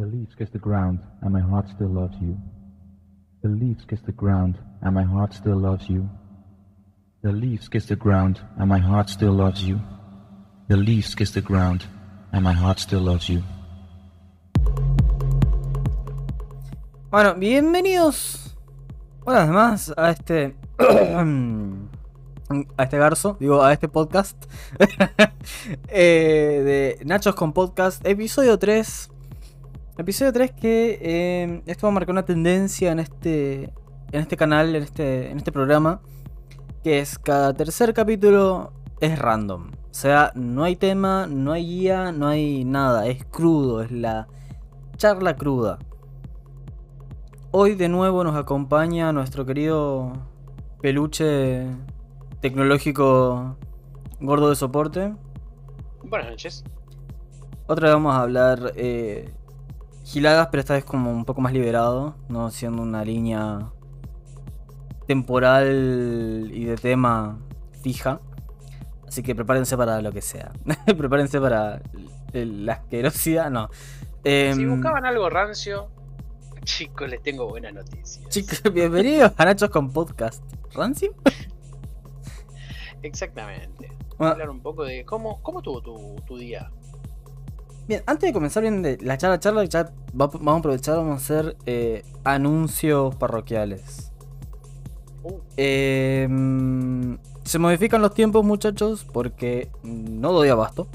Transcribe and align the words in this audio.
The 0.00 0.06
leaves 0.06 0.34
kiss 0.34 0.48
the 0.48 0.58
ground, 0.58 1.00
and 1.20 1.30
my 1.30 1.40
heart 1.42 1.68
still 1.68 1.90
loves 1.90 2.16
you. 2.22 2.34
The 3.42 3.50
leaves 3.50 3.84
kiss 3.84 4.00
the 4.00 4.12
ground, 4.12 4.56
and 4.80 4.94
my 4.94 5.02
heart 5.02 5.34
still 5.34 5.58
loves 5.58 5.90
you. 5.90 6.08
The 7.22 7.32
leaves 7.32 7.68
kiss 7.68 7.84
the 7.84 7.96
ground, 7.96 8.40
and 8.56 8.66
my 8.66 8.78
heart 8.78 9.10
still 9.10 9.34
loves 9.34 9.62
you. 9.62 9.78
The 10.68 10.78
leaves 10.78 11.14
kiss 11.14 11.32
the 11.32 11.42
ground, 11.42 11.84
and 12.32 12.42
my 12.42 12.54
heart 12.54 12.78
still 12.78 13.02
loves 13.02 13.28
you. 13.28 13.42
Bueno, 17.10 17.34
bienvenidos 17.34 18.56
una 19.26 19.40
vez 19.40 19.50
más 19.50 19.92
a 19.98 20.12
este. 20.12 20.56
a 22.78 22.82
este 22.82 22.96
garzo, 22.96 23.36
digo, 23.38 23.62
a 23.62 23.74
este 23.74 23.88
podcast. 23.88 24.46
eh, 25.88 26.96
de 26.98 27.04
Nachos 27.04 27.34
con 27.34 27.52
Podcast, 27.52 28.02
episodio 28.06 28.58
3. 28.58 29.09
Episodio 30.00 30.32
3 30.32 30.52
que 30.52 30.98
eh, 31.02 31.62
esto 31.66 31.86
va 31.86 31.90
a 31.90 31.92
marcar 31.92 32.12
una 32.12 32.24
tendencia 32.24 32.90
en 32.90 33.00
este, 33.00 33.64
en 34.12 34.22
este 34.22 34.34
canal, 34.34 34.74
en 34.74 34.82
este, 34.82 35.30
en 35.30 35.36
este 35.36 35.52
programa. 35.52 36.00
Que 36.82 37.00
es 37.00 37.18
cada 37.18 37.52
tercer 37.52 37.92
capítulo 37.92 38.72
es 39.02 39.18
random. 39.18 39.72
O 39.72 39.94
sea, 39.94 40.32
no 40.34 40.64
hay 40.64 40.76
tema, 40.76 41.26
no 41.26 41.52
hay 41.52 41.66
guía, 41.66 42.12
no 42.12 42.28
hay 42.28 42.64
nada. 42.64 43.08
Es 43.08 43.26
crudo, 43.26 43.82
es 43.82 43.92
la 43.92 44.26
charla 44.96 45.36
cruda. 45.36 45.78
Hoy 47.50 47.74
de 47.74 47.90
nuevo 47.90 48.24
nos 48.24 48.36
acompaña 48.36 49.12
nuestro 49.12 49.44
querido 49.44 50.14
peluche 50.80 51.66
tecnológico 52.40 53.58
gordo 54.18 54.48
de 54.48 54.56
soporte. 54.56 55.14
Buenas 56.02 56.30
noches. 56.30 56.64
Otra 57.66 57.88
vez 57.88 57.94
vamos 57.96 58.14
a 58.14 58.22
hablar 58.22 58.72
eh, 58.76 59.30
giladas, 60.10 60.48
pero 60.50 60.60
esta 60.60 60.74
vez 60.74 60.84
como 60.84 61.12
un 61.12 61.24
poco 61.24 61.40
más 61.40 61.52
liberado, 61.52 62.16
no 62.28 62.50
siendo 62.50 62.82
una 62.82 63.04
línea 63.04 63.70
temporal 65.06 66.50
y 66.52 66.64
de 66.64 66.76
tema 66.76 67.38
fija. 67.82 68.20
Así 69.06 69.22
que 69.22 69.34
prepárense 69.34 69.76
para 69.76 70.02
lo 70.02 70.12
que 70.12 70.20
sea. 70.20 70.52
prepárense 70.98 71.40
para 71.40 71.80
la 72.32 72.72
asquerosidad, 72.72 73.50
no. 73.50 73.70
Si 73.72 74.08
Em, 74.24 74.70
buscaban 74.70 75.06
algo 75.06 75.30
rancio, 75.30 75.88
chicos, 76.64 77.08
les 77.08 77.22
tengo 77.22 77.48
buenas 77.48 77.72
noticias. 77.72 78.28
Chicos, 78.28 78.62
bienvenidos 78.72 79.32
a 79.36 79.44
Nachos 79.44 79.70
con 79.70 79.92
Podcast. 79.92 80.42
¿Rancio? 80.74 81.14
Exactamente. 83.02 83.92
Bueno, 84.18 84.32
Hablar 84.32 84.50
un 84.50 84.60
poco 84.60 84.84
de 84.84 85.04
cómo, 85.04 85.40
cómo 85.42 85.62
tuvo 85.62 85.80
tu, 85.80 86.16
tu 86.26 86.36
día. 86.36 86.70
Bien, 87.90 88.04
antes 88.06 88.28
de 88.28 88.32
comenzar 88.32 88.62
bien 88.62 88.82
de 88.82 88.98
la 89.02 89.18
charla, 89.18 89.40
charla, 89.40 89.64
ya 89.64 89.90
va- 90.14 90.28
vamos 90.28 90.54
a 90.54 90.58
aprovechar, 90.58 90.96
vamos 90.98 91.14
a 91.14 91.16
hacer 91.16 91.56
eh, 91.66 92.04
anuncios 92.22 93.16
parroquiales. 93.16 94.12
Uh, 95.24 95.40
Eh, 95.56 96.28
mm, 96.30 97.14
se 97.42 97.58
modifican 97.58 98.00
los 98.00 98.14
tiempos, 98.14 98.44
muchachos, 98.44 99.04
porque 99.12 99.72
no 99.82 100.30
doy 100.30 100.50
abasto. 100.50 100.86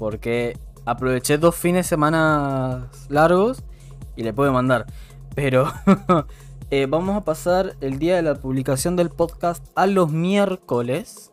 Porque 0.00 0.58
aproveché 0.84 1.38
dos 1.38 1.54
fines 1.54 1.86
de 1.86 1.88
semana 1.90 2.90
largos 3.08 3.62
y 4.16 4.24
le 4.24 4.32
puedo 4.32 4.52
mandar. 4.52 4.86
Pero 5.36 5.72
eh, 6.72 6.86
vamos 6.90 7.16
a 7.16 7.22
pasar 7.24 7.76
el 7.80 8.00
día 8.00 8.16
de 8.16 8.22
la 8.22 8.34
publicación 8.34 8.96
del 8.96 9.10
podcast 9.10 9.64
a 9.76 9.86
los 9.86 10.10
miércoles. 10.10 11.30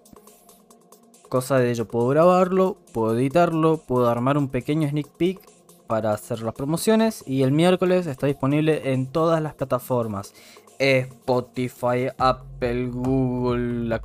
Cosa 1.29 1.57
de 1.59 1.73
yo 1.75 1.87
puedo 1.87 2.07
grabarlo, 2.09 2.77
puedo 2.93 3.17
editarlo, 3.17 3.77
puedo 3.77 4.09
armar 4.09 4.37
un 4.37 4.49
pequeño 4.49 4.87
sneak 4.87 5.09
peek 5.17 5.39
para 5.87 6.11
hacer 6.13 6.41
las 6.41 6.53
promociones. 6.53 7.23
Y 7.27 7.43
el 7.43 7.51
miércoles 7.51 8.07
está 8.07 8.27
disponible 8.27 8.91
en 8.93 9.07
todas 9.07 9.41
las 9.41 9.53
plataformas. 9.55 10.33
Spotify, 10.79 12.07
Apple, 12.17 12.87
Google, 12.87 13.87
la 13.87 14.01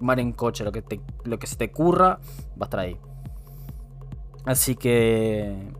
mar 0.00 0.20
en 0.20 0.32
coche, 0.32 0.64
lo 0.64 0.72
que, 0.72 0.82
te- 0.82 1.00
lo 1.24 1.38
que 1.38 1.46
se 1.46 1.56
te 1.56 1.70
curra, 1.70 2.18
va 2.60 2.62
a 2.62 2.64
estar 2.64 2.80
ahí. 2.80 2.96
Así 4.44 4.74
que. 4.76 5.72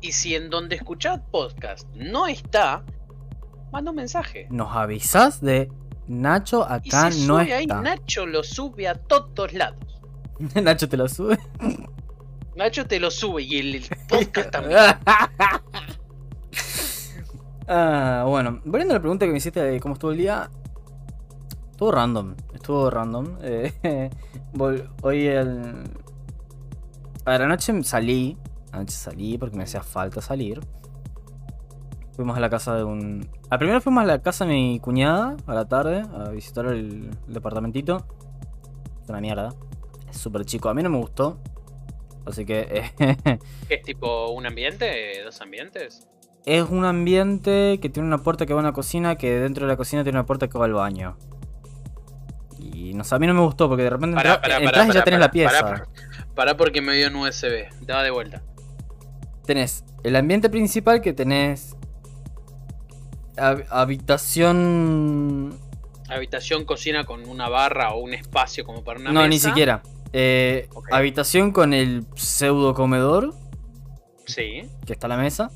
y 0.00 0.12
si 0.12 0.34
en 0.34 0.50
donde 0.50 0.76
escuchad 0.76 1.22
podcast 1.30 1.88
no 1.94 2.26
está, 2.26 2.84
manda 3.72 3.90
un 3.90 3.96
mensaje. 3.96 4.46
Nos 4.50 4.74
avisas 4.76 5.40
de 5.40 5.70
Nacho 6.06 6.66
Y 6.68 6.88
acá 6.88 7.10
si 7.10 7.26
no 7.26 7.38
sube 7.40 7.54
ahí, 7.54 7.62
está. 7.64 7.80
Nacho 7.80 8.26
lo 8.26 8.42
sube 8.42 8.88
a 8.88 8.94
todos 8.94 9.52
lados. 9.54 9.93
Nacho 10.62 10.88
te 10.88 10.96
lo 10.96 11.08
sube. 11.08 11.38
Nacho 12.56 12.86
te 12.86 13.00
lo 13.00 13.10
sube 13.10 13.42
y 13.42 13.58
el, 13.58 13.74
el 13.76 13.84
podcast 14.08 14.50
también. 14.50 14.80
Ah, 17.66 18.26
bueno, 18.28 18.60
volviendo 18.66 18.92
a 18.92 18.98
la 18.98 19.00
pregunta 19.00 19.24
que 19.24 19.32
me 19.32 19.38
hiciste 19.38 19.62
de 19.62 19.80
cómo 19.80 19.94
estuvo 19.94 20.10
el 20.10 20.18
día. 20.18 20.50
Estuvo 21.70 21.90
random. 21.90 22.34
Estuvo 22.52 22.90
random. 22.90 23.38
Eh, 23.40 24.10
hoy 25.00 25.26
el. 25.26 25.84
A 27.24 27.30
ver, 27.30 27.42
anoche 27.42 27.82
salí. 27.82 28.36
Anoche 28.70 28.92
salí 28.94 29.38
porque 29.38 29.56
me 29.56 29.62
hacía 29.62 29.82
falta 29.82 30.20
salir. 30.20 30.60
Fuimos 32.14 32.36
a 32.36 32.40
la 32.40 32.50
casa 32.50 32.74
de 32.74 32.84
un. 32.84 33.26
A 33.48 33.56
primero 33.56 33.80
fuimos 33.80 34.04
a 34.04 34.06
la 34.06 34.20
casa 34.20 34.44
de 34.44 34.52
mi 34.52 34.78
cuñada 34.78 35.34
a 35.46 35.54
la 35.54 35.66
tarde 35.66 36.02
a 36.14 36.28
visitar 36.28 36.66
el, 36.66 37.10
el 37.26 37.34
departamentito. 37.34 38.06
Es 39.02 39.08
una 39.08 39.22
mierda. 39.22 39.54
Súper 40.14 40.44
chico. 40.44 40.68
A 40.68 40.74
mí 40.74 40.82
no 40.82 40.90
me 40.90 40.98
gustó. 40.98 41.40
Así 42.26 42.44
que. 42.46 42.92
eh, 42.98 43.38
¿Es 43.68 43.82
tipo 43.82 44.30
un 44.30 44.46
ambiente? 44.46 45.22
¿Dos 45.24 45.40
ambientes? 45.40 46.06
Es 46.46 46.62
un 46.68 46.84
ambiente 46.84 47.78
que 47.80 47.88
tiene 47.88 48.06
una 48.06 48.18
puerta 48.18 48.44
que 48.46 48.52
va 48.54 48.60
a 48.60 48.62
una 48.64 48.72
cocina, 48.72 49.16
que 49.16 49.38
dentro 49.40 49.66
de 49.66 49.72
la 49.72 49.76
cocina 49.76 50.02
tiene 50.04 50.18
una 50.18 50.26
puerta 50.26 50.48
que 50.48 50.58
va 50.58 50.66
al 50.66 50.74
baño. 50.74 51.16
Y 52.58 52.94
no 52.94 53.02
sé, 53.04 53.14
a 53.14 53.18
mí 53.18 53.26
no 53.26 53.34
me 53.34 53.40
gustó 53.40 53.68
porque 53.68 53.82
de 53.84 53.90
repente 53.90 54.14
Pará, 54.14 54.34
entra- 54.36 54.40
pará, 54.42 54.56
entras 54.58 54.72
pará, 54.86 54.92
y 54.92 54.94
ya 54.94 55.04
tenés 55.04 55.20
la 55.20 55.30
pieza. 55.30 55.84
pará, 56.34 56.56
porque 56.56 56.80
me 56.80 56.94
dio 56.96 57.08
un 57.08 57.16
USB. 57.16 57.68
Daba 57.82 58.02
de 58.02 58.10
vuelta. 58.10 58.42
Tenés 59.46 59.84
el 60.02 60.16
ambiente 60.16 60.48
principal 60.50 61.00
que 61.00 61.12
tenés 61.12 61.76
hab- 63.36 63.66
habitación... 63.70 65.58
Habitación, 66.08 66.64
cocina 66.64 67.04
con 67.04 67.26
una 67.28 67.48
barra 67.48 67.92
o 67.94 67.98
un 68.00 68.12
espacio 68.12 68.64
como 68.64 68.84
para 68.84 69.00
una 69.00 69.10
no, 69.12 69.20
mesa. 69.20 69.28
ni 69.28 69.38
siquiera. 69.38 69.82
Eh. 70.16 70.68
Habitación 70.92 71.50
con 71.50 71.74
el 71.74 72.06
pseudo 72.14 72.72
comedor, 72.72 73.34
Sí. 74.26 74.62
que 74.86 74.92
está 74.92 75.08
la 75.08 75.16
mesa. 75.16 75.50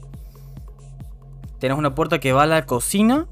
Tenés 1.60 1.78
una 1.78 1.94
puerta 1.94 2.18
que 2.18 2.32
va 2.32 2.42
a 2.42 2.46
la 2.46 2.66
cocina. 2.66 3.28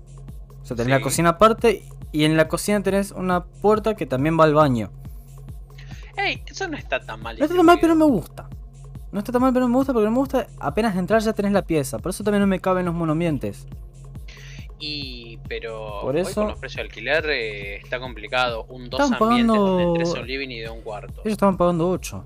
O 0.63 0.65
sea, 0.65 0.77
tenés 0.77 0.91
la 0.91 1.01
cocina 1.01 1.31
aparte. 1.31 1.83
Y 2.13 2.25
en 2.25 2.37
la 2.37 2.47
cocina 2.49 2.81
tenés 2.83 3.11
una 3.11 3.45
puerta 3.45 3.95
que 3.95 4.07
también 4.07 4.39
va 4.39 4.45
al 4.45 4.55
baño. 4.55 4.91
Ey, 6.17 6.43
eso 6.47 6.69
no 6.69 6.77
está 6.77 7.01
tan 7.01 7.21
mal. 7.21 7.37
No 7.39 7.45
está 7.45 7.57
tan 7.57 7.67
mal, 7.67 7.79
pero 7.81 7.95
me 7.97 8.05
gusta. 8.05 8.49
No 9.13 9.19
está 9.19 9.33
tan 9.33 9.43
mal, 9.43 9.53
pero 9.53 9.69
me 9.69 9.75
gusta 9.75 9.93
porque 9.93 10.07
no 10.07 10.13
me 10.13 10.19
gusta 10.19 10.47
apenas 10.61 10.97
entrar 10.97 11.21
ya 11.23 11.33
tenés 11.33 11.53
la 11.53 11.63
pieza. 11.63 11.99
Por 11.99 12.11
eso 12.11 12.23
también 12.25 12.41
no 12.41 12.47
me 12.47 12.61
caben 12.61 12.87
los 12.87 12.95
monoambientes. 12.95 13.67
Y, 14.79 15.39
pero 15.49 16.01
Por 16.03 16.15
hoy 16.17 16.21
eso- 16.23 16.41
con 16.43 16.49
los 16.51 16.59
precios 16.59 16.77
de 16.77 16.83
alquiler 16.83 17.25
eh, 17.31 17.77
está 17.77 17.99
complicado. 17.99 18.65
Un 18.69 18.91
dos 18.91 19.01
ambientes 19.01 19.19
pagando- 19.19 19.55
donde 19.55 19.83
entres 19.85 20.15
a 20.15 20.21
un 20.21 20.27
living 20.27 20.49
y 20.51 20.61
de 20.61 20.69
un 20.71 20.83
cuarto. 20.83 21.21
Ellos 21.23 21.33
estaban 21.33 21.57
pagando 21.57 21.89
8. 21.89 22.25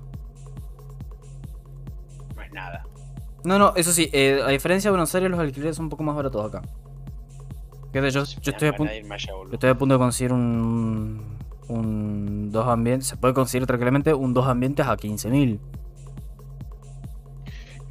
No 2.35 2.41
es 2.41 2.51
nada. 2.51 2.83
No, 3.43 3.57
no, 3.57 3.73
eso 3.75 3.91
sí, 3.91 4.09
eh, 4.13 4.41
a 4.45 4.49
diferencia 4.49 4.89
de 4.89 4.91
Buenos 4.91 5.13
Aires, 5.15 5.31
los 5.31 5.39
alquileres 5.39 5.75
son 5.75 5.85
un 5.85 5.89
poco 5.89 6.03
más 6.03 6.15
baratos 6.15 6.45
acá. 6.53 6.61
Yo, 7.93 8.01
yo 8.09 8.21
estoy, 8.21 8.67
a 8.69 8.73
punto, 8.73 8.93
yo 8.93 9.49
estoy 9.53 9.69
a 9.69 9.77
punto 9.77 9.95
de 9.95 9.99
conseguir 9.99 10.31
un. 10.33 11.37
Un 11.67 12.51
dos 12.51 12.67
ambientes. 12.67 13.07
Se 13.07 13.15
puede 13.17 13.33
conseguir 13.33 13.65
tranquilamente 13.65 14.13
un 14.13 14.33
dos 14.33 14.45
ambientes 14.45 14.85
a 14.85 14.97
15.000. 14.97 15.59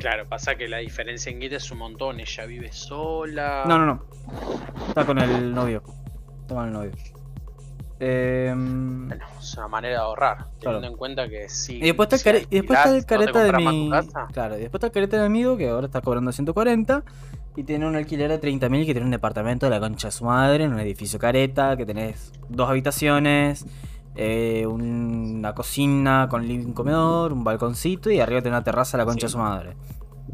Claro, 0.01 0.27
pasa 0.27 0.55
que 0.57 0.67
la 0.67 0.79
diferencia 0.79 1.31
en 1.31 1.41
guita 1.41 1.57
es 1.57 1.71
un 1.71 1.79
montón. 1.79 2.21
Ella 2.21 2.47
vive 2.47 2.73
sola. 2.73 3.65
No, 3.67 3.79
no, 3.79 3.87
no. 3.87 4.05
Está 4.89 5.05
con 5.05 5.19
el 5.19 5.55
novio. 5.55 5.83
Está 6.41 6.55
con 6.55 6.67
el 6.67 6.73
novio. 6.73 6.91
Em, 8.01 9.09
Bueno, 9.09 9.27
es 9.39 9.55
una 9.59 9.69
manera 9.69 9.95
de 9.97 10.01
ahorrar. 10.01 10.37
Claro. 10.59 10.79
Teniendo 10.79 10.89
en 10.89 10.97
cuenta 10.97 11.29
que 11.29 11.51
sí. 11.51 11.77
Y 11.77 11.81
después 11.83 12.11
está 12.11 12.31
el, 12.31 12.47
y 12.49 12.57
después 12.57 12.79
está 12.79 12.97
el 12.97 13.05
careta 13.05 13.45
de 13.45 13.53
mi. 13.53 13.91
Claro, 14.33 14.57
y 14.57 14.61
después 14.61 14.79
está 14.79 14.87
el 14.87 14.93
careta 14.93 15.17
de 15.19 15.29
mi 15.29 15.39
amigo 15.39 15.57
que 15.59 15.69
ahora 15.69 15.87
está 15.87 16.01
cobrando 16.01 16.33
140. 16.33 17.05
Y 17.57 17.65
tiene 17.65 17.87
un 17.87 17.97
alquiler 17.97 18.31
de 18.31 18.41
30.000 18.41 18.87
que 18.87 18.93
tiene 18.93 19.05
un 19.05 19.11
departamento 19.11 19.67
de 19.67 19.71
la 19.71 19.81
concha 19.81 20.09
de 20.09 20.13
su 20.13 20.25
madre 20.25 20.65
en 20.65 20.73
un 20.73 20.81
edificio 20.81 21.19
careta. 21.19 21.77
Que 21.77 21.85
tenés 21.85 22.33
dos 22.49 22.71
habitaciones, 22.71 23.67
eh, 24.15 24.67
una 24.67 25.55
cocina 25.55 26.27
con 26.31 26.47
living 26.47 26.73
comedor, 26.73 27.35
un 27.35 27.45
balconcito 27.45 28.11
y 28.11 28.19
arriba 28.21 28.41
tiene 28.41 28.57
una 28.57 28.65
terraza 28.65 28.97
de 28.97 29.03
la 29.03 29.07
concha 29.07 29.27
de 29.27 29.31
su 29.31 29.39
madre. 29.39 29.77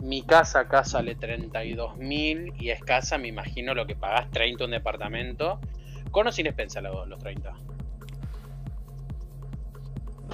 Mi 0.03 0.23
casa 0.23 0.61
acá 0.61 0.85
sale 0.85 1.15
32 1.15 1.97
mil 1.97 2.53
y 2.59 2.71
es 2.71 2.81
casa, 2.83 3.19
me 3.19 3.29
imagino 3.29 3.75
lo 3.75 3.87
que 3.87 3.97
pagás 3.97 4.31
30 4.31 4.65
un 4.65 4.71
departamento. 4.71 5.59
Con 6.11 6.27
o 6.27 6.33
sin 6.33 6.47
expensa 6.47 6.81
los, 6.81 7.09
los 7.09 7.19
30. 7.19 7.55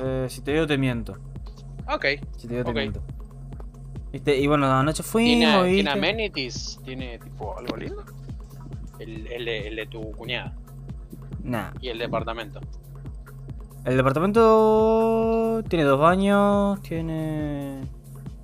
Eh, 0.02 0.26
si 0.28 0.40
te 0.42 0.52
digo, 0.52 0.66
te 0.66 0.78
miento. 0.78 1.16
Ok. 1.88 2.06
Si 2.36 2.48
te 2.48 2.54
digo, 2.54 2.64
te 2.64 2.72
miento. 2.72 3.02
Y 4.12 4.46
bueno, 4.46 4.70
anoche 4.70 5.02
fuimos. 5.02 5.64
¿Tiene. 5.64 5.74
¿Tiene 5.74 5.90
amenities? 5.90 6.78
¿Tiene 6.84 7.18
tipo 7.18 7.56
algo 7.58 7.76
lindo? 7.76 8.04
El, 8.98 9.26
el 9.26 9.44
de, 9.44 9.68
el 9.68 9.76
de 9.76 9.86
tu 9.86 10.12
cuñada. 10.12 10.54
Nah. 11.42 11.70
Y 11.80 11.88
el 11.88 11.98
departamento. 11.98 12.60
El 13.84 13.96
departamento 13.96 15.62
tiene 15.68 15.84
dos 15.84 15.98
baños, 15.98 16.80
tiene 16.82 17.80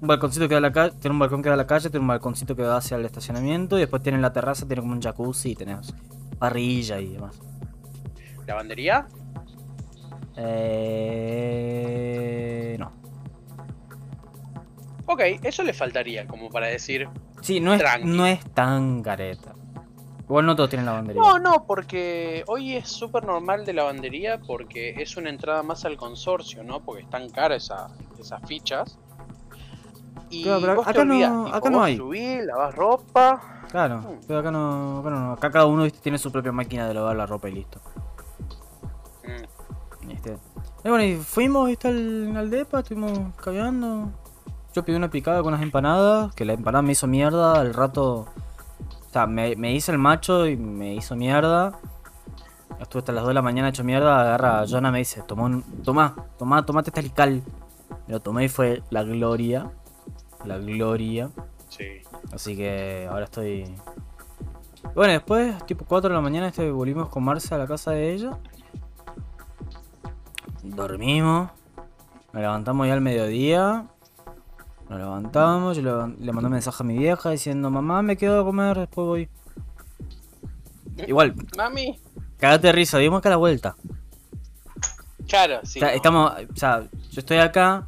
un 0.01 0.07
balconcito 0.09 0.47
que 0.49 0.55
da 0.55 0.59
a 0.59 0.61
la 0.63 0.73
calle, 0.73 0.95
tiene 1.01 1.13
un 1.15 1.19
balcón 1.19 1.43
que 1.43 1.49
da 1.49 1.55
a 1.55 1.59
la 1.59 1.67
calle, 1.67 1.91
tiene 1.91 2.03
un 2.03 2.09
balconcito 2.09 2.55
que 2.55 2.63
da 2.63 2.77
hacia 2.77 2.97
el 2.97 3.05
estacionamiento 3.05 3.77
y 3.77 3.81
después 3.81 4.03
tiene 4.03 4.19
la 4.19 4.33
terraza, 4.33 4.67
tiene 4.67 4.83
como 4.83 4.93
un 4.95 5.01
jacuzzi 5.03 5.51
y 5.51 5.55
tenés 5.57 5.93
parrilla 6.39 7.01
y 7.01 7.09
demás. 7.09 7.41
¿Lavandería? 8.47 9.07
Eh... 11.51 12.77
No. 12.79 12.93
Ok, 15.07 15.21
eso 15.43 15.63
le 15.63 15.73
faltaría 15.73 16.27
como 16.27 16.51
para 16.51 16.67
decir. 16.67 17.09
Sí, 17.41 17.61
no 17.61 17.73
es, 17.73 17.79
Tranqui. 17.81 18.07
no 18.09 18.27
es 18.27 18.41
tan 18.53 19.03
careta. 19.03 19.55
Igual 20.25 20.45
no 20.47 20.55
todos 20.57 20.69
tienen 20.69 20.85
lavandería. 20.87 21.23
No, 21.23 21.39
no, 21.39 21.65
porque 21.67 22.45
hoy 22.47 22.75
es 22.77 22.89
súper 22.89 23.25
normal 23.25 23.65
de 23.65 23.73
lavandería 23.73 24.39
porque 24.39 24.91
es 25.01 25.17
una 25.17 25.31
entrada 25.31 25.63
más 25.63 25.85
al 25.87 25.97
consorcio, 25.97 26.63
¿no? 26.63 26.81
Porque 26.81 27.03
están 27.03 27.31
caras 27.31 27.65
esa- 27.65 27.89
esas 28.21 28.43
fichas. 28.47 28.99
Y 30.31 30.43
Claro, 30.43 30.61
pero 30.61 30.75
vos 30.77 30.85
te 30.85 30.91
acá 30.91 31.05
no- 31.05 31.15
tipo, 31.45 31.57
acá 31.57 31.71
no 31.71 31.79
vos 31.79 31.87
hay. 31.87 31.97
subís, 31.97 32.45
lavás 32.45 32.75
ropa. 32.75 33.41
Claro, 33.71 34.03
pero 34.27 34.39
acá 34.41 34.51
no, 34.51 34.99
acá 35.01 35.11
no, 35.11 35.33
acá 35.33 35.51
cada 35.51 35.67
uno 35.67 35.83
¿viste? 35.85 35.99
tiene 36.01 36.17
su 36.19 36.33
propia 36.33 36.53
máquina 36.53 36.89
de 36.89 36.95
lavar 36.95 37.17
la 37.17 37.27
ropa 37.27 37.49
y 37.49 37.53
listo. 37.53 37.81
Mm, 39.25 40.09
¿viste? 40.09 40.39
Y 40.85 40.89
bueno, 40.89 41.05
y 41.05 41.17
fuimos 41.17 41.69
¿viste? 41.69 41.89
Al, 41.89 42.37
al 42.37 42.51
depa, 42.51 42.81
estuvimos 42.81 43.35
caminando. 43.37 44.11
Yo 44.75 44.85
pedí 44.85 44.97
una 44.97 45.11
picada 45.11 45.39
con 45.43 45.49
unas 45.49 45.63
empanadas, 45.63 46.35
que 46.35 46.45
la 46.45 46.53
empanada 46.53 46.83
me 46.83 46.93
hizo 46.93 47.07
mierda, 47.07 47.61
al 47.61 47.75
rato... 47.75 48.27
O 49.09 49.11
sea, 49.11 49.27
me, 49.27 49.57
me 49.57 49.73
hice 49.73 49.91
el 49.91 49.99
macho 49.99 50.47
y 50.47 50.57
me 50.57 50.95
hizo 50.95 51.17
mierda. 51.17 51.73
Estuve 52.79 53.01
hasta 53.01 53.13
las 53.13 53.23
2 53.23 53.29
de 53.29 53.35
la 53.35 53.43
mañana 53.43 53.71
hecho 53.71 53.83
mierda, 53.83 54.21
agarra 54.21 54.61
a 54.61 54.67
Jonah 54.67 54.91
me 54.93 54.99
dice, 54.99 55.23
toma, 55.23 55.45
un, 55.45 55.63
toma, 55.83 56.15
toma, 56.39 56.65
tomate 56.65 56.91
este 56.91 57.01
alical. 57.01 57.43
Me 58.07 58.13
lo 58.13 58.21
tomé 58.21 58.45
y 58.45 58.49
fue 58.49 58.83
la 58.91 59.03
gloria. 59.03 59.71
La 60.45 60.59
gloria. 60.59 61.31
sí. 61.69 62.03
Así 62.33 62.57
que 62.57 63.07
ahora 63.11 63.25
estoy. 63.25 63.75
Bueno, 64.95 65.13
después, 65.13 65.65
tipo 65.67 65.85
4 65.85 66.09
de 66.11 66.15
la 66.15 66.21
mañana, 66.21 66.49
este, 66.49 66.71
volvimos 66.71 67.09
con 67.09 67.25
Marce 67.25 67.55
a 67.55 67.59
la 67.59 67.67
casa 67.67 67.93
de 67.93 68.13
ella. 68.13 68.39
Dormimos. 70.63 71.51
Nos 72.33 72.43
levantamos 72.43 72.87
ya 72.87 72.93
al 72.95 73.01
mediodía. 73.01 73.87
Nos 74.89 74.99
levantamos. 74.99 75.77
Yo 75.77 75.83
le, 75.83 76.25
le 76.25 76.33
mandé 76.33 76.47
un 76.47 76.53
mensaje 76.53 76.83
a 76.83 76.87
mi 76.87 76.99
vieja 76.99 77.31
diciendo: 77.31 77.71
Mamá, 77.71 78.03
me 78.03 78.17
quedo 78.17 78.41
a 78.41 78.45
comer, 78.45 78.79
después 78.79 79.07
voy. 79.07 79.29
Igual, 81.07 81.35
Mami. 81.57 81.99
cagate 82.39 82.67
de 82.69 82.73
risa, 82.73 82.99
dimos 82.99 83.19
acá 83.21 83.31
la 83.31 83.37
vuelta. 83.37 83.77
Claro, 85.29 85.61
sí. 85.63 85.79
O 85.79 85.81
sea, 85.81 85.91
no. 85.91 85.95
estamos, 85.95 86.33
o 86.33 86.57
sea, 86.57 86.89
yo 87.11 87.21
estoy 87.21 87.37
acá, 87.39 87.87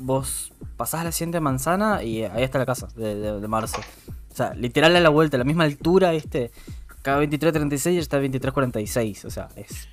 vos 0.00 0.49
pasás 0.80 1.04
la 1.04 1.12
siguiente 1.12 1.40
manzana 1.40 2.02
y 2.02 2.22
ahí 2.24 2.42
está 2.42 2.58
la 2.58 2.64
casa 2.64 2.88
de, 2.96 3.14
de, 3.14 3.38
de 3.38 3.48
Marce. 3.48 3.76
O 4.32 4.34
sea, 4.34 4.54
literal 4.54 4.96
a 4.96 5.00
la 5.00 5.10
vuelta, 5.10 5.36
a 5.36 5.38
la 5.38 5.44
misma 5.44 5.64
altura, 5.64 6.14
este. 6.14 6.50
Acá 6.88 7.20
23.36 7.20 7.92
y 7.92 7.98
está 7.98 8.18
23.46. 8.18 9.26
O 9.26 9.30
sea, 9.30 9.48
es 9.56 9.88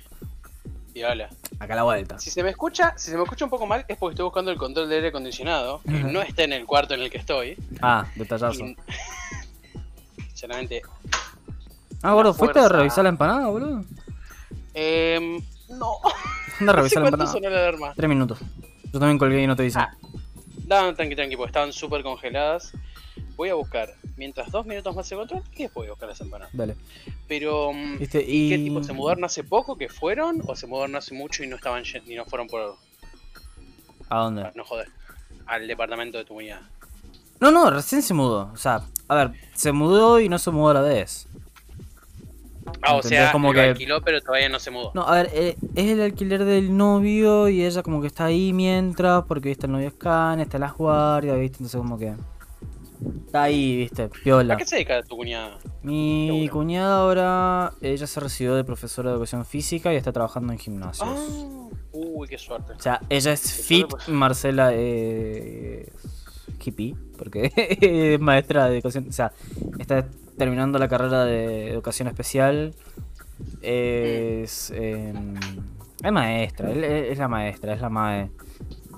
Y 0.94 1.02
hola. 1.02 1.28
acá 1.58 1.74
a 1.74 1.76
la 1.76 1.82
vuelta. 1.82 2.18
Si 2.18 2.30
se 2.30 2.42
me 2.42 2.48
escucha, 2.48 2.94
si 2.96 3.10
se 3.10 3.18
me 3.18 3.22
escucha 3.24 3.44
un 3.44 3.50
poco 3.50 3.66
mal, 3.66 3.84
es 3.86 3.98
porque 3.98 4.14
estoy 4.14 4.24
buscando 4.24 4.50
el 4.50 4.56
control 4.56 4.88
de 4.88 4.94
aire 4.94 5.08
acondicionado, 5.08 5.82
que 5.82 5.90
no 5.90 6.22
está 6.22 6.44
en 6.44 6.54
el 6.54 6.64
cuarto 6.64 6.94
en 6.94 7.02
el 7.02 7.10
que 7.10 7.18
estoy. 7.18 7.54
Ah, 7.82 8.06
detallazo. 8.16 8.64
Y- 8.64 8.76
Sinceramente. 10.28 10.80
Ah, 12.02 12.12
gordo, 12.14 12.32
¿fuiste 12.32 12.60
a 12.60 12.68
revisar 12.70 13.02
la 13.04 13.10
empanada, 13.10 13.48
boludo? 13.48 13.84
Em, 14.72 15.40
no. 15.68 15.92
Anda 16.60 16.72
a 16.72 16.76
No 16.76 16.88
sé 16.88 16.96
revisar 16.96 17.02
la 17.02 17.10
cuánto 17.10 17.24
empanada. 17.24 17.32
sonó 17.32 17.50
la 17.50 17.58
alarma. 17.58 17.92
Tres 17.94 18.08
minutos. 18.08 18.38
Yo 18.90 18.98
también 18.98 19.18
colgué 19.18 19.42
y 19.42 19.46
no 19.46 19.54
te 19.54 19.62
avisé. 19.62 19.80
Ah. 19.80 19.90
No, 20.68 20.94
tranqui, 20.94 21.16
tranqui, 21.16 21.36
porque 21.36 21.48
estaban 21.48 21.72
súper 21.72 22.02
congeladas. 22.02 22.72
Voy 23.36 23.48
a 23.48 23.54
buscar 23.54 23.94
mientras 24.16 24.50
dos 24.50 24.66
minutos 24.66 24.94
más 24.94 25.06
se 25.06 25.16
control 25.16 25.42
y 25.54 25.62
después 25.62 25.74
voy 25.74 25.86
a 25.86 25.90
buscar 25.90 26.08
las 26.10 26.20
empanadas. 26.20 26.54
Dale. 26.54 26.76
Pero, 27.26 27.72
mm, 27.72 27.98
¿Viste? 27.98 28.22
¿y 28.22 28.46
Y... 28.46 28.50
¿qué 28.50 28.58
tipo? 28.58 28.82
¿Se 28.82 28.92
mudaron 28.92 29.24
hace 29.24 29.44
poco 29.44 29.76
que 29.76 29.88
fueron? 29.88 30.42
¿O 30.46 30.54
se 30.54 30.66
mudaron 30.66 30.96
hace 30.96 31.14
mucho 31.14 31.42
y 31.42 31.46
no 31.46 31.56
estaban 31.56 31.84
y 32.04 32.14
no 32.14 32.26
fueron 32.26 32.48
por. 32.48 32.76
¿A 34.10 34.18
dónde? 34.18 34.42
para 34.42 34.54
no 34.54 34.64
joder? 34.64 34.88
Al 35.46 35.66
departamento 35.66 36.18
de 36.18 36.24
tu 36.24 36.34
unidad. 36.34 36.60
No, 37.40 37.50
no, 37.50 37.70
recién 37.70 38.02
se 38.02 38.12
mudó. 38.12 38.50
O 38.52 38.56
sea, 38.56 38.82
a 39.06 39.14
ver, 39.14 39.32
se 39.54 39.72
mudó 39.72 40.20
y 40.20 40.28
no 40.28 40.38
se 40.38 40.50
mudó 40.50 40.70
a 40.70 40.74
la 40.74 40.80
vez. 40.82 41.28
Ah, 42.82 42.94
o 42.96 43.02
sea, 43.02 43.32
Como 43.32 43.48
lo 43.48 43.54
que- 43.54 43.68
alquiló, 43.68 44.00
pero 44.02 44.20
todavía 44.20 44.48
no 44.48 44.58
se 44.60 44.70
mudó. 44.70 44.92
No, 44.94 45.02
a 45.02 45.14
ver, 45.14 45.30
eh, 45.32 45.56
es 45.74 45.86
el 45.90 46.00
alquiler 46.00 46.44
del 46.44 46.76
novio 46.76 47.48
y 47.48 47.64
ella 47.64 47.82
como 47.82 48.00
que 48.00 48.06
está 48.06 48.26
ahí 48.26 48.52
mientras, 48.52 49.24
porque 49.24 49.48
viste 49.48 49.66
el 49.66 49.72
novio 49.72 49.88
es 49.88 49.94
can, 49.94 50.40
está 50.40 50.58
las 50.58 50.74
guardias, 50.74 51.38
viste, 51.38 51.56
entonces 51.58 51.78
como 51.80 51.98
que 51.98 52.14
está 53.26 53.42
ahí, 53.42 53.76
viste, 53.76 54.08
piola. 54.08 54.54
¿A 54.54 54.56
qué 54.56 54.64
se 54.66 54.76
dedica 54.76 55.02
tu 55.02 55.16
cuñada? 55.16 55.58
Mi 55.82 56.48
cuñada 56.52 57.00
ahora, 57.00 57.72
ella 57.80 58.06
se 58.06 58.20
recibió 58.20 58.54
de 58.54 58.64
profesora 58.64 59.08
de 59.10 59.14
educación 59.14 59.44
física 59.44 59.92
y 59.92 59.96
está 59.96 60.12
trabajando 60.12 60.52
en 60.52 60.58
gimnasios. 60.58 61.08
Ah, 61.08 61.68
uy, 61.92 62.28
qué 62.28 62.38
suerte. 62.38 62.72
O 62.74 62.80
sea, 62.80 63.00
ella 63.08 63.32
es 63.32 63.42
Qué 63.42 63.62
fit, 63.62 63.78
suerte, 63.88 63.96
pues. 64.06 64.08
Marcela 64.08 64.72
es 64.74 65.88
hippie, 66.68 66.94
porque 67.16 67.52
es 67.56 68.20
maestra 68.20 68.68
de 68.68 68.76
educación, 68.76 69.06
o 69.08 69.12
sea, 69.12 69.32
está 69.78 70.06
terminando 70.36 70.78
la 70.78 70.88
carrera 70.88 71.24
de 71.24 71.70
educación 71.70 72.08
especial. 72.08 72.74
Es, 73.62 74.70
em, 74.74 75.34
es 76.02 76.12
maestra, 76.12 76.70
es, 76.70 77.12
es 77.12 77.18
la 77.18 77.28
maestra, 77.28 77.74
es 77.74 77.80
la 77.80 77.88
mae. 77.88 78.30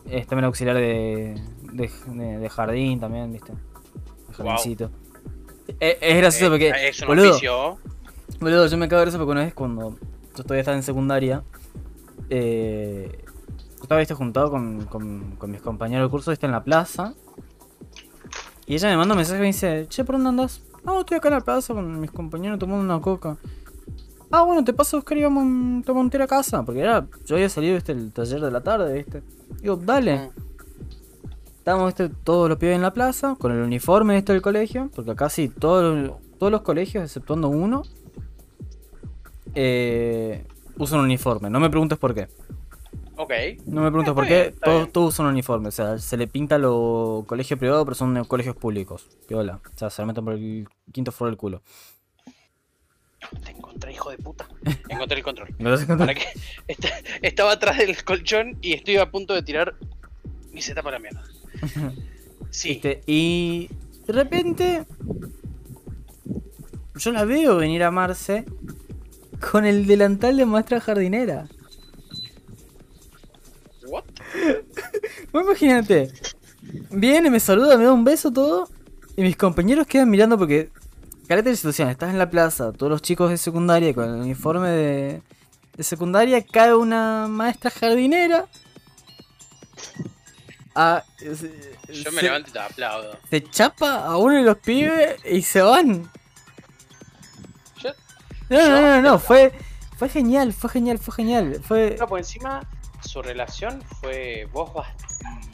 Es 0.09 0.27
también 0.27 0.45
auxiliar 0.47 0.77
de, 0.77 1.35
de, 1.73 1.91
de- 2.09 2.39
de 2.39 2.49
jardín 2.49 2.99
también, 3.01 3.33
¿viste? 3.33 3.53
De 3.53 4.35
jardincito. 4.35 4.91
Es, 5.79 5.97
es 6.01 6.17
gracioso 6.17 6.47
Eh, 6.47 6.51
porque, 6.51 6.89
es 6.89 7.01
un 7.03 7.09
boludo, 7.09 7.31
oficio. 7.31 7.79
Boludo, 8.41 8.67
yo 8.67 8.77
me 8.77 8.89
cago 8.89 9.01
de 9.01 9.07
risa 9.07 9.19
porque 9.19 9.33
una 9.33 9.45
vez 9.45 9.55
cuando 9.55 9.97
yo 10.37 10.43
todavía 10.43 10.61
estaba 10.61 10.77
en 10.77 10.83
secundaria, 10.83 11.43
eh, 12.29 13.25
estaba 13.83 13.99
¿viste, 14.01 14.15
juntado 14.15 14.51
con, 14.51 14.85
con, 14.87 15.37
con 15.37 15.51
mis 15.51 15.61
compañeros 15.61 16.09
de 16.09 16.11
curso, 16.11 16.31
viste, 16.31 16.47
en 16.47 16.53
la 16.53 16.65
plaza. 16.65 17.15
Y 18.71 18.75
ella 18.75 18.89
me 18.89 18.99
manda 18.99 19.15
un 19.15 19.17
mensaje 19.17 19.39
y 19.39 19.41
me 19.41 19.47
dice, 19.49 19.87
che, 19.89 20.05
¿por 20.05 20.15
dónde 20.15 20.29
andas? 20.29 20.63
No, 20.85 21.01
estoy 21.01 21.17
acá 21.17 21.27
en 21.27 21.35
la 21.35 21.41
plaza 21.41 21.75
con 21.75 21.99
mis 21.99 22.13
compañeros 22.13 22.57
tomando 22.57 22.85
una 22.85 23.01
coca. 23.01 23.37
Ah, 24.31 24.43
bueno, 24.43 24.63
te 24.63 24.73
paso 24.73 24.97
a 24.97 25.01
buscar 25.01 25.19
y 25.19 25.25
vamos 25.25 25.83
a 25.83 25.87
tomar 25.87 26.05
un 26.05 26.09
tiro 26.09 26.23
a 26.23 26.29
casa. 26.29 26.63
Porque 26.65 26.83
era, 26.83 27.05
yo 27.27 27.35
había 27.35 27.49
salido, 27.49 27.75
viste, 27.75 27.91
el 27.91 28.13
taller 28.13 28.41
de 28.41 28.51
la 28.53 28.61
tarde, 28.61 28.95
viste. 28.95 29.25
Digo, 29.61 29.75
dale. 29.75 30.19
Mm. 30.19 30.31
Estábamos 31.59 31.89
¿viste? 31.89 32.11
todos 32.23 32.49
los 32.49 32.59
pibes 32.59 32.77
en 32.77 32.83
la 32.83 32.93
plaza, 32.93 33.35
con 33.41 33.51
el 33.51 33.61
uniforme 33.61 34.15
¿viste? 34.15 34.35
del 34.35 34.41
colegio, 34.41 34.89
porque 34.95 35.11
acá 35.11 35.29
sí, 35.31 35.49
todos, 35.49 36.13
todos 36.39 36.53
los 36.53 36.61
colegios, 36.61 37.03
exceptuando 37.03 37.49
uno, 37.49 37.83
eh, 39.57 40.47
usan 40.79 41.01
uniforme. 41.01 41.51
No 41.51 41.59
me 41.59 41.71
preguntes 41.71 41.99
por 41.99 42.15
qué. 42.15 42.29
Ok. 43.23 43.33
No 43.67 43.83
me 43.83 43.91
preguntes 43.91 44.09
Está 44.11 44.15
por 44.15 44.27
qué. 44.27 44.55
Todos, 44.63 44.93
todos 44.93 45.15
usan 45.15 45.27
uniforme. 45.27 45.69
O 45.69 45.73
sea, 45.73 45.99
se 45.99 46.17
le 46.17 46.27
pinta 46.27 46.57
los 46.59 47.25
colegios 47.27 47.59
privados, 47.59 47.85
pero 47.85 47.95
son 47.95 48.25
colegios 48.25 48.57
públicos. 48.57 49.09
Piola. 49.29 49.61
O 49.75 49.79
sea, 49.79 49.91
se 49.91 50.01
le 50.03 50.07
meten 50.07 50.25
por 50.25 50.35
el 50.35 50.67
quinto 50.93 51.13
foro 51.13 51.31
del 51.31 51.37
culo. 51.37 51.63
Te 53.45 53.51
encontré, 53.51 53.93
hijo 53.93 54.11
de 54.11 54.17
puta. 54.19 54.49
Encontré 54.89 55.19
el 55.19 55.23
control. 55.25 55.55
¿Me 55.59 55.69
das 55.71 55.85
cuenta? 55.85 56.07
Para 56.07 56.19
que 56.19 56.25
est- 56.69 56.85
estaba 57.21 57.53
atrás 57.53 57.77
del 57.79 58.03
colchón 58.05 58.57
y 58.63 58.73
estoy 58.73 58.97
a 58.97 59.11
punto 59.11 59.35
de 59.35 59.43
tirar 59.43 59.75
y 60.53 60.63
se 60.63 60.75
tapa 60.75 60.91
la 60.91 60.99
mierda. 60.99 61.23
Sí. 62.53 62.73
Este, 62.73 63.01
y 63.07 63.69
de 64.09 64.13
repente 64.13 64.85
yo 66.97 67.13
la 67.13 67.25
veo 67.25 67.57
venir 67.59 67.85
a 67.85 67.93
Marce 67.93 68.45
con 69.53 69.65
el 69.65 69.87
delantal 69.87 70.37
de 70.37 70.47
maestra 70.47 70.81
jardinera. 70.81 71.47
What? 73.91 74.05
Imagínate, 75.35 76.13
viene, 76.91 77.31
me 77.31 77.41
saluda, 77.41 77.77
me 77.77 77.85
da 77.85 77.93
un 77.93 78.05
beso, 78.05 78.31
todo. 78.33 78.69
Y 79.17 79.23
mis 79.23 79.37
compañeros 79.37 79.87
quedan 79.87 80.09
mirando 80.11 80.39
porque. 80.39 80.71
Carete 81.29 81.51
de 81.51 81.57
situación, 81.57 81.89
estás 81.91 82.11
en 82.11 82.19
la 82.19 82.29
plaza, 82.29 82.73
todos 82.73 82.91
los 82.91 83.03
chicos 83.03 83.31
de 83.31 83.39
secundaria 83.39 83.95
con 83.95 84.05
el 84.05 84.17
uniforme 84.21 84.69
de, 84.71 85.23
de 85.77 85.83
secundaria, 85.85 86.45
cae 86.45 86.75
una 86.75 87.29
maestra 87.29 87.71
jardinera. 87.71 88.47
Ah, 90.75 91.05
se- 91.19 91.71
Yo 91.93 92.11
me 92.13 92.19
se- 92.19 92.23
levanto 92.23 92.51
y 92.51 92.53
te 92.53 92.59
aplaudo. 92.59 93.17
se 93.29 93.43
chapa 93.45 94.05
a 94.07 94.17
uno 94.17 94.35
de 94.35 94.43
los 94.43 94.57
pibes 94.59 95.17
y 95.25 95.43
se 95.43 95.63
van. 95.63 96.11
Yo- 97.81 97.91
No, 98.49 98.69
no, 98.69 98.81
no, 98.83 99.03
no, 99.03 99.19
fue, 99.21 99.53
fue 99.97 100.09
genial, 100.09 100.53
fue 100.53 100.71
genial, 100.71 100.99
fue 100.99 101.15
genial. 101.15 101.61
Fue, 101.63 101.97
No, 101.99 102.09
por 102.09 102.19
encima 102.19 102.61
su 103.03 103.23
relación 103.23 103.83
fue 104.01 104.49
vos 104.53 104.73
vas 104.75 104.89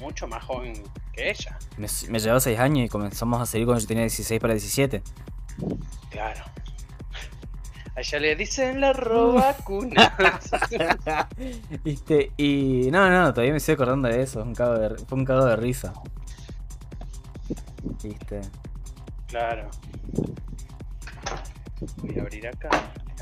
mucho 0.01 0.27
más 0.27 0.45
joven 0.45 0.83
que 1.13 1.31
ella. 1.31 1.59
Me, 1.77 1.87
me 2.11 2.19
llevaba 2.19 2.41
6 2.41 2.59
años 2.59 2.87
y 2.87 2.89
comenzamos 2.89 3.41
a 3.41 3.47
salir 3.47 3.67
cuando 3.67 3.81
yo 3.81 3.87
tenía 3.89 4.03
16 4.03 4.41
para 4.41 4.55
17. 4.55 5.03
Claro. 6.11 6.45
A 7.97 8.01
ella 8.01 8.19
le 8.21 8.37
dicen 8.37 8.81
la 8.81 8.93
robacuna. 8.93 10.15
¿Viste? 11.83 12.33
Y. 12.37 12.91
No, 12.91 13.09
no, 13.11 13.33
todavía 13.33 13.53
me 13.53 13.57
estoy 13.59 13.75
acordando 13.75 14.09
de 14.09 14.21
eso. 14.23 14.43
Un 14.43 14.55
cago 14.55 14.79
de- 14.79 14.99
fue 15.07 15.17
un 15.19 15.25
cago 15.25 15.47
de 15.47 15.57
risa. 15.57 15.95
¿Viste? 18.03 18.43
claro. 19.27 19.71
Voy 21.99 22.19
a 22.19 22.23
abrir 22.23 22.47
acá. 22.49 22.69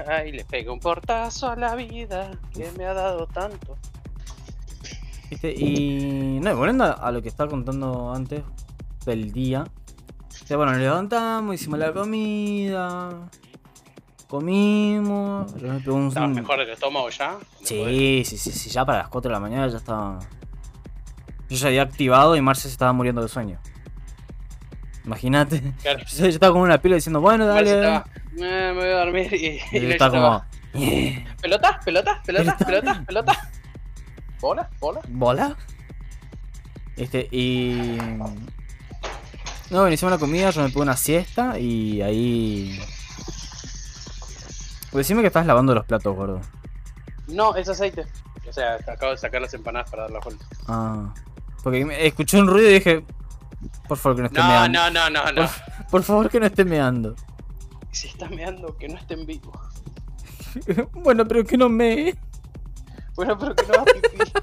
Ay, 0.08 0.32
le 0.32 0.44
pego 0.44 0.72
un 0.72 0.80
portazo 0.80 1.50
a 1.50 1.56
la 1.56 1.74
vida 1.76 2.32
que 2.52 2.70
me 2.72 2.84
ha 2.84 2.94
dado 2.94 3.26
tanto. 3.26 3.76
¿Viste? 5.34 5.52
Y. 5.52 6.38
No, 6.40 6.50
y 6.50 6.54
volviendo 6.54 6.84
a- 6.84 7.10
lo 7.10 7.20
que 7.20 7.28
estaba 7.28 7.50
contando 7.50 8.12
antes 8.14 8.42
del 9.04 9.32
día. 9.32 9.64
O 9.64 10.46
sea, 10.46 10.56
bueno, 10.56 10.72
nos 10.72 10.80
levantamos, 10.80 11.54
hicimos 11.56 11.78
la 11.80 11.92
comida. 11.92 13.28
Comimos. 14.28 15.54
Yo 15.56 15.68
me 15.72 15.80
pegó 15.80 15.96
un. 15.96 16.08
¿Estabas 16.08 16.30
mejor 16.30 16.58
del 16.58 16.70
estómago 16.70 17.08
ya? 17.10 17.36
Sí, 17.62 18.22
sí, 18.24 18.38
sí, 18.38 18.52
sí, 18.52 18.70
ya 18.70 18.84
para 18.84 18.98
las 18.98 19.08
4 19.08 19.28
de 19.28 19.32
la 19.32 19.40
mañana 19.40 19.66
ya 19.68 19.76
estaba. 19.78 20.18
Yo 21.48 21.56
ya 21.56 21.66
había 21.68 21.82
activado 21.82 22.36
y 22.36 22.40
Marce 22.40 22.62
se 22.62 22.68
estaba 22.68 22.92
muriendo 22.92 23.20
de 23.20 23.28
sueño. 23.28 23.58
Imagínate. 25.04 25.72
Claro. 25.82 26.00
Yo 26.16 26.26
estaba 26.26 26.52
con 26.52 26.62
una 26.62 26.78
pila 26.80 26.94
diciendo, 26.94 27.20
bueno, 27.20 27.44
dale. 27.46 27.74
estaba, 27.74 28.04
"Eh, 28.36 28.38
me 28.38 28.72
voy 28.74 28.84
a 28.88 28.96
dormir 29.04 29.32
y, 29.34 29.36
Y 29.46 29.60
y 29.72 29.80
yo 29.80 29.88
estaba 29.90 30.16
estaba, 30.16 30.46
como. 30.72 31.34
¿Pelotas? 31.42 31.84
¿Pelotas? 31.84 32.18
¿Pelotas? 32.24 32.64
¿Pelotas? 32.64 32.98
¿Pelotas? 33.06 33.38
¿Bola? 34.44 34.68
¿Bola? 34.78 35.00
¿Bola? 35.08 35.56
Este, 36.96 37.28
y. 37.30 37.96
No, 39.70 39.80
bueno, 39.80 39.90
hicimos 39.90 40.12
la 40.12 40.18
comida, 40.18 40.50
yo 40.50 40.60
me 40.60 40.68
puse 40.68 40.82
una 40.82 40.98
siesta 40.98 41.58
y 41.58 42.02
ahí. 42.02 42.78
Pues 44.92 45.06
decime 45.06 45.22
que 45.22 45.28
estás 45.28 45.46
lavando 45.46 45.74
los 45.74 45.86
platos, 45.86 46.14
gordo. 46.14 46.42
No, 47.28 47.56
es 47.56 47.70
aceite. 47.70 48.04
O 48.46 48.52
sea, 48.52 48.74
acabo 48.86 49.12
de 49.12 49.16
sacar 49.16 49.40
las 49.40 49.54
empanadas 49.54 49.90
para 49.90 50.02
dar 50.02 50.10
la 50.10 50.20
vuelta. 50.20 50.44
Ah. 50.68 51.14
Porque 51.62 52.06
escuché 52.06 52.38
un 52.38 52.46
ruido 52.46 52.68
y 52.68 52.74
dije. 52.74 53.02
Por 53.88 53.96
favor 53.96 54.16
que 54.16 54.22
no 54.22 54.26
esté 54.26 54.40
No, 54.40 54.46
meando. 54.46 54.78
no, 54.78 54.90
no, 54.90 55.10
no, 55.10 55.32
no. 55.32 55.48
Por, 55.48 55.86
por 55.90 56.02
favor 56.02 56.28
que 56.28 56.38
no 56.38 56.44
esté 56.44 56.66
meando. 56.66 57.16
Si 57.92 58.08
está 58.08 58.28
meando, 58.28 58.76
que 58.76 58.88
no 58.88 58.98
esté 58.98 59.14
en 59.14 59.24
vivo. 59.24 59.58
bueno, 60.92 61.26
pero 61.26 61.44
que 61.44 61.56
no 61.56 61.70
me. 61.70 62.14
Bueno, 63.16 63.38
pero 63.38 63.54
que 63.54 63.66
no 63.66 63.84
pipí. 63.84 64.18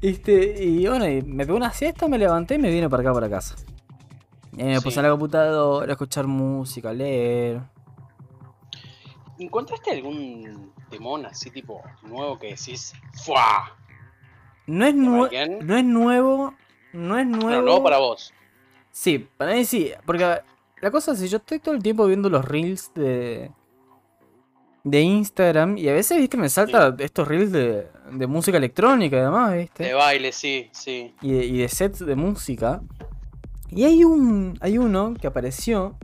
Este, 0.00 0.64
y 0.64 0.86
bueno, 0.86 1.06
y 1.06 1.20
me 1.20 1.44
pegó 1.44 1.56
una 1.58 1.70
siesta, 1.72 2.08
me 2.08 2.16
levanté 2.18 2.54
y 2.54 2.58
me 2.58 2.70
vine 2.70 2.88
para 2.88 3.02
acá, 3.02 3.12
para 3.12 3.28
casa. 3.28 3.56
Me 4.52 4.80
puse 4.80 5.00
a 5.00 5.02
la 5.02 5.10
computadora, 5.10 5.86
a 5.86 5.92
escuchar 5.92 6.26
música, 6.26 6.90
a 6.90 6.92
leer. 6.94 7.60
¿Encontraste 9.38 9.90
algún 9.90 10.72
temón 10.90 11.26
así 11.26 11.50
tipo 11.50 11.82
nuevo 12.04 12.38
que 12.38 12.48
decís 12.48 12.94
¡Fua! 13.24 13.76
No 14.66 14.86
es, 14.86 14.94
¿De 14.94 15.00
nue- 15.00 15.28
Mayhem? 15.30 15.66
no 15.66 15.76
es 15.76 15.84
nuevo, 15.84 16.54
no 16.92 17.18
es 17.18 17.26
nuevo. 17.26 17.44
Bueno, 17.46 17.62
nuevo 17.62 17.82
para 17.82 17.98
vos. 17.98 18.32
Sí, 18.92 19.28
para 19.36 19.54
mí 19.54 19.64
sí, 19.64 19.90
porque 20.06 20.40
la 20.80 20.90
cosa 20.90 21.12
es 21.12 21.20
que 21.20 21.28
yo 21.28 21.38
estoy 21.38 21.58
todo 21.58 21.74
el 21.74 21.82
tiempo 21.82 22.06
viendo 22.06 22.30
los 22.30 22.44
reels 22.44 22.92
de 22.94 23.50
de 24.84 25.00
Instagram 25.00 25.78
y 25.78 25.88
a 25.88 25.94
veces, 25.94 26.18
viste, 26.18 26.36
me 26.36 26.48
salta 26.48 26.94
estos 26.98 27.26
reels 27.26 27.50
de, 27.50 27.88
de 28.12 28.26
música 28.26 28.58
electrónica 28.58 29.16
y 29.16 29.20
demás, 29.20 29.54
viste. 29.54 29.84
De 29.84 29.94
baile, 29.94 30.30
sí, 30.30 30.70
sí. 30.72 31.14
y 31.22 31.32
de, 31.32 31.44
y 31.46 31.58
de 31.58 31.68
sets 31.68 32.04
de 32.04 32.14
música. 32.14 32.80
Y 33.70 33.84
hay 33.84 34.04
un. 34.04 34.56
Hay 34.60 34.78
uno 34.78 35.14
que 35.20 35.26
apareció. 35.26 35.96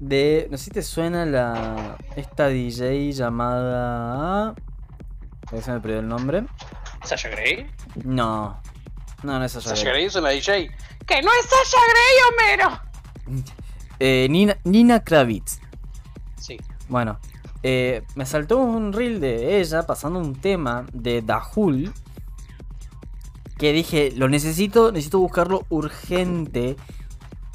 De. 0.00 0.48
No 0.50 0.56
sé 0.56 0.64
si 0.64 0.70
te 0.70 0.82
suena 0.82 1.24
la. 1.26 1.96
Esta 2.16 2.48
DJ 2.48 3.12
llamada. 3.12 4.48
A 4.50 5.62
si 5.62 5.70
me 5.70 5.80
perdió 5.80 6.00
el 6.00 6.08
nombre. 6.08 6.44
¿Sasha 7.04 7.28
Grey? 7.28 7.68
No. 8.04 8.60
No, 9.22 9.38
no 9.38 9.44
es 9.44 9.52
Sasha 9.52 9.70
Sasha 9.70 9.82
Grey. 9.82 9.92
Grey 9.92 10.04
es 10.06 10.16
una 10.16 10.30
DJ. 10.30 10.70
¡Que 11.06 11.22
no 11.22 11.30
es 11.40 11.46
Sasha 11.46 11.78
Grey, 11.92 12.58
Homero! 12.58 12.80
Eh, 13.98 14.26
Nina, 14.28 14.58
Nina 14.64 15.02
Kravitz. 15.02 15.58
Bueno. 16.88 17.18
eh, 17.62 18.02
me 18.14 18.26
saltó 18.26 18.58
un 18.58 18.92
reel 18.92 19.20
de 19.20 19.60
ella 19.60 19.86
pasando 19.86 20.18
un 20.18 20.34
tema 20.34 20.86
de 20.92 21.22
Dahul. 21.22 21.92
Que 23.58 23.72
dije, 23.72 24.12
lo 24.14 24.28
necesito, 24.28 24.92
necesito 24.92 25.18
buscarlo 25.18 25.64
urgente. 25.70 26.76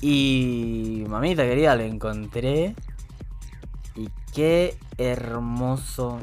Y 0.01 1.05
mamita 1.07 1.43
querida, 1.43 1.75
lo 1.75 1.83
encontré. 1.83 2.75
Y 3.95 4.09
qué 4.33 4.77
hermoso 4.97 6.19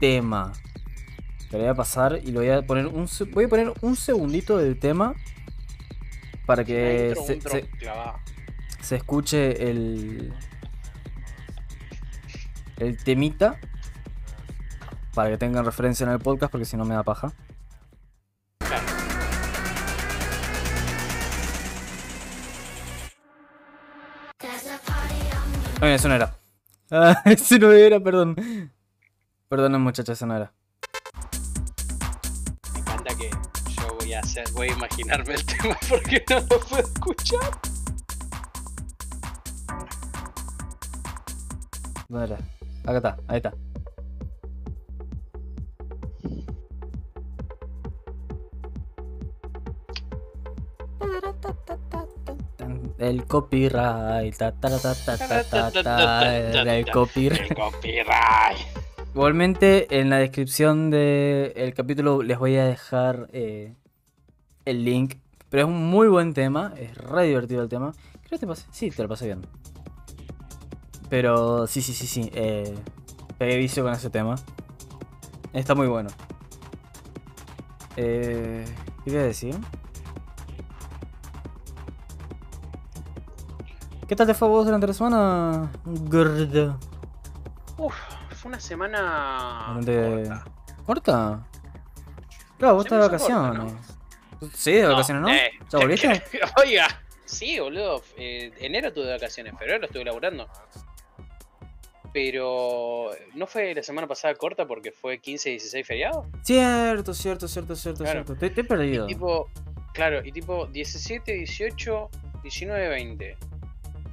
tema. 0.00 0.52
Te 1.50 1.56
lo 1.56 1.64
voy 1.64 1.70
a 1.70 1.74
pasar 1.74 2.20
y 2.22 2.30
lo 2.32 2.40
voy 2.40 2.50
a 2.50 2.62
poner 2.66 2.86
un 2.88 3.08
voy 3.32 3.44
a 3.44 3.48
poner 3.48 3.72
un 3.80 3.96
segundito 3.96 4.58
del 4.58 4.78
tema 4.78 5.14
para 6.46 6.64
que 6.64 7.14
intro, 7.16 7.50
se, 7.50 7.68
se 8.80 8.96
escuche 8.96 9.70
el 9.70 10.34
el 12.76 13.02
temita 13.02 13.58
para 15.14 15.30
que 15.30 15.38
tengan 15.38 15.64
referencia 15.64 16.04
en 16.04 16.10
el 16.10 16.18
podcast 16.18 16.50
porque 16.50 16.64
si 16.64 16.76
no 16.76 16.84
me 16.84 16.94
da 16.94 17.02
paja. 17.02 17.32
Ay, 25.80 25.92
eso 25.92 26.08
no 26.08 26.14
era. 26.14 26.34
Ah, 26.90 27.20
ese 27.26 27.58
no 27.58 27.70
era, 27.72 28.00
perdón. 28.00 28.36
Perdón, 29.48 29.82
muchacha, 29.82 30.12
eso 30.12 30.26
no 30.26 30.36
era. 30.36 30.52
Me 32.72 32.80
encanta 32.80 33.14
que 33.16 33.30
yo 33.30 33.94
voy 33.98 34.14
a 34.14 34.20
hacer, 34.20 34.50
voy 34.52 34.68
a 34.68 34.72
imaginarme 34.72 35.34
el 35.34 35.44
tema 35.46 35.76
porque 35.88 36.24
no 36.30 36.40
lo 36.40 36.60
puedo 36.60 36.82
escuchar. 36.82 37.50
¿Dónde 42.08 42.34
era? 42.34 42.53
Acá 42.84 42.96
está, 42.96 43.16
ahí 43.28 43.36
está. 43.38 43.54
El 52.98 53.24
copyright, 53.26 54.36
ta, 54.36 54.52
ta, 54.52 54.78
ta, 55.82 56.36
el 56.36 56.90
copyright. 56.90 57.50
El 57.50 57.56
copyright. 57.56 58.58
Igualmente, 59.14 59.86
en 60.00 60.10
la 60.10 60.18
descripción 60.18 60.90
del 60.90 61.74
capítulo 61.74 62.22
les 62.22 62.38
voy 62.38 62.56
a 62.56 62.64
dejar 62.64 63.28
eh, 63.32 63.74
el 64.64 64.84
link. 64.84 65.16
Pero 65.50 65.64
es 65.64 65.68
un 65.68 65.86
muy 65.86 66.08
buen 66.08 66.34
tema, 66.34 66.72
es 66.78 66.96
re 66.96 67.26
divertido 67.26 67.62
el 67.62 67.68
tema. 67.68 67.92
Creo 68.22 68.30
que 68.30 68.38
te 68.38 68.46
pasé, 68.46 68.66
sí, 68.72 68.90
te 68.90 69.02
lo 69.02 69.08
pasé 69.08 69.26
bien. 69.26 69.42
Pero 71.08 71.66
sí, 71.66 71.82
sí, 71.82 71.92
sí, 71.92 72.06
sí. 72.06 72.30
Eh, 72.34 72.74
pegué 73.38 73.56
vicio 73.56 73.82
con 73.84 73.92
ese 73.92 74.10
tema. 74.10 74.34
Está 75.52 75.74
muy 75.74 75.86
bueno. 75.86 76.10
Eh, 77.96 78.64
¿Qué 79.04 79.10
iba 79.10 79.20
a 79.20 79.24
decir? 79.24 79.56
¿Qué 84.08 84.16
tal 84.16 84.26
te 84.26 84.34
fue 84.34 84.48
vos 84.48 84.66
durante 84.66 84.86
la 84.86 84.92
semana, 84.92 85.72
gordo? 85.84 86.78
Uf, 87.78 87.94
fue 88.36 88.48
una 88.50 88.60
semana 88.60 89.64
Durante- 89.80 90.28
corta. 90.28 90.44
¿Corta? 90.84 91.46
Claro, 92.58 92.74
vos 92.74 92.84
estás 92.84 93.02
de 93.10 93.18
corta, 93.18 93.34
vacaciones. 93.40 93.72
Sí, 94.54 94.72
de 94.72 94.86
vacaciones, 94.86 95.22
¿no? 95.22 95.28
eh, 95.30 95.50
¿Ya 95.70 95.78
volviste? 95.78 96.22
Oiga, 96.62 96.86
sí, 97.24 97.58
boludo. 97.58 98.02
eh, 98.16 98.52
enero 98.60 98.92
tuve 98.92 99.10
vacaciones, 99.10 99.54
febrero 99.58 99.86
estuve 99.86 100.04
laburando. 100.04 100.46
Pero 102.14 103.10
no 103.34 103.46
fue 103.48 103.74
la 103.74 103.82
semana 103.82 104.06
pasada 104.06 104.34
corta 104.36 104.66
porque 104.68 104.92
fue 104.92 105.18
15 105.18 105.48
y 105.48 105.52
16 105.54 105.84
feriado. 105.86 106.26
Cierto, 106.42 107.12
cierto, 107.12 107.48
cierto, 107.48 107.74
cierto, 107.74 108.04
Claro. 108.04 108.24
cierto. 108.24 108.36
Te, 108.40 108.50
te 108.50 108.60
he 108.60 108.64
perdido. 108.64 109.06
Y 109.06 109.14
tipo, 109.14 109.50
claro, 109.92 110.24
y 110.24 110.30
tipo 110.30 110.66
17, 110.68 111.32
18, 111.32 112.08
19, 112.44 112.88
20. 112.88 113.36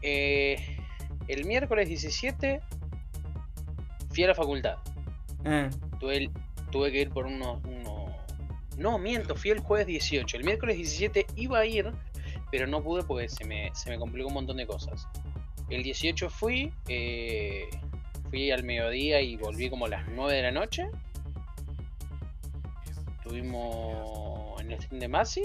Eh, 0.02 0.78
el 1.28 1.46
miércoles 1.46 1.88
17 1.88 2.60
fui 4.12 4.24
a 4.24 4.28
la 4.30 4.36
facultad. 4.36 4.78
Eh, 5.46 5.70
Tuve, 6.00 6.32
tuve 6.72 6.92
que 6.92 7.02
ir 7.02 7.12
por 7.12 7.28
unos, 7.28 7.64
unos- 7.66 8.10
No, 8.78 8.98
miento, 8.98 9.36
fui 9.36 9.52
el 9.52 9.60
jueves 9.60 9.86
18. 9.86 10.38
El 10.38 10.44
miércoles 10.44 10.76
17 10.76 11.28
iba 11.36 11.60
a 11.60 11.66
ir, 11.68 11.92
pero 12.50 12.66
no 12.66 12.82
pude 12.82 13.04
porque 13.04 13.30
se 13.30 13.46
me, 13.46 13.70
se 13.76 13.92
me 13.92 14.00
complicó 14.00 14.28
un 14.30 14.34
montón 14.34 14.58
de 14.58 14.66
cosas. 14.66 15.08
El 15.72 15.84
18 15.84 16.30
fui, 16.30 16.72
eh, 16.88 17.70
fui 18.30 18.52
al 18.52 18.64
mediodía 18.64 19.22
y 19.22 19.38
volví 19.38 19.70
como 19.70 19.86
a 19.86 19.90
las 19.90 20.08
9 20.10 20.34
de 20.36 20.42
la 20.44 20.52
noche. 20.52 20.90
Estuvimos 23.18 24.60
en 24.62 24.72
el 24.72 24.82
stream 24.82 25.00
de 25.00 25.08
Masi, 25.08 25.44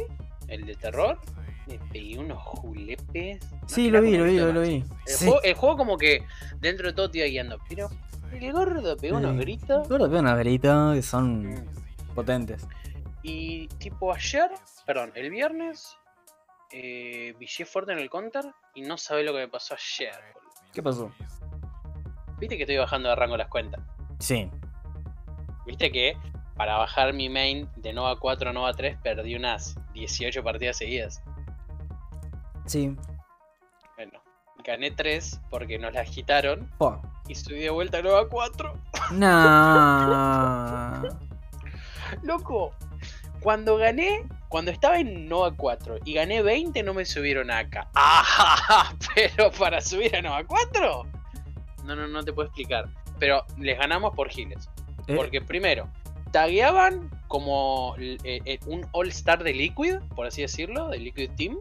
el 0.48 0.66
de 0.66 0.74
terror. 0.74 1.18
Me 1.66 1.78
pegué 1.92 2.18
unos 2.18 2.38
julepes. 2.42 3.38
Sí, 3.66 3.90
lo 3.90 4.00
vi, 4.00 4.16
lo 4.16 4.24
vi, 4.24 4.36
lo, 4.36 4.60
vi. 4.60 4.74
El, 4.76 4.84
Sí. 5.06 5.24
juego, 5.26 5.42
el 5.42 5.54
juego 5.54 5.76
como 5.76 5.96
que 5.98 6.22
dentro 6.60 6.86
de 6.88 6.92
todo 6.92 7.10
te 7.10 7.18
iba 7.18 7.26
guiando. 7.26 7.58
Pero 7.68 7.88
el 8.32 8.52
gordo 8.52 8.96
pegó 8.96 9.16
unos 9.18 9.36
gritos. 9.36 9.88
Gordo, 9.88 10.08
veo 10.08 10.20
unas 10.20 10.36
veritas 10.36 10.94
que 10.94 11.02
son 11.02 11.50
Mm. 11.54 11.66
potentes. 12.14 12.66
Y 13.22 13.66
tipo 13.78 14.12
ayer, 14.12 14.50
perdón, 14.86 15.10
el 15.16 15.30
viernes, 15.30 15.96
eh, 16.70 17.34
vicié 17.38 17.64
fuerte 17.66 17.92
en 17.92 17.98
el 17.98 18.10
counter 18.10 18.44
y 18.74 18.82
no 18.82 18.96
sabe 18.98 19.22
lo 19.24 19.32
que 19.32 19.38
me 19.40 19.48
pasó 19.48 19.74
ayer. 19.74 20.14
boludo. 20.34 20.50
¿Qué 20.72 20.82
pasó? 20.82 21.10
Viste 22.38 22.56
que 22.56 22.64
estoy 22.64 22.76
bajando 22.76 23.08
de 23.08 23.14
rango 23.16 23.36
las 23.36 23.48
cuentas. 23.48 23.80
Sí. 24.18 24.50
Viste 25.66 25.90
que 25.90 26.16
para 26.56 26.76
bajar 26.78 27.12
mi 27.12 27.28
main 27.28 27.68
de 27.76 27.92
Nova 27.92 28.18
4 28.18 28.50
a 28.50 28.52
Nova 28.52 28.72
3 28.72 28.98
perdí 29.02 29.34
unas 29.36 29.76
18 29.94 30.42
partidas 30.42 30.76
seguidas. 30.78 31.22
Sí. 32.66 32.94
Bueno, 33.96 34.20
gané 34.64 34.90
3 34.90 35.40
porque 35.50 35.78
nos 35.78 35.92
las 35.94 36.10
quitaron 36.10 36.70
Fua. 36.78 37.00
y 37.28 37.34
subí 37.34 37.60
de 37.60 37.70
vuelta 37.70 37.98
a 37.98 38.02
Nova 38.02 38.28
4. 38.28 38.72
Nah. 39.12 41.02
Loco, 42.22 42.72
cuando 43.40 43.76
gané, 43.76 44.26
cuando 44.48 44.70
estaba 44.70 44.98
en 44.98 45.28
Nova 45.28 45.52
4 45.54 45.98
y 46.04 46.14
gané 46.14 46.42
20 46.42 46.82
no 46.82 46.94
me 46.94 47.04
subieron 47.04 47.50
acá. 47.50 47.88
¡Ah! 47.94 48.92
Pero 49.14 49.50
para 49.52 49.80
subir 49.80 50.14
a 50.16 50.22
Nova 50.22 50.44
4? 50.44 51.02
No, 51.84 51.96
no, 51.96 52.06
no 52.08 52.24
te 52.24 52.32
puedo 52.32 52.46
explicar. 52.48 52.88
Pero 53.18 53.44
les 53.58 53.78
ganamos 53.78 54.14
por 54.14 54.28
giles. 54.28 54.68
Eh, 55.06 55.14
Porque 55.16 55.40
primero, 55.40 55.88
tagueaban 56.32 57.10
como 57.28 57.94
eh, 57.98 58.18
eh, 58.24 58.58
un 58.66 58.86
All-Star 58.92 59.42
de 59.42 59.52
Liquid, 59.54 59.96
por 60.14 60.26
así 60.26 60.42
decirlo, 60.42 60.88
de 60.88 60.98
Liquid 60.98 61.30
Team. 61.36 61.58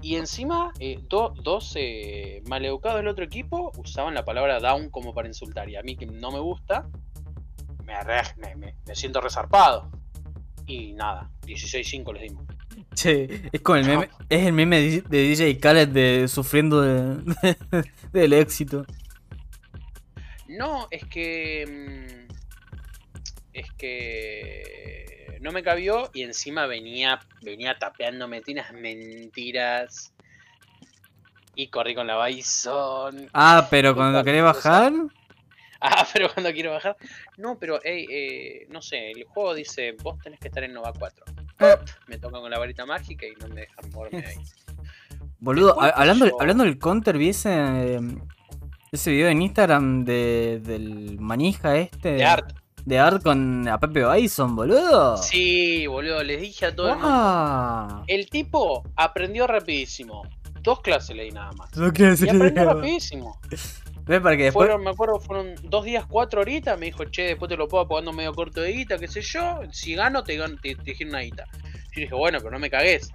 Y 0.00 0.16
encima, 0.16 0.72
eh, 0.80 0.98
do- 1.08 1.32
dos 1.42 1.74
maleducados 2.46 2.98
del 2.98 3.08
otro 3.08 3.24
equipo 3.24 3.72
usaban 3.78 4.12
la 4.14 4.24
palabra 4.24 4.60
down 4.60 4.90
como 4.90 5.14
para 5.14 5.28
insultar. 5.28 5.68
Y 5.70 5.76
a 5.76 5.82
mí 5.82 5.96
que 5.96 6.04
no 6.06 6.30
me 6.30 6.40
gusta, 6.40 6.86
me, 7.84 7.94
me- 8.56 8.74
me 8.86 8.94
siento 8.94 9.20
resarpado. 9.22 9.90
Y 10.66 10.92
nada, 10.92 11.30
16-5 11.42 12.12
les 12.14 12.22
dimos. 12.22 12.46
Che, 12.94 13.48
es 13.52 13.60
como 13.60 13.76
el 13.76 13.86
meme, 13.86 14.08
es 14.28 14.46
el 14.46 14.52
meme 14.52 14.80
de 14.80 15.00
de 15.02 15.18
DJ 15.28 15.58
Khaled 15.58 15.88
de 15.88 16.26
sufriendo 16.28 16.80
de, 16.80 17.56
del 18.12 18.32
éxito. 18.32 18.86
No, 20.48 20.88
es 20.90 21.04
que. 21.06 22.26
mm, 22.28 22.34
Es 23.52 23.70
que. 23.72 25.38
No 25.40 25.52
me 25.52 25.62
cabió 25.62 26.10
y 26.14 26.22
encima 26.22 26.66
venía, 26.66 27.20
venía 27.42 27.78
tapeándome 27.78 28.40
tiene 28.40 28.62
unas 28.62 28.72
mentiras. 28.72 30.12
Y 31.54 31.68
corrí 31.68 31.94
con 31.94 32.06
la 32.06 32.24
Bison. 32.26 33.28
Ah, 33.32 33.68
pero 33.70 33.94
cuando 33.94 34.24
querés 34.24 34.42
bajar, 34.42 34.92
Ah, 35.80 36.06
pero 36.12 36.32
cuando 36.32 36.50
quiero 36.52 36.72
bajar. 36.72 36.96
No, 37.36 37.58
pero, 37.58 37.82
ey, 37.82 38.06
eh, 38.10 38.66
no 38.70 38.80
sé, 38.80 39.10
el 39.10 39.24
juego 39.24 39.54
dice: 39.54 39.96
Vos 40.02 40.18
tenés 40.22 40.38
que 40.40 40.48
estar 40.48 40.62
en 40.64 40.72
Nova 40.72 40.92
4. 40.98 41.24
Eh. 41.60 41.76
Me 42.08 42.18
tocan 42.18 42.40
con 42.40 42.50
la 42.50 42.58
varita 42.58 42.86
mágica 42.86 43.26
y 43.26 43.32
no 43.40 43.48
me 43.48 43.62
dejan 43.62 43.90
moverme 43.92 44.22
de 44.22 44.26
ahí. 44.28 44.36
boludo, 45.40 45.80
hablando, 45.80 46.26
yo- 46.26 46.40
hablando 46.40 46.64
del 46.64 46.78
counter, 46.78 47.18
vi 47.18 47.30
ese, 47.30 48.00
ese 48.92 49.10
video 49.10 49.28
en 49.28 49.42
Instagram 49.42 50.04
de, 50.04 50.60
del 50.62 51.18
manija 51.20 51.76
este. 51.76 52.12
De 52.12 52.24
Art. 52.24 52.52
De 52.84 52.98
Art 52.98 53.22
con 53.22 53.66
a 53.66 53.80
Pepe 53.80 54.04
Bison, 54.12 54.54
boludo. 54.54 55.16
Sí, 55.16 55.86
boludo, 55.86 56.22
les 56.22 56.40
dije 56.40 56.66
a 56.66 56.74
todo 56.76 56.88
el 56.88 56.94
mundo. 56.96 57.08
Guau. 57.08 58.04
El 58.06 58.28
tipo 58.28 58.82
aprendió 58.94 59.46
rapidísimo. 59.46 60.22
Dos 60.60 60.80
clases 60.80 61.16
leí 61.16 61.30
nada 61.30 61.50
más. 61.52 61.74
No 61.76 61.90
quiero 61.92 62.12
Y 62.12 62.16
decir 62.16 62.30
aprendió 62.30 62.64
rapidísimo. 62.74 63.40
Ve 64.06 64.20
para 64.20 64.36
que 64.36 64.44
después. 64.44 64.66
Fueron, 64.66 64.84
me 64.84 64.90
acuerdo, 64.90 65.18
fueron 65.18 65.54
dos 65.62 65.84
días, 65.84 66.04
cuatro 66.06 66.40
horitas. 66.42 66.78
Me 66.78 66.86
dijo, 66.86 67.04
che, 67.06 67.22
después 67.22 67.48
te 67.48 67.56
lo 67.56 67.68
puedo 67.68 67.88
pagando 67.88 68.12
medio 68.12 68.34
corto 68.34 68.60
de 68.60 68.72
guita, 68.72 68.98
qué 68.98 69.08
sé 69.08 69.20
yo. 69.22 69.60
Si 69.72 69.94
gano, 69.94 70.22
te, 70.24 70.38
gan- 70.38 70.60
te, 70.60 70.74
te 70.76 70.94
giro 70.94 71.10
una 71.10 71.20
guita. 71.20 71.44
Yo 71.92 72.00
dije, 72.02 72.14
bueno, 72.14 72.38
pero 72.38 72.50
no 72.50 72.58
me 72.58 72.68
cagues. 72.70 73.10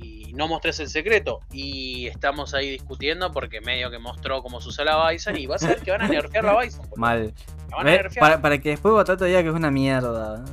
Y 0.00 0.32
no 0.34 0.48
mostrés 0.48 0.80
el 0.80 0.88
secreto. 0.88 1.40
Y 1.52 2.06
estamos 2.08 2.54
ahí 2.54 2.70
discutiendo 2.70 3.30
porque 3.32 3.60
medio 3.60 3.90
que 3.90 3.98
mostró 3.98 4.42
cómo 4.42 4.60
se 4.60 4.68
usa 4.68 4.84
la 4.84 5.10
Bison. 5.10 5.36
Y 5.36 5.46
vas 5.46 5.62
a 5.64 5.68
ver 5.68 5.80
que 5.80 5.90
van 5.92 6.02
a 6.02 6.08
nerfear 6.08 6.44
la 6.44 6.60
Bison. 6.60 6.86
Mal. 6.96 7.32
La 7.70 7.76
van 7.76 7.88
a 7.88 8.08
para, 8.18 8.40
para 8.40 8.58
que 8.58 8.70
después 8.70 8.94
Batata 8.94 9.24
diga 9.24 9.42
que 9.42 9.48
es 9.48 9.54
una 9.54 9.70
mierda. 9.70 10.44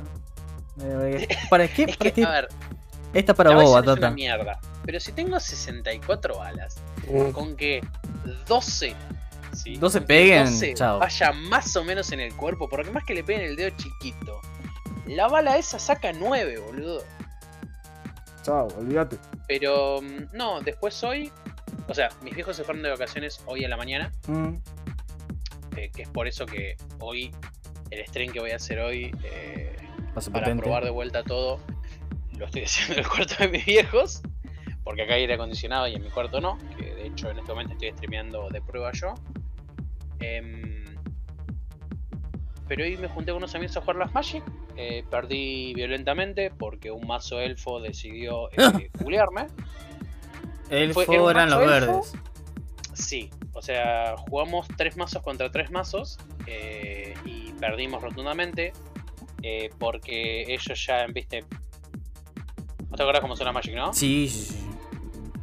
Eh, 0.82 1.26
¿Para 1.50 1.66
qué? 1.68 1.84
Es 1.88 1.96
¿Para 1.96 2.10
que, 2.10 2.20
qué? 2.22 2.24
a 2.24 2.30
ver, 2.30 2.48
Esta 3.14 3.34
para 3.34 3.50
la 3.50 3.56
vos, 3.56 3.64
Bison 3.64 3.78
es 3.78 3.82
una 3.84 3.94
Batata. 3.94 4.10
mierda. 4.14 4.60
Pero 4.84 5.00
si 5.00 5.12
tengo 5.12 5.40
64 5.40 6.38
balas, 6.38 6.80
con 7.32 7.56
que 7.56 7.80
12, 8.46 8.94
¿sí? 9.66 9.76
12 9.76 9.98
Con 9.98 10.06
que 10.06 10.14
peguen, 10.14 10.44
12 10.46 10.74
chao. 10.74 10.98
vaya 10.98 11.32
más 11.32 11.74
o 11.76 11.84
menos 11.84 12.10
en 12.12 12.20
el 12.20 12.34
cuerpo, 12.34 12.68
porque 12.68 12.90
más 12.90 13.04
que 13.04 13.14
le 13.14 13.22
peguen 13.24 13.42
el 13.44 13.56
dedo 13.56 13.70
chiquito, 13.76 14.40
la 15.06 15.28
bala 15.28 15.56
esa 15.58 15.78
saca 15.78 16.12
9, 16.12 16.58
boludo. 16.58 17.02
Chao, 18.42 18.68
olvídate. 18.78 19.18
Pero 19.48 20.00
mm, 20.02 20.36
no, 20.36 20.60
después 20.60 21.02
hoy, 21.04 21.30
o 21.88 21.94
sea, 21.94 22.08
mis 22.22 22.34
viejos 22.34 22.56
se 22.56 22.64
fueron 22.64 22.82
de 22.82 22.90
vacaciones 22.90 23.40
hoy 23.46 23.64
a 23.64 23.68
la 23.68 23.76
mañana, 23.76 24.12
Mm. 24.28 24.54
eh, 25.76 25.90
que 25.94 26.02
es 26.02 26.08
por 26.08 26.26
eso 26.28 26.46
que 26.46 26.76
hoy, 27.00 27.32
el 27.90 28.06
stream 28.06 28.32
que 28.32 28.40
voy 28.40 28.50
a 28.52 28.56
hacer 28.56 28.78
hoy, 28.80 29.14
eh, 29.24 29.76
para 30.32 30.54
probar 30.56 30.84
de 30.84 30.90
vuelta 30.90 31.22
todo, 31.24 31.60
lo 32.38 32.46
estoy 32.46 32.62
haciendo 32.64 32.94
en 32.94 32.98
el 33.00 33.08
cuarto 33.08 33.34
de 33.38 33.48
mis 33.48 33.64
viejos, 33.66 34.22
porque 34.84 35.02
acá 35.02 35.14
hay 35.14 35.22
aire 35.22 35.34
acondicionado 35.34 35.88
y 35.88 35.94
en 35.94 36.02
mi 36.02 36.10
cuarto 36.10 36.40
no, 36.40 36.56
que 36.78 36.94
de 36.94 37.06
hecho 37.08 37.28
en 37.30 37.38
este 37.38 37.50
momento 37.52 37.72
estoy 37.74 37.90
streameando 37.92 38.48
de 38.50 38.62
prueba 38.62 38.92
yo. 38.92 39.14
Em, 40.20 40.84
pero 42.68 42.84
hoy 42.84 42.96
me 42.96 43.08
junté 43.08 43.30
con 43.32 43.38
unos 43.38 43.54
amigos 43.54 43.76
a 43.76 43.80
jugar 43.80 43.96
las 43.96 44.12
Magic, 44.12 44.42
eh, 44.76 45.04
perdí 45.10 45.72
violentamente 45.74 46.50
porque 46.50 46.90
un 46.90 47.06
mazo 47.06 47.40
elfo 47.40 47.80
decidió 47.80 48.50
eh, 48.52 48.90
culearme. 49.02 49.46
El 50.68 50.92
Fue- 50.92 51.04
eran 51.30 51.48
los 51.50 51.60
elfo. 51.62 51.70
verdes. 51.70 52.12
Sí, 52.94 53.30
o 53.52 53.62
sea, 53.62 54.16
jugamos 54.16 54.66
tres 54.76 54.96
mazos 54.96 55.22
contra 55.22 55.50
tres 55.52 55.70
mazos 55.70 56.18
eh, 56.46 57.14
y 57.24 57.52
perdimos 57.60 58.02
rotundamente 58.02 58.72
eh, 59.42 59.70
porque 59.78 60.42
ellos 60.52 60.86
ya, 60.86 61.06
viste... 61.06 61.44
¿No 62.90 62.96
te 62.96 63.02
acuerdas 63.02 63.20
cómo 63.20 63.36
suena 63.36 63.52
Magic, 63.52 63.74
no? 63.74 63.92
Sí, 63.92 64.28
sí, 64.28 64.40
sí. 64.54 64.65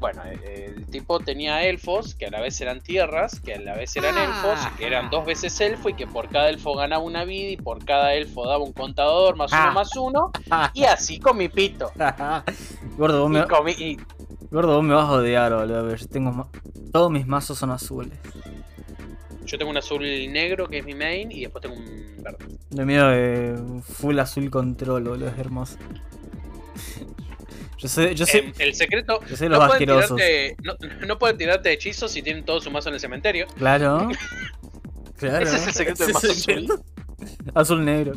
Bueno, 0.04 0.22
eh, 0.26 0.74
el 0.76 0.86
tipo 0.88 1.20
tenía 1.20 1.64
elfos 1.64 2.14
que 2.14 2.26
a 2.26 2.30
la 2.30 2.42
vez 2.42 2.60
eran 2.60 2.82
tierras, 2.82 3.40
que 3.40 3.54
a 3.54 3.60
la 3.62 3.74
vez 3.76 3.96
eran 3.96 4.18
elfos, 4.18 4.60
que 4.78 4.86
eran 4.86 5.10
dos 5.10 5.26
veces 5.26 5.60
elfo 5.62 5.88
y 5.90 5.94
que 5.94 6.06
por 6.08 6.28
cada 6.30 6.50
elfo 6.50 6.76
ganaba 6.76 7.02
una 7.04 7.24
vida 7.24 7.52
y 7.52 7.58
por 7.58 7.84
cada 7.86 8.14
elfo 8.14 8.46
daba 8.46 8.64
un 8.64 8.74
contador 8.74 9.38
más 9.38 9.52
uno 9.54 9.62
Ah. 9.62 9.72
más 9.72 9.96
uno 9.96 10.32
y 10.74 10.84
así 10.84 11.20
con 11.20 11.38
mi 11.38 11.48
pito. 11.48 11.90
Gordo, 12.98 13.22
vos 13.28 13.32
Y 13.32 13.34
me, 13.64 13.72
y- 13.72 13.98
gordo, 14.52 14.76
vos 14.76 14.84
me 14.84 14.94
vas 14.94 15.08
a 15.08 15.14
odiar, 15.14 15.54
boludo. 15.56 15.84
pero 15.86 15.96
Yo 15.96 16.08
tengo 16.08 16.32
ma- 16.34 16.48
Todos 16.92 17.10
mis 17.10 17.26
mazos 17.26 17.58
son 17.58 17.72
azules. 17.72 18.20
yo 19.46 19.58
tengo 19.58 19.72
un 19.72 19.78
azul 19.78 20.02
negro 20.32 20.68
que 20.68 20.80
es 20.80 20.86
mi 20.86 20.96
main 20.96 21.32
y 21.32 21.42
después 21.42 21.62
tengo 21.62 21.76
un 21.76 22.22
verde. 22.22 22.46
Lo 22.72 22.86
mío 22.86 23.08
de 23.08 23.82
full 23.84 24.20
azul 24.20 24.50
control, 24.52 25.04
boludo, 25.06 25.28
es 25.30 25.38
hermoso. 25.40 25.78
Yo 27.84 27.90
sé, 27.90 28.16
yo 28.16 28.26
sé. 28.26 28.52
El 28.60 28.74
secreto. 28.74 29.20
yo 29.30 29.36
sé 29.36 29.48
los 29.50 29.60
no, 29.60 29.68
pueden 29.68 29.80
tirarte, 29.86 30.56
no, 30.64 30.74
no 31.06 31.20
pueden 31.20 31.38
tirarte 31.38 31.72
hechizos 31.72 32.12
si 32.12 32.22
tienen 32.24 32.44
todo 32.46 32.60
su 32.62 32.72
mazo 32.72 32.90
en 32.90 32.96
el 32.96 33.00
cementerio. 33.02 33.46
Claro. 33.58 34.10
Claro. 35.18 35.46
Ese 35.46 35.56
es 35.56 35.68
el 35.68 35.74
secreto 35.74 36.04
del 36.06 36.14
mazo 36.14 36.34
secreto. 36.34 36.84
Azul 37.54 37.86
negro. 37.86 38.14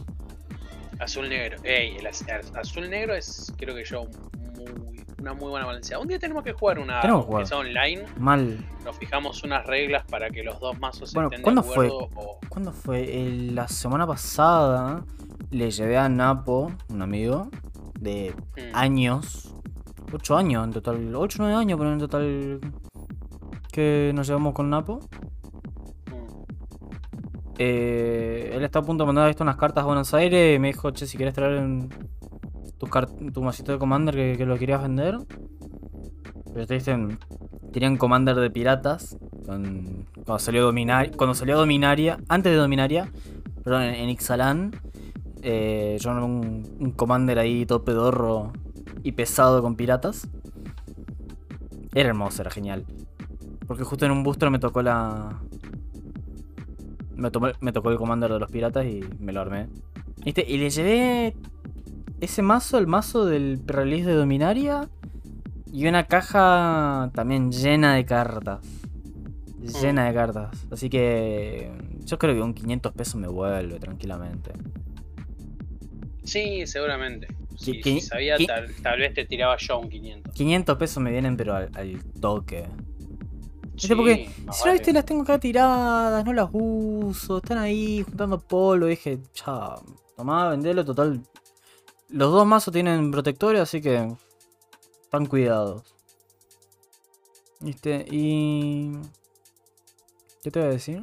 Azul 0.99 1.29
negro. 1.29 1.59
Ey, 1.63 1.97
el 1.99 2.07
az- 2.07 2.25
el 2.27 2.57
azul 2.59 2.89
negro 2.91 3.15
es, 3.15 3.53
creo 3.57 3.75
que 3.77 3.85
yo, 3.85 4.07
muy- 4.57 5.05
una 5.21 5.33
muy 5.35 5.51
buena 5.51 5.67
balanceada. 5.67 6.03
Un 6.03 6.09
día 6.09 6.19
tenemos 6.19 6.43
que 6.43 6.53
jugar 6.53 6.79
una 6.81 7.01
Tenemos 7.03 7.23
que 7.25 7.27
jugar. 7.29 7.43
que 7.45 7.49
sea 7.49 7.59
online. 7.59 8.05
Mal. 8.19 8.59
Nos 8.85 8.97
fijamos 8.99 9.43
unas 9.45 9.65
reglas 9.67 10.05
para 10.11 10.31
que 10.31 10.43
los 10.43 10.59
dos 10.59 10.79
mazos 10.81 11.13
Bueno, 11.13 11.29
estén 11.29 11.43
¿cuándo 11.43 11.63
de 11.63 11.69
fue? 11.69 11.87
acuerdo. 11.87 12.09
o- 12.17 12.41
¿Cuándo 12.49 12.73
fue? 12.73 13.23
El- 13.23 13.55
la 13.55 13.69
semana 13.69 14.07
pasada 14.07 15.05
le 15.51 15.71
llevé 15.71 15.99
a 15.99 16.09
Napo, 16.09 16.73
un 16.89 17.03
amigo, 17.03 17.51
de 18.01 18.35
Mm. 18.57 18.75
años. 18.75 19.53
8 20.13 20.37
años 20.37 20.65
en 20.65 20.73
total. 20.73 21.15
8 21.15 21.39
9 21.41 21.55
años, 21.55 21.79
pero 21.79 21.93
en 21.93 21.99
total. 21.99 22.61
Que 23.73 24.13
nos 24.15 24.27
llevamos 24.27 24.55
con 24.55 24.71
Napo. 24.71 25.01
Eh, 27.59 28.51
él 28.55 28.65
está 28.65 28.81
a 28.81 28.83
punto 28.83 29.05
de 29.05 29.07
mandar 29.07 29.31
esto 29.31 29.43
unas 29.43 29.57
cartas 29.57 29.83
a 29.85 29.87
Buenos 29.87 30.13
Aires 30.15 30.57
y 30.57 30.59
me 30.59 30.69
dijo, 30.69 30.91
che, 30.91 31.07
si 31.07 31.17
quieres 31.17 31.35
traer 31.35 31.55
en 31.59 31.89
car- 32.91 33.09
tu 33.33 33.43
masito 33.43 33.73
de 33.73 33.79
Commander 33.79 34.37
que, 34.37 34.45
lo 34.47 34.59
querías 34.59 34.83
vender. 34.83 35.19
Pero 36.53 36.67
te 36.67 36.75
dicen, 36.75 37.19
tenían 37.73 37.97
Commander 37.97 38.37
de 38.37 38.51
piratas. 38.51 39.17
cuando 39.45 40.39
salió 40.39 40.65
Dominar, 40.65 41.17
cuando 41.17 41.35
salió 41.35 41.57
Dominaria, 41.57 42.19
antes 42.29 42.53
de 42.53 42.59
Dominaria, 42.59 43.11
perdón, 43.65 43.83
en, 43.83 44.09
Ixalan. 44.11 44.73
eh, 45.43 45.97
yo 46.01 46.11
un, 46.11 46.77
un 46.79 46.91
commander 46.93 47.39
ahí 47.39 47.65
todo 47.67 47.85
pedorro 47.85 48.53
y 49.07 49.13
pesado 49.13 49.63
con 49.63 49.77
piratas. 49.77 50.27
Era 51.95 52.09
hermoso, 52.09 52.43
era 52.43 52.51
genial. 52.51 52.85
Porque 53.69 53.85
justo 53.85 54.05
en 54.05 54.11
un 54.11 54.25
booster 54.25 54.51
me 54.51 54.59
tocó 54.59 54.83
la. 54.83 55.41
Me, 57.15 57.31
me 57.61 57.71
tocó 57.71 57.91
el 57.91 57.99
commander 57.99 58.33
de 58.33 58.41
los 58.41 58.51
piratas 58.51 58.85
y 58.85 59.05
me 59.21 59.33
lo 59.33 59.43
armé. 59.43 59.69
¿Viste? 60.25 60.45
Y 60.47 60.59
le 60.59 60.71
llevé 60.71 61.37
ese 62.21 62.43
mazo, 62.43 62.79
el 62.79 62.89
mazo 62.89 63.27
del 63.27 63.63
release 63.65 64.07
de 64.07 64.15
Dominaria. 64.15 64.89
Y 65.73 65.87
una 65.87 66.09
caja 66.09 67.13
también 67.15 67.53
llena 67.53 67.95
de 67.95 68.05
cartas. 68.05 68.67
Llena 69.81 70.07
de 70.07 70.15
cartas. 70.15 70.67
Así 70.73 70.91
que 70.91 71.71
yo 72.05 72.19
creo 72.19 72.35
que 72.35 72.43
un 72.43 72.55
500 72.55 72.93
pesos 72.93 73.15
me 73.21 73.29
vuelve 73.29 73.79
tranquilamente. 73.79 74.51
Sí, 76.25 76.67
seguramente. 76.67 77.29
Si, 77.57 77.81
¿Qué- 77.81 77.95
si 77.95 78.01
sabía, 78.01 78.37
tal, 78.47 78.75
tal 78.83 78.99
vez 79.01 79.15
te 79.15 79.25
tiraba 79.25 79.57
yo 79.57 79.79
un 79.79 79.89
500. 79.89 80.35
500 80.35 80.77
pesos 80.79 81.03
me 81.03 81.11
vienen 81.11 81.37
pero 81.37 81.55
al, 81.57 81.71
al 81.75 82.03
toque. 82.21 82.69
Sí. 83.77 83.95
Porque 83.95 84.31
si 84.53 84.65
no, 84.67 84.73
viste, 84.73 84.93
las 84.93 85.05
tengo 85.05 85.23
acá 85.23 85.39
tiradas, 85.39 86.25
no 86.25 86.33
las 86.33 86.49
uso, 86.53 87.39
están 87.39 87.59
ahí 87.59 88.03
juntando 88.03 88.39
polvo. 88.39 88.87
Dije, 88.87 89.19
chao, 89.33 89.83
tomá, 90.17 90.49
vendelo, 90.51 90.85
total. 90.85 91.21
Los 92.09 92.31
dos 92.33 92.47
mazos 92.47 92.73
tienen 92.73 93.11
protectores, 93.11 93.61
así 93.61 93.81
que 93.83 94.15
están 95.03 95.27
cuidados. 95.27 95.83
¿Viste? 97.61 98.07
Y. 98.11 98.93
¿Qué 100.43 100.51
te 100.51 100.61
voy 100.61 100.69
a 100.69 100.73
decir? 100.73 101.03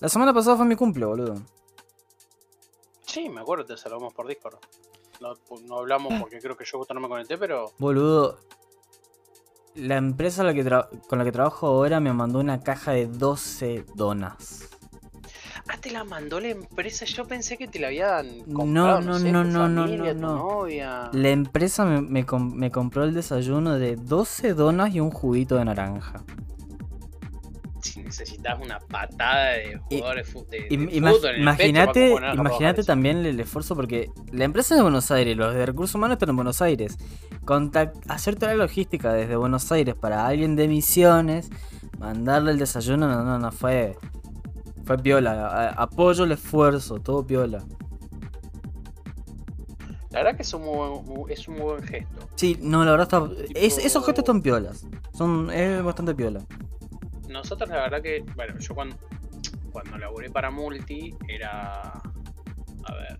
La 0.00 0.08
semana 0.08 0.32
pasada 0.32 0.56
fue 0.56 0.66
mi 0.66 0.76
cumple, 0.76 1.04
boludo. 1.04 1.42
Sí, 3.10 3.28
me 3.28 3.40
acuerdo, 3.40 3.64
te 3.64 3.76
saludamos 3.76 4.14
por 4.14 4.28
Discord. 4.28 4.58
No, 5.20 5.34
no 5.66 5.78
hablamos 5.78 6.14
porque 6.20 6.38
creo 6.38 6.56
que 6.56 6.64
yo 6.64 6.78
justo 6.78 6.94
no 6.94 7.00
me 7.00 7.08
conecté, 7.08 7.36
pero 7.36 7.72
Boludo. 7.78 8.38
La 9.74 9.96
empresa 9.96 10.44
la 10.44 10.54
que 10.54 10.64
con 11.08 11.18
la 11.18 11.24
que 11.24 11.32
trabajo 11.32 11.66
ahora 11.66 11.98
me 12.00 12.12
mandó 12.12 12.38
una 12.38 12.60
caja 12.60 12.92
de 12.92 13.06
12 13.06 13.84
donas. 13.94 14.68
Ah, 15.68 15.76
te 15.80 15.90
la 15.90 16.04
mandó 16.04 16.40
la 16.40 16.48
empresa. 16.48 17.04
Yo 17.04 17.26
pensé 17.26 17.56
que 17.56 17.68
te 17.68 17.78
la 17.78 17.88
habían 17.88 18.38
No, 18.46 18.54
comprado. 18.60 19.00
no, 19.02 19.18
sé, 19.18 19.30
no, 19.30 19.42
tu 19.42 19.48
no, 19.50 19.68
no, 19.68 19.82
familia, 19.82 20.14
no, 20.14 20.20
tu 20.20 20.26
no. 20.26 20.36
novia. 20.36 21.10
La 21.12 21.28
empresa 21.30 21.84
me, 21.84 22.24
me 22.24 22.70
compró 22.70 23.04
el 23.04 23.14
desayuno 23.14 23.78
de 23.78 23.96
12 23.96 24.54
donas 24.54 24.94
y 24.94 25.00
un 25.00 25.10
juguito 25.10 25.56
de 25.56 25.64
naranja. 25.64 26.24
Si 27.82 28.02
necesitas 28.02 28.58
una 28.60 28.78
patada 28.78 29.52
de 29.52 29.78
jugadores 29.88 30.26
de, 30.50 30.58
de 30.58 30.68
fútbol 30.68 31.40
Imagínate 32.34 32.84
también 32.84 33.24
el 33.24 33.40
esfuerzo 33.40 33.74
porque 33.74 34.10
la 34.32 34.44
empresa 34.44 34.74
es 34.74 34.78
de 34.78 34.82
Buenos 34.82 35.10
Aires, 35.10 35.36
los 35.36 35.54
de 35.54 35.64
recursos 35.66 35.94
humanos 35.94 36.16
están 36.16 36.28
en 36.30 36.36
Buenos 36.36 36.60
Aires. 36.62 36.98
Contact- 37.44 38.02
hacer 38.08 38.36
toda 38.36 38.52
la 38.54 38.64
logística 38.64 39.12
desde 39.12 39.36
Buenos 39.36 39.70
Aires 39.72 39.94
para 39.94 40.26
alguien 40.26 40.56
de 40.56 40.68
misiones, 40.68 41.50
mandarle 41.98 42.50
el 42.52 42.58
desayuno, 42.58 43.08
no, 43.08 43.24
no, 43.24 43.38
no, 43.38 43.50
fue, 43.52 43.96
fue 44.84 44.98
piola. 44.98 45.70
Apoyo 45.76 46.24
el 46.24 46.32
esfuerzo, 46.32 46.98
todo 47.00 47.26
piola. 47.26 47.64
La 50.10 50.22
verdad 50.24 50.36
que 50.36 50.42
es 50.42 50.52
un 50.54 50.62
muy, 50.64 50.74
buen- 51.00 51.30
es 51.30 51.46
un 51.46 51.54
muy 51.54 51.62
buen 51.64 51.82
gesto. 51.84 52.28
Sí, 52.34 52.58
no, 52.60 52.84
la 52.84 52.90
verdad 52.90 53.08
está. 53.38 53.44
es- 53.54 53.78
esos 53.78 54.04
gestos 54.04 54.24
son 54.26 54.42
piolas. 54.42 54.84
Son, 55.12 55.50
es 55.50 55.82
bastante 55.84 56.14
piola. 56.14 56.40
Nosotros 57.30 57.68
la 57.70 57.76
verdad 57.76 58.02
que, 58.02 58.24
bueno, 58.34 58.58
yo 58.58 58.74
cuando, 58.74 58.96
cuando 59.72 59.96
laburé 59.98 60.30
para 60.30 60.50
Multi 60.50 61.14
era, 61.28 61.80
a 61.82 62.94
ver, 62.94 63.16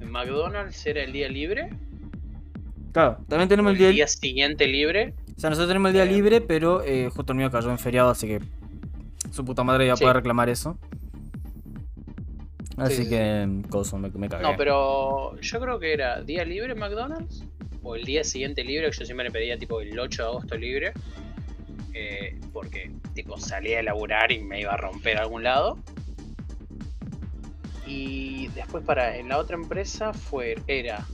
en 0.00 0.10
McDonald's 0.10 0.86
era 0.86 1.02
el 1.02 1.12
día 1.12 1.28
libre, 1.28 1.70
Claro, 2.92 3.18
también 3.28 3.48
tenemos 3.48 3.70
el 3.72 3.76
el 3.76 3.78
día, 3.82 3.90
día 3.90 4.06
siguiente 4.06 4.66
libre, 4.66 5.12
O 5.36 5.40
sea, 5.40 5.50
nosotros 5.50 5.68
tenemos 5.68 5.88
el 5.90 5.94
día 5.94 6.04
Eh, 6.04 6.12
libre, 6.12 6.40
pero 6.40 6.82
eh, 6.82 7.10
justo 7.14 7.32
el 7.32 7.38
mío 7.38 7.50
cayó 7.50 7.70
en 7.70 7.78
feriado, 7.78 8.08
así 8.08 8.26
que 8.26 8.40
su 9.32 9.44
puta 9.44 9.62
madre 9.64 9.86
ya 9.86 9.96
Sí. 9.96 10.02
puede 10.04 10.14
reclamar 10.14 10.48
eso. 10.48 10.78
Así 12.78 12.96
Sí, 12.96 13.02
sí, 13.04 13.08
que, 13.10 13.62
coso, 13.68 13.98
me, 13.98 14.08
me 14.10 14.28
cagué. 14.30 14.42
No, 14.42 14.54
pero 14.56 15.38
yo 15.40 15.60
creo 15.60 15.78
que 15.78 15.92
era 15.92 16.22
día 16.22 16.44
libre 16.44 16.72
en 16.72 16.78
McDonald's 16.78 17.44
o 17.82 17.96
el 17.96 18.04
día 18.04 18.24
siguiente 18.24 18.64
libre, 18.64 18.90
que 18.90 18.96
yo 18.98 19.04
siempre 19.04 19.24
le 19.24 19.30
pedía 19.30 19.58
tipo 19.58 19.80
el 19.80 19.98
8 19.98 20.22
de 20.22 20.28
agosto 20.28 20.56
libre. 20.56 20.92
Porque 22.52 22.90
tipo 23.14 23.38
salía 23.38 23.80
a 23.80 23.82
laburar 23.82 24.32
y 24.32 24.40
me 24.40 24.60
iba 24.60 24.72
a 24.72 24.76
romper 24.76 25.18
a 25.18 25.22
algún 25.22 25.44
lado. 25.44 25.78
Y 27.86 28.48
después 28.48 28.84
para 28.84 29.16
en 29.16 29.28
la 29.28 29.38
otra 29.38 29.56
empresa 29.56 30.12
fue 30.12 30.56
era 30.66 31.06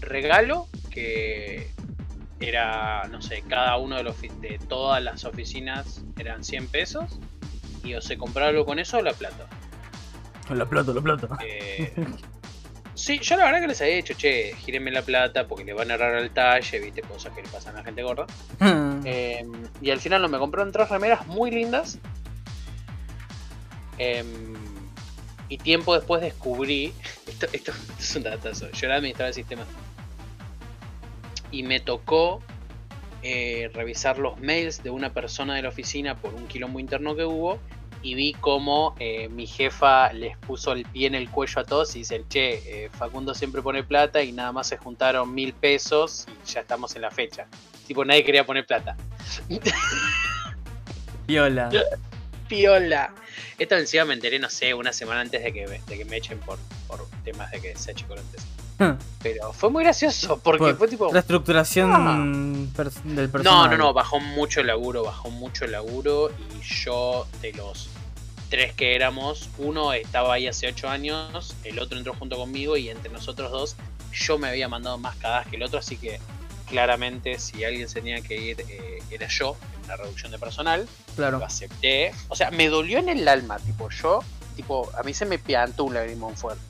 regalo 0.00 0.66
que 0.90 1.70
era 2.40 3.06
no 3.10 3.22
sé 3.22 3.42
cada 3.42 3.76
uno 3.78 3.96
de 3.96 4.02
los 4.02 4.20
de 4.20 4.60
todas 4.68 5.02
las 5.02 5.24
oficinas 5.24 6.04
eran 6.18 6.42
100 6.42 6.68
pesos 6.68 7.20
y 7.84 7.94
o 7.94 8.00
se 8.00 8.18
compraba 8.18 8.50
algo 8.50 8.64
con 8.64 8.78
eso 8.78 8.98
o 8.98 9.02
la 9.02 9.12
plata. 9.12 9.46
La 10.50 10.66
plata, 10.66 10.92
la 10.92 11.00
plata. 11.00 11.38
Eh, 11.42 11.94
sí, 13.04 13.18
yo 13.20 13.36
la 13.36 13.44
verdad 13.44 13.60
que 13.60 13.66
les 13.66 13.80
había 13.82 13.96
dicho, 13.96 14.14
che, 14.14 14.54
gírenme 14.64 14.90
la 14.90 15.02
plata 15.02 15.46
porque 15.46 15.62
le 15.62 15.74
van 15.74 15.90
a 15.90 15.94
errar 15.94 16.14
al 16.14 16.30
talle, 16.30 16.80
viste, 16.80 17.02
cosas 17.02 17.34
que 17.34 17.42
le 17.42 17.48
pasan 17.48 17.74
a 17.74 17.78
la 17.80 17.84
gente 17.84 18.02
gorda. 18.02 18.26
Eh, 19.04 19.44
y 19.82 19.90
al 19.90 20.00
final 20.00 20.22
no 20.22 20.28
me 20.28 20.38
compraron 20.38 20.72
tres 20.72 20.88
remeras 20.88 21.26
muy 21.26 21.50
lindas. 21.50 21.98
Em, 23.98 24.54
y 25.50 25.58
tiempo 25.58 25.94
después 25.94 26.22
descubrí. 26.22 26.94
Esto, 27.26 27.46
esto 27.52 27.72
es 27.98 28.16
un 28.16 28.22
datazo. 28.22 28.70
Yo 28.70 28.86
era 28.86 28.96
administrador 28.96 29.34
de 29.34 29.34
sistemas. 29.34 29.66
Y 31.50 31.62
me 31.62 31.80
tocó 31.80 32.42
eh, 33.22 33.70
revisar 33.74 34.18
los 34.18 34.38
mails 34.40 34.82
de 34.82 34.90
una 34.90 35.12
persona 35.12 35.54
de 35.54 35.62
la 35.62 35.70
oficina 35.70 36.16
por 36.16 36.34
un 36.34 36.46
quilombo 36.46 36.78
interno 36.78 37.16
que 37.16 37.24
hubo. 37.24 37.58
Y 38.04 38.14
vi 38.14 38.34
cómo 38.34 38.94
eh, 39.00 39.28
mi 39.30 39.46
jefa 39.46 40.12
les 40.12 40.36
puso 40.36 40.72
el 40.72 40.84
pie 40.84 41.06
en 41.06 41.14
el 41.14 41.30
cuello 41.30 41.60
a 41.60 41.64
todos 41.64 41.96
y 41.96 42.00
dicen, 42.00 42.24
che, 42.28 42.84
eh, 42.84 42.90
Facundo 42.90 43.34
siempre 43.34 43.62
pone 43.62 43.82
plata 43.82 44.22
y 44.22 44.30
nada 44.30 44.52
más 44.52 44.66
se 44.68 44.76
juntaron 44.76 45.34
mil 45.34 45.54
pesos 45.54 46.26
y 46.44 46.50
ya 46.50 46.60
estamos 46.60 46.94
en 46.96 47.02
la 47.02 47.10
fecha. 47.10 47.46
Tipo, 47.86 48.04
nadie 48.04 48.22
quería 48.22 48.44
poner 48.44 48.66
plata. 48.66 48.94
Piola. 51.26 51.70
Piola. 52.48 53.12
Esto 53.58 53.76
encima 53.76 54.04
me 54.04 54.14
enteré, 54.14 54.38
no 54.38 54.50
sé, 54.50 54.74
una 54.74 54.92
semana 54.92 55.20
antes 55.22 55.42
de 55.42 55.52
que 55.52 55.66
me, 55.66 55.80
de 55.80 55.98
que 55.98 56.04
me 56.04 56.16
echen 56.18 56.38
por, 56.40 56.58
por 56.86 57.06
temas 57.24 57.50
de 57.50 57.60
que 57.60 57.76
se 57.76 57.92
eche 57.92 58.04
corontes. 58.06 58.44
Pero 59.22 59.52
fue 59.52 59.70
muy 59.70 59.84
gracioso, 59.84 60.38
porque 60.40 60.58
Por 60.64 60.76
fue 60.76 60.88
tipo. 60.88 61.10
Reestructuración 61.12 61.90
Ah. 61.92 62.16
del 63.04 63.26
No, 63.26 63.32
personal. 63.32 63.70
no, 63.70 63.76
no, 63.78 63.92
bajó 63.94 64.18
mucho 64.20 64.60
el 64.60 64.66
laburo, 64.66 65.04
bajó 65.04 65.30
mucho 65.30 65.64
el 65.64 65.72
laburo. 65.72 66.30
Y 66.30 66.60
yo, 66.60 67.26
de 67.40 67.52
los 67.52 67.88
tres 68.48 68.72
que 68.74 68.94
éramos, 68.94 69.48
uno 69.58 69.92
estaba 69.92 70.34
ahí 70.34 70.46
hace 70.46 70.68
ocho 70.68 70.88
años, 70.88 71.54
el 71.64 71.78
otro 71.78 71.98
entró 71.98 72.14
junto 72.14 72.36
conmigo, 72.36 72.76
y 72.76 72.88
entre 72.90 73.10
nosotros 73.10 73.50
dos, 73.50 73.76
yo 74.12 74.38
me 74.38 74.48
había 74.48 74.68
mandado 74.68 74.98
más 74.98 75.16
cagadas 75.16 75.46
que 75.48 75.56
el 75.56 75.62
otro, 75.62 75.78
así 75.78 75.96
que 75.96 76.20
claramente, 76.68 77.38
si 77.38 77.64
alguien 77.64 77.86
tenía 77.92 78.20
que 78.20 78.36
ir, 78.36 78.60
eh, 78.68 79.02
era 79.10 79.28
yo, 79.28 79.56
en 79.78 79.84
una 79.84 79.96
reducción 79.96 80.32
de 80.32 80.38
personal. 80.38 80.88
Claro. 81.16 81.38
lo 81.38 81.44
acepté. 81.44 82.12
O 82.28 82.34
sea, 82.36 82.50
me 82.50 82.68
dolió 82.68 82.98
en 82.98 83.08
el 83.08 83.28
alma, 83.28 83.58
tipo, 83.58 83.88
yo, 83.90 84.20
tipo, 84.56 84.90
a 84.98 85.02
mí 85.04 85.14
se 85.14 85.26
me 85.26 85.38
piantó 85.38 85.84
un 85.84 85.94
lagrimón 85.94 86.36
fuerte. 86.36 86.62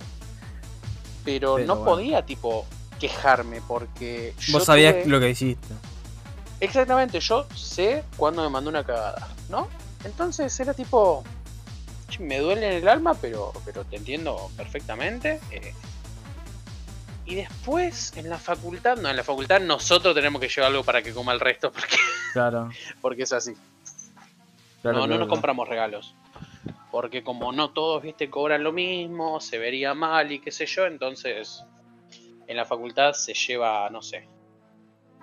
Pero, 1.24 1.54
Pero 1.54 1.66
no 1.66 1.76
bueno. 1.76 1.90
podía, 1.90 2.26
tipo, 2.26 2.66
quejarme 3.00 3.60
porque 3.66 4.34
yo 4.38 4.58
Vos 4.58 4.64
sabías 4.66 4.94
tuve- 4.96 5.06
lo 5.06 5.20
que 5.20 5.30
hiciste. 5.30 5.68
Exactamente, 6.60 7.20
yo 7.20 7.46
sé 7.54 8.04
cuándo 8.16 8.42
me 8.42 8.48
mandó 8.48 8.70
una 8.70 8.84
cagada, 8.84 9.28
¿no? 9.48 9.68
Entonces 10.04 10.58
era 10.60 10.74
tipo, 10.74 11.24
"Che, 11.24 11.30
me 12.20 12.38
duele 12.38 12.66
en 12.68 12.72
el 12.82 12.88
alma, 12.88 13.14
pero, 13.14 13.52
pero 13.64 13.84
te 13.84 13.96
entiendo 13.96 14.50
perfectamente. 14.56 15.40
eh". 15.50 15.74
Y 17.26 17.36
después 17.36 18.14
en 18.16 18.28
la 18.28 18.38
facultad, 18.38 18.96
no, 18.98 19.08
en 19.08 19.16
la 19.16 19.24
facultad 19.24 19.60
nosotros 19.60 20.14
tenemos 20.14 20.40
que 20.40 20.48
llevar 20.48 20.70
algo 20.70 20.84
para 20.84 21.02
que 21.02 21.12
coma 21.14 21.32
el 21.32 21.40
resto, 21.40 21.72
porque, 21.72 21.96
Claro. 22.32 22.68
porque 23.00 23.22
es 23.22 23.32
así. 23.32 23.54
claro, 24.82 24.98
no, 24.98 25.00
no 25.02 25.06
claro, 25.06 25.20
nos 25.20 25.28
compramos 25.28 25.68
regalos. 25.68 26.14
Porque 26.90 27.24
como 27.24 27.50
no 27.50 27.70
todos, 27.70 28.02
viste, 28.02 28.30
cobran 28.30 28.62
lo 28.62 28.72
mismo, 28.72 29.40
se 29.40 29.58
vería 29.58 29.94
mal 29.94 30.30
y 30.30 30.38
qué 30.40 30.52
sé 30.52 30.66
yo, 30.66 30.84
entonces 30.86 31.64
en 32.46 32.56
la 32.56 32.64
facultad 32.66 33.14
se 33.14 33.32
lleva, 33.34 33.88
no 33.90 34.02
sé, 34.02 34.28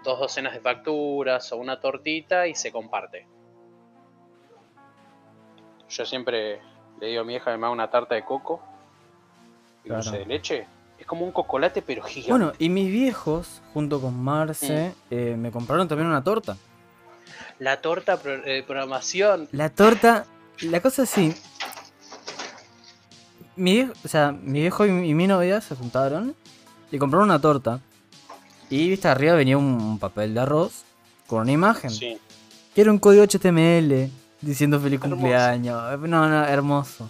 dos 0.04 0.19
docenas 0.19 0.54
de 0.54 0.60
facturas 0.60 1.51
o 1.54 1.58
una 1.58 1.80
tortita 1.80 2.47
y 2.47 2.56
se 2.56 2.71
comparte. 2.71 3.27
Yo 5.88 6.06
siempre 6.06 6.60
le 7.01 7.07
digo 7.07 7.21
a 7.21 7.25
mi 7.25 7.35
hija 7.35 7.49
me 7.57 7.65
haga 7.65 7.71
una 7.73 7.89
tarta 7.89 8.15
de 8.15 8.23
coco 8.23 8.61
y 9.83 9.87
Claro. 9.87 10.03
dulce 10.03 10.19
de 10.19 10.25
leche. 10.25 10.67
Es 10.99 11.05
como 11.07 11.25
un 11.25 11.31
cocolate 11.31 11.81
pero 11.81 12.03
gigante. 12.03 12.31
Bueno, 12.31 12.53
y 12.59 12.69
mis 12.69 12.89
viejos, 12.91 13.61
junto 13.73 13.99
con 13.99 14.17
Marce, 14.23 14.89
Mm. 15.09 15.13
eh, 15.13 15.35
me 15.37 15.51
compraron 15.51 15.87
también 15.87 16.07
una 16.07 16.23
torta. 16.23 16.55
La 17.59 17.81
torta 17.81 18.17
pro- 18.17 18.39
de 18.41 18.63
programación. 18.63 19.47
La 19.51 19.69
torta, 19.69 20.25
la 20.61 20.79
cosa 20.79 21.03
es 21.03 21.11
así. 21.11 21.35
mi 23.55 23.73
viejo, 23.73 23.93
o 24.03 24.07
sea, 24.07 24.31
mi 24.31 24.61
viejo 24.61 24.85
y 24.85 24.91
mi, 24.91 25.09
y 25.09 25.13
mi 25.13 25.27
novia 25.27 25.59
se 25.61 25.75
juntaron 25.75 26.35
y 26.91 26.97
compraron 26.97 27.25
una 27.29 27.39
torta. 27.41 27.79
Y 28.69 28.89
viste, 28.89 29.07
arriba 29.07 29.33
venía 29.35 29.57
un, 29.57 29.65
un 29.81 29.99
papel 29.99 30.33
de 30.33 30.39
arroz 30.39 30.83
con 31.27 31.41
una 31.41 31.51
imagen. 31.51 31.89
Sí. 31.89 32.17
Que 32.73 32.81
era 32.81 32.91
un 32.91 32.97
código 32.99 33.23
HTML 33.23 34.09
diciendo 34.41 34.80
feliz 34.80 34.99
Hermoso. 35.01 35.15
cumpleaños. 35.21 35.99
No, 36.01 36.27
no, 36.30 36.43
hermoso. 36.45 37.10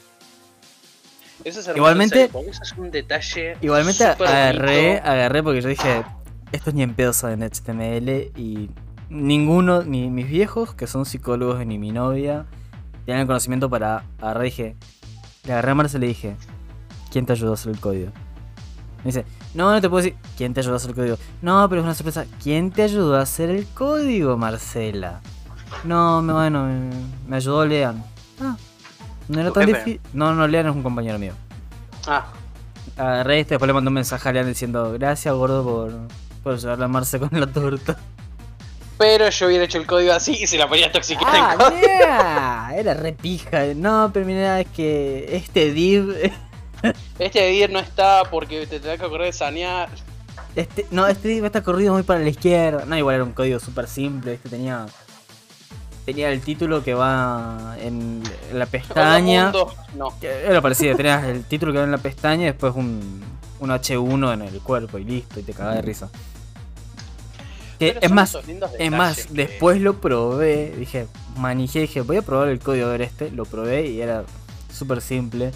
Eso 1.44 1.60
es 1.60 1.68
hermoso, 1.68 1.78
Igualmente- 1.78 2.26
en 2.34 2.50
eso 2.50 2.62
es 2.64 2.72
un 2.78 2.92
detalle. 2.92 3.58
Igualmente 3.62 4.04
agarré, 4.06 4.90
bonito. 4.92 5.10
agarré 5.10 5.44
porque 5.44 5.62
yo 5.62 5.70
dije, 5.70 6.04
estos 6.52 6.74
ni 6.74 6.84
en 6.84 6.94
pedo 6.94 7.14
saben 7.14 7.42
HTML 7.42 8.32
y 8.36 8.70
ninguno, 9.10 9.84
ni 9.84 10.10
mis 10.10 10.28
viejos, 10.30 10.76
que 10.76 10.86
son 10.88 11.06
psicólogos, 11.06 11.66
ni 11.66 11.80
mi 11.80 11.92
novia, 11.92 12.46
tienen 13.06 13.22
el 13.22 13.28
conocimiento 13.28 13.70
para 13.70 14.04
agarrar. 14.20 14.44
Dije, 14.44 14.76
le 15.46 15.54
agarré 15.54 15.72
a 15.72 15.76
Marce 15.76 15.98
y 15.98 16.02
le 16.02 16.08
dije, 16.08 16.36
¿quién 17.12 17.26
te 17.26 17.34
ayudó 17.34 17.52
a 17.52 17.54
hacer 17.56 17.72
el 17.72 17.80
código? 17.80 18.12
Me 19.00 19.06
dice, 19.06 19.26
no, 19.56 19.72
no 19.72 19.82
te 19.82 19.90
puedo 19.90 20.04
decir, 20.04 20.20
¿quién 20.38 20.54
te 20.54 20.60
ayudó 20.60 20.76
a 20.76 20.78
hacer 20.78 20.92
el 20.92 20.96
código? 20.96 21.18
No, 21.42 21.68
pero 21.68 21.82
es 21.82 21.86
una 21.86 21.96
sorpresa, 21.96 22.26
¿quién 22.44 22.70
te 22.70 22.84
ayudó 22.84 23.16
a 23.16 23.22
hacer 23.22 23.50
el 23.50 23.66
código, 23.66 24.38
Marcela? 24.38 25.22
No, 25.84 26.22
me, 26.22 26.34
bueno, 26.34 26.66
me, 26.66 26.90
me 27.28 27.36
ayudó 27.38 27.66
Lean. 27.66 28.04
Ah, 28.42 28.56
no 29.28 29.40
era 29.40 29.50
¿Tu 29.50 29.54
tan 29.60 29.66
difícil. 29.68 30.02
No, 30.14 30.34
no, 30.34 30.48
Lean 30.48 30.68
es 30.68 30.76
un 30.76 30.84
compañero 30.84 31.18
mío. 31.20 31.34
Ah, 32.08 32.26
Agarré 32.98 33.40
este, 33.40 33.54
después 33.56 33.68
le 33.68 33.74
mandó 33.74 33.90
un 33.90 33.94
mensaje 33.96 34.28
a 34.30 34.34
Lean 34.34 34.48
diciendo 34.48 34.92
Gracias 34.94 35.34
gordo 35.34 35.64
por, 35.64 35.94
por 36.44 36.54
ayudarle 36.56 36.86
a 36.86 36.88
Marce 36.88 37.20
con 37.20 37.30
la 37.40 37.48
torta. 37.48 37.98
pero 38.98 39.30
yo 39.30 39.48
hubiera 39.48 39.64
hecho 39.64 39.78
el 39.80 39.88
código 39.88 40.14
así 40.14 40.34
y 40.42 40.48
se 40.48 40.58
la 40.58 40.68
ponía 40.68 40.92
toxiquita 40.92 41.30
¡Ah, 41.32 41.54
en 41.54 41.60
código. 41.60 41.82
yeah! 41.82 42.72
Era 42.76 42.94
re 42.94 43.14
pija. 43.14 43.64
No, 43.76 44.12
pero 44.14 44.26
mira, 44.26 44.60
es 44.60 44.68
que 44.68 45.36
este 45.36 45.72
div. 45.72 46.14
Este 47.20 47.46
dir 47.46 47.70
no 47.70 47.78
está 47.78 48.24
porque 48.32 48.66
te 48.66 48.80
tenés 48.80 49.00
que 49.00 49.06
acordar 49.06 49.28
de 49.28 49.34
sanear. 49.34 49.88
Este, 50.56 50.88
no, 50.90 51.06
este 51.06 51.28
div 51.28 51.46
está 51.46 51.62
corrido 51.62 51.94
muy 51.94 52.02
para 52.02 52.20
la 52.22 52.30
izquierda. 52.30 52.86
No, 52.88 52.98
igual 52.98 53.16
era 53.18 53.24
un 53.24 53.34
código 53.34 53.60
súper 53.60 53.88
simple. 53.88 54.34
Este 54.34 54.50
tenía. 54.50 54.88
Tenía 56.06 56.32
el 56.32 56.42
título 56.42 56.84
que 56.84 56.94
va 56.94 57.76
en, 57.80 58.24
en 58.50 58.60
la 58.60 58.66
pestaña. 58.66 59.52
No. 59.96 60.14
Era 60.22 60.62
parecido, 60.62 60.96
tenías 60.96 61.24
el 61.26 61.44
título 61.46 61.72
que 61.72 61.78
va 61.80 61.86
en 61.86 61.92
la 61.92 61.98
pestaña 62.00 62.44
y 62.44 62.46
después 62.46 62.74
un, 62.76 63.22
un 63.60 63.70
H1 63.70 64.34
en 64.34 64.42
el 64.42 64.60
cuerpo 64.62 64.98
y 64.98 65.04
listo, 65.04 65.40
y 65.40 65.44
te 65.44 65.54
cagás 65.54 65.76
de 65.76 65.82
risa. 65.84 66.10
Que, 67.78 67.98
es 68.02 68.12
más, 68.12 68.36
Es 68.80 68.92
más, 68.92 69.26
que- 69.26 69.34
después 69.34 69.82
lo 69.82 70.00
probé, 70.02 70.74
dije, 70.78 71.08
manijé, 71.38 71.82
dije, 71.82 72.02
voy 72.02 72.18
a 72.18 72.22
probar 72.22 72.50
el 72.50 72.60
código 72.60 72.90
de 72.90 73.04
este, 73.04 73.32
lo 73.32 73.46
probé 73.46 73.88
y 73.88 74.02
era 74.02 74.24
súper 74.72 75.02
simple. 75.02 75.52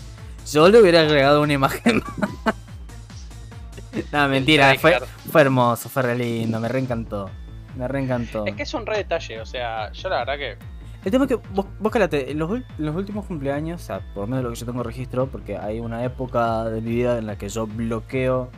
Yo 0.51 0.69
le 0.69 0.79
hubiera 0.81 1.01
agregado 1.01 1.41
una 1.41 1.53
imagen. 1.53 2.03
no, 4.11 4.29
mentira, 4.29 4.75
fue, 4.79 4.99
fue 5.31 5.41
hermoso, 5.41 5.89
fue 5.89 6.03
re 6.03 6.15
lindo, 6.15 6.59
me 6.59 6.67
reencantó. 6.67 7.29
Me 7.75 7.87
reencantó. 7.87 8.45
Es 8.45 8.55
que 8.55 8.63
es 8.63 8.73
un 8.73 8.85
re 8.85 8.97
detalle, 8.97 9.41
o 9.41 9.45
sea, 9.45 9.91
yo 9.91 10.09
la 10.09 10.19
verdad 10.19 10.37
que. 10.37 10.57
El 11.03 11.11
tema 11.11 11.25
es 11.25 11.29
que 11.29 11.35
vos, 11.35 11.67
vos 11.79 11.91
calate, 11.91 12.33
los, 12.33 12.61
los 12.77 12.95
últimos 12.95 13.25
cumpleaños, 13.25 13.81
o 13.81 13.85
sea, 13.85 13.99
por 14.13 14.23
lo 14.23 14.27
menos 14.27 14.43
lo 14.43 14.49
que 14.51 14.55
yo 14.55 14.65
tengo 14.65 14.81
registro, 14.81 15.27
porque 15.27 15.55
hay 15.57 15.79
una 15.79 16.03
época 16.03 16.65
de 16.65 16.81
mi 16.81 16.91
vida 16.91 17.19
en 17.19 17.27
la 17.27 17.37
que 17.37 17.47
yo 17.47 17.67
bloqueo 17.67 18.49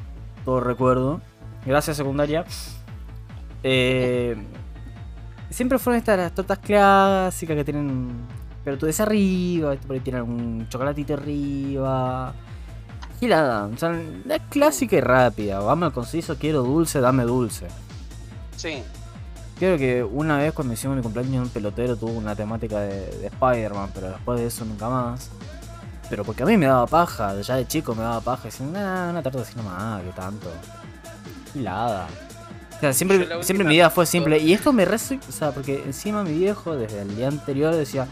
todo 0.45 0.61
recuerdo, 0.61 1.19
gracias 1.65 1.97
secundaria, 1.97 2.45
eh, 3.63 4.37
siempre 5.49 5.77
fueron 5.77 5.97
estas 5.97 6.17
las 6.17 6.33
tortas 6.33 6.59
clásicas 6.59 7.57
que 7.57 7.65
tienen 7.65 8.27
pero 8.67 8.77
tú 8.77 8.85
des 8.85 8.99
arriba, 8.99 9.71
¿viste? 9.71 9.87
por 9.87 9.93
ahí 9.93 10.01
tienen 10.01 10.23
un 10.23 10.67
chocolatito 10.67 11.13
arriba. 11.13 12.33
Gilada, 13.17 13.67
o 13.67 13.77
sea, 13.77 13.97
la 14.25 14.39
clásica 14.39 14.97
y 14.97 14.99
rápida, 14.99 15.59
vamos 15.59 15.85
al 15.85 15.93
conciso, 15.93 16.35
quiero 16.37 16.63
dulce, 16.63 16.99
dame 16.99 17.23
dulce. 17.23 17.67
Sí. 18.57 18.83
Creo 19.59 19.77
que 19.77 20.03
una 20.03 20.37
vez 20.37 20.53
cuando 20.53 20.73
hicimos 20.73 20.95
mi 20.97 21.01
cumpleaños 21.01 21.45
un 21.45 21.49
pelotero 21.49 21.95
tuvo 21.95 22.11
una 22.11 22.35
temática 22.35 22.79
de, 22.79 23.07
de 23.17 23.27
Spider-Man, 23.27 23.89
pero 23.93 24.09
después 24.09 24.39
de 24.39 24.47
eso 24.47 24.65
nunca 24.65 24.87
más. 24.89 25.29
Pero 26.09 26.23
porque 26.23 26.43
a 26.43 26.45
mí 26.45 26.57
me 26.57 26.67
daba 26.67 26.85
paja, 26.87 27.39
ya 27.41 27.55
de 27.55 27.67
chico 27.67 27.93
me 27.95 28.03
daba 28.03 28.21
paja, 28.21 28.45
diciendo, 28.45 28.79
nah, 28.79 29.09
una 29.09 29.21
tarta 29.21 29.41
así 29.41 29.55
nomás, 29.55 30.03
que 30.03 30.11
tanto. 30.11 30.49
Hilada. 31.53 32.07
O 32.77 32.79
sea, 32.79 32.93
siempre, 32.93 33.25
la 33.25 33.41
siempre 33.43 33.65
mi 33.67 33.73
vida 33.73 33.89
fue 33.89 34.05
simple. 34.05 34.37
Y 34.37 34.53
esto 34.53 34.71
me 34.71 34.85
re... 34.85 34.95
O 34.95 35.31
sea, 35.31 35.51
porque 35.51 35.83
encima 35.83 36.23
mi 36.23 36.37
viejo 36.37 36.75
desde 36.75 37.01
el 37.01 37.15
día 37.15 37.27
anterior 37.27 37.75
decía, 37.75 38.07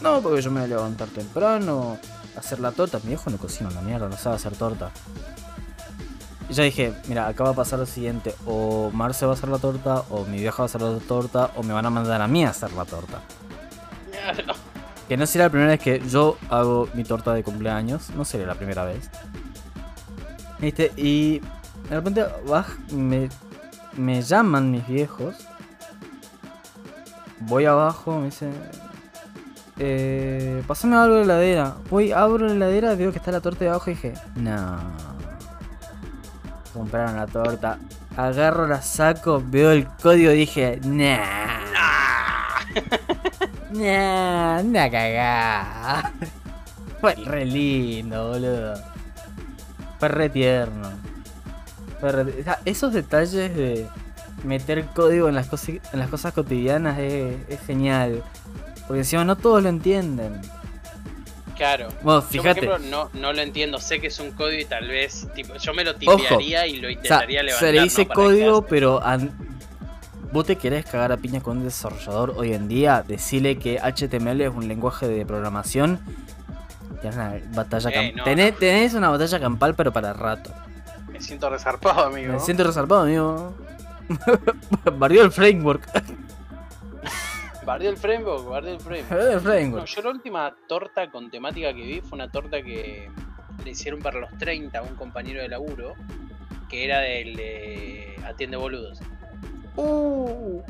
no, 0.00 0.20
porque 0.22 0.40
yo 0.40 0.50
me 0.50 0.60
voy 0.60 0.64
a 0.64 0.76
levantar 0.76 1.08
temprano, 1.08 1.98
hacer 2.36 2.58
la 2.60 2.72
torta. 2.72 2.98
Mi 3.02 3.08
viejo 3.08 3.28
no 3.30 3.36
cocina 3.36 3.68
una 3.70 3.82
mierda, 3.82 4.08
no 4.08 4.16
sabe 4.16 4.36
hacer 4.36 4.56
torta. 4.56 4.90
Y 6.48 6.54
yo 6.54 6.62
dije, 6.62 6.92
mira, 7.08 7.26
acá 7.26 7.44
va 7.44 7.50
a 7.50 7.54
pasar 7.54 7.78
lo 7.78 7.86
siguiente, 7.86 8.34
o 8.46 8.90
Marce 8.92 9.26
va 9.26 9.32
a 9.32 9.34
hacer 9.34 9.48
la 9.48 9.58
torta, 9.58 10.04
o 10.10 10.24
mi 10.24 10.38
vieja 10.38 10.58
va 10.58 10.62
a 10.62 10.66
hacer 10.66 10.80
la 10.80 10.98
torta, 10.98 11.50
o 11.56 11.62
me 11.62 11.72
van 11.72 11.86
a 11.86 11.90
mandar 11.90 12.22
a 12.22 12.28
mí 12.28 12.44
a 12.44 12.50
hacer 12.50 12.72
la 12.72 12.84
torta. 12.84 13.20
No. 14.46 14.54
Que 15.08 15.16
no 15.16 15.26
será 15.26 15.44
la 15.44 15.50
primera 15.50 15.70
vez 15.70 15.80
que 15.80 16.02
yo 16.08 16.36
hago 16.50 16.88
mi 16.94 17.04
torta 17.04 17.32
de 17.32 17.44
cumpleaños, 17.44 18.10
no 18.10 18.24
sería 18.24 18.46
la 18.46 18.54
primera 18.54 18.84
vez. 18.84 19.08
¿Viste? 20.58 20.92
Y 20.96 21.40
de 21.88 21.94
repente 21.94 22.24
me, 22.92 23.28
me 23.96 24.22
llaman 24.22 24.70
mis 24.70 24.86
viejos. 24.86 25.36
Voy 27.40 27.66
abajo, 27.66 28.18
me 28.18 28.26
dicen... 28.26 28.52
Eh, 29.78 30.62
pasame 30.66 30.96
algo 30.96 31.16
de 31.16 31.26
la 31.26 31.34
heladera. 31.34 31.76
Voy, 31.90 32.10
abro 32.10 32.48
la 32.48 32.54
heladera, 32.54 32.94
veo 32.94 33.12
que 33.12 33.18
está 33.18 33.30
la 33.30 33.40
torta 33.40 33.64
de 33.64 33.70
abajo 33.70 33.90
y 33.90 33.94
dije, 33.94 34.14
no. 34.34 34.78
Compraron 36.76 37.16
la 37.16 37.26
torta. 37.26 37.78
Agarro, 38.16 38.66
la 38.66 38.82
saco, 38.82 39.42
veo 39.44 39.70
el 39.72 39.86
código 39.86 40.30
y 40.32 40.36
dije, 40.38 40.80
nah. 40.84 41.18
Nah, 43.72 44.60
una 44.60 44.90
cagada. 44.90 46.12
Fue 47.00 47.14
re 47.14 47.44
lindo, 47.44 48.28
boludo. 48.30 48.74
Fue 49.98 50.08
re 50.08 50.28
tierno. 50.30 50.88
Fue 52.00 52.12
re- 52.12 52.40
o 52.40 52.44
sea, 52.44 52.58
esos 52.64 52.92
detalles 52.92 53.54
de 53.54 53.86
meter 54.44 54.84
código 54.94 55.28
en 55.28 55.34
las, 55.34 55.48
en 55.68 55.80
las 55.98 56.08
cosas 56.08 56.32
cotidianas 56.32 56.98
es, 56.98 57.36
es 57.48 57.60
genial. 57.66 58.22
Porque 58.86 59.00
encima 59.00 59.24
no 59.24 59.36
todos 59.36 59.62
lo 59.62 59.68
entienden. 59.68 60.40
Claro. 61.56 61.88
Bueno, 62.02 62.20
Yo, 62.20 62.26
fíjate. 62.28 62.60
por 62.66 62.74
ejemplo, 62.76 62.90
no, 62.90 63.10
no 63.18 63.32
lo 63.32 63.40
entiendo. 63.40 63.78
Sé 63.78 64.00
que 64.00 64.08
es 64.08 64.20
un 64.20 64.32
código 64.32 64.60
y 64.60 64.64
tal 64.66 64.88
vez. 64.88 65.26
Tipo, 65.34 65.54
yo 65.56 65.72
me 65.74 65.84
lo 65.84 65.94
tipearía 65.96 66.66
y 66.66 66.76
lo 66.76 66.88
O 66.88 66.90
sea, 66.90 66.92
intentaría 66.92 67.42
levantar. 67.42 67.68
se 67.68 67.72
le 67.74 67.82
dice 67.82 68.06
código, 68.06 68.62
pero 68.66 69.02
an- 69.02 69.34
vos 70.32 70.44
te 70.44 70.56
querés 70.56 70.84
cagar 70.84 71.12
a 71.12 71.16
piña 71.16 71.40
con 71.40 71.58
un 71.58 71.64
desarrollador 71.64 72.34
hoy 72.36 72.52
en 72.52 72.68
día, 72.68 73.02
decirle 73.06 73.58
que 73.58 73.78
HTML 73.80 74.42
es 74.42 74.50
un 74.54 74.68
lenguaje 74.68 75.08
de 75.08 75.24
programación. 75.24 75.98
Tenés 77.00 77.16
una 77.16 77.40
batalla 77.54 77.90
Eh, 77.90 78.12
no, 78.14 78.24
tenés, 78.24 78.52
no. 78.52 78.58
tenés 78.58 78.94
una 78.94 79.08
batalla 79.08 79.40
campal, 79.40 79.74
pero 79.74 79.92
para 79.92 80.12
rato. 80.12 80.52
Me 81.10 81.20
siento 81.22 81.48
resarpado, 81.48 82.04
amigo. 82.06 82.34
Me 82.34 82.40
siento 82.40 82.64
resalpado, 82.64 83.02
amigo. 83.02 83.54
Barrió 84.98 85.22
el 85.22 85.32
framework. 85.32 85.82
Bardeó 87.66 87.90
el 87.90 87.96
framework, 87.96 88.48
bardeó 88.48 88.74
el 88.74 88.80
framework. 88.80 89.12
El 89.20 89.34
No, 89.34 89.40
framework. 89.40 89.86
yo 89.86 90.02
la 90.02 90.10
última 90.10 90.54
torta 90.68 91.10
con 91.10 91.30
temática 91.30 91.74
que 91.74 91.82
vi 91.82 92.00
fue 92.00 92.16
una 92.16 92.30
torta 92.30 92.62
que 92.62 93.10
le 93.64 93.70
hicieron 93.70 94.00
para 94.00 94.20
los 94.20 94.30
30 94.38 94.78
a 94.78 94.82
un 94.82 94.94
compañero 94.94 95.42
de 95.42 95.48
laburo, 95.48 95.94
que 96.70 96.84
era 96.84 97.00
del 97.00 97.34
de 97.34 98.16
Atiende 98.24 98.56
Boludos. 98.56 99.00
Uh. 99.74 100.62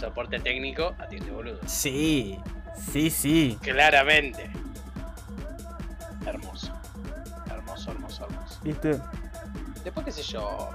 Soporte 0.00 0.40
técnico, 0.40 0.94
atiende 0.98 1.30
boludos. 1.30 1.60
Sí, 1.70 2.38
sí, 2.76 3.08
sí. 3.10 3.58
Claramente. 3.62 4.50
Hermoso. 6.26 6.72
Hermoso, 7.50 7.90
hermoso, 7.92 8.24
hermoso. 8.28 8.60
¿Viste? 8.64 8.98
Después, 9.84 10.06
qué 10.06 10.12
sé 10.12 10.22
yo. 10.22 10.70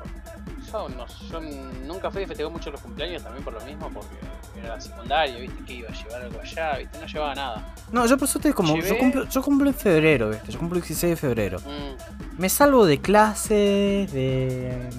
No, 0.89 1.05
yo 1.29 1.41
nunca 1.85 2.11
fui 2.11 2.23
y 2.23 2.25
festejé 2.25 2.49
mucho 2.49 2.69
los 2.71 2.81
cumpleaños 2.81 3.23
también 3.23 3.43
por 3.43 3.53
lo 3.53 3.61
mismo, 3.61 3.89
porque 3.93 4.15
era 4.59 4.75
la 4.75 4.81
secundaria, 4.81 5.37
viste, 5.37 5.63
que 5.65 5.73
iba 5.73 5.89
a 5.89 5.93
llevar 5.93 6.21
algo 6.21 6.39
allá, 6.41 6.77
viste, 6.77 6.99
no 6.99 7.05
llevaba 7.07 7.35
nada. 7.35 7.75
No, 7.91 8.05
yo 8.05 8.17
por 8.17 8.27
suerte 8.27 8.53
como. 8.53 8.75
Yo 8.79 8.97
cumplo, 8.97 9.25
yo 9.29 9.41
cumplo 9.41 9.69
en 9.69 9.75
febrero, 9.75 10.29
¿viste? 10.29 10.51
Yo 10.51 10.59
cumplo 10.59 10.77
el 10.77 10.81
16 10.83 11.11
de 11.11 11.15
febrero. 11.17 11.59
Mm, 11.59 12.39
Me 12.41 12.49
salvo 12.49 12.85
de 12.85 12.99
clases, 12.99 14.11
de. 14.11 14.89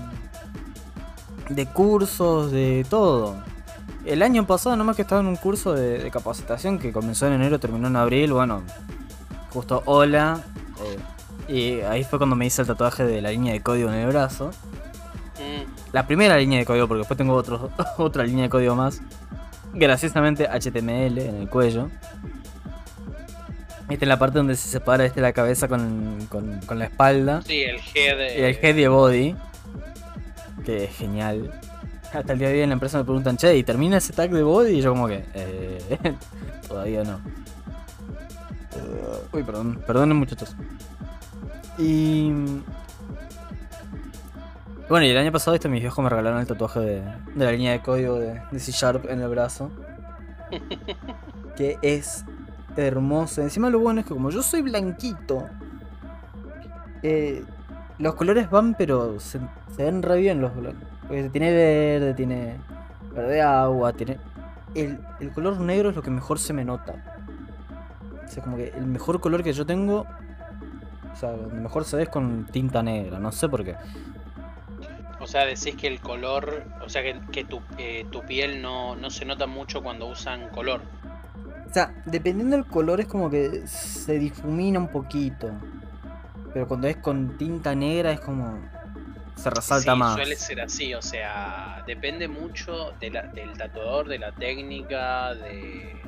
de 1.51 1.67
cursos, 1.67 2.51
de 2.51 2.85
todo. 2.89 3.37
El 4.05 4.23
año 4.23 4.47
pasado 4.47 4.77
nomás 4.77 4.95
que 4.97 5.03
estaba 5.03 5.21
en 5.21 5.27
un 5.27 5.37
curso 5.37 5.73
de, 5.75 5.99
de 5.99 6.11
capacitación 6.11 6.79
que 6.79 6.93
comenzó 6.93 7.27
en 7.27 7.35
enero, 7.35 7.59
terminó 7.59 7.89
en 7.89 7.97
abril, 7.97 8.33
bueno, 8.33 8.63
justo 9.51 9.83
hola. 9.87 10.43
eh, 10.85 10.99
y 11.53 11.81
ahí 11.83 12.03
fue 12.05 12.19
cuando 12.19 12.35
me 12.37 12.47
hice 12.47 12.63
el 12.63 12.67
tatuaje 12.69 13.05
de 13.05 13.21
la 13.23 13.31
línea 13.31 13.53
de 13.53 13.63
código 13.63 13.89
en 13.89 13.97
el 13.97 14.07
brazo. 14.09 14.51
Mm. 15.39 15.93
La 15.93 16.07
primera 16.07 16.37
línea 16.37 16.59
de 16.59 16.65
código, 16.65 16.89
porque 16.89 16.99
después 17.01 17.19
tengo 17.19 17.35
otro, 17.35 17.71
otra 17.99 18.25
línea 18.25 18.45
de 18.45 18.51
código 18.51 18.75
más. 18.75 19.01
Graciosamente 19.75 20.49
HTML 20.49 21.19
en 21.19 21.35
el 21.37 21.49
cuello. 21.49 21.91
Esta 23.89 24.05
es 24.05 24.09
la 24.09 24.19
parte 24.19 24.39
donde 24.39 24.57
se 24.57 24.69
separa 24.69 25.05
este 25.05 25.21
la 25.21 25.33
cabeza 25.33 25.69
con, 25.69 26.27
con, 26.29 26.61
con 26.67 26.79
la 26.79 26.87
espalda. 26.87 27.43
Sí, 27.43 27.63
el 27.63 27.77
head. 27.95 28.37
Y 28.37 28.43
el 28.43 28.59
head 28.61 28.77
y 28.77 28.83
el 28.83 28.91
body. 28.91 29.37
Que 30.65 30.85
es 30.85 30.97
genial. 30.97 31.53
Hasta 32.13 32.33
el 32.33 32.39
día 32.39 32.49
de 32.49 32.55
hoy 32.55 32.61
en 32.63 32.71
la 32.71 32.75
empresa 32.75 32.99
me 32.99 33.05
preguntan, 33.05 33.37
che, 33.37 33.57
¿y 33.57 33.63
termina 33.63 33.99
ese 33.99 34.13
tag 34.13 34.31
de 34.31 34.43
body? 34.43 34.79
Y 34.79 34.81
yo 34.81 34.91
como 34.91 35.07
que, 35.07 35.25
eh, 35.35 35.99
todavía 36.69 37.05
no. 37.05 37.21
Uy, 39.33 39.43
perdón, 39.43 39.83
perdonen 39.87 40.17
muchachos. 40.17 40.55
Y... 41.79 42.33
Bueno, 44.89 45.05
y 45.05 45.11
el 45.11 45.19
año 45.19 45.33
pasado 45.33 45.57
este 45.57 45.69
mis 45.69 45.81
viejos 45.81 46.03
me 46.03 46.09
regalaron 46.09 46.41
el 46.41 46.47
tatuaje 46.47 46.79
de, 46.79 47.03
de 47.35 47.45
la 47.45 47.51
línea 47.51 47.73
de 47.73 47.81
código 47.81 48.21
de, 48.21 48.41
de 48.53 48.61
C 48.61 48.71
Sharp 48.71 49.11
en 49.11 49.21
el 49.21 49.29
brazo. 49.29 49.69
que 51.57 51.77
es 51.83 52.25
hermoso. 52.77 53.43
Encima 53.43 53.69
lo 53.69 53.81
bueno 53.81 54.01
es 54.01 54.07
que 54.07 54.15
como 54.15 54.31
yo 54.31 54.43
soy 54.43 54.63
blanquito, 54.63 55.49
eh, 57.03 57.45
los 57.99 58.15
colores 58.15 58.49
van 58.49 58.75
pero 58.75 59.19
se, 59.19 59.41
se 59.75 59.85
ven 59.85 60.03
re 60.03 60.21
bien 60.21 60.41
los 60.41 60.55
blancos. 60.55 60.89
Porque 61.03 61.31
tiene 61.31 61.53
verde, 61.53 62.15
tiene 62.15 62.57
verde 63.13 63.43
agua, 63.43 63.93
tiene... 63.93 64.19
El, 64.77 65.01
el 65.19 65.33
color 65.33 65.59
negro 65.61 65.91
es 65.91 65.97
lo 65.97 66.03
que 66.03 66.11
mejor 66.11 66.39
se 66.39 66.53
me 66.53 66.65
nota. 66.65 66.95
O 68.25 68.29
sea, 68.29 68.43
como 68.43 68.57
que 68.57 68.69
el 68.69 68.87
mejor 68.87 69.21
color 69.21 69.43
que 69.43 69.53
yo 69.53 69.67
tengo... 69.67 70.07
O 71.13 71.17
sea, 71.17 71.35
mejor 71.53 71.85
se 71.85 71.97
ve 71.97 72.03
es 72.05 72.09
con 72.09 72.47
tinta 72.53 72.83
negra, 72.85 73.19
no 73.19 73.33
sé 73.33 73.49
por 73.49 73.65
qué. 73.65 73.75
O 75.27 75.29
sea, 75.29 75.45
decís 75.45 75.75
que 75.75 75.89
el 75.89 75.99
color. 75.99 76.63
O 76.85 76.89
sea, 76.89 77.03
que, 77.03 77.21
que 77.33 77.43
tu, 77.43 77.61
eh, 77.79 78.07
tu 78.13 78.23
piel 78.25 78.63
no, 78.63 78.95
no 78.95 79.11
se 79.11 79.25
nota 79.25 79.49
mucho 79.49 79.83
cuando 79.83 80.07
usan 80.07 80.51
color. 80.51 80.83
O 81.69 81.73
sea, 81.75 81.93
dependiendo 82.05 82.55
del 82.55 82.65
color 82.65 83.01
es 83.01 83.09
como 83.09 83.29
que 83.29 83.67
se 83.67 84.21
difumina 84.21 84.79
un 84.79 84.87
poquito. 84.87 85.51
Pero 86.55 86.69
cuando 86.69 86.87
es 86.87 86.99
con 86.99 87.37
tinta 87.37 87.75
negra 87.75 88.13
es 88.13 88.21
como... 88.21 88.57
Se 89.35 89.51
resalta 89.51 89.95
sí, 89.95 89.99
más. 89.99 90.15
suele 90.15 90.37
ser 90.37 90.61
así, 90.61 90.95
o 90.95 91.03
sea, 91.03 91.83
depende 91.89 92.29
mucho 92.29 92.93
de 93.01 93.11
la- 93.11 93.23
del 93.27 93.53
tatuador, 93.59 94.07
de 94.07 94.21
la 94.21 94.31
técnica, 94.31 95.35
de, 95.35 96.01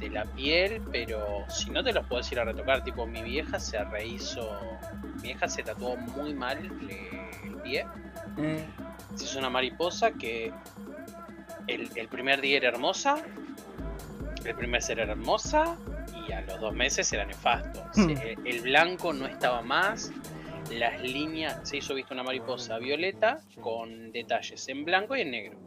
de 0.00 0.08
la 0.08 0.24
piel, 0.24 0.80
pero 0.90 1.44
si 1.50 1.68
no 1.70 1.84
te 1.84 1.92
los 1.92 2.06
puedes 2.06 2.32
ir 2.32 2.40
a 2.40 2.44
retocar. 2.44 2.82
Tipo, 2.82 3.06
mi 3.06 3.20
vieja 3.22 3.60
se 3.60 3.84
rehizo. 3.84 4.58
Mi 5.16 5.22
vieja 5.24 5.48
se 5.48 5.62
tatuó 5.62 5.98
muy 5.98 6.32
mal 6.32 6.58
le- 6.80 7.30
pie. 7.62 7.86
Se 9.14 9.24
hizo 9.24 9.38
una 9.38 9.50
mariposa 9.50 10.12
que 10.12 10.52
el, 11.66 11.90
el 11.94 12.08
primer 12.08 12.40
día 12.40 12.58
era 12.58 12.68
hermosa, 12.68 13.22
el 14.44 14.54
primer 14.54 14.82
ser 14.82 15.00
era 15.00 15.12
hermosa 15.12 15.76
y 16.26 16.32
a 16.32 16.40
los 16.42 16.60
dos 16.60 16.74
meses 16.74 17.12
era 17.12 17.24
nefasto. 17.24 17.84
Hmm. 17.94 18.10
El 18.44 18.60
blanco 18.62 19.12
no 19.12 19.26
estaba 19.26 19.62
más, 19.62 20.12
las 20.70 21.00
líneas, 21.02 21.68
se 21.68 21.78
hizo 21.78 21.94
visto 21.94 22.14
una 22.14 22.22
mariposa 22.22 22.78
violeta 22.78 23.40
con 23.60 24.12
detalles 24.12 24.68
en 24.68 24.84
blanco 24.84 25.16
y 25.16 25.20
en 25.22 25.30
negro. 25.30 25.58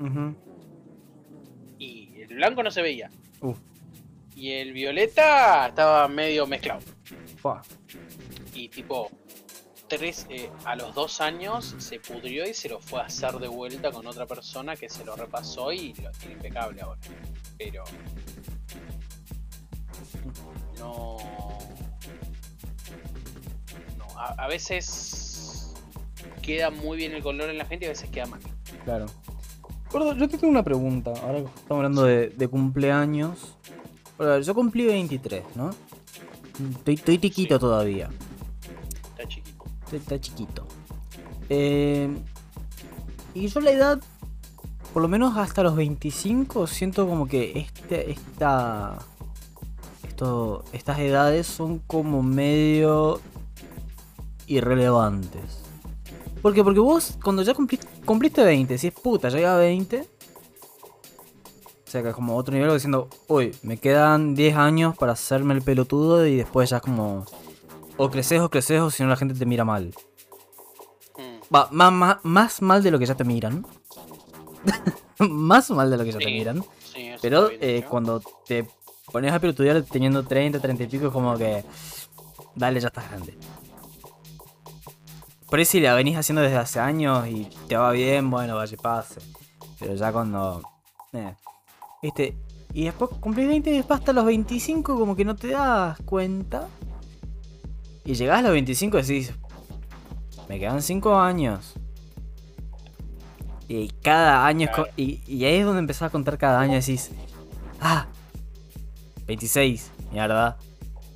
Y 1.77 2.21
el 2.21 2.35
blanco 2.35 2.63
no 2.63 2.71
se 2.71 2.81
veía. 2.81 3.09
Uf. 3.41 3.57
Y 4.35 4.51
el 4.53 4.73
violeta 4.73 5.67
estaba 5.67 6.07
medio 6.07 6.47
mezclado. 6.47 6.81
Fua. 7.37 7.61
Y 8.53 8.69
tipo, 8.69 9.11
tres, 9.97 10.25
eh, 10.29 10.49
a 10.65 10.75
los 10.75 10.93
dos 10.95 11.21
años 11.21 11.75
se 11.77 11.99
pudrió 11.99 12.47
y 12.49 12.53
se 12.53 12.69
lo 12.69 12.79
fue 12.79 13.01
a 13.01 13.05
hacer 13.05 13.33
de 13.39 13.47
vuelta 13.47 13.91
con 13.91 14.05
otra 14.07 14.25
persona 14.25 14.75
que 14.75 14.89
se 14.89 15.05
lo 15.05 15.15
repasó 15.15 15.71
y 15.71 15.93
lo 15.93 16.11
tiene 16.11 16.33
impecable 16.35 16.81
ahora. 16.81 16.99
Pero 17.57 17.83
no. 20.77 21.17
No, 23.97 24.19
a, 24.19 24.43
a 24.43 24.47
veces 24.47 25.73
queda 26.41 26.69
muy 26.69 26.97
bien 26.97 27.13
el 27.13 27.23
color 27.23 27.49
en 27.49 27.57
la 27.57 27.65
gente 27.65 27.85
y 27.85 27.87
a 27.87 27.91
veces 27.91 28.09
queda 28.09 28.25
mal. 28.25 28.41
Claro. 28.83 29.05
Gordo, 29.91 30.15
yo 30.15 30.27
te 30.27 30.37
tengo 30.37 30.51
una 30.51 30.63
pregunta. 30.63 31.11
Ahora 31.21 31.39
que 31.39 31.45
estamos 31.45 31.71
hablando 31.71 32.03
de, 32.03 32.29
de 32.29 32.47
cumpleaños. 32.47 33.55
Bueno, 34.17 34.39
yo 34.39 34.53
cumplí 34.55 34.85
23, 34.85 35.43
¿no? 35.55 35.69
Estoy, 36.77 36.95
estoy 36.95 37.19
chiquito 37.19 37.55
Sí. 37.55 37.59
todavía. 37.59 38.09
Está 39.97 40.19
chiquito. 40.19 40.65
Estoy- 40.65 40.67
Está 40.67 41.09
chiquito. 41.09 41.47
Eh, 41.49 42.09
y 43.35 43.47
yo 43.47 43.59
la 43.59 43.71
edad, 43.71 44.01
por 44.93 45.01
lo 45.01 45.07
menos 45.07 45.37
hasta 45.37 45.63
los 45.63 45.75
25, 45.75 46.67
siento 46.67 47.07
como 47.07 47.27
que 47.27 47.57
este, 47.59 48.11
esta, 48.11 48.97
esto, 50.07 50.63
estas 50.71 50.99
edades 50.99 51.47
son 51.47 51.79
como 51.79 52.21
medio 52.23 53.19
irrelevantes. 54.47 55.59
¿Por 56.41 56.53
qué? 56.53 56.63
Porque 56.63 56.79
vos 56.79 57.17
cuando 57.23 57.41
ya 57.41 57.53
cumpliste, 57.53 57.87
cumpliste 58.05 58.43
20, 58.43 58.77
si 58.77 58.87
es 58.87 58.93
puta, 58.93 59.29
llega 59.29 59.55
a 59.55 59.59
20. 59.59 60.07
O 61.87 61.89
sea 61.93 62.01
que 62.01 62.09
es 62.09 62.15
como 62.15 62.35
otro 62.35 62.53
nivel 62.53 62.73
diciendo, 62.73 63.07
uy, 63.27 63.55
me 63.61 63.77
quedan 63.77 64.33
10 64.35 64.55
años 64.57 64.97
para 64.97 65.11
hacerme 65.13 65.53
el 65.53 65.61
pelotudo 65.61 66.25
y 66.25 66.37
después 66.37 66.69
ya 66.69 66.77
es 66.77 66.83
como... 66.83 67.25
O 68.03 68.09
creces 68.11 68.41
o 68.41 68.49
creces 68.49 68.81
o 68.81 68.89
si 68.91 69.01
no 69.01 69.07
la 69.09 69.15
gente 69.15 69.33
te 69.33 69.45
mira 69.45 69.63
mal. 69.63 69.93
Mm, 71.17 71.55
Va, 71.55 71.69
más, 71.71 71.93
más, 71.93 72.17
más 72.23 72.61
mal 72.61 72.83
de 72.83 72.91
lo 72.91 72.99
que 72.99 73.05
ya 73.05 73.15
te 73.15 73.23
miran. 73.23 73.65
más 75.19 75.69
mal 75.71 75.89
de 75.89 75.95
lo 75.97 76.03
que 76.03 76.11
ya 76.11 76.19
te 76.19 76.25
miran. 76.25 76.65
sí, 76.93 77.07
eso 77.07 77.19
Pero 77.21 77.49
eh, 77.61 77.85
cuando 77.89 78.21
te 78.45 78.67
pones 79.11 79.31
a 79.31 79.39
pelotudear 79.39 79.83
teniendo 79.83 80.23
30, 80.25 80.59
30 80.59 80.83
y 80.83 80.87
pico, 80.87 81.07
es 81.07 81.13
como 81.13 81.37
que. 81.37 81.63
Dale, 82.55 82.81
ya 82.81 82.87
estás 82.87 83.09
grande. 83.09 83.37
Por 85.49 85.59
ahí 85.59 85.65
si 85.65 85.79
la 85.79 85.93
venís 85.93 86.17
haciendo 86.17 86.41
desde 86.41 86.57
hace 86.57 86.79
años 86.81 87.25
y 87.27 87.47
te 87.69 87.77
va 87.77 87.91
bien, 87.91 88.29
bueno, 88.29 88.55
vaya 88.57 88.73
y 88.73 88.77
pase. 88.77 89.21
Pero 89.79 89.95
ya 89.95 90.11
cuando. 90.11 90.61
eh, 91.13 91.35
¿Viste? 92.01 92.35
Y 92.73 92.83
después 92.85 93.11
cumplís 93.21 93.47
20 93.47 93.69
y 93.69 93.77
después 93.77 93.99
hasta 93.99 94.11
los 94.11 94.25
25 94.25 94.99
como 94.99 95.15
que 95.15 95.23
no 95.23 95.35
te 95.37 95.49
das 95.49 95.97
cuenta. 96.05 96.67
Y 98.05 98.15
llegás 98.15 98.39
a 98.39 98.41
los 98.43 98.51
25 98.51 98.99
y 98.99 99.01
decís, 99.01 99.33
me 100.49 100.59
quedan 100.59 100.81
5 100.81 101.19
años. 101.19 101.73
Y 103.67 103.89
cada 104.01 104.45
año 104.45 104.69
es 104.69 104.87
y, 104.97 105.21
y 105.25 105.45
ahí 105.45 105.55
es 105.55 105.65
donde 105.65 105.79
empezás 105.79 106.03
a 106.03 106.09
contar 106.09 106.37
cada 106.37 106.59
año 106.59 106.73
y 106.73 106.79
decís, 106.79 107.11
ah, 107.79 108.07
26, 109.25 109.91
mierda. 110.11 110.57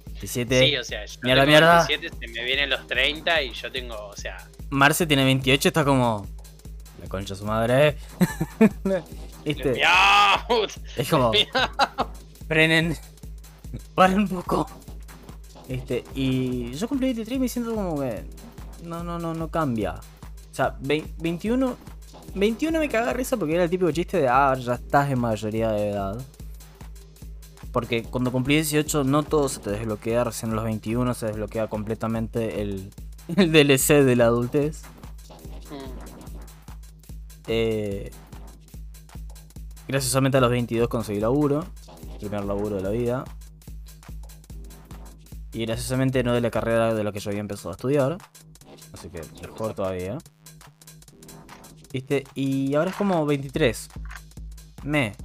27, 0.05 0.59
Sí, 0.67 0.77
o 0.77 0.83
sea, 0.83 1.05
yo 1.05 1.19
Mierda, 1.21 1.41
tengo 1.43 1.51
mierda. 1.51 1.85
27, 1.87 2.17
se 2.19 2.27
me 2.33 2.43
vienen 2.43 2.69
los 2.69 2.87
30 2.87 3.41
y 3.43 3.51
yo 3.51 3.71
tengo, 3.71 4.07
o 4.07 4.15
sea, 4.15 4.47
Marce 4.69 5.05
tiene 5.05 5.23
28, 5.25 5.67
está 5.67 5.85
como, 5.85 6.25
la 7.01 7.07
concha 7.07 7.33
de 7.33 7.39
su 7.39 7.45
madre. 7.45 7.97
¿Viste? 9.45 9.73
¡Miau! 9.75 10.67
Es 10.95 11.09
como, 11.09 11.31
frenen, 12.47 12.97
paren 13.93 14.21
un 14.21 14.27
poco. 14.29 14.67
Este, 15.69 16.03
y 16.15 16.71
yo 16.73 16.87
cumplí 16.87 17.07
23 17.07 17.37
y 17.37 17.39
me 17.39 17.49
siento 17.49 17.75
como 17.75 17.99
que 17.99 18.23
no, 18.83 19.03
no, 19.03 19.19
no, 19.19 19.33
no 19.33 19.47
cambia. 19.49 19.95
O 20.51 20.55
sea, 20.55 20.77
vei- 20.79 21.05
21, 21.19 21.75
21 22.35 22.79
me 22.79 22.87
caga 22.89 23.13
risa 23.13 23.35
porque 23.37 23.55
era 23.55 23.65
el 23.65 23.69
típico 23.69 23.91
chiste 23.91 24.17
de, 24.21 24.27
ah, 24.29 24.53
ya 24.55 24.75
estás 24.75 25.11
en 25.11 25.19
mayoría 25.19 25.71
de 25.71 25.89
edad. 25.89 26.21
Porque 27.73 28.03
cuando 28.03 28.31
cumplí 28.31 28.55
18 28.55 29.03
no 29.03 29.23
todo 29.23 29.49
se 29.49 29.59
te 29.59 29.71
desbloquea, 29.71 30.23
recién 30.23 30.51
a 30.51 30.55
los 30.55 30.63
21 30.63 31.13
se 31.13 31.27
desbloquea 31.27 31.67
completamente 31.67 32.61
el, 32.61 32.91
el 33.35 33.51
DLC 33.51 34.03
de 34.03 34.15
la 34.15 34.25
adultez. 34.25 34.81
Eh, 37.47 38.11
graciosamente 39.87 40.37
a 40.37 40.41
los 40.41 40.49
22 40.49 40.87
conseguí 40.87 41.19
laburo. 41.19 41.65
Primer 42.19 42.43
laburo 42.45 42.77
de 42.77 42.81
la 42.81 42.89
vida. 42.89 43.23
Y 45.57 45.65
graciosamente 45.65 46.23
no 46.23 46.35
de 46.35 46.41
la 46.41 46.51
carrera 46.51 46.93
de 46.93 47.03
la 47.03 47.11
que 47.11 47.19
yo 47.19 47.31
había 47.31 47.39
empezado 47.39 47.69
a 47.69 47.71
estudiar. 47.71 48.19
Así 48.93 49.09
que 49.09 49.21
mejor 49.41 49.73
todavía. 49.73 50.19
¿Viste? 51.91 52.25
Y 52.35 52.75
ahora 52.75 52.91
es 52.91 52.95
como 52.95 53.25
23. 53.25 53.89
Me. 54.83 55.15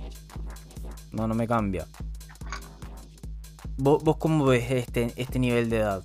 No, 1.10 1.28
no 1.28 1.34
me 1.34 1.46
cambia. 1.46 1.86
¿Vos, 3.76 4.02
vos 4.02 4.16
cómo 4.16 4.46
ves 4.46 4.70
este, 4.70 5.12
este 5.16 5.38
nivel 5.38 5.68
de 5.68 5.80
edad? 5.80 6.02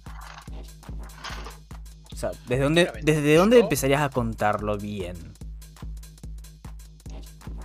O 2.12 2.16
sea, 2.18 2.32
¿desde 2.50 2.64
dónde, 2.64 2.92
¿desde 3.04 3.36
dónde 3.36 3.60
empezarías 3.60 4.02
a 4.02 4.10
contarlo 4.10 4.78
bien? 4.78 5.16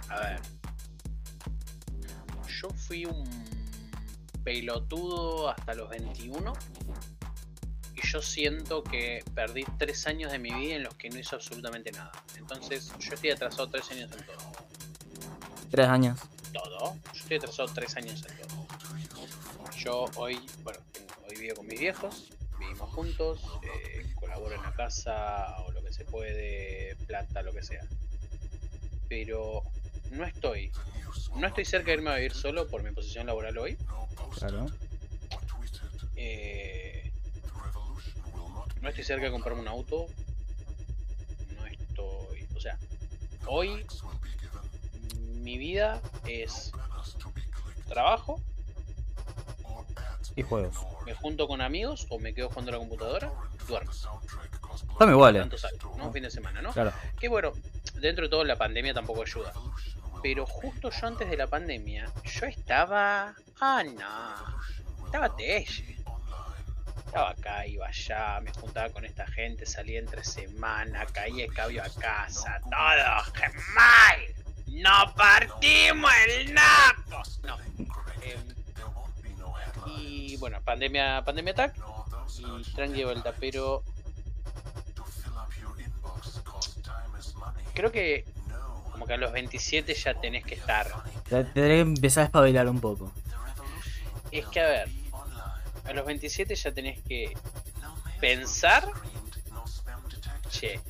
A 0.08 0.20
ver. 0.20 0.40
Yo 2.46 2.70
fui 2.70 3.04
un 3.04 3.31
pelotudo 4.44 5.50
hasta 5.50 5.74
los 5.74 5.88
21. 5.90 6.52
Y 7.94 8.06
yo 8.06 8.22
siento 8.22 8.82
que 8.82 9.22
perdí 9.34 9.64
tres 9.78 10.06
años 10.06 10.32
de 10.32 10.38
mi 10.38 10.50
vida 10.50 10.76
en 10.76 10.84
los 10.84 10.94
que 10.94 11.10
no 11.10 11.18
hice 11.18 11.34
absolutamente 11.34 11.92
nada. 11.92 12.12
Entonces, 12.36 12.92
yo 12.98 13.14
estoy 13.14 13.30
atrasado 13.30 13.68
tres 13.68 13.90
años 13.90 14.10
en 14.12 14.24
todo. 14.24 14.52
Tres 15.70 15.88
años. 15.88 16.18
Todo. 16.52 16.94
Yo 17.12 17.20
estoy 17.20 17.36
atrasado 17.36 17.68
tres 17.74 17.96
años 17.96 18.24
en 18.28 18.48
todo. 18.48 18.66
yo 19.76 20.04
hoy, 20.16 20.38
bueno, 20.62 20.80
hoy 21.28 21.36
vivo 21.36 21.56
con 21.56 21.66
mis 21.66 21.80
viejos, 21.80 22.30
vivimos 22.58 22.90
juntos, 22.90 23.40
eh, 23.62 24.12
colaboro 24.14 24.54
en 24.54 24.62
la 24.62 24.72
casa 24.74 25.56
o 25.66 25.72
lo 25.72 25.82
que 25.82 25.92
se 25.92 26.04
puede, 26.04 26.96
planta, 27.06 27.42
lo 27.42 27.52
que 27.52 27.62
sea. 27.62 27.86
Pero 29.08 29.62
no 30.10 30.24
estoy, 30.24 30.70
no 31.36 31.46
estoy 31.46 31.64
cerca 31.64 31.86
de 31.86 31.94
irme 31.94 32.10
a 32.10 32.16
vivir 32.16 32.34
solo 32.34 32.68
por 32.68 32.82
mi 32.82 32.92
posición 32.92 33.26
laboral 33.26 33.58
hoy. 33.58 33.76
Claro. 34.38 34.66
Eh, 36.16 37.12
no 38.80 38.88
estoy 38.88 39.04
cerca 39.04 39.26
de 39.26 39.30
comprarme 39.32 39.60
un 39.60 39.68
auto. 39.68 40.06
No 41.56 41.66
estoy, 41.66 42.46
o 42.56 42.60
sea, 42.60 42.78
hoy 43.46 43.84
mi 45.42 45.58
vida 45.58 46.00
es 46.26 46.72
trabajo, 47.88 48.40
Y 50.36 50.42
juegos. 50.42 50.76
me 51.04 51.14
junto 51.14 51.46
con 51.46 51.60
amigos 51.60 52.06
o 52.10 52.18
me 52.18 52.32
quedo 52.34 52.48
jugando 52.48 52.70
a 52.70 52.74
la 52.74 52.78
computadora, 52.78 53.32
duermo. 53.68 53.90
Estamos 53.92 55.12
iguales. 55.14 55.42
Tanto 55.42 55.58
salto, 55.58 55.92
¿no? 55.98 56.06
Un 56.06 56.12
fin 56.12 56.22
de 56.22 56.30
semana, 56.30 56.62
¿no? 56.62 56.72
Claro. 56.72 56.92
Que 57.18 57.28
bueno, 57.28 57.52
dentro 58.00 58.24
de 58.24 58.30
todo 58.30 58.44
la 58.44 58.56
pandemia 58.56 58.94
tampoco 58.94 59.22
ayuda. 59.22 59.52
Pero 60.22 60.46
justo 60.46 60.90
yo 60.90 61.06
antes 61.06 61.28
de 61.28 61.36
la 61.36 61.48
pandemia, 61.48 62.10
yo 62.24 62.46
estaba. 62.46 63.34
Ah, 63.64 63.84
no. 63.84 65.04
Estaba 65.06 65.36
telle. 65.36 65.64
Estaba 67.06 67.30
acá, 67.30 67.64
iba 67.66 67.86
allá, 67.86 68.40
me 68.40 68.50
juntaba 68.52 68.88
con 68.90 69.04
esta 69.04 69.24
gente, 69.26 69.66
salía 69.66 70.00
entre 70.00 70.24
semana, 70.24 71.06
caía 71.06 71.44
el 71.44 71.52
cabio 71.52 71.82
a 71.84 71.88
casa, 71.90 72.58
todo 72.62 73.32
¡qué 73.34 73.48
mal. 73.74 74.20
¡No 74.66 75.14
partimos 75.14 76.10
el 76.28 76.54
naco! 76.54 77.22
No. 77.44 77.58
em, 78.22 78.40
y 79.98 80.36
bueno, 80.38 80.60
pandemia, 80.64 81.22
pandemia 81.24 81.52
attack 81.52 81.76
y 82.38 82.62
tranqui 82.72 82.98
de 83.00 83.04
vuelta, 83.04 83.32
pero 83.38 83.84
creo 87.74 87.92
que 87.92 88.24
como 88.90 89.06
que 89.06 89.12
a 89.12 89.16
los 89.18 89.32
27 89.32 89.94
ya 89.94 90.14
tenés 90.14 90.44
que 90.44 90.54
estar. 90.54 90.86
Te- 91.28 91.44
Tendré 91.44 91.74
que 91.76 91.80
empezar 91.80 92.22
a 92.22 92.24
espabilar 92.26 92.68
un 92.68 92.80
poco. 92.80 93.12
Es 94.32 94.46
que 94.46 94.60
a 94.60 94.66
ver, 94.66 94.88
a 95.84 95.92
los 95.92 96.06
27 96.06 96.54
ya 96.54 96.72
tenés 96.72 97.02
que 97.02 97.34
pensar, 98.20 98.88
che, 100.50 100.80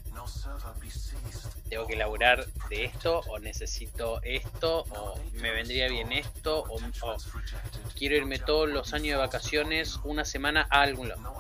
tengo 1.69 1.87
que 1.87 1.97
laburar 1.97 2.47
de 2.69 2.85
esto 2.85 3.21
o 3.29 3.39
necesito 3.39 4.21
esto 4.23 4.85
o 4.91 5.19
me 5.35 5.51
vendría 5.51 5.89
bien 5.89 6.13
esto 6.13 6.65
o, 6.69 6.77
o 6.77 7.17
quiero 7.97 8.17
irme 8.17 8.39
todos 8.39 8.69
los 8.69 8.93
años 8.93 9.17
de 9.17 9.17
vacaciones 9.17 9.99
una 10.05 10.25
semana 10.25 10.67
a 10.71 10.83
algún 10.83 11.09
lado. 11.09 11.35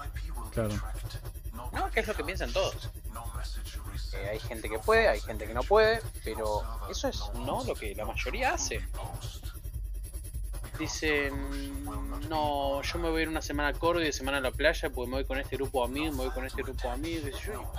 Claro. 0.53 0.74
No, 1.72 1.90
que 1.90 2.00
es 2.00 2.09
lo 2.09 2.14
que 2.14 2.24
piensan 2.24 2.53
todos. 2.53 2.90
Eh, 4.14 4.28
hay 4.30 4.40
gente 4.40 4.68
que 4.68 4.78
puede, 4.78 5.09
hay 5.09 5.20
gente 5.20 5.46
que 5.46 5.55
no 5.55 5.62
puede, 5.62 6.00
pero 6.24 6.62
eso 6.90 7.09
es 7.09 7.20
no 7.34 7.64
lo 7.64 7.74
que 7.74 7.94
la 7.94 8.05
mayoría 8.05 8.55
hace. 8.55 8.80
Dicen, 10.79 11.85
no, 12.29 12.83
yo 12.83 12.99
me 12.99 13.11
voy 13.11 13.20
a 13.20 13.23
ir 13.23 13.29
una 13.29 13.43
semana 13.43 13.68
a 13.68 13.73
Córdoba 13.75 14.03
y 14.03 14.07
de 14.07 14.12
semana 14.12 14.39
a 14.39 14.41
la 14.41 14.51
playa, 14.51 14.91
porque 14.91 15.09
me 15.11 15.16
voy 15.16 15.25
con 15.25 15.39
este 15.39 15.57
grupo 15.57 15.81
de 15.81 15.85
amigos, 15.87 16.16
me 16.16 16.25
voy 16.25 16.31
con 16.35 16.45
este 16.47 16.62
grupo 16.62 16.89
amigos. 16.91 17.29
y 17.29 17.47
Yo, 17.47 17.70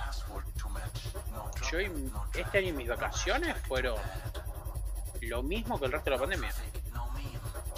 yo 1.70 1.80
y- 1.80 2.12
este 2.34 2.58
año 2.58 2.74
mis 2.74 2.88
vacaciones 2.88 3.56
fueron 3.66 3.96
lo 5.22 5.42
mismo 5.42 5.78
que 5.78 5.86
el 5.86 5.92
resto 5.92 6.10
de 6.10 6.16
la 6.16 6.20
pandemia. 6.20 6.52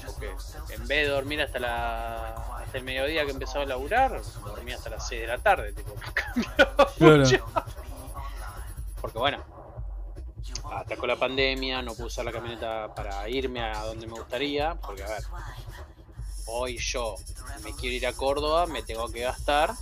Porque 0.04 0.30
en 0.70 0.86
vez 0.86 1.06
de 1.06 1.08
dormir 1.08 1.40
hasta 1.42 1.58
la 1.58 2.34
hasta 2.62 2.78
el 2.78 2.84
mediodía 2.84 3.24
que 3.24 3.30
empezaba 3.32 3.64
a 3.64 3.66
laburar, 3.66 4.20
dormí 4.44 4.72
hasta 4.72 4.90
las 4.90 5.06
6 5.08 5.22
de 5.22 5.26
la 5.28 5.38
tarde, 5.38 5.72
tipo, 5.72 5.94
cambió 6.14 6.86
Claro. 6.98 7.24
Porque 9.00 9.18
bueno, 9.18 9.38
atacó 10.72 11.06
la 11.06 11.16
pandemia, 11.16 11.82
no 11.82 11.94
pude 11.94 12.06
usar 12.06 12.24
la 12.24 12.32
camioneta 12.32 12.94
para 12.94 13.28
irme 13.28 13.60
a 13.60 13.84
donde 13.84 14.06
me 14.06 14.14
gustaría, 14.14 14.74
porque 14.74 15.02
a 15.02 15.08
ver, 15.08 15.24
hoy 16.46 16.78
yo 16.78 17.16
me 17.64 17.72
quiero 17.74 17.96
ir 17.96 18.06
a 18.06 18.12
Córdoba, 18.12 18.66
me 18.66 18.82
tengo 18.82 19.08
que 19.08 19.20
gastar 19.20 19.74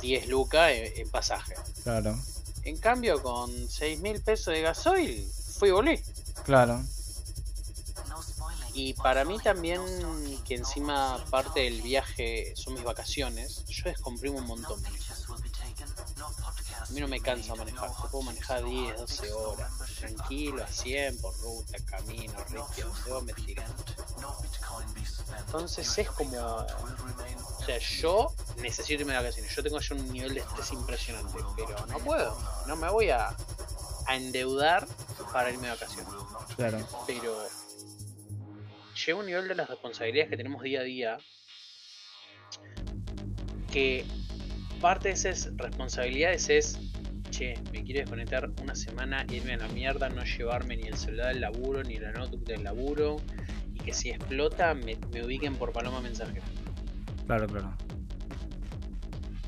10 0.00 0.28
lucas 0.28 0.70
en, 0.72 1.00
en 1.00 1.10
pasaje. 1.10 1.54
Claro. 1.82 2.18
En 2.64 2.78
cambio, 2.78 3.22
con 3.22 3.50
6 3.68 4.00
mil 4.00 4.20
pesos 4.22 4.54
de 4.54 4.62
gasoil, 4.62 5.30
fui 5.58 5.68
y 5.68 5.72
volví. 5.72 6.00
Claro. 6.44 6.82
Y 8.74 8.92
para 8.94 9.24
mí 9.24 9.38
también, 9.38 9.80
que 10.44 10.56
encima 10.56 11.24
parte 11.30 11.60
del 11.60 11.80
viaje 11.80 12.54
son 12.56 12.74
mis 12.74 12.82
vacaciones, 12.82 13.64
yo 13.66 13.84
descomprimo 13.84 14.38
un 14.38 14.46
montón. 14.46 14.82
A 16.94 16.96
mí 16.96 17.00
no 17.00 17.08
me 17.08 17.18
cansa 17.18 17.56
manejar, 17.56 17.90
yo 17.90 18.08
puedo 18.08 18.22
manejar 18.22 18.64
10, 18.64 18.98
12 18.98 19.32
horas, 19.32 19.72
tranquilo, 19.98 20.62
a 20.62 20.68
100, 20.68 21.18
por 21.20 21.36
ruta, 21.40 21.76
camino, 21.86 22.32
ritmo, 22.44 22.94
vos 23.08 23.24
me. 23.24 23.32
Entonces 25.40 25.98
es 25.98 26.08
como, 26.10 26.38
o 26.38 27.64
sea, 27.66 27.78
yo 27.78 28.32
necesito 28.58 29.00
irme 29.02 29.14
de 29.14 29.18
vacaciones, 29.18 29.52
yo 29.56 29.62
tengo 29.64 29.80
ya 29.80 29.94
un 29.96 30.12
nivel 30.12 30.34
de 30.34 30.40
estrés 30.40 30.70
impresionante, 30.70 31.36
pero 31.56 31.84
no 31.86 31.98
puedo, 31.98 32.38
no 32.68 32.76
me 32.76 32.88
voy 32.88 33.10
a, 33.10 33.34
a 34.06 34.16
endeudar 34.16 34.86
para 35.32 35.50
irme 35.50 35.66
de 35.66 35.74
vacaciones 35.74 36.14
Claro. 36.54 36.78
pero 37.08 37.36
llega 39.04 39.18
un 39.18 39.26
nivel 39.26 39.48
de 39.48 39.56
las 39.56 39.68
responsabilidades 39.68 40.30
que 40.30 40.36
tenemos 40.36 40.62
día 40.62 40.78
a 40.78 40.84
día 40.84 41.18
que 43.72 44.06
parte 44.84 45.08
de 45.08 45.14
esas 45.14 45.50
responsabilidades 45.56 46.50
es 46.50 46.78
che, 47.30 47.54
me 47.72 47.82
quiero 47.82 48.00
desconectar 48.00 48.50
una 48.60 48.74
semana, 48.74 49.24
irme 49.32 49.54
a 49.54 49.56
la 49.56 49.68
mierda, 49.68 50.10
no 50.10 50.22
llevarme 50.24 50.76
ni 50.76 50.82
el 50.82 50.98
celular 50.98 51.28
del 51.28 51.40
laburo, 51.40 51.82
ni 51.82 51.96
la 51.96 52.12
notebook 52.12 52.44
del 52.44 52.64
laburo, 52.64 53.16
y 53.72 53.78
que 53.78 53.94
si 53.94 54.10
explota 54.10 54.74
me, 54.74 54.98
me 55.10 55.24
ubiquen 55.24 55.56
por 55.56 55.72
paloma 55.72 56.02
mensajera. 56.02 56.44
Claro, 57.24 57.46
claro. 57.46 57.74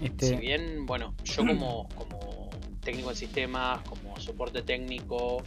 Si 0.00 0.06
Este. 0.06 0.36
bien, 0.36 0.86
bueno, 0.86 1.14
yo 1.22 1.42
como, 1.46 1.86
como 1.90 2.48
técnico 2.82 3.10
de 3.10 3.16
sistemas, 3.16 3.82
como 3.82 4.18
soporte 4.18 4.62
técnico, 4.62 5.42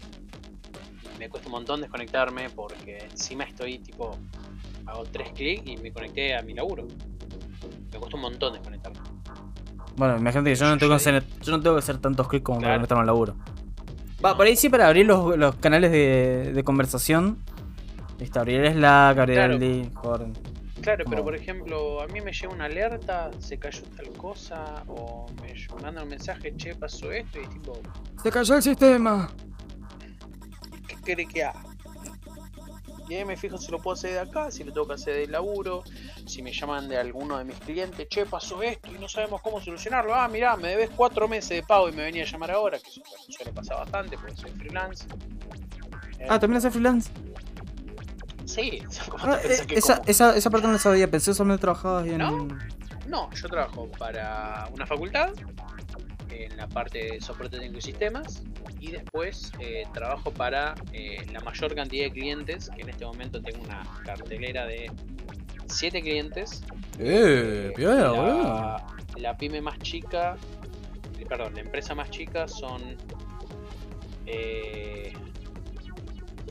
me 1.17 1.29
cuesta 1.29 1.47
un 1.47 1.53
montón 1.53 1.81
desconectarme 1.81 2.51
porque 2.51 3.07
encima 3.09 3.45
estoy 3.45 3.79
tipo, 3.79 4.15
hago 4.85 5.03
tres 5.05 5.31
clics 5.31 5.67
y 5.67 5.77
me 5.77 5.91
conecté 5.91 6.35
a 6.35 6.43
mi 6.43 6.53
laburo. 6.53 6.85
Me 7.91 7.97
cuesta 7.97 8.15
un 8.17 8.21
montón 8.21 8.53
desconectarme. 8.53 9.08
Bueno, 9.99 10.17
imagínate 10.17 10.51
que 10.51 10.55
yo 10.55 10.65
no 10.65 10.77
tengo 10.77 10.91
que 10.91 10.95
hacer, 10.95 11.23
yo 11.41 11.51
no 11.51 11.61
tengo 11.61 11.75
que 11.75 11.79
hacer 11.79 11.97
tantos 11.97 12.27
clics 12.29 12.45
como 12.45 12.61
para 12.61 12.75
conectarme 12.75 13.01
al 13.01 13.07
laburo. 13.07 13.35
Va, 14.23 14.35
por 14.37 14.45
ahí 14.47 14.55
sí 14.55 14.69
para 14.69 14.87
abrir 14.87 15.05
los, 15.05 15.37
los 15.37 15.55
canales 15.57 15.91
de, 15.91 16.53
de 16.53 16.63
conversación. 16.63 17.37
Listo, 18.17 18.39
abrir 18.39 18.61
el 18.63 18.73
Slack, 18.75 19.17
abrir 19.17 19.35
Claro. 19.35 19.53
el 19.55 19.59
Discord. 19.59 20.27
Claro, 20.81 21.03
pero 21.09 21.21
por 21.25 21.35
ejemplo, 21.35 22.01
a 22.01 22.07
mí 22.07 22.21
me 22.21 22.31
llega 22.31 22.53
una 22.53 22.65
alerta, 22.65 23.29
se 23.39 23.59
cayó 23.59 23.81
tal 23.97 24.07
cosa, 24.13 24.83
o 24.87 25.25
me 25.41 25.53
mandan 25.83 26.03
un 26.05 26.09
mensaje, 26.11 26.55
che, 26.55 26.73
pasó 26.75 27.11
esto, 27.11 27.37
y 27.41 27.47
tipo, 27.47 27.77
Se 28.23 28.31
cayó 28.31 28.55
el 28.55 28.63
sistema. 28.63 29.29
¿qué 30.87 30.95
quiere 31.03 31.25
que 31.25 31.43
haga? 31.43 31.61
Y 33.09 33.15
ahí 33.15 33.25
me 33.25 33.35
fijo 33.35 33.57
si 33.57 33.71
lo 33.71 33.79
puedo 33.79 33.95
hacer 33.95 34.11
de 34.11 34.19
acá, 34.19 34.51
si 34.51 34.63
lo 34.63 34.71
tengo 34.71 34.87
que 34.87 34.93
hacer 34.93 35.15
del 35.15 35.31
laburo, 35.31 35.83
si 36.27 36.43
me 36.43 36.53
llaman 36.53 36.87
de 36.87 36.97
alguno 36.97 37.37
de 37.39 37.43
mis 37.43 37.57
clientes, 37.57 38.07
che, 38.07 38.25
pasó 38.27 38.61
esto 38.61 38.91
y 38.91 38.99
no 38.99 39.09
sabemos 39.09 39.41
cómo 39.41 39.59
solucionarlo. 39.59 40.13
Ah, 40.13 40.27
mirá, 40.27 40.55
me 40.55 40.67
debes 40.69 40.91
cuatro 40.95 41.27
meses 41.27 41.49
de 41.49 41.63
pago 41.63 41.89
y 41.89 41.91
me 41.91 42.03
venía 42.03 42.23
a 42.23 42.27
llamar 42.27 42.51
ahora, 42.51 42.77
que 42.77 42.89
eso 42.89 43.01
suele 43.29 43.51
pasar 43.51 43.77
bastante 43.77 44.15
porque 44.17 44.35
soy 44.35 44.51
freelance. 44.51 45.05
Ah, 46.29 46.39
¿también 46.39 46.57
hace 46.57 46.69
freelance? 46.69 47.09
sí, 48.45 48.81
¿cómo 49.09 49.23
Ah, 49.25 49.39
eh, 49.43 49.65
que 49.67 49.75
esa, 49.75 49.95
como? 49.97 50.07
esa, 50.09 50.35
esa 50.37 50.49
parte 50.49 50.67
no 50.67 50.73
la 50.73 50.79
sabía, 50.79 51.09
pensé 51.09 51.33
solamente 51.33 51.61
trabajabas 51.61 52.05
en. 52.07 52.17
¿No? 52.19 52.47
No, 53.07 53.31
yo 53.33 53.47
trabajo 53.49 53.89
para 53.97 54.69
una 54.71 54.85
facultad 54.85 55.31
en 56.31 56.55
la 56.57 56.67
parte 56.67 57.11
de 57.11 57.21
soporte 57.21 57.57
técnico 57.57 57.79
y 57.79 57.81
sistemas 57.81 58.43
y 58.79 58.91
después 58.91 59.51
eh, 59.59 59.83
trabajo 59.93 60.31
para 60.31 60.75
eh, 60.93 61.25
la 61.31 61.39
mayor 61.41 61.75
cantidad 61.75 62.05
de 62.05 62.11
clientes, 62.11 62.69
que 62.75 62.81
en 62.81 62.89
este 62.89 63.05
momento 63.05 63.41
tengo 63.41 63.63
una 63.63 63.83
cartelera 64.05 64.65
de 64.65 64.91
7 65.67 66.01
clientes. 66.01 66.63
Eh, 66.97 67.71
piola, 67.75 68.09
boludo. 68.09 68.43
la, 68.43 68.87
la 69.17 69.37
pyme 69.37 69.61
más 69.61 69.77
chica, 69.79 70.37
eh, 71.19 71.25
perdón, 71.27 71.55
la 71.55 71.61
empresa 71.61 71.93
más 71.95 72.09
chica 72.09 72.47
son 72.47 72.81
eh, 74.25 75.13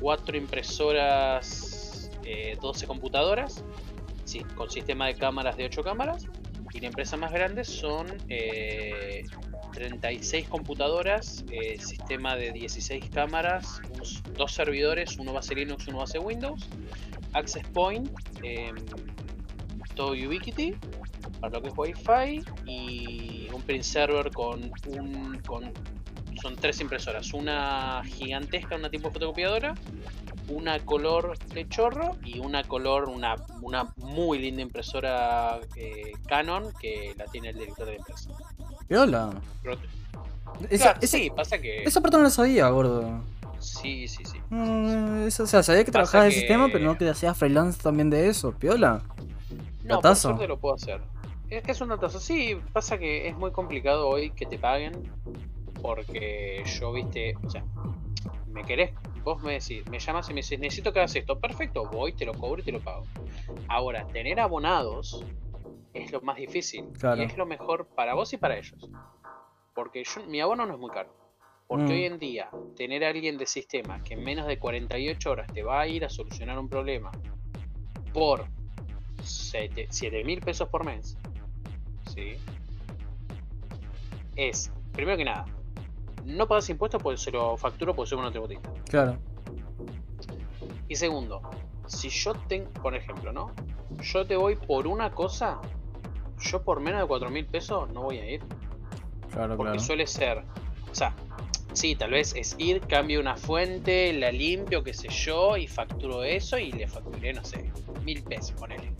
4 0.00 0.36
impresoras, 0.36 2.10
eh, 2.24 2.56
12 2.60 2.86
computadoras, 2.86 3.64
sí, 4.24 4.40
con 4.54 4.70
sistema 4.70 5.06
de 5.06 5.14
cámaras 5.14 5.56
de 5.56 5.66
8 5.66 5.82
cámaras. 5.82 6.26
Y 6.72 6.80
la 6.80 6.88
empresa 6.88 7.16
más 7.16 7.32
grande 7.32 7.64
son 7.64 8.06
eh, 8.28 9.24
36 9.72 10.48
computadoras, 10.48 11.44
eh, 11.50 11.78
sistema 11.80 12.36
de 12.36 12.52
16 12.52 13.08
cámaras, 13.10 13.80
dos 14.36 14.52
servidores, 14.52 15.16
uno 15.18 15.32
base 15.32 15.54
Linux, 15.54 15.86
uno 15.88 15.98
base 15.98 16.18
Windows, 16.18 16.68
Access 17.32 17.66
Point, 17.72 18.10
em, 18.42 18.76
todo 19.94 20.12
Ubiquiti 20.12 20.74
para 21.40 21.54
lo 21.54 21.62
que 21.62 21.68
es 21.68 21.74
Wi-Fi 21.76 22.42
y 22.66 23.48
un 23.52 23.62
print 23.62 23.84
server 23.84 24.30
con 24.30 24.70
un 24.86 25.38
con 25.46 25.72
son 26.40 26.54
tres 26.56 26.80
impresoras, 26.80 27.32
una 27.32 28.02
gigantesca, 28.04 28.76
una 28.76 28.90
tipo 28.90 29.10
fotocopiadora, 29.10 29.74
una 30.48 30.78
color 30.84 31.38
de 31.54 31.68
chorro 31.68 32.16
y 32.24 32.38
una 32.38 32.64
color, 32.64 33.08
una, 33.08 33.36
una 33.62 33.92
muy 33.96 34.38
linda 34.38 34.62
impresora 34.62 35.60
eh, 35.76 36.12
Canon 36.26 36.72
que 36.80 37.14
la 37.16 37.24
tiene 37.26 37.50
el 37.50 37.58
director 37.58 37.86
de 37.86 37.92
la 37.92 37.98
empresa. 37.98 38.30
Viola. 38.88 39.30
Pero- 39.62 39.78
Esa, 40.70 40.84
Claro, 40.84 40.98
esa- 41.02 41.16
sí, 41.18 41.30
pasa 41.30 41.58
que. 41.58 41.82
esa 41.84 42.00
parte 42.00 42.16
no 42.16 42.22
la 42.24 42.30
sabía, 42.30 42.68
gordo. 42.70 43.20
Sí, 43.60 44.08
sí, 44.08 44.24
sí. 44.24 44.38
Mm, 44.50 45.26
eso, 45.26 45.42
o 45.42 45.46
sea, 45.46 45.62
sabía 45.62 45.84
que 45.84 45.92
Pasa 45.92 46.10
trabajaba 46.10 46.24
en 46.24 46.28
el 46.28 46.34
que- 46.34 46.38
sistema, 46.40 46.68
pero 46.72 46.84
no 46.84 46.96
que 46.96 47.08
hacía 47.08 47.34
freelance 47.34 47.80
también 47.82 48.08
de 48.10 48.28
eso. 48.28 48.52
Piola. 48.52 49.02
No, 49.84 49.96
por 49.96 50.04
Datazo. 50.04 50.28
suerte 50.28 50.48
lo 50.48 50.58
puedo 50.58 50.74
hacer. 50.74 51.00
Es, 51.50 51.62
es 51.68 51.80
un 51.80 51.88
datazo. 51.90 52.18
Sí, 52.20 52.56
pasa 52.72 52.98
que 52.98 53.28
es 53.28 53.36
muy 53.36 53.50
complicado 53.52 54.08
hoy 54.08 54.30
que 54.30 54.46
te 54.46 54.58
paguen. 54.58 55.10
Porque 55.82 56.64
yo, 56.80 56.92
viste, 56.92 57.34
o 57.44 57.50
sea, 57.50 57.62
me 58.52 58.64
querés, 58.64 58.92
vos 59.22 59.42
me 59.42 59.54
decís, 59.54 59.88
me 59.90 59.98
llamas 59.98 60.28
y 60.30 60.34
me 60.34 60.38
dices, 60.40 60.58
necesito 60.58 60.92
que 60.92 61.00
hagas 61.00 61.14
esto. 61.16 61.38
Perfecto, 61.38 61.88
voy, 61.88 62.12
te 62.12 62.24
lo 62.24 62.32
cobro 62.32 62.60
y 62.60 62.64
te 62.64 62.72
lo 62.72 62.80
pago. 62.80 63.04
Ahora, 63.68 64.06
tener 64.08 64.40
abonados 64.40 65.24
es 65.92 66.12
lo 66.12 66.20
más 66.20 66.36
difícil. 66.36 66.84
Claro. 66.98 67.22
Y 67.22 67.24
es 67.24 67.36
lo 67.36 67.46
mejor 67.46 67.86
para 67.94 68.14
vos 68.14 68.32
y 68.32 68.36
para 68.36 68.56
ellos. 68.56 68.88
Porque 69.74 70.02
yo, 70.04 70.26
mi 70.26 70.40
abono 70.40 70.66
no 70.66 70.74
es 70.74 70.80
muy 70.80 70.90
caro. 70.90 71.14
Porque 71.66 71.84
Mm. 71.84 71.90
hoy 71.90 72.04
en 72.04 72.18
día, 72.18 72.50
tener 72.76 73.04
a 73.04 73.08
alguien 73.08 73.36
de 73.36 73.46
sistema 73.46 74.02
que 74.02 74.14
en 74.14 74.24
menos 74.24 74.46
de 74.46 74.58
48 74.58 75.30
horas 75.30 75.52
te 75.52 75.62
va 75.62 75.80
a 75.80 75.86
ir 75.86 76.04
a 76.04 76.08
solucionar 76.08 76.58
un 76.58 76.68
problema 76.68 77.10
por 78.14 78.46
7 79.22 80.24
mil 80.24 80.40
pesos 80.40 80.68
por 80.70 80.84
mes, 80.84 81.18
¿sí? 82.06 82.36
Es, 84.34 84.72
primero 84.92 85.18
que 85.18 85.24
nada, 85.24 85.44
no 86.28 86.46
pagas 86.46 86.68
impuestos 86.68 87.02
porque 87.02 87.18
se 87.18 87.30
lo 87.30 87.56
facturo 87.56 87.94
porque 87.94 88.10
soy 88.10 88.18
una 88.18 88.30
tributista. 88.30 88.70
Claro. 88.88 89.18
Y 90.88 90.94
segundo, 90.94 91.42
si 91.86 92.08
yo 92.10 92.34
tengo, 92.48 92.70
por 92.70 92.94
ejemplo, 92.94 93.32
¿no? 93.32 93.52
Yo 94.00 94.26
te 94.26 94.36
voy 94.36 94.56
por 94.56 94.86
una 94.86 95.10
cosa, 95.10 95.60
yo 96.38 96.62
por 96.62 96.80
menos 96.80 97.00
de 97.00 97.06
4 97.06 97.30
mil 97.30 97.46
pesos 97.46 97.90
no 97.90 98.02
voy 98.02 98.18
a 98.18 98.30
ir. 98.30 98.42
Claro, 99.32 99.56
Porque 99.56 99.72
claro. 99.72 99.80
suele 99.80 100.06
ser, 100.06 100.44
o 100.90 100.94
sea, 100.94 101.14
sí, 101.72 101.94
tal 101.94 102.12
vez 102.12 102.34
es 102.34 102.54
ir, 102.58 102.80
cambio 102.82 103.20
una 103.20 103.36
fuente, 103.36 104.12
la 104.12 104.30
limpio, 104.30 104.82
qué 104.82 104.94
sé 104.94 105.08
yo, 105.08 105.56
y 105.56 105.66
facturo 105.66 106.24
eso 106.24 106.58
y 106.58 106.72
le 106.72 106.88
facturé, 106.88 107.32
no 107.32 107.44
sé, 107.44 107.70
mil 108.04 108.22
pesos, 108.22 108.52
ponele. 108.52 108.92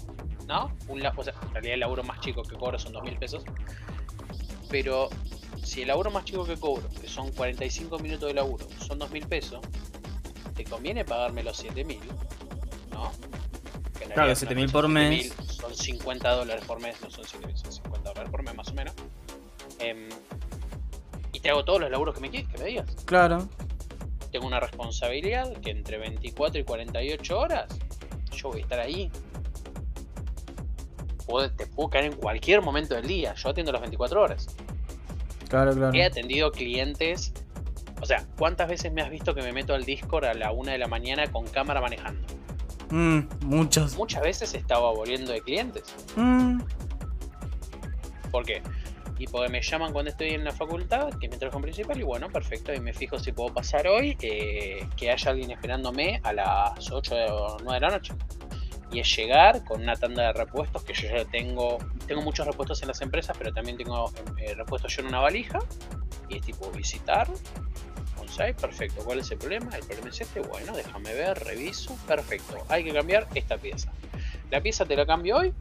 ¿No? 0.47 0.73
Un, 0.89 1.05
o 1.05 1.23
sea, 1.23 1.35
en 1.43 1.53
realidad 1.53 1.75
el 1.75 1.81
laburo 1.81 2.03
más 2.05 2.21
chico 2.21 2.43
que 2.43 2.57
cobro 2.57 2.79
son 2.79 2.93
dos 2.93 3.03
mil 3.03 3.17
pesos. 3.19 3.45
Pero 4.71 5.09
si 5.63 5.83
el 5.83 5.89
laburo 5.89 6.11
más 6.11 6.25
chico 6.25 6.45
que 6.45 6.57
cobro, 6.57 6.89
que 7.01 7.09
son 7.09 7.31
45 7.33 7.99
minutos 7.99 8.29
de 8.29 8.35
laburo, 8.35 8.67
son 8.87 8.99
dos 8.99 9.11
mil 9.11 9.27
pesos, 9.27 9.61
te 10.55 10.65
conviene 10.65 11.05
pagarme 11.05 11.43
los 11.43 11.57
7 11.57 11.85
mil, 11.85 12.01
¿no? 12.91 13.11
Que 13.99 14.05
Claro, 14.07 14.23
realidad 14.35 14.37
7.000 14.49 14.67
no 14.67 14.73
por 14.73 14.89
mes. 14.89 15.33
7.000, 15.37 15.51
Son 15.59 15.75
50 15.75 16.31
dólares 16.33 16.65
por 16.67 16.81
mes, 16.81 17.01
no 17.03 17.11
son 17.11 17.25
7.000, 17.25 17.57
son 17.57 17.73
50 17.73 18.09
dólares 18.11 18.31
por 18.31 18.43
mes 18.43 18.55
más 18.55 18.69
o 18.69 18.75
menos. 18.75 18.95
Em, 19.81 20.09
y 21.33 21.41
te 21.41 21.51
hago 21.51 21.65
todos 21.65 21.81
los 21.81 21.91
laburos 21.91 22.15
que 22.15 22.21
me, 22.21 22.31
qui- 22.31 22.47
que 22.49 22.59
me 22.59 22.65
digas. 22.65 22.87
Claro. 23.05 23.49
Tengo 24.33 24.47
una 24.47 24.61
responsabilidad 24.61 25.53
que 25.61 25.71
entre 25.71 25.99
24 25.99 26.61
y 26.61 26.65
48 26.65 27.39
horas 27.39 27.67
yo 28.33 28.49
voy 28.51 28.61
a 28.61 28.63
estar 28.63 28.81
ahí. 28.81 29.11
Puedo- 31.29 31.51
te 31.53 31.67
puedo 31.67 31.91
caer 31.91 32.07
en 32.07 32.13
cualquier 32.15 32.63
momento 32.63 32.95
del 32.95 33.07
día. 33.07 33.35
Yo 33.35 33.51
atiendo 33.51 33.71
las 33.71 33.81
24 33.83 34.21
horas. 34.23 34.47
Claro, 35.49 35.73
claro. 35.75 35.93
He 35.95 36.05
atendido 36.05 36.51
clientes. 36.51 37.33
O 38.01 38.07
sea, 38.07 38.25
¿cuántas 38.39 38.69
veces 38.69 38.93
me 38.93 39.03
has 39.03 39.11
visto 39.11 39.35
que 39.35 39.43
me 39.43 39.53
meto 39.53 39.75
al 39.75 39.85
Discord 39.85 40.25
a 40.25 40.35
la 40.35 40.53
1 40.53 40.71
de 40.73 40.79
la 40.79 40.87
mañana 40.89 41.27
con 41.31 41.47
cámara 41.47 41.81
manejando? 41.81 42.27
Mm, 42.91 43.21
muchos. 43.45 43.97
Muchas 43.97 44.23
veces 44.23 44.55
estaba 44.55 44.91
volviendo 44.93 45.33
de 45.33 45.41
clientes. 45.43 45.85
Mm, 46.17 46.61
¿Por 48.31 48.45
qué? 48.45 48.63
Y 49.19 49.27
porque 49.27 49.51
me 49.51 49.61
llaman 49.61 49.93
cuando 49.93 50.11
estoy 50.11 50.29
en 50.31 50.45
la 50.45 50.53
facultad, 50.53 51.09
que 51.19 51.29
mi 51.29 51.37
trabajo 51.37 51.61
principal, 51.61 51.99
y 51.99 52.05
bueno, 52.05 52.29
perfecto, 52.31 52.73
y 52.73 52.79
me 52.81 52.93
fijo 52.93 53.19
si 53.19 53.33
puedo 53.33 53.53
pasar 53.53 53.89
hoy, 53.89 54.17
eh, 54.23 54.87
que 54.97 55.11
haya 55.11 55.31
alguien 55.33 55.51
esperándome 55.51 56.21
a 56.23 56.33
las 56.33 56.91
8 56.93 57.15
o 57.31 57.57
9 57.65 57.75
de 57.75 57.81
la 57.81 57.91
noche. 57.91 58.15
Y 58.91 59.01
es 59.01 59.17
llegar 59.17 59.65
con 59.65 59.83
una 59.83 59.97
tanda 59.97 60.29
de 60.29 60.33
repuestos, 60.33 60.83
que 60.83 60.95
yo 60.95 61.09
ya 61.09 61.25
tengo, 61.27 61.79
tengo 62.07 62.23
muchos 62.23 62.47
repuestos 62.47 62.81
en 62.83 62.89
las 62.89 63.01
empresas, 63.03 63.37
pero 63.37 63.53
también 63.53 63.77
tengo 63.77 64.11
eh, 64.39 64.55
repuestos 64.55 64.97
yo 64.97 65.03
en 65.03 65.09
una 65.09 65.21
valija, 65.21 65.59
y 66.29 66.39
es 66.39 66.43
tipo 66.43 66.71
visitar, 66.71 67.29
on 68.19 68.29
site, 68.29 68.55
perfecto, 68.55 69.03
¿cuál 69.05 69.19
es 69.19 69.31
el 69.31 69.39
problema? 69.39 69.77
El 69.77 69.85
problema 69.85 70.09
es 70.09 70.21
este, 70.23 70.41
bueno, 70.41 70.75
déjame 70.75 71.13
ver, 71.13 71.39
reviso, 71.45 71.97
perfecto, 72.07 72.65
hay 72.69 72.85
que 72.85 72.93
cambiar 72.93 73.29
esta 73.35 73.59
pieza. 73.59 73.93
La 74.51 74.63
pieza 74.63 74.87
te 74.87 74.97
la 74.97 75.05
cambio 75.05 75.37
hoy, 75.37 75.53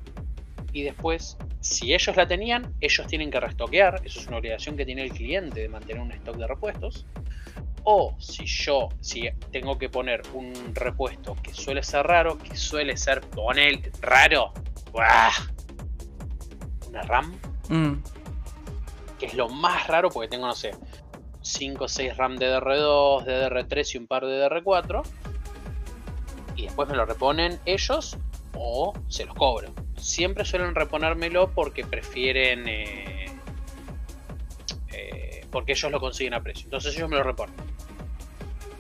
y 0.72 0.84
después 0.84 1.38
si 1.68 1.94
ellos 1.94 2.16
la 2.16 2.28
tenían, 2.28 2.74
ellos 2.80 3.08
tienen 3.08 3.30
que 3.30 3.40
restoquear, 3.40 4.02
eso 4.06 4.20
es 4.20 4.28
una 4.28 4.38
obligación 4.38 4.78
que 4.78 4.86
tiene 4.86 5.04
el 5.04 5.12
cliente 5.12 5.62
de 5.62 5.70
mantener 5.70 6.02
un 6.02 6.12
stock 6.14 6.38
de 6.38 6.48
repuestos. 6.48 7.06
O 7.90 8.14
si 8.20 8.46
yo, 8.46 8.90
si 9.00 9.30
tengo 9.50 9.78
que 9.78 9.88
poner 9.88 10.22
un 10.34 10.76
repuesto 10.76 11.38
que 11.42 11.54
suele 11.54 11.82
ser 11.84 12.06
raro, 12.06 12.38
que 12.38 12.58
suele 12.58 12.98
ser 12.98 13.22
poner 13.22 13.94
raro, 14.02 14.52
¡buah! 14.92 15.32
una 16.90 17.02
RAM, 17.04 17.40
mm, 17.70 17.94
que 19.18 19.28
es 19.28 19.36
lo 19.36 19.48
más 19.48 19.88
raro 19.88 20.10
porque 20.10 20.28
tengo, 20.28 20.48
no 20.48 20.54
sé, 20.54 20.72
5 21.42 21.86
o 21.86 21.88
6 21.88 22.18
RAM 22.18 22.36
DDR2, 22.36 23.24
DDR3 23.24 23.96
y 23.96 23.98
un 24.00 24.08
par 24.08 24.26
de 24.26 24.46
DDR4. 24.46 25.04
Y 26.58 26.64
después 26.64 26.90
me 26.90 26.98
lo 26.98 27.06
reponen 27.06 27.58
ellos 27.66 28.18
o 28.54 28.94
se 29.08 29.24
los 29.24 29.36
cobro. 29.36 29.74
Siempre 29.96 30.44
suelen 30.44 30.76
reponérmelo 30.76 31.52
porque 31.52 31.86
prefieren... 31.86 32.68
eh, 32.68 33.28
eh, 34.90 35.46
porque 35.52 35.72
ellos 35.72 35.90
lo 35.90 36.02
consiguen 36.02 36.34
a 36.34 36.42
precio. 36.42 36.66
Entonces 36.66 36.94
ellos 36.94 37.10
me 37.10 37.16
lo 37.16 37.24
reponen. 37.24 37.67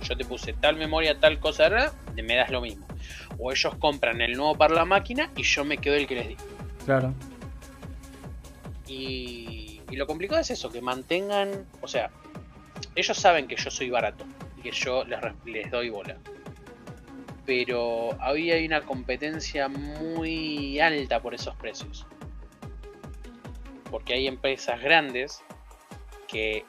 Yo 0.07 0.15
te 0.15 0.23
puse 0.23 0.53
tal 0.53 0.77
memoria, 0.77 1.19
tal 1.19 1.39
cosa, 1.39 1.93
me 2.15 2.35
das 2.35 2.49
lo 2.49 2.61
mismo. 2.61 2.87
O 3.37 3.51
ellos 3.51 3.75
compran 3.75 4.21
el 4.21 4.37
nuevo 4.37 4.55
para 4.55 4.73
la 4.73 4.85
máquina 4.85 5.31
y 5.35 5.43
yo 5.43 5.65
me 5.65 5.77
quedo 5.77 5.95
el 5.95 6.07
que 6.07 6.15
les 6.15 6.27
di. 6.29 6.37
claro. 6.85 7.13
Y, 8.87 9.81
y 9.89 9.95
lo 9.97 10.07
complicado 10.07 10.39
es 10.39 10.49
eso, 10.49 10.69
que 10.71 10.81
mantengan, 10.81 11.65
o 11.81 11.89
sea, 11.89 12.09
ellos 12.95 13.17
saben 13.17 13.47
que 13.47 13.57
yo 13.57 13.69
soy 13.69 13.89
barato 13.89 14.25
y 14.57 14.61
que 14.61 14.71
yo 14.71 15.03
les, 15.03 15.19
les 15.45 15.69
doy 15.69 15.89
bola. 15.89 16.17
Pero 17.45 18.09
hoy 18.25 18.51
hay 18.51 18.65
una 18.65 18.81
competencia 18.81 19.67
muy 19.67 20.79
alta 20.79 21.21
por 21.21 21.33
esos 21.33 21.55
precios. 21.55 22.05
Porque 23.91 24.13
hay 24.13 24.27
empresas 24.27 24.81
grandes 24.81 25.41
que 26.27 26.65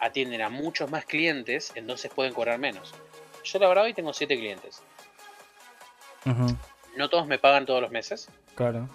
atienden 0.00 0.42
a 0.42 0.48
muchos 0.48 0.90
más 0.90 1.04
clientes, 1.04 1.72
entonces 1.74 2.10
pueden 2.14 2.32
cobrar 2.32 2.58
menos. 2.58 2.94
Yo 3.44 3.58
la 3.58 3.68
verdad 3.68 3.84
hoy 3.84 3.94
tengo 3.94 4.12
7 4.12 4.36
clientes. 4.36 4.82
No 6.96 7.08
todos 7.08 7.26
me 7.26 7.38
pagan 7.38 7.66
todos 7.66 7.80
los 7.80 7.90
meses. 7.90 8.28
Claro. 8.54 8.88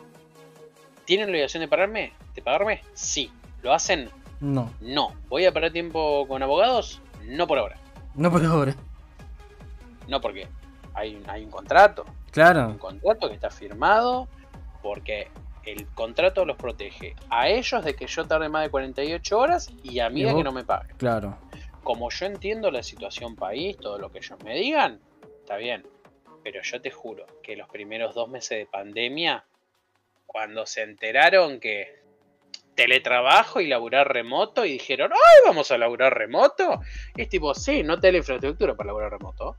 ¿Tienen 1.06 1.28
la 1.28 1.32
obligación 1.32 1.62
de 1.62 1.68
pagarme? 1.68 2.14
¿De 2.36 2.42
pagarme? 2.42 2.84
Sí. 2.94 3.32
¿Lo 3.62 3.74
hacen? 3.74 4.10
No. 4.40 4.74
No. 4.82 5.16
¿Voy 5.30 5.46
a 5.46 5.52
perder 5.52 5.72
tiempo 5.72 6.28
con 6.28 6.44
abogados? 6.44 7.02
No 7.24 7.48
por 7.48 7.60
ahora. 7.60 7.78
No 8.16 8.32
por 8.32 8.44
ahora. 8.44 8.76
No 10.08 10.20
porque 10.20 10.48
hay, 10.94 11.22
hay 11.28 11.46
un 11.46 11.52
contrato. 11.52 12.06
Claro. 12.32 12.68
Un 12.68 12.78
contrato 12.78 13.30
que 13.30 13.36
está 13.36 13.50
firmado 13.50 14.28
porque 14.82 15.30
el 15.66 15.88
contrato 15.88 16.46
los 16.46 16.58
protege 16.58 17.16
a 17.30 17.50
ellos 17.50 17.84
de 17.84 17.96
que 17.96 18.08
yo 18.08 18.28
tarde 18.28 18.50
más 18.50 18.64
de 18.64 18.70
48 18.70 19.38
horas 19.38 19.70
y 19.84 20.00
a 20.00 20.10
mí 20.10 20.22
¿Y 20.22 20.26
de 20.26 20.36
que 20.36 20.44
no 20.44 20.52
me 20.52 20.64
paguen. 20.64 20.96
Claro. 20.98 21.38
Como 21.84 22.10
yo 22.10 22.26
entiendo 22.26 22.72
la 22.72 22.84
situación 22.84 23.36
país, 23.36 23.78
todo 23.78 23.98
lo 23.98 24.12
que 24.12 24.20
ellos 24.20 24.38
me 24.44 24.56
digan, 24.56 25.00
está 25.40 25.58
bien. 25.58 25.86
Pero 26.44 26.62
yo 26.64 26.82
te 26.82 26.92
juro 26.92 27.26
que 27.44 27.56
los 27.56 27.70
primeros 27.70 28.16
dos 28.16 28.30
meses 28.30 28.58
de 28.58 28.66
pandemia, 28.66 29.46
cuando 30.26 30.66
se 30.66 30.84
enteraron 30.84 31.60
que 31.60 32.02
teletrabajo 32.76 33.62
y 33.62 33.68
laburar 33.68 34.12
remoto 34.12 34.66
y 34.66 34.74
dijeron, 34.74 35.12
¡ay, 35.14 35.42
vamos 35.46 35.72
a 35.72 35.78
laburar 35.78 36.18
remoto! 36.18 36.82
Es 37.16 37.30
tipo, 37.30 37.54
sí, 37.54 37.84
no 37.84 38.00
te 38.00 38.12
la 38.12 38.20
infraestructura 38.20 38.76
para 38.76 38.88
laburar 38.88 39.12
remoto. 39.12 39.56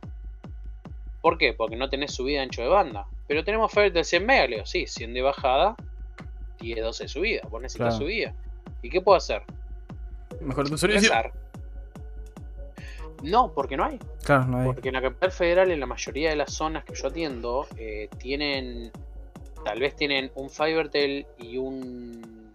¿Por 1.20 1.38
qué? 1.38 1.52
Porque 1.52 1.76
no 1.76 1.88
tenés 1.88 2.12
subida 2.14 2.42
ancho 2.42 2.62
de 2.62 2.68
banda. 2.68 3.06
Pero 3.28 3.44
tenemos 3.44 3.70
oferta 3.70 4.00
de 4.00 4.04
100 4.04 4.26
megas, 4.26 4.48
le 4.48 4.56
digo, 4.56 4.66
sí, 4.66 4.86
100 4.86 5.14
de 5.14 5.22
bajada, 5.22 5.76
10, 6.62 6.80
12 6.82 7.04
de 7.04 7.08
subida. 7.08 7.42
Vos 7.50 7.60
necesitas 7.60 7.88
Claro. 7.96 8.04
subida. 8.04 8.34
¿Y 8.82 8.88
qué 8.90 9.00
puedo 9.00 9.16
hacer? 9.18 9.42
Mejor 10.40 10.68
tu 10.68 10.78
servicio. 10.78 11.10
No, 13.22 13.52
porque 13.52 13.76
no 13.76 13.84
hay. 13.84 13.98
Claro, 14.24 14.46
no 14.46 14.58
hay. 14.58 14.66
Porque 14.66 14.88
en 14.88 14.94
la 14.94 15.02
capital 15.02 15.30
federal, 15.30 15.70
en 15.70 15.78
la 15.80 15.86
mayoría 15.86 16.30
de 16.30 16.36
las 16.36 16.52
zonas 16.52 16.84
que 16.84 16.94
yo 16.94 17.08
atiendo, 17.08 17.66
eh, 17.76 18.08
tienen 18.18 18.90
tal 19.64 19.78
vez 19.78 19.94
tienen 19.94 20.32
un 20.34 20.50
FiberTel 20.50 21.26
y 21.38 21.56
un. 21.56 22.52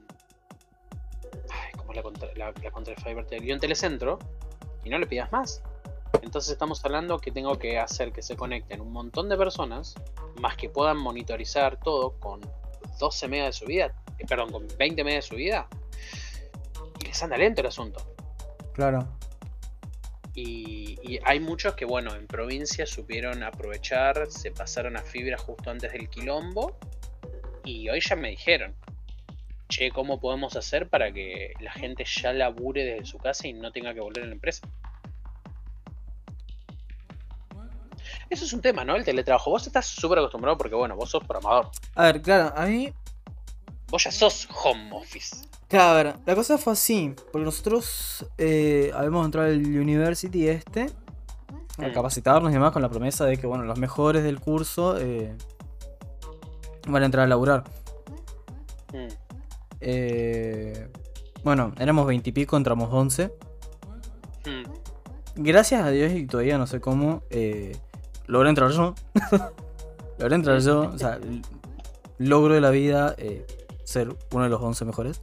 Ay, 1.50 1.72
¿Cómo 1.78 1.92
es 1.92 1.96
la 1.96 2.04
contra, 2.04 2.30
la, 2.36 2.54
la 2.62 2.72
contra 2.72 2.94
de 2.94 3.02
FiberTel? 3.02 3.44
Y 3.46 3.52
un 3.54 3.60
telecentro. 3.60 4.20
Y 4.84 4.90
no 4.90 5.00
le 5.00 5.08
pidas 5.08 5.32
más. 5.32 5.62
Entonces 6.22 6.52
estamos 6.52 6.84
hablando 6.84 7.20
que 7.20 7.32
tengo 7.32 7.58
que 7.58 7.78
hacer 7.80 8.12
que 8.12 8.22
se 8.22 8.36
conecten 8.36 8.82
un 8.82 8.92
montón 8.92 9.30
de 9.30 9.38
personas, 9.38 9.96
más 10.40 10.56
que 10.58 10.70
puedan 10.70 10.98
monitorizar 10.98 11.78
todo 11.78 12.12
con 12.20 12.42
12 12.98 13.28
megas 13.28 13.48
de 13.48 13.66
subida, 13.66 13.86
eh, 14.18 14.26
perdón, 14.28 14.52
con 14.52 14.68
20 14.78 15.04
megas 15.04 15.26
de 15.26 15.30
subida. 15.30 15.68
Y 17.00 17.06
les 17.06 17.22
anda 17.24 17.38
lento 17.38 17.62
el 17.62 17.68
asunto. 17.68 18.16
Claro. 18.74 19.08
Y, 20.34 21.00
y 21.02 21.20
hay 21.24 21.40
muchos 21.40 21.74
que, 21.76 21.86
bueno, 21.86 22.14
en 22.16 22.28
provincia 22.28 22.86
supieron 22.86 23.44
aprovechar, 23.44 24.28
se 24.30 24.52
pasaron 24.52 24.96
a 24.96 25.02
fibra 25.02 25.38
justo 25.38 25.72
antes 25.72 25.92
del 25.92 26.10
quilombo. 26.10 26.78
Y 27.64 27.90
hoy 27.90 28.00
ya 28.02 28.16
me 28.16 28.30
dijeron, 28.30 28.76
che, 29.68 29.92
¿cómo 29.92 30.20
podemos 30.20 30.56
hacer 30.56 30.90
para 30.90 31.12
que 31.12 31.54
la 31.60 31.72
gente 31.72 32.06
ya 32.06 32.34
labure 32.34 32.84
desde 32.84 33.06
su 33.06 33.18
casa 33.18 33.48
y 33.48 33.54
no 33.54 33.72
tenga 33.72 33.94
que 33.94 34.00
volver 34.00 34.24
a 34.24 34.28
la 34.28 34.34
empresa? 34.34 34.68
Eso 38.30 38.46
es 38.46 38.54
un 38.54 38.62
tema, 38.62 38.84
¿no? 38.84 38.96
El 38.96 39.04
teletrabajo. 39.06 39.52
Vos 39.52 39.66
estás 39.68 39.86
súper 39.86 40.20
acostumbrado 40.20 40.58
porque, 40.58 40.76
bueno, 40.76 40.96
vos 40.96 41.10
sos 41.10 41.24
programador. 41.24 41.70
A 41.96 42.04
ver, 42.04 42.22
claro, 42.22 42.54
a 42.56 42.66
mí. 42.66 42.94
Vos 43.90 44.04
ya 44.04 44.12
sos 44.12 44.48
home 44.64 44.90
office. 44.92 45.38
Claro, 45.70 45.90
a 45.90 45.94
ver, 46.04 46.16
la 46.26 46.36
cosa 46.36 46.58
fue 46.58 46.74
así. 46.74 47.14
Porque 47.32 47.46
nosotros 47.46 48.26
eh, 48.38 48.92
habíamos 48.94 49.26
entrado 49.26 49.48
al 49.48 49.60
University 49.66 50.48
este. 50.48 50.90
A 51.80 51.88
Mm. 51.90 51.94
capacitarnos 51.94 52.50
y 52.50 52.54
demás 52.56 52.72
con 52.72 52.82
la 52.82 52.90
promesa 52.90 53.26
de 53.26 53.38
que, 53.38 53.46
bueno, 53.46 53.64
los 53.64 53.78
mejores 53.78 54.24
del 54.24 54.40
curso 54.40 54.98
eh, 55.00 55.36
van 56.88 57.04
a 57.04 57.06
entrar 57.06 57.26
a 57.26 57.28
laburar. 57.28 57.64
Mm. 58.94 59.08
Eh, 59.82 60.90
bueno, 61.44 61.74
éramos 61.78 62.08
20 62.08 62.30
y 62.30 62.34
pico, 62.34 62.58
entramos 62.58 62.90
11. 62.92 63.32
Mm. 64.46 65.44
Gracias 65.44 65.84
a 65.84 65.92
Dios 65.92 66.12
y 66.14 66.26
todavía 66.26 66.58
no 66.58 66.66
sé 66.66 66.82
cómo, 66.82 67.22
eh, 67.30 67.78
logré 68.28 68.50
entrar 68.50 68.72
yo. 68.72 68.94
logré 70.20 70.36
entrar 70.36 70.60
yo, 70.60 70.90
o 70.94 70.98
sea, 70.98 71.20
logro 72.18 72.54
de 72.54 72.62
la 72.62 72.70
vida 72.70 73.16
eh, 73.18 73.46
ser 73.84 74.16
uno 74.32 74.44
de 74.44 74.50
los 74.50 74.62
11 74.62 74.86
mejores. 74.86 75.22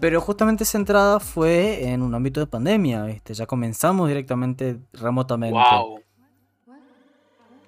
Pero 0.00 0.20
justamente 0.20 0.64
esa 0.64 0.76
entrada 0.76 1.18
fue 1.18 1.88
en 1.88 2.02
un 2.02 2.14
ámbito 2.14 2.40
de 2.40 2.46
pandemia, 2.46 3.04
¿viste? 3.04 3.32
Ya 3.32 3.46
comenzamos 3.46 4.08
directamente 4.08 4.78
remotamente. 4.92 5.58
Wow. 5.58 6.00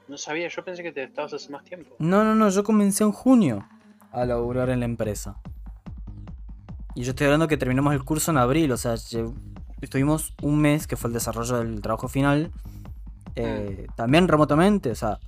No 0.08 0.18
sabía, 0.18 0.48
yo 0.48 0.64
pensé 0.64 0.82
que 0.82 0.92
te 0.92 1.04
estabas 1.04 1.32
hace 1.32 1.50
más 1.50 1.64
tiempo. 1.64 1.96
No, 1.98 2.22
no, 2.24 2.34
no, 2.34 2.48
yo 2.48 2.62
comencé 2.62 3.04
en 3.04 3.12
junio 3.12 3.66
a 4.12 4.24
laburar 4.24 4.70
en 4.70 4.80
la 4.80 4.86
empresa. 4.86 5.36
Y 6.94 7.02
yo 7.02 7.10
estoy 7.10 7.26
hablando 7.26 7.48
que 7.48 7.56
terminamos 7.56 7.92
el 7.94 8.04
curso 8.04 8.30
en 8.30 8.38
abril, 8.38 8.70
o 8.72 8.76
sea, 8.76 8.96
estuvimos 9.80 10.34
un 10.42 10.58
mes 10.58 10.86
que 10.86 10.96
fue 10.96 11.08
el 11.08 11.14
desarrollo 11.14 11.58
del 11.58 11.80
trabajo 11.80 12.08
final, 12.08 12.50
eh, 13.34 13.86
también 13.96 14.28
remotamente, 14.28 14.90
o 14.90 14.94
sea, 14.94 15.18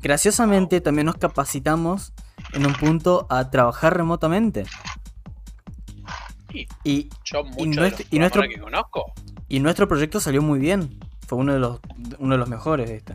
graciosamente 0.00 0.80
también 0.80 1.06
nos 1.06 1.16
capacitamos 1.16 2.12
en 2.54 2.66
un 2.66 2.72
punto 2.74 3.26
a 3.30 3.50
trabajar 3.50 3.96
remotamente. 3.96 4.64
Y 6.52 6.66
Y, 6.84 7.08
yo, 7.24 7.44
muchos 7.44 7.76
nuestro- 7.76 7.80
de 7.80 7.90
los 8.04 8.12
y 8.12 8.18
nuestro- 8.18 8.42
que 8.42 8.58
conozco, 8.60 9.12
y 9.48 9.60
nuestro 9.60 9.88
proyecto 9.88 10.20
salió 10.20 10.42
muy 10.42 10.58
bien, 10.58 10.98
fue 11.26 11.38
uno 11.38 11.52
de 11.54 11.58
los, 11.58 11.80
uno 12.18 12.34
de 12.34 12.38
los 12.38 12.48
mejores, 12.48 12.90
¿viste? 12.90 13.14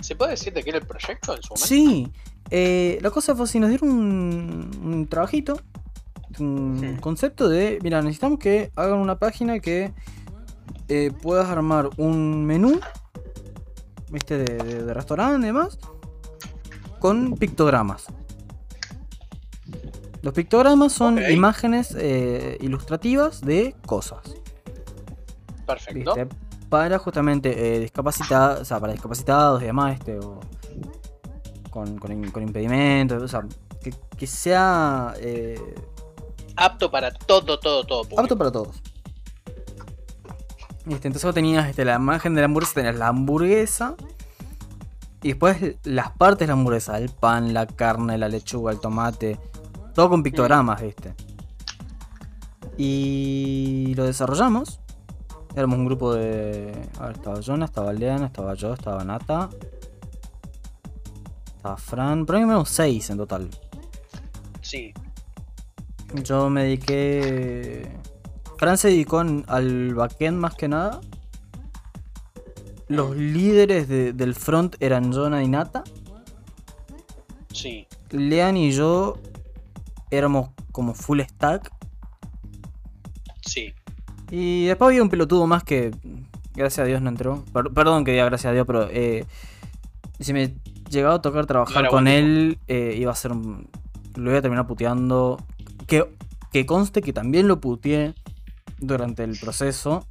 ¿se 0.00 0.16
puede 0.16 0.32
decir 0.32 0.52
de 0.52 0.62
qué 0.64 0.70
era 0.70 0.78
el 0.80 0.86
proyecto 0.86 1.34
en 1.36 1.42
su 1.42 1.54
momento? 1.54 1.66
Sí, 1.66 2.12
eh, 2.50 2.98
la 3.00 3.10
cosa 3.10 3.34
fue 3.36 3.44
así, 3.44 3.58
nos 3.60 3.70
dieron 3.70 3.88
un, 3.90 4.70
un 4.84 5.06
trabajito, 5.06 5.60
un 6.40 6.78
Sí. 6.80 7.00
concepto 7.00 7.48
de, 7.48 7.78
mira, 7.82 8.00
necesitamos 8.02 8.38
que 8.38 8.70
hagan 8.76 8.98
una 8.98 9.18
página 9.18 9.58
que 9.60 9.92
eh, 10.88 11.10
puedas 11.22 11.48
armar 11.48 11.90
un 11.96 12.44
menú, 12.44 12.78
viste, 14.10 14.38
de, 14.38 14.56
de, 14.58 14.82
de 14.84 14.94
restaurante 14.94 15.40
y 15.42 15.46
demás, 15.46 15.78
con 16.98 17.34
pictogramas. 17.36 18.06
Los 20.22 20.34
pictogramas 20.34 20.92
son 20.92 21.18
imágenes 21.30 21.96
eh, 21.98 22.56
ilustrativas 22.60 23.40
de 23.40 23.74
cosas. 23.86 24.20
Perfecto. 25.66 26.14
¿viste? 26.14 26.36
Para 26.68 26.98
justamente 26.98 27.76
eh, 27.76 27.80
discapacitados, 27.80 28.60
o 28.60 28.64
sea, 28.64 28.78
para 28.78 28.92
discapacitados 28.92 29.62
y 29.62 29.66
demás, 29.66 29.94
este, 29.94 30.18
o 30.18 30.38
con, 31.70 31.98
con, 31.98 32.42
impedimentos, 32.42 33.22
o 33.22 33.28
sea, 33.28 33.44
que, 33.82 33.92
que 34.16 34.26
sea 34.26 35.14
eh, 35.18 35.58
Apto 36.56 36.90
para 36.90 37.12
todo, 37.12 37.58
todo, 37.58 37.84
todo. 37.84 38.02
público. 38.02 38.20
apto 38.20 38.38
para 38.38 38.52
todos. 38.52 38.82
Este, 40.86 41.08
entonces 41.08 41.24
vos 41.24 41.34
tenías 41.34 41.68
este, 41.68 41.84
la 41.84 41.94
imagen 41.94 42.34
de 42.34 42.40
la 42.40 42.46
hamburguesa, 42.46 42.74
tenías 42.74 42.96
la 42.96 43.08
hamburguesa 43.08 43.94
y 45.22 45.28
después 45.28 45.76
las 45.84 46.10
partes 46.10 46.40
de 46.40 46.46
la 46.48 46.52
hamburguesa, 46.54 46.98
el 46.98 47.08
pan, 47.10 47.54
la 47.54 47.66
carne, 47.66 48.18
la 48.18 48.28
lechuga, 48.28 48.72
el 48.72 48.80
tomate, 48.80 49.38
todo 49.94 50.08
con 50.08 50.22
pictogramas, 50.22 50.82
¿viste? 50.82 51.14
Y 52.76 53.94
lo 53.96 54.04
desarrollamos. 54.04 54.80
Éramos 55.54 55.78
un 55.78 55.84
grupo 55.84 56.14
de. 56.14 56.72
A 56.98 57.06
ver, 57.06 57.16
estaba 57.16 57.40
Jonah, 57.40 57.66
estaba 57.66 57.92
Leana, 57.92 58.26
estaba 58.26 58.54
yo, 58.54 58.72
estaba 58.72 59.04
Nata. 59.04 59.50
Estaba 61.56 61.76
Fran. 61.76 62.24
Pero 62.24 62.40
menos 62.40 62.70
seis 62.70 63.10
en 63.10 63.18
total. 63.18 63.50
Sí. 64.62 64.94
Yo 66.24 66.50
me 66.50 66.64
dediqué. 66.64 67.88
Fran 68.58 68.76
se 68.78 68.88
dedicó 68.88 69.20
al 69.20 69.94
backend 69.94 70.38
más 70.38 70.54
que 70.54 70.68
nada. 70.68 71.00
Los 72.88 73.16
líderes 73.16 73.88
de- 73.88 74.12
del 74.12 74.34
front 74.34 74.76
eran 74.80 75.12
Jonah 75.12 75.42
y 75.42 75.48
Nata. 75.48 75.82
Sí. 77.52 77.86
Lean 78.10 78.56
y 78.56 78.72
yo 78.72 79.18
éramos 80.10 80.50
como 80.70 80.94
full 80.94 81.20
stack. 81.20 81.72
Sí. 83.46 83.72
Y 84.30 84.66
después 84.66 84.88
había 84.88 85.02
un 85.02 85.08
pelotudo 85.08 85.46
más 85.46 85.64
que, 85.64 85.90
gracias 86.54 86.84
a 86.84 86.86
Dios, 86.86 87.00
no 87.02 87.08
entró. 87.08 87.44
Per- 87.52 87.70
perdón 87.72 88.04
que 88.04 88.12
diga 88.12 88.24
gracias 88.26 88.50
a 88.50 88.54
Dios, 88.54 88.66
pero 88.66 88.88
eh, 88.90 89.24
si 90.20 90.32
me 90.32 90.54
llegaba 90.90 91.14
a 91.16 91.22
tocar 91.22 91.46
trabajar 91.46 91.88
con 91.88 92.06
él, 92.08 92.58
eh, 92.68 92.94
iba 92.98 93.12
a 93.12 93.16
ser. 93.16 93.32
un- 93.32 93.68
Lo 94.14 94.28
iba 94.30 94.38
a 94.38 94.42
terminar 94.42 94.66
puteando. 94.66 95.38
Que, 95.86 96.04
que 96.52 96.66
conste 96.66 97.02
que 97.02 97.12
también 97.12 97.48
lo 97.48 97.60
puteé 97.60 98.14
durante 98.78 99.24
el 99.24 99.38
proceso. 99.38 100.06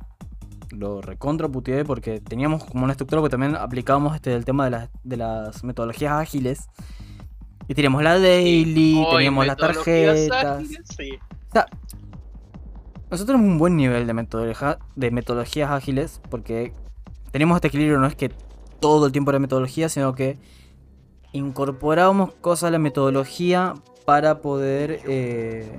Lo 0.72 1.02
recontra 1.02 1.50
puteé 1.50 1.84
porque 1.84 2.20
teníamos 2.22 2.64
como 2.64 2.84
una 2.84 2.94
estructura 2.94 3.22
que 3.22 3.30
también 3.30 3.56
aplicábamos 3.56 4.16
este, 4.16 4.34
el 4.34 4.46
tema 4.46 4.66
de 4.66 4.72
las, 4.72 4.90
de 5.04 5.18
las 5.18 5.64
metodologías 5.64 6.14
ágiles. 6.14 6.70
Y 7.68 7.74
teníamos 7.76 8.04
la 8.04 8.20
daily, 8.20 8.96
Hoy, 9.06 9.16
teníamos 9.18 9.46
las 9.48 9.58
tarjetas. 9.58 10.46
ágiles, 10.46 10.82
Sí. 10.98 11.12
O 11.50 11.52
sea, 11.54 11.66
nosotros 13.10 13.28
tenemos 13.28 13.48
un 13.48 13.58
buen 13.58 13.76
nivel 13.76 14.08
de, 14.08 14.14
metodología- 14.14 14.80
de 14.96 15.12
metodologías 15.12 15.70
ágiles 15.70 16.22
porque 16.30 16.74
tenemos 17.32 17.56
este 17.56 17.68
equilibrio, 17.68 18.00
no 18.00 18.08
es 18.08 18.16
que 18.16 18.30
todo 18.80 19.06
el 19.06 19.12
tiempo 19.12 19.32
era 19.32 19.40
metodología, 19.40 19.90
sino 19.90 20.16
que 20.16 20.38
incorporábamos 21.34 22.34
cosas 22.42 22.68
a 22.68 22.72
la 22.72 22.80
metodología 22.80 23.74
para 24.06 24.42
poder... 24.42 25.00
eh, 25.08 25.72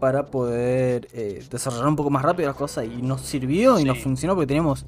para 0.00 0.26
poder 0.26 1.08
eh, 1.14 1.42
desarrollar 1.50 1.88
un 1.88 1.96
poco 1.96 2.10
más 2.10 2.22
rápido 2.22 2.48
las 2.48 2.56
cosas 2.56 2.84
y 2.84 3.00
nos 3.00 3.22
sirvió 3.22 3.78
y 3.80 3.84
nos 3.84 3.98
funcionó 4.02 4.34
porque 4.34 4.48
teníamos 4.48 4.84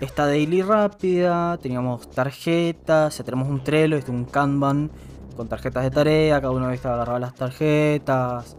esta 0.00 0.26
daily 0.26 0.62
rápida, 0.62 1.58
teníamos 1.58 2.08
tarjetas, 2.10 3.18
ya 3.18 3.24
tenemos 3.24 3.48
un 3.48 3.64
Trello, 3.64 3.96
este, 3.96 4.12
un 4.12 4.24
Kanban 4.24 4.90
con 5.36 5.48
tarjetas 5.48 5.82
de 5.82 5.90
tarea, 5.90 6.40
cada 6.40 6.52
uno 6.52 6.68
¿viste? 6.68 6.86
agarraba 6.86 7.18
las 7.18 7.34
tarjetas, 7.34 8.56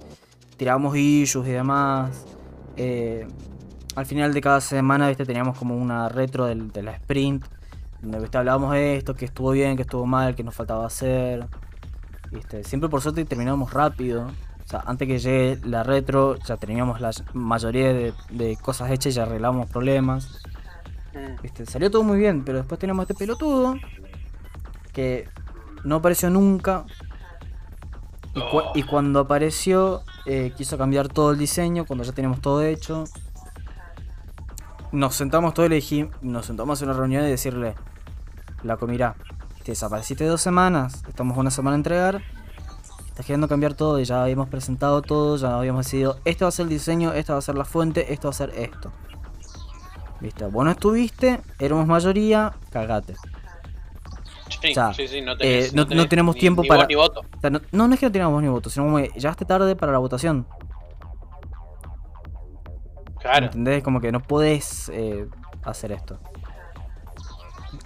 tirábamos 0.57 0.97
issues 0.97 1.47
y 1.47 1.51
demás. 1.51 2.25
eh, 2.75 3.25
al 3.95 4.05
final 4.05 4.33
de 4.33 4.41
cada 4.41 4.59
semana 4.59 5.07
¿viste? 5.07 5.25
teníamos 5.25 5.57
como 5.57 5.77
una 5.77 6.09
retro 6.09 6.45
del- 6.47 6.71
de 6.71 6.81
la 6.83 6.91
sprint, 6.93 7.45
donde 8.03 8.37
hablábamos 8.37 8.73
de 8.73 8.97
esto, 8.97 9.15
que 9.15 9.25
estuvo 9.25 9.51
bien, 9.51 9.75
que 9.75 9.83
estuvo 9.83 10.05
mal, 10.05 10.35
que 10.35 10.43
nos 10.43 10.53
faltaba 10.53 10.85
hacer. 10.85 11.47
¿viste? 12.31 12.63
Siempre 12.63 12.89
por 12.89 13.01
suerte 13.01 13.25
terminábamos 13.25 13.73
rápido. 13.73 14.27
O 14.27 14.67
sea, 14.67 14.83
antes 14.85 15.07
que 15.07 15.19
llegue 15.19 15.59
la 15.65 15.83
retro, 15.83 16.37
ya 16.37 16.57
teníamos 16.57 17.01
la 17.01 17.11
mayoría 17.33 17.93
de, 17.93 18.13
de 18.29 18.57
cosas 18.57 18.91
hechas 18.91 19.13
y 19.13 19.15
ya 19.15 19.23
arreglamos 19.23 19.69
problemas. 19.69 20.41
Mm. 21.13 21.41
¿Viste? 21.41 21.65
Salió 21.65 21.91
todo 21.91 22.03
muy 22.03 22.17
bien, 22.17 22.43
pero 22.43 22.59
después 22.59 22.79
tenemos 22.79 23.03
este 23.03 23.13
pelotudo 23.13 23.75
que 24.93 25.27
no 25.83 25.95
apareció 25.95 26.29
nunca. 26.29 26.85
Y, 28.35 28.79
y 28.79 28.83
cuando 28.83 29.19
apareció, 29.19 30.03
eh, 30.25 30.53
quiso 30.55 30.77
cambiar 30.77 31.07
todo 31.07 31.31
el 31.31 31.37
diseño 31.37 31.85
cuando 31.85 32.03
ya 32.03 32.13
teníamos 32.13 32.41
todo 32.41 32.63
hecho. 32.63 33.03
nos 34.91 35.15
sentamos 35.15 35.53
todos 35.53 35.67
y 35.67 35.69
le 35.69 35.75
dijimos, 35.75 36.11
nos 36.21 36.45
sentamos 36.45 36.81
en 36.81 36.89
una 36.89 36.97
reunión 36.97 37.25
y 37.25 37.29
decirle, 37.29 37.75
la 38.63 38.77
comida, 38.77 39.15
te 39.63 39.71
desapareciste 39.71 40.25
dos 40.25 40.41
semanas, 40.41 41.03
estamos 41.07 41.37
una 41.37 41.51
semana 41.51 41.75
a 41.75 41.77
entregar, 41.77 42.21
estás 43.07 43.25
queriendo 43.25 43.47
cambiar 43.47 43.73
todo 43.73 43.99
y 43.99 44.05
ya 44.05 44.23
habíamos 44.23 44.49
presentado 44.49 45.01
todo, 45.01 45.37
ya 45.37 45.57
habíamos 45.57 45.85
decidido, 45.85 46.17
esto 46.25 46.45
va 46.45 46.49
a 46.49 46.51
ser 46.51 46.63
el 46.63 46.69
diseño, 46.69 47.13
esta 47.13 47.33
va 47.33 47.39
a 47.39 47.41
ser 47.41 47.55
la 47.55 47.65
fuente, 47.65 48.13
esto 48.13 48.27
va 48.27 48.31
a 48.31 48.33
ser 48.33 48.49
esto. 48.55 48.91
Viste, 50.19 50.45
vos 50.45 50.63
no 50.63 50.71
estuviste, 50.71 51.41
éramos 51.59 51.85
mayoría, 51.85 52.53
cagate. 52.69 53.15
Sí, 54.61 54.71
O 54.71 54.73
sea, 54.73 54.93
sí, 54.93 55.07
sí, 55.09 55.21
no, 55.21 55.33
eh, 55.33 55.37
tenés, 55.37 55.73
no- 55.73 55.81
no 55.83 55.87
tenés 55.89 56.09
tenemos 56.09 56.35
ni- 56.35 56.39
tiempo 56.41 56.61
ni 56.61 56.69
para- 56.69 56.81
voz 56.83 56.87
ni 56.87 56.95
voto. 56.95 57.19
O 57.19 57.39
sea, 57.41 57.49
no, 57.49 57.59
no, 57.73 57.93
es 57.93 57.99
que 57.99 58.05
no 58.05 58.11
teníamos 58.13 58.41
ni 58.41 58.47
voto, 58.47 58.69
sino 58.69 58.85
como 58.85 58.97
que 58.97 59.09
llegaste 59.15 59.43
tarde 59.43 59.75
para 59.75 59.91
la 59.91 59.97
votación. 59.97 60.47
Claro. 63.19 63.45
¿Entendés? 63.47 63.83
Como 63.83 63.99
que 63.99 64.11
no 64.11 64.21
podés 64.21 64.89
eh, 64.93 65.27
hacer 65.63 65.91
esto. 65.91 66.19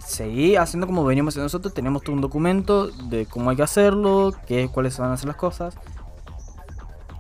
Seguí 0.08 0.56
haciendo 0.56 0.88
como 0.88 1.04
veníamos 1.04 1.34
haciendo 1.34 1.48
nosotros, 1.48 1.74
teníamos 1.74 2.02
todo 2.02 2.16
un 2.16 2.22
documento 2.22 2.88
de 2.88 3.26
cómo 3.26 3.50
hay 3.50 3.58
que 3.58 3.64
hacerlo, 3.64 4.32
qué, 4.48 4.70
cuáles 4.70 4.98
van 4.98 5.12
a 5.12 5.18
ser 5.18 5.28
las 5.28 5.36
cosas. 5.36 5.78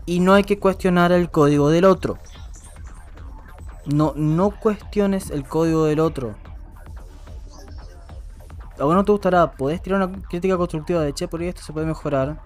Y 0.05 0.21
no 0.21 0.33
hay 0.33 0.45
que 0.45 0.57
cuestionar 0.57 1.11
el 1.11 1.29
código 1.29 1.69
del 1.69 1.83
otro. 1.83 2.17
No, 3.87 4.13
no 4.15 4.51
cuestiones 4.51 5.31
el 5.31 5.45
código 5.45 5.83
del 5.83 5.99
otro. 5.99 6.35
A 8.79 8.85
vos 8.85 8.95
no 8.95 9.03
te 9.03 9.11
gustará, 9.11 9.51
podés 9.51 9.81
tirar 9.81 10.01
una 10.01 10.21
crítica 10.21 10.55
constructiva 10.55 11.01
de 11.01 11.13
che, 11.13 11.27
por 11.27 11.41
ahí 11.41 11.49
esto 11.49 11.63
se 11.63 11.73
puede 11.73 11.85
mejorar. 11.85 12.41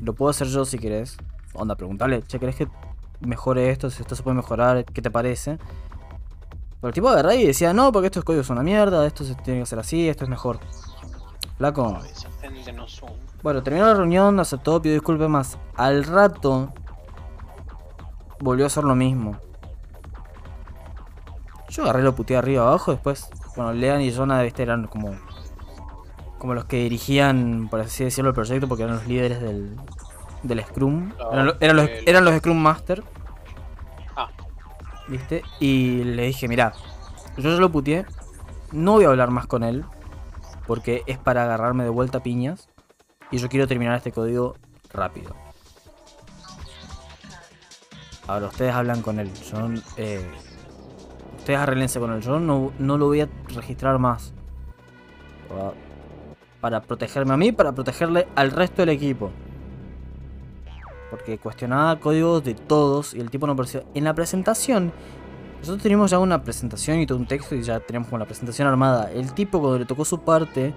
Lo 0.00 0.12
puedo 0.16 0.30
hacer 0.30 0.48
yo 0.48 0.64
si 0.64 0.80
querés. 0.80 1.18
Onda, 1.54 1.76
preguntarle, 1.76 2.24
che, 2.24 2.40
¿querés 2.40 2.56
que 2.56 2.66
mejore 3.20 3.70
esto? 3.70 3.90
Si 3.90 4.02
esto 4.02 4.16
se 4.16 4.24
puede 4.24 4.34
mejorar, 4.34 4.84
¿qué 4.86 5.02
te 5.02 5.10
parece? 5.12 5.60
Pero 6.80 6.88
el 6.88 6.94
tipo 6.94 7.08
agarraba 7.08 7.34
y 7.34 7.46
decía, 7.46 7.72
no, 7.72 7.90
porque 7.90 8.06
estos 8.06 8.24
códigos 8.24 8.46
son 8.46 8.56
una 8.56 8.64
mierda, 8.64 9.06
esto 9.06 9.24
se 9.24 9.34
tiene 9.36 9.60
que 9.60 9.64
hacer 9.64 9.78
así, 9.78 10.08
esto 10.08 10.24
es 10.24 10.30
mejor. 10.30 10.60
Flaco. 11.56 11.98
Bueno, 13.42 13.62
terminó 13.62 13.86
la 13.86 13.94
reunión, 13.94 14.38
aceptó, 14.38 14.80
pidió 14.80 14.94
disculpas 14.94 15.28
más. 15.28 15.58
Al 15.76 16.04
rato 16.04 16.72
volvió 18.40 18.64
a 18.64 18.68
hacer 18.68 18.84
lo 18.84 18.94
mismo. 18.94 19.38
Yo 21.68 21.82
agarré 21.82 22.02
lo 22.02 22.14
puteé 22.14 22.36
arriba 22.36 22.62
abajo, 22.62 22.92
después, 22.92 23.28
bueno, 23.56 23.72
Lean 23.72 24.00
y 24.00 24.12
Jonah 24.12 24.42
¿viste? 24.42 24.62
eran 24.62 24.86
como 24.86 25.16
como 26.38 26.54
los 26.54 26.64
que 26.64 26.76
dirigían, 26.76 27.68
por 27.68 27.80
así 27.80 28.04
decirlo, 28.04 28.30
el 28.30 28.34
proyecto 28.34 28.68
porque 28.68 28.84
eran 28.84 28.96
los 28.96 29.06
líderes 29.06 29.40
del, 29.40 29.76
del 30.42 30.64
Scrum. 30.64 31.12
Eran, 31.32 31.54
eran 31.60 31.76
los, 31.76 31.90
eran 32.06 32.24
los 32.24 32.36
Scrum 32.36 32.56
Master, 32.56 33.02
Y 35.60 36.04
le 36.04 36.26
dije, 36.26 36.48
mira, 36.48 36.72
yo 37.36 37.50
ya 37.50 37.58
lo 37.60 37.70
puteé, 37.70 38.04
no 38.72 38.92
voy 38.92 39.04
a 39.04 39.08
hablar 39.08 39.30
más 39.30 39.46
con 39.46 39.62
él 39.64 39.84
porque 40.66 41.02
es 41.06 41.18
para 41.18 41.44
agarrarme 41.44 41.84
de 41.84 41.90
vuelta 41.90 42.22
piñas 42.22 42.68
y 43.30 43.38
yo 43.38 43.48
quiero 43.48 43.66
terminar 43.66 43.96
este 43.96 44.12
código 44.12 44.54
rápido. 44.92 45.34
Ahora 48.26 48.46
ustedes 48.48 48.74
hablan 48.74 49.00
con 49.00 49.18
él, 49.18 49.32
yo, 49.50 49.68
eh, 49.96 50.26
ustedes 51.38 51.58
arreglense 51.58 51.98
con 51.98 52.12
él, 52.12 52.20
yo 52.20 52.38
no, 52.38 52.72
no 52.78 52.98
lo 52.98 53.06
voy 53.06 53.22
a 53.22 53.28
registrar 53.54 53.98
más. 53.98 54.34
Pa- 55.48 55.72
Para 56.60 56.82
protegerme 56.82 57.32
a 57.32 57.36
mí, 57.38 57.52
para 57.52 57.72
protegerle 57.72 58.28
al 58.34 58.50
resto 58.50 58.82
del 58.82 58.90
equipo. 58.90 59.30
Porque 61.10 61.38
cuestionaba 61.38 61.98
códigos 61.98 62.44
de 62.44 62.54
todos 62.54 63.14
y 63.14 63.20
el 63.20 63.30
tipo 63.30 63.46
no 63.46 63.56
parecía. 63.56 63.82
En 63.94 64.04
la 64.04 64.14
presentación, 64.14 64.92
nosotros 65.60 65.82
teníamos 65.82 66.10
ya 66.10 66.18
una 66.18 66.42
presentación 66.42 67.00
y 67.00 67.06
todo 67.06 67.18
un 67.18 67.26
texto 67.26 67.54
y 67.54 67.62
ya 67.62 67.80
teníamos 67.80 68.08
como 68.08 68.18
la 68.18 68.26
presentación 68.26 68.68
armada. 68.68 69.10
El 69.10 69.32
tipo 69.32 69.60
cuando 69.60 69.78
le 69.78 69.86
tocó 69.86 70.04
su 70.04 70.20
parte, 70.20 70.74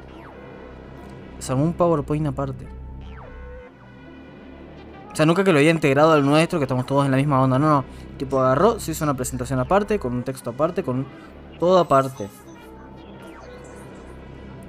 se 1.39 1.53
un 1.53 1.73
PowerPoint 1.73 2.27
aparte. 2.27 2.67
O 5.11 5.15
sea, 5.15 5.25
nunca 5.25 5.43
que 5.43 5.51
lo 5.51 5.59
había 5.59 5.71
integrado 5.71 6.13
al 6.13 6.25
nuestro, 6.25 6.59
que 6.59 6.63
estamos 6.63 6.85
todos 6.85 7.05
en 7.05 7.11
la 7.11 7.17
misma 7.17 7.41
onda. 7.41 7.59
No, 7.59 7.67
no. 7.67 7.85
El 8.11 8.17
tipo 8.17 8.39
agarró, 8.39 8.79
se 8.79 8.91
hizo 8.91 9.03
una 9.03 9.15
presentación 9.15 9.59
aparte, 9.59 9.99
con 9.99 10.13
un 10.13 10.23
texto 10.23 10.51
aparte, 10.51 10.83
con 10.83 11.05
todo 11.59 11.79
aparte. 11.79 12.29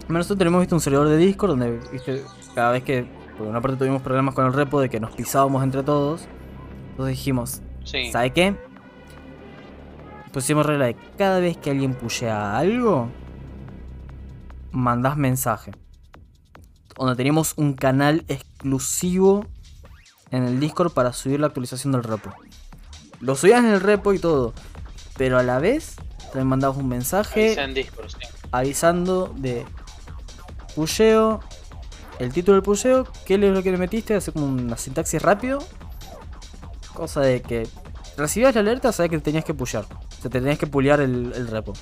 Nosotros 0.09 0.39
tenemos 0.39 0.61
visto 0.61 0.75
un 0.75 0.81
servidor 0.81 1.09
de 1.09 1.17
Discord 1.17 1.51
donde, 1.51 1.79
viste, 1.93 2.25
cada 2.55 2.73
vez 2.73 2.83
que, 2.83 3.07
por 3.43 3.51
una 3.51 3.61
parte 3.61 3.77
tuvimos 3.77 4.03
problemas 4.03 4.37
con 4.37 4.47
el 4.47 4.53
repo 4.53 4.81
de 4.81 4.89
que 4.89 5.01
nos 5.01 5.11
pisábamos 5.17 5.65
entre 5.65 5.83
todos. 5.83 6.29
Entonces 6.91 7.17
dijimos, 7.17 7.61
sí. 7.83 8.13
¿sabe 8.13 8.33
qué? 8.33 8.57
Pusimos 10.33 10.65
regla 10.65 10.87
de 10.87 10.97
cada 11.19 11.41
vez 11.41 11.57
que 11.57 11.71
alguien 11.71 11.95
pushea 11.95 12.57
algo, 12.57 13.09
mandás 14.71 15.17
mensaje. 15.17 15.73
Donde 16.97 17.17
teníamos 17.17 17.55
un 17.57 17.75
canal 17.75 18.25
exclusivo 18.29 19.45
en 20.31 20.45
el 20.45 20.61
Discord 20.61 20.93
para 20.93 21.13
subir 21.13 21.41
la 21.41 21.49
actualización 21.49 21.93
del 21.93 22.05
repo. 22.05 22.33
Lo 23.19 23.35
subías 23.35 23.59
en 23.59 23.71
el 23.71 23.81
repo 23.81 24.13
y 24.13 24.21
todo. 24.21 24.55
Pero 25.17 25.37
a 25.37 25.43
la 25.43 25.59
vez 25.59 25.97
también 26.27 26.47
mandabas 26.47 26.79
un 26.79 26.89
mensaje 26.89 27.47
Avisa 27.47 27.65
en 27.65 27.75
Discord, 27.75 28.09
sí. 28.09 28.19
avisando 28.53 29.35
de 29.37 29.65
pusheo, 30.77 31.41
el 32.19 32.33
título 32.33 32.57
del 32.57 32.63
pusheo, 32.63 33.07
qué 33.25 33.35
es 33.35 33.41
lo 33.41 33.63
que 33.63 33.71
le 33.71 33.79
metiste, 33.79 34.15
hace 34.15 34.33
como 34.33 34.47
una 34.47 34.77
sintaxis 34.77 35.21
rápido. 35.21 35.59
Cosa 36.95 37.21
de 37.21 37.43
que 37.43 37.69
recibías 38.17 38.55
la 38.55 38.61
alerta, 38.61 38.93
sabes 38.93 39.11
que 39.11 39.19
tenías 39.19 39.45
que 39.45 39.55
pushear. 39.55 39.87
Te 40.23 40.29
tenías 40.29 40.59
que 40.59 40.67
pulear 40.67 41.01
el, 41.01 41.33
el 41.35 41.49
repo. 41.49 41.73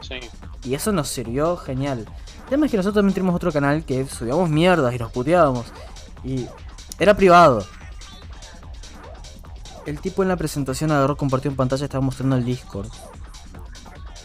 Sí. 0.00 0.20
Y 0.64 0.74
eso 0.74 0.92
nos 0.92 1.08
sirvió 1.08 1.56
genial. 1.56 2.06
El 2.44 2.50
tema 2.50 2.66
es 2.66 2.70
que 2.70 2.76
nosotros 2.76 2.96
también 2.96 3.14
tenemos 3.14 3.34
otro 3.34 3.52
canal 3.52 3.84
que 3.84 4.06
subíamos 4.06 4.48
mierdas 4.48 4.94
y 4.94 4.98
nos 4.98 5.12
puteábamos. 5.12 5.66
Y 6.24 6.46
era 6.98 7.14
privado. 7.14 7.64
El 9.84 10.00
tipo 10.00 10.22
en 10.22 10.28
la 10.28 10.36
presentación 10.36 10.90
agarró, 10.90 11.16
compartió 11.16 11.50
en 11.50 11.56
pantalla, 11.56 11.84
estaba 11.84 12.04
mostrando 12.04 12.36
el 12.36 12.44
Discord. 12.44 12.88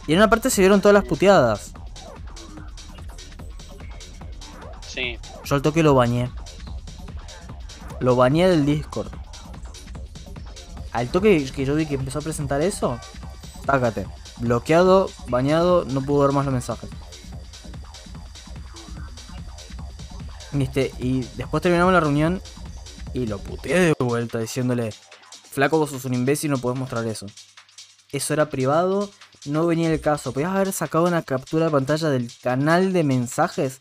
Y 0.08 0.14
en 0.14 0.20
una 0.20 0.30
parte 0.30 0.50
se 0.50 0.62
vieron 0.62 0.82
todas 0.82 0.96
las 0.96 1.06
puteadas. 1.06 1.74
Sí. 4.94 5.18
Yo 5.46 5.56
al 5.56 5.62
toque 5.62 5.84
lo 5.84 5.96
bañé. 5.96 6.30
Lo 8.00 8.16
bañé 8.16 8.50
del 8.50 8.66
Discord. 8.66 9.12
Al 10.92 11.10
toque 11.10 11.50
que 11.56 11.66
yo 11.66 11.76
vi 11.76 11.86
que 11.86 11.96
empezó 11.96 12.20
a 12.20 12.22
presentar 12.22 12.62
eso, 12.62 13.00
tácate. 13.66 14.06
Bloqueado, 14.38 15.10
bañado, 15.28 15.86
no 15.86 16.02
pudo 16.02 16.24
ver 16.24 16.32
más 16.34 16.46
los 16.46 16.54
mensajes. 16.54 16.90
Viste, 20.52 20.92
y 21.00 21.22
después 21.38 21.64
terminamos 21.64 21.94
la 21.94 22.02
reunión 22.02 22.42
y 23.14 23.26
lo 23.28 23.38
puteé 23.38 23.80
de 23.80 23.96
vuelta 24.00 24.40
diciéndole, 24.40 24.92
flaco 25.50 25.78
vos 25.78 25.92
sos 25.92 26.04
un 26.04 26.14
imbécil, 26.14 26.52
no 26.52 26.58
podés 26.58 26.78
mostrar 26.78 27.06
eso. 27.08 27.28
Eso 28.12 28.34
era 28.34 28.50
privado, 28.50 29.10
no 29.46 29.66
venía 29.66 29.90
el 29.90 30.02
caso. 30.02 30.34
Podías 30.34 30.52
haber 30.52 30.74
sacado 30.74 31.06
una 31.06 31.22
captura 31.22 31.66
de 31.66 31.72
pantalla 31.72 32.10
del 32.10 32.30
canal 32.42 32.92
de 32.92 33.04
mensajes 33.06 33.80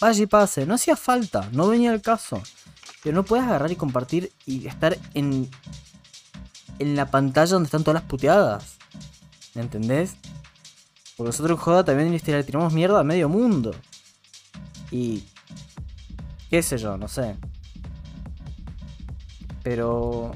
Vaya 0.00 0.22
y 0.22 0.26
pase, 0.26 0.66
no 0.66 0.74
hacía 0.74 0.96
falta, 0.96 1.48
no 1.52 1.68
venía 1.68 1.92
el 1.92 2.02
caso. 2.02 2.42
Pero 3.02 3.14
no 3.14 3.24
puedes 3.24 3.46
agarrar 3.46 3.70
y 3.70 3.76
compartir 3.76 4.32
y 4.44 4.66
estar 4.66 4.98
en, 5.14 5.48
en 6.78 6.96
la 6.96 7.10
pantalla 7.10 7.52
donde 7.52 7.66
están 7.66 7.82
todas 7.84 8.02
las 8.02 8.08
puteadas. 8.10 8.76
¿Me 9.54 9.62
entendés? 9.62 10.16
Porque 11.16 11.28
nosotros 11.28 11.58
Joda 11.60 11.84
también 11.84 12.10
le 12.12 12.44
tiramos 12.44 12.72
mierda 12.74 13.00
a 13.00 13.04
medio 13.04 13.28
mundo. 13.28 13.74
Y. 14.90 15.24
qué 16.50 16.62
sé 16.62 16.76
yo, 16.78 16.96
no 16.98 17.08
sé. 17.08 17.36
Pero. 19.62 20.32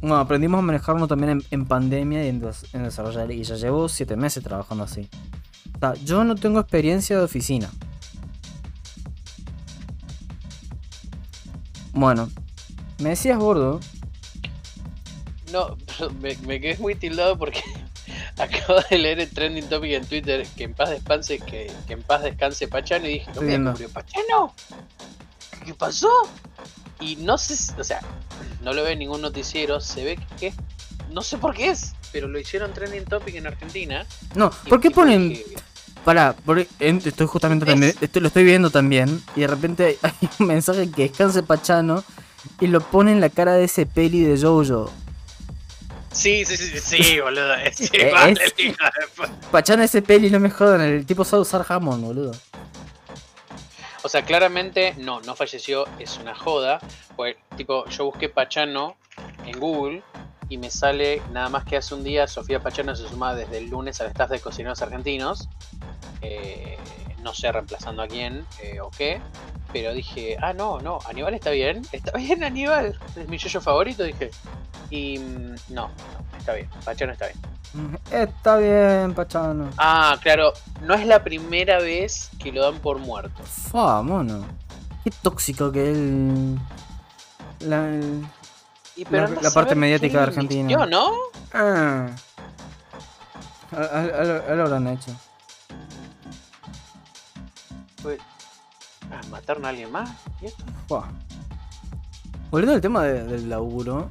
Bueno, 0.00 0.16
aprendimos 0.16 0.58
a 0.58 0.62
manejarnos 0.62 1.08
también 1.08 1.30
en, 1.30 1.44
en 1.50 1.64
pandemia 1.66 2.24
y 2.24 2.28
en, 2.28 2.40
des- 2.40 2.66
en 2.74 2.82
desarrollar. 2.84 3.30
Y 3.30 3.42
ya 3.42 3.54
llevo 3.54 3.88
7 3.88 4.16
meses 4.16 4.42
trabajando 4.42 4.84
así. 4.84 5.08
O 5.76 5.78
sea, 5.78 5.94
yo 6.04 6.24
no 6.24 6.34
tengo 6.34 6.60
experiencia 6.60 7.16
de 7.16 7.24
oficina. 7.24 7.70
Bueno, 11.94 12.28
me 12.98 13.10
decías 13.10 13.38
gordo. 13.38 13.80
No, 15.52 15.76
me, 16.20 16.36
me 16.38 16.60
quedé 16.60 16.76
muy 16.78 16.96
tildado 16.96 17.38
porque 17.38 17.62
acabo 18.38 18.80
de 18.90 18.98
leer 18.98 19.20
el 19.20 19.30
trending 19.30 19.68
topic 19.68 19.92
en 19.92 20.06
Twitter 20.06 20.46
que 20.56 20.64
en 20.64 20.74
paz 20.74 20.90
descanse, 20.90 21.38
que, 21.38 21.70
que 21.86 21.92
en 21.92 22.02
paz 22.02 22.22
descanse 22.22 22.68
Pachano 22.68 23.06
y 23.06 23.14
dije, 23.14 23.30
no 23.34 23.40
me 23.42 23.58
murió 23.58 23.88
Pachano. 23.88 24.54
¿Qué 25.64 25.72
pasó? 25.72 26.10
Y 27.00 27.16
no 27.16 27.38
sé, 27.38 27.72
o 27.80 27.84
sea, 27.84 28.00
no 28.62 28.72
lo 28.72 28.82
veo 28.82 28.92
en 28.92 28.98
ningún 28.98 29.22
noticiero, 29.22 29.80
se 29.80 30.04
ve 30.04 30.18
que 30.38 30.52
no 31.10 31.22
sé 31.22 31.38
por 31.38 31.54
qué 31.54 31.70
es, 31.70 31.94
pero 32.12 32.26
lo 32.26 32.38
hicieron 32.38 32.72
trending 32.72 33.04
topic 33.04 33.36
en 33.36 33.46
Argentina. 33.46 34.04
No, 34.34 34.50
¿por 34.68 34.80
qué 34.80 34.90
ponen.? 34.90 35.38
Pará, 36.04 36.36
porque 36.44 36.68
estoy 36.78 37.26
justamente 37.26 37.64
también. 37.64 37.94
Esto 38.00 38.20
lo 38.20 38.28
estoy 38.28 38.44
viendo 38.44 38.70
también. 38.70 39.22
Y 39.34 39.40
de 39.40 39.46
repente 39.46 39.98
hay, 40.02 40.12
un 40.38 40.46
mensaje 40.46 40.90
que 40.90 41.08
descanse 41.08 41.42
Pachano. 41.42 42.04
Y 42.60 42.66
lo 42.66 42.80
pone 42.80 43.12
en 43.12 43.20
la 43.20 43.30
cara 43.30 43.54
de 43.54 43.64
ese 43.64 43.86
peli 43.86 44.22
de 44.22 44.40
Jojo. 44.40 44.92
Sí, 46.12 46.44
sí, 46.44 46.56
sí, 46.56 46.78
sí, 46.78 47.20
boludo. 47.22 47.54
Sí, 47.72 47.90
vale, 48.12 48.36
es-. 48.44 48.54
Pachana 49.50 49.84
ese 49.84 50.02
peli, 50.02 50.30
no 50.30 50.38
me 50.38 50.50
jodan, 50.50 50.82
el 50.82 51.04
tipo 51.06 51.24
sabe 51.24 51.42
usar 51.42 51.64
Hammond, 51.68 52.04
boludo. 52.04 52.32
O 54.02 54.08
sea, 54.08 54.22
claramente 54.22 54.94
no, 54.98 55.22
no 55.22 55.34
falleció, 55.34 55.86
es 55.98 56.18
una 56.18 56.34
joda. 56.34 56.78
Pues, 57.16 57.36
tipo, 57.56 57.86
yo 57.88 58.04
busqué 58.04 58.28
Pachano 58.28 58.96
en 59.46 59.58
Google 59.58 60.02
y 60.48 60.58
me 60.58 60.70
sale 60.70 61.22
nada 61.32 61.48
más 61.48 61.64
que 61.64 61.76
hace 61.76 61.94
un 61.94 62.04
día 62.04 62.26
Sofía 62.26 62.60
Pachano 62.60 62.94
se 62.94 63.08
suma 63.08 63.34
desde 63.34 63.58
el 63.58 63.70
lunes 63.70 64.00
al 64.00 64.08
staff 64.08 64.30
de 64.30 64.40
Cocineros 64.40 64.82
Argentinos. 64.82 65.48
Eh, 66.24 66.78
no 67.22 67.32
sé 67.34 67.50
reemplazando 67.52 68.02
a 68.02 68.08
quién 68.08 68.44
eh, 68.62 68.80
o 68.80 68.90
qué. 68.90 69.20
Pero 69.72 69.92
dije, 69.92 70.36
ah, 70.40 70.52
no, 70.52 70.78
no, 70.80 70.98
Aníbal 71.08 71.34
está 71.34 71.50
bien. 71.50 71.82
Está 71.92 72.16
bien, 72.18 72.42
Aníbal. 72.44 72.98
Es 73.16 73.28
mi 73.28 73.38
yoyo 73.38 73.60
favorito, 73.60 74.02
dije. 74.04 74.30
Y 74.90 75.18
mm, 75.18 75.54
no, 75.70 75.88
no, 75.88 76.38
está 76.38 76.52
bien. 76.54 76.68
Pachano 76.84 77.12
está 77.12 77.26
bien. 77.26 77.38
Está 78.12 78.56
bien, 78.58 79.14
Pachano. 79.14 79.68
Ah, 79.78 80.16
claro, 80.22 80.52
no 80.82 80.94
es 80.94 81.04
la 81.06 81.24
primera 81.24 81.78
vez 81.78 82.30
que 82.38 82.52
lo 82.52 82.62
dan 82.62 82.78
por 82.78 82.98
muerto. 82.98 83.42
Fa, 83.42 84.00
mono. 84.02 84.44
Qué 85.02 85.10
tóxico 85.10 85.72
que 85.72 85.90
él. 85.90 86.58
La, 87.60 87.88
el- 87.88 88.24
Y 88.96 89.04
La- 89.10 89.50
parte 89.52 89.74
mediática 89.74 90.18
de 90.18 90.24
Argentina. 90.24 90.60
mintió, 90.68 90.86
¿no? 90.86 91.10
Ah. 91.52 92.06
A- 93.72 93.76
a- 93.76 93.98
a- 93.98 94.52
a 94.52 94.54
lo 94.54 94.62
habrán 94.64 94.86
hecho. 94.86 95.10
¿Mataron 99.30 99.64
a 99.64 99.68
alguien 99.70 99.90
más? 99.92 100.10
¿Y 100.42 100.46
esto? 100.46 100.64
Fua. 100.88 101.08
Volviendo 102.50 102.74
al 102.74 102.80
tema 102.80 103.02
de- 103.04 103.24
del 103.24 103.48
laburo. 103.48 104.10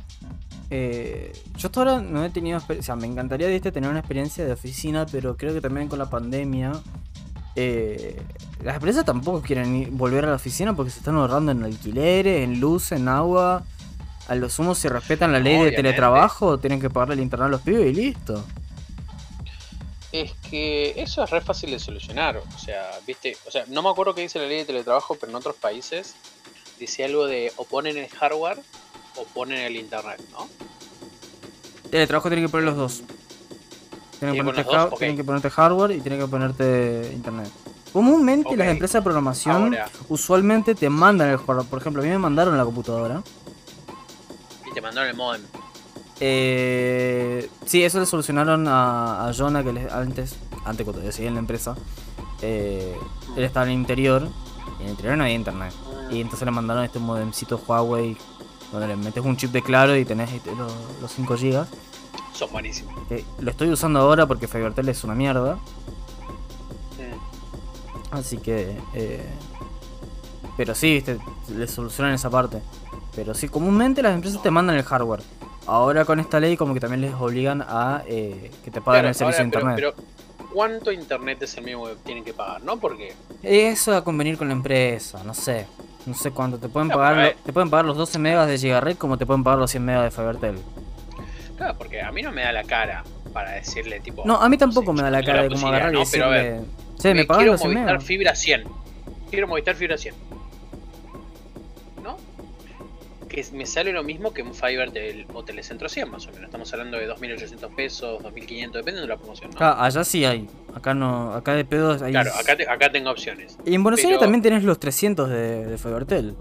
eh, 0.70 1.32
yo 1.56 1.68
hasta 1.68 1.80
ahora 1.82 2.01
no 2.01 2.24
he 2.26 2.30
tenido 2.32 2.58
experiencia. 2.58 2.93
O 2.93 2.97
sea, 2.97 3.01
me 3.01 3.12
encantaría 3.12 3.47
¿viste, 3.47 3.72
tener 3.72 3.89
una 3.91 3.99
experiencia 3.99 4.43
de 4.43 4.54
oficina, 4.54 5.06
pero 5.06 5.38
creo 5.38 5.54
que 5.54 5.62
también 5.62 5.88
con 5.88 5.99
la 5.99 6.10
pandemia. 6.10 6.72
eh, 7.56 8.20
las 8.64 8.76
empresas 8.78 9.06
tampoco 9.06 9.41
quieren 9.43 9.76
ir- 9.76 9.91
volver 9.91 10.26
a 10.26 10.30
la 10.30 10.36
oficina 10.38 10.76
porque 10.76 10.89
se 10.89 10.97
están 10.99 11.16
ahorrando 11.18 11.51
en 11.51 11.62
alquileres, 11.64 12.43
en 12.43 12.60
luz, 12.60 12.91
en 12.91 13.08
agua. 13.08 13.62
A 14.28 14.34
lo 14.36 14.49
sumo, 14.49 14.74
si 14.74 14.88
respetan 14.88 15.32
la 15.32 15.39
ley 15.39 15.54
de 15.66 15.70
teletrabajo, 15.76 16.58
tienen 16.58 16.80
que 16.82 16.89
pagarle 16.89 17.14
el 17.16 17.20
internet 17.20 17.45
a 17.45 17.49
los 17.51 17.62
pibes 17.62 17.86
y 17.91 17.93
listo. 17.93 18.43
Es 20.14 20.32
que 20.47 20.93
eso 21.01 21.24
es 21.24 21.30
re 21.32 21.41
fácil 21.41 21.72
de 21.72 21.80
solucionar. 21.80 22.38
O 22.38 22.59
sea, 22.59 22.91
viste, 23.05 23.36
o 23.47 23.51
sea, 23.51 23.66
no 23.68 23.82
me 23.82 23.89
acuerdo 23.89 24.14
qué 24.14 24.22
dice 24.22 24.38
la 24.38 24.45
ley 24.45 24.59
de 24.59 24.66
teletrabajo, 24.66 25.16
pero 25.16 25.32
en 25.32 25.36
otros 25.36 25.55
países 25.55 26.14
dice 26.80 27.03
algo 27.03 27.26
de 27.26 27.51
o 27.55 27.66
ponen 27.66 27.97
el 27.97 28.07
hardware 28.09 28.59
o 29.16 29.24
ponen 29.26 29.57
el 29.57 29.76
internet, 29.76 30.22
¿no? 30.32 30.47
Teletrabajo 31.89 32.30
tiene 32.30 32.43
que 32.43 32.49
poner 32.49 32.66
los 32.68 32.78
dos. 32.78 33.01
Tienen 34.20 34.20
que, 34.20 34.20
¿Tiene 34.20 34.38
que 34.38 34.43
ponerte 34.43 34.78
dos? 34.78 34.99
tienen 34.99 35.18
que 35.18 35.24
ponerte 35.24 35.49
hardware 35.49 35.91
y 35.91 36.01
tienen 36.01 36.20
que 36.20 36.28
ponerte 36.28 37.11
internet. 37.11 37.49
Comúnmente 37.91 38.55
las 38.55 38.68
empresas 38.68 39.01
de 39.01 39.01
programación 39.01 39.74
Ahora. 39.74 39.89
usualmente 40.09 40.76
te 40.76 40.89
mandan 40.89 41.30
el 41.30 41.38
hardware. 41.39 41.68
Por 41.68 41.80
ejemplo, 41.80 42.03
a 42.03 42.05
mí 42.05 42.11
me 42.11 42.20
mandaron 42.20 42.55
la 42.55 42.66
computadora. 42.66 43.24
Y 44.70 44.74
te 44.76 44.80
mandaron 44.80 45.09
el 45.09 45.16
modem. 45.16 45.41
Eh, 46.26 47.49
sí, 47.65 47.84
eso 47.84 47.99
le 47.99 48.05
solucionaron 48.05 48.65
a, 48.69 49.28
a 49.28 49.34
Jonah, 49.34 49.61
que 49.61 49.74
les- 49.74 49.91
antes, 49.91 50.38
antes 50.63 50.86
cuando 50.86 51.03
yo 51.03 51.11
seguía 51.11 51.28
en 51.28 51.34
la 51.36 51.41
empresa, 51.41 51.76
eh, 52.41 52.95
él 53.36 53.43
estaba 53.43 53.65
en 53.65 53.74
el 53.74 53.78
interior 53.80 54.30
y 54.80 54.84
en 54.84 54.86
el 54.86 54.89
interior 54.91 55.17
no 55.17 55.24
había 55.26 55.36
internet. 55.36 55.74
Y 56.11 56.21
entonces 56.21 56.45
le 56.45 56.51
mandaron 56.51 56.86
este 56.86 56.97
modemcito 56.99 57.61
Huawei 57.67 58.15
donde 58.71 58.88
le 58.88 58.95
metes 58.95 59.21
un 59.24 59.36
chip 59.36 59.51
de 59.51 59.61
claro 59.61 59.97
y 59.97 60.05
tenés 60.05 60.32
este, 60.32 60.55
los, 60.55 60.71
los 61.01 61.11
5 61.11 61.36
GB. 61.36 61.65
Son 62.34 62.49
buenísimos. 62.53 62.93
Que 63.09 63.26
lo 63.39 63.51
estoy 63.51 63.69
usando 63.69 63.99
ahora 63.99 64.26
porque 64.26 64.47
Fivertel 64.47 64.88
es 64.89 65.03
una 65.03 65.15
mierda. 65.15 65.55
Mm. 66.97 68.15
Así 68.15 68.38
que. 68.38 68.78
eh, 68.93 69.26
pero 70.55 70.74
sí, 70.74 70.93
viste, 70.93 71.17
le 71.53 71.67
solucionan 71.67 72.13
esa 72.13 72.30
parte. 72.30 72.61
Pero 73.13 73.34
sí, 73.34 73.49
comúnmente 73.49 74.01
las 74.01 74.13
empresas 74.15 74.41
te 74.41 74.49
mandan 74.51 74.76
el 74.78 74.84
hardware. 74.84 75.21
Ahora 75.68 76.05
con 76.05 76.20
esta 76.20 76.39
ley, 76.39 76.57
como 76.57 76.74
que 76.74 76.80
también 76.80 77.01
les 77.01 77.14
obligan 77.14 77.61
a 77.61 78.03
eh, 78.07 78.51
que 78.64 78.72
te 78.72 78.82
paguen 78.82 79.01
Claro, 79.01 79.07
el 79.09 79.16
servicio 79.16 79.26
ahora, 79.26 79.38
de 79.38 79.43
internet. 79.43 79.76
Pero, 79.76 80.47
¿cuánto 80.53 80.91
internet 80.91 81.41
es 81.43 81.57
el 81.57 81.64
mismo 81.64 81.86
que 81.88 81.95
tienen 82.03 82.24
que 82.24 82.34
pagar, 82.34 82.61
no? 82.64 82.78
Porque 82.78 83.14
Eso 83.41 83.95
a 83.95 84.03
convenir 84.03 84.38
con 84.38 84.47
la 84.47 84.53
empresa, 84.53 85.24
no 85.24 85.34
sé. 85.34 85.68
No 86.05 86.14
sé 86.14 86.32
cuánto. 86.32 86.57
Te 86.57 86.68
pueden 86.68 86.89
No, 86.89 86.95
pagar 86.95 87.16
pero, 87.16 87.38
te 87.45 87.53
pueden 87.53 87.70
pagar 87.70 87.86
los 87.86 87.95
12 87.95 88.20
megas 88.20 88.47
de 88.47 88.57
Gigaret 88.57 88.97
como 88.97 89.18
te 89.18 89.26
pueden 89.26 89.43
pagar 89.43 89.59
los 89.59 89.72
100 89.72 89.86
megas 89.86 90.03
de 90.03 90.11
Fivertel. 90.11 90.55
Claro, 91.55 91.78
porque 91.78 92.01
a 92.01 92.11
mí 92.11 92.22
no 92.22 92.32
me 92.34 92.41
da 92.41 92.51
la 92.51 92.64
cara 92.64 93.03
para 93.32 93.51
decirle 93.51 93.99
tipo. 94.01 94.24
No, 94.26 94.36
a 94.41 94.49
mí 94.49 94.57
tampoco 94.57 94.88
sé, 94.88 94.93
me 94.97 95.01
da 95.03 95.09
la 95.11 95.24
cara 95.24 95.43
de 95.43 95.49
cómo 95.49 95.68
agarrar 95.70 95.93
y 95.93 95.97
¿no? 95.97 96.03
Pero 96.11 96.26
a 96.26 96.30
ver, 96.30 96.61
Che, 96.99 97.07
me 97.09 97.22
me 97.22 97.26
pagas 97.26 97.38
quiero 97.39 97.51
los 97.53 97.61
100 97.61 97.74
Movistar 97.74 97.93
megas. 97.93 98.03
fibra 98.03 98.36
100. 98.36 98.64
Quiero 99.30 99.47
Movistar 99.47 99.76
fibra 99.76 99.97
100. 99.97 100.16
Que 103.34 103.43
me 103.51 103.65
sale 103.65 103.91
lo 103.91 104.03
mismo 104.03 104.31
que 104.31 104.43
un 104.43 104.53
Fiverr 104.53 104.91
del 104.91 105.25
o 105.34 105.43
Telecentro 105.43 105.89
100, 105.89 106.07
más 106.11 106.27
o 106.27 106.31
menos. 106.31 106.45
Estamos 106.45 106.71
hablando 106.71 106.97
de 106.99 107.07
2.800 107.09 107.73
pesos, 107.75 108.21
2.500, 108.21 108.71
depende 108.73 109.01
de 109.01 109.07
la 109.07 109.17
promoción, 109.17 109.49
¿no? 109.49 109.55
Acá- 109.57 109.84
allá 109.84 110.03
sí 110.03 110.23
hay. 110.23 110.47
Acá 110.75 110.93
no. 110.93 111.34
Acá 111.34 111.55
de 111.55 111.65
pedos 111.65 112.03
hay. 112.03 112.11
Claro, 112.11 112.29
acá, 112.39 112.55
te- 112.55 112.69
acá 112.69 112.91
tengo 112.91 113.09
opciones. 113.09 113.57
Y 113.65 113.73
en 113.73 113.81
Buenos 113.81 113.97
Aires 114.01 114.11
pero- 114.11 114.19
también 114.21 114.43
tenés 114.43 114.63
los 114.63 114.79
300 114.79 115.29
de, 115.31 115.65
de 115.65 115.77
Fivertel. 115.79 116.36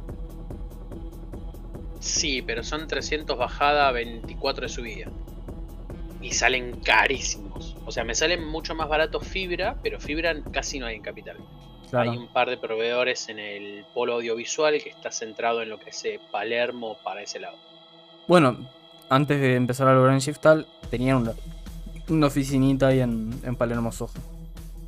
Sí, 2.01 2.43
pero 2.43 2.63
son 2.63 2.87
300 2.87 3.39
bajada, 3.39 3.91
24 3.93 4.65
de 4.67 4.69
subida. 4.69 5.07
Y 6.21 6.33
salen 6.33 6.79
carísimos. 6.81 7.75
O 7.87 7.91
sea, 7.91 8.05
me 8.05 8.15
salen 8.15 8.45
mucho 8.47 8.75
más 8.75 8.91
baratos 8.91 9.27
fibra, 9.27 9.77
pero 9.83 9.99
fibra 9.99 10.35
casi 10.53 10.79
no 10.79 10.85
hay 10.87 10.97
en 10.97 11.03
Capital. 11.03 11.39
Claro. 11.93 12.11
Hay 12.11 12.17
un 12.17 12.29
par 12.29 12.49
de 12.49 12.57
proveedores 12.57 13.29
en 13.29 13.39
el 13.39 13.85
polo 13.93 14.15
audiovisual 14.15 14.83
que 14.83 14.89
está 14.89 15.13
centrado 15.13 15.61
en 15.61 15.69
lo 15.69 15.79
que 15.79 15.91
es 15.91 16.05
eh, 16.07 16.19
Palermo 16.31 16.97
para 17.05 17.21
ese 17.21 17.39
lado. 17.39 17.59
Bueno, 18.27 18.57
antes 19.11 19.39
de 19.39 19.57
empezar 19.57 19.89
a 19.89 19.93
lograr 19.93 20.15
en 20.15 20.21
Shiftal, 20.21 20.67
tenían 20.91 21.19
una, 21.19 21.35
una 22.09 22.29
oficinita 22.29 22.87
ahí 22.87 23.01
en, 23.01 23.39
en 23.45 23.57
Palermo 23.57 23.93
Soho. 23.93 24.11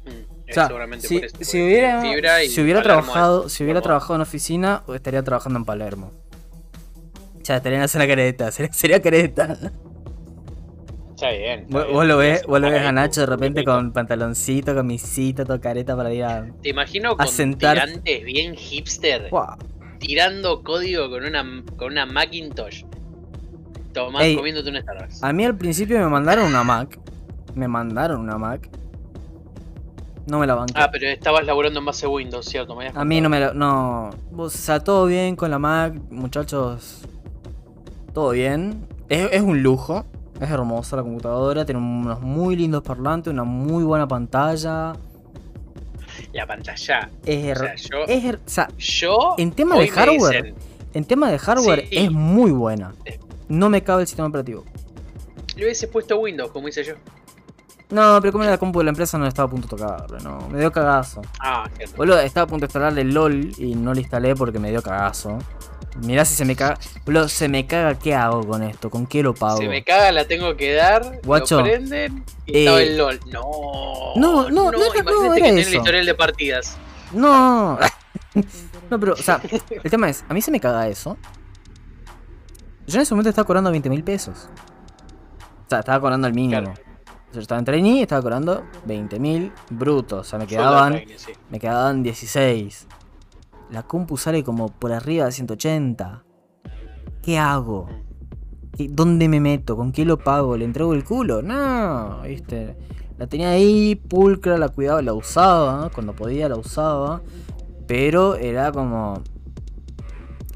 Mm, 0.07 0.09
O 0.09 0.45
es 0.47 0.55
sea, 0.55 0.67
seguramente 0.67 1.07
si, 1.07 1.17
por 1.17 1.25
eso, 1.27 1.37
si 1.43 1.63
hubiera, 1.63 2.41
si 2.41 2.61
hubiera 2.63 2.83
trabajado, 2.83 3.49
es 3.49 3.53
si 3.53 3.65
hubiera 3.65 3.83
trabajado 3.83 4.15
en 4.15 4.23
oficina, 4.23 4.83
estaría 4.95 5.23
trabajando 5.23 5.59
en 5.59 5.67
Palermo. 5.67 6.11
Ya, 7.43 7.57
estarían 7.57 7.83
haciendo 7.83 8.09
careta, 8.09 8.51
sería, 8.51 8.73
sería 8.73 9.03
careta. 9.03 9.59
Está 11.25 11.39
bien. 11.39 11.61
está 11.61 11.79
Vos, 11.79 11.87
bien. 11.89 12.09
lo 12.09 12.17
ves, 12.19 12.41
Es 12.41 12.47
vos 12.47 12.61
lo 12.61 12.67
ves 12.69 12.77
para 12.79 12.89
a 12.89 12.93
Nacho 12.93 13.21
de 13.21 13.27
repente 13.27 13.65
con 13.65 13.93
pantaloncito, 13.93 14.75
camisita, 14.75 15.45
todo 15.45 15.61
careta 15.61 15.97
para 15.97 16.13
ir 16.13 16.25
a. 16.25 16.47
Te 16.63 16.71
imagino 16.71 17.17
con 17.17 17.27
sentar- 17.29 17.75
tirantes 17.75 18.25
bien 18.25 18.55
hipster, 18.55 19.31
tirando 19.99 20.63
código 20.63 21.09
con 21.09 21.25
una, 21.25 21.45
con 21.77 21.93
una 21.93 22.07
Macintosh. 22.07 22.85
Tomás 23.93 24.25
Ey, 24.25 24.37
comiéndote 24.37 24.71
un 24.71 24.77
Starbucks. 24.83 25.23
A 25.23 25.33
mí 25.33 25.45
al 25.45 25.57
principio 25.57 25.99
me 25.99 26.09
mandaron 26.09 26.47
una 26.47 26.65
Mac. 26.65 26.99
Me 27.55 27.69
mandaron 27.69 28.21
una 28.21 28.37
Mac. 28.37 28.69
No 30.27 30.39
me 30.41 30.47
la 30.47 30.55
banqué. 30.55 30.73
Ah, 30.77 30.89
pero 30.91 31.07
estabas 31.07 31.45
laburando 31.47 31.79
en 31.79 31.85
base 31.85 32.07
Windows, 32.07 32.47
¿cierto? 32.47 32.75
Me 32.75 32.89
A 32.93 33.05
mí 33.05 33.21
no 33.21 33.29
me 33.29 33.39
la. 33.41 33.55
No. 33.55 34.11
O 34.37 34.49
sea, 34.51 34.81
todo 34.81 35.07
bien 35.07 35.37
con 35.37 35.51
la 35.51 35.59
Mac, 35.59 35.95
muchachos. 36.11 37.03
Todo 38.13 38.31
bien. 38.31 38.87
Es, 39.09 39.29
es 39.33 39.43
un 39.43 39.63
lujo. 39.63 40.05
Es 40.41 40.51
hermosa 40.51 40.97
la 40.97 41.03
computadora. 41.03 41.65
Tiene 41.65 41.81
unos 41.81 42.21
muy 42.21 42.57
lindos 42.57 42.83
parlantes, 42.83 43.33
una 43.33 43.45
muy 43.45 43.85
buena 43.85 44.07
pantalla. 44.09 44.95
La 46.33 46.47
pantalla. 46.47 47.11
Es, 47.25 47.59
O 47.59 47.65
her- 47.65 47.79
sea, 47.79 48.07
her- 48.09 48.37
o 48.45 48.49
sea, 48.49 48.69
yo 48.79 49.35
en 49.39 49.53
tema 49.53 49.77
de 49.79 49.89
hardware, 49.89 50.45
dicen- 50.45 50.55
en 50.95 51.05
tema 51.05 51.31
de 51.31 51.39
hardware 51.39 51.81
Sí. 51.89 51.97
es 51.97 52.11
muy 52.11 52.51
buena. 52.51 52.95
No 53.49 53.69
me 53.69 53.83
cabe 53.83 54.03
el 54.03 54.07
sistema 54.09 54.29
operativo. 54.29 54.65
le 55.57 55.65
hubiese 55.67 55.87
puesto 55.87 56.19
Windows, 56.19 56.51
como 56.51 56.67
hice 56.67 56.83
yo. 56.83 56.95
No, 57.91 58.19
pero 58.21 58.33
como 58.33 58.43
la 58.43 58.59
compu 58.59 58.81
de 58.81 58.87
la 58.87 58.91
empresa 58.91 59.17
no 59.19 59.27
estaba 59.27 59.47
a 59.47 59.51
punto 59.51 59.69
de 59.77 59.83
tocarle, 59.83 60.19
no. 60.25 60.49
Me 60.49 60.59
dio 60.59 60.73
cagazo. 60.73 61.23
Ah, 61.39 61.69
cierto. 61.77 61.97
Boludo, 61.97 62.19
estaba 62.19 62.43
a 62.43 62.47
punto 62.49 62.63
de 62.63 62.67
instalarle 62.67 63.05
LOL 63.05 63.53
y 63.59 63.77
no 63.77 63.95
lo 63.95 64.01
instalé 64.01 64.35
porque 64.35 64.59
me 64.59 64.71
dio 64.71 64.83
cagazo. 64.83 65.39
Mirá 66.03 66.25
si 66.25 66.35
se 66.35 66.45
me 66.45 66.57
caga. 66.57 66.79
Boludo, 67.07 67.29
se 67.29 67.49
me 67.49 67.67
caga, 67.67 67.97
¿qué 67.99 68.15
hago 68.15 68.47
con 68.47 68.63
esto? 68.63 68.91
¿Con 68.91 69.07
qué 69.07 69.23
lo 69.23 69.33
pago? 69.35 69.59
Se 69.59 69.69
me 69.69 69.85
caga, 69.85 70.11
la 70.13 70.25
tengo 70.25 70.57
que 70.57 70.75
dar. 70.75 71.21
Guacho, 71.25 71.59
Lo 71.59 71.65
prenden 71.65 72.25
y 72.47 72.57
eh, 72.57 72.59
estaba 72.61 72.83
el 72.83 72.99
LOL. 72.99 73.21
No. 73.31 73.43
no, 74.17 74.51
no, 74.51 74.51
no 74.51 74.69
era- 74.71 74.79
imagínate 74.79 75.05
no 75.13 75.21
que 75.21 75.27
era 75.27 75.35
tiene 75.47 75.61
eso. 75.61 75.71
el 75.71 75.75
historial 75.77 76.07
de 76.07 76.15
partidas. 76.15 76.77
No. 77.13 77.79
no, 78.91 79.01
pero, 79.01 79.13
o 79.13 79.17
sea, 79.17 79.41
el 79.83 79.91
tema 79.91 80.09
es, 80.09 80.25
a 80.29 80.35
mí 80.35 80.43
se 80.43 80.51
me 80.51 80.59
caga 80.59 80.89
eso. 80.89 81.17
Yo 82.87 82.97
en 82.97 83.03
ese 83.03 83.15
momento 83.15 83.31
estaba 83.31 83.47
cobrando 83.47 83.71
20 83.71 83.89
mil 83.89 84.03
pesos. 84.03 84.49
O 85.67 85.69
sea, 85.71 85.79
estaba 85.79 86.01
cobrando 86.01 86.27
el 86.27 86.35
mínimo. 86.35 86.61
Claro. 86.61 86.81
Yo 87.33 87.41
estaba 87.41 87.59
en 87.59 87.65
trainee 87.65 87.99
y 87.99 88.03
estaba 88.03 88.21
cobrando 88.21 88.65
20 88.85 89.19
mil 89.19 89.53
brutos. 89.71 90.21
O 90.27 90.31
sea, 90.31 90.39
me 90.39 90.47
quedaban, 90.47 91.03
sí. 91.17 91.33
me 91.51 91.59
quedaban 91.59 92.03
16. 92.03 92.87
La 93.75 93.83
compu 93.83 94.17
sale 94.17 94.45
como 94.45 94.69
por 94.69 94.93
arriba 94.93 95.27
de 95.27 95.33
180. 95.33 96.23
¿Qué 97.23 97.39
hago? 97.39 97.89
¿qué- 98.77 98.89
¿dónde 98.89 99.29
me 99.29 99.41
meto? 99.41 99.77
¿Con 99.77 99.91
qué 99.93 100.05
lo 100.05 100.17
pago? 100.19 100.57
¿Le 100.57 100.65
entrego 100.65 100.95
el 100.95 101.03
culo? 101.05 101.43
No, 101.43 102.23
viste. 102.23 102.77
La 103.19 103.27
tenía 103.27 103.51
ahí, 103.51 103.97
pulcra, 103.97 104.59
la 104.59 104.69
cuidaba, 104.69 105.03
la 105.03 105.13
usaba, 105.13 105.91
cuando 105.91 106.15
podía 106.15 106.49
la 106.49 106.57
usaba. 106.57 107.21
Pero 107.89 108.37
era 108.37 108.71
como. 108.73 109.21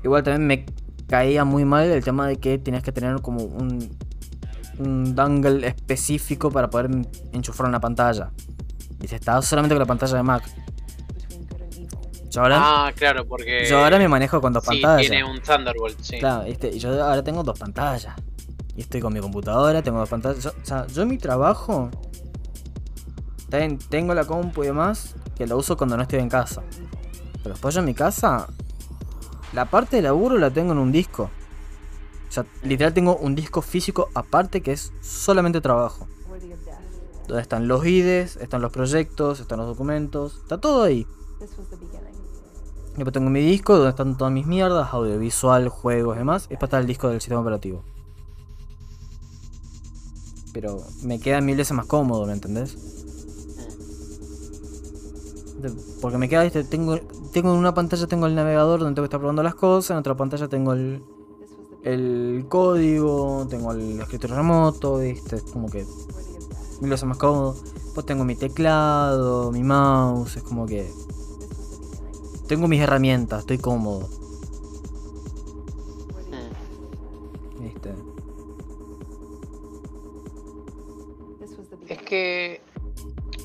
Igual 0.04 0.22
también 0.22 0.46
me 0.46 0.66
caía 1.08 1.44
muy 1.44 1.64
mal 1.64 1.86
el 1.88 2.04
tema 2.04 2.28
de 2.28 2.36
que 2.36 2.58
tenías 2.58 2.82
que 2.84 2.92
tener 2.92 3.20
como 3.20 3.42
un, 3.42 3.88
un 4.78 5.14
dangle 5.16 5.66
específico 5.66 6.50
para 6.52 6.70
poder 6.70 6.86
en- 6.86 7.08
enchufar 7.32 7.68
una 7.68 7.80
pantalla. 7.80 8.30
Y 9.02 9.08
se 9.08 9.16
estaba 9.16 9.42
solamente 9.42 9.74
con 9.74 9.80
la 9.80 9.86
pantalla 9.86 10.16
de 10.16 10.22
Mac. 10.22 10.42
Yo 12.30 12.42
ahora, 12.42 12.58
Ah, 12.60 12.92
claro, 12.94 13.26
porque. 13.26 13.64
yo 13.68 13.78
ahora 13.82 13.98
me 13.98 14.06
manejo 14.08 14.40
con 14.40 14.52
dos 14.52 14.62
sí, 14.64 14.68
pantallas. 14.82 15.00
tiene 15.08 15.24
un 15.24 15.40
Thunderbolt, 15.40 15.98
sí. 16.00 16.18
Claro, 16.18 16.44
¿viste? 16.44 16.68
Y 16.68 16.78
yo 16.78 17.02
ahora 17.02 17.22
tengo 17.24 17.42
dos 17.42 17.58
pantallas. 17.58 18.14
Y 18.76 18.82
estoy 18.82 19.00
con 19.00 19.12
mi 19.12 19.20
computadora, 19.20 19.82
tengo 19.82 19.98
dos 19.98 20.08
pantallas. 20.08 20.44
Yo- 20.44 20.50
o 20.50 20.64
sea, 20.64 20.86
yo 20.86 21.02
en 21.02 21.08
mi 21.08 21.18
trabajo. 21.18 21.90
ten- 23.48 23.78
tengo 23.78 24.12
la 24.12 24.24
compu 24.26 24.62
y 24.62 24.66
demás. 24.66 25.14
Que 25.34 25.46
la 25.46 25.56
uso 25.56 25.76
cuando 25.76 25.96
no 25.96 26.02
estoy 26.02 26.18
en 26.18 26.28
casa. 26.28 26.62
Pero 27.42 27.50
después 27.54 27.74
yo 27.74 27.80
en 27.80 27.86
mi 27.86 27.94
casa. 27.94 28.46
La 29.54 29.64
parte 29.64 29.96
de 29.96 30.02
laburo 30.02 30.36
la 30.36 30.50
tengo 30.50 30.72
en 30.72 30.78
un 30.78 30.92
disco. 30.92 31.30
O 32.28 32.30
sea, 32.32 32.44
literal 32.62 32.92
tengo 32.92 33.16
un 33.16 33.34
disco 33.34 33.62
físico 33.62 34.10
aparte 34.14 34.60
que 34.60 34.72
es 34.72 34.92
solamente 35.00 35.62
trabajo. 35.62 36.06
Donde 37.26 37.40
están 37.42 37.68
los 37.68 37.86
IDEs, 37.86 38.36
están 38.36 38.60
los 38.60 38.70
proyectos, 38.72 39.40
están 39.40 39.58
los 39.58 39.66
documentos. 39.66 40.36
Está 40.42 40.58
todo 40.58 40.82
ahí. 40.82 41.06
Después 42.98 43.12
tengo 43.12 43.30
mi 43.30 43.40
disco 43.40 43.74
donde 43.74 43.90
están 43.90 44.16
todas 44.16 44.32
mis 44.32 44.44
mierdas, 44.44 44.92
audiovisual, 44.92 45.68
juegos 45.68 46.16
y 46.16 46.18
demás. 46.18 46.48
Después 46.48 46.66
está 46.66 46.80
el 46.80 46.86
disco 46.88 47.08
del 47.08 47.20
sistema 47.20 47.40
operativo. 47.40 47.84
Pero 50.52 50.82
me 51.04 51.20
queda 51.20 51.40
mil 51.40 51.56
veces 51.56 51.76
más 51.76 51.86
cómodo, 51.86 52.26
¿me 52.26 52.32
entendés? 52.32 52.76
Porque 56.00 56.18
me 56.18 56.28
queda, 56.28 56.42
¿viste? 56.42 56.64
tengo, 56.64 56.98
tengo 57.32 57.52
en 57.52 57.58
una 57.58 57.72
pantalla 57.72 58.08
tengo 58.08 58.26
el 58.26 58.34
navegador 58.34 58.80
donde 58.80 58.96
tengo 58.96 59.04
que 59.04 59.10
estar 59.10 59.20
probando 59.20 59.44
las 59.44 59.54
cosas, 59.54 59.92
en 59.92 59.98
otra 59.98 60.16
pantalla 60.16 60.48
tengo 60.48 60.72
el, 60.72 61.00
el 61.84 62.46
código, 62.48 63.46
tengo 63.48 63.70
el 63.72 64.00
escritorio 64.00 64.34
remoto, 64.34 64.98
¿viste? 64.98 65.36
Es 65.36 65.42
como 65.44 65.70
que 65.70 65.86
mil 66.80 66.90
veces 66.90 67.04
más 67.04 67.18
cómodo. 67.18 67.54
Después 67.74 68.06
tengo 68.06 68.24
mi 68.24 68.34
teclado, 68.34 69.52
mi 69.52 69.62
mouse, 69.62 70.38
es 70.38 70.42
como 70.42 70.66
que 70.66 70.90
tengo 72.48 72.66
mis 72.68 72.80
herramientas, 72.80 73.40
estoy 73.40 73.58
cómodo, 73.58 74.08
Mm. 77.58 77.62
¿viste? 77.62 77.92
Es 81.88 81.98
que. 82.02 82.60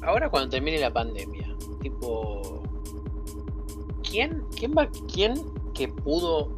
Ahora 0.01 0.29
cuando 0.29 0.49
termine 0.49 0.79
la 0.79 0.91
pandemia, 0.91 1.55
tipo. 1.81 2.61
¿Quién, 4.03 4.43
quién 4.55 4.73
va, 4.77 4.89
quién 5.11 5.33
que 5.73 5.87
pudo, 5.87 6.51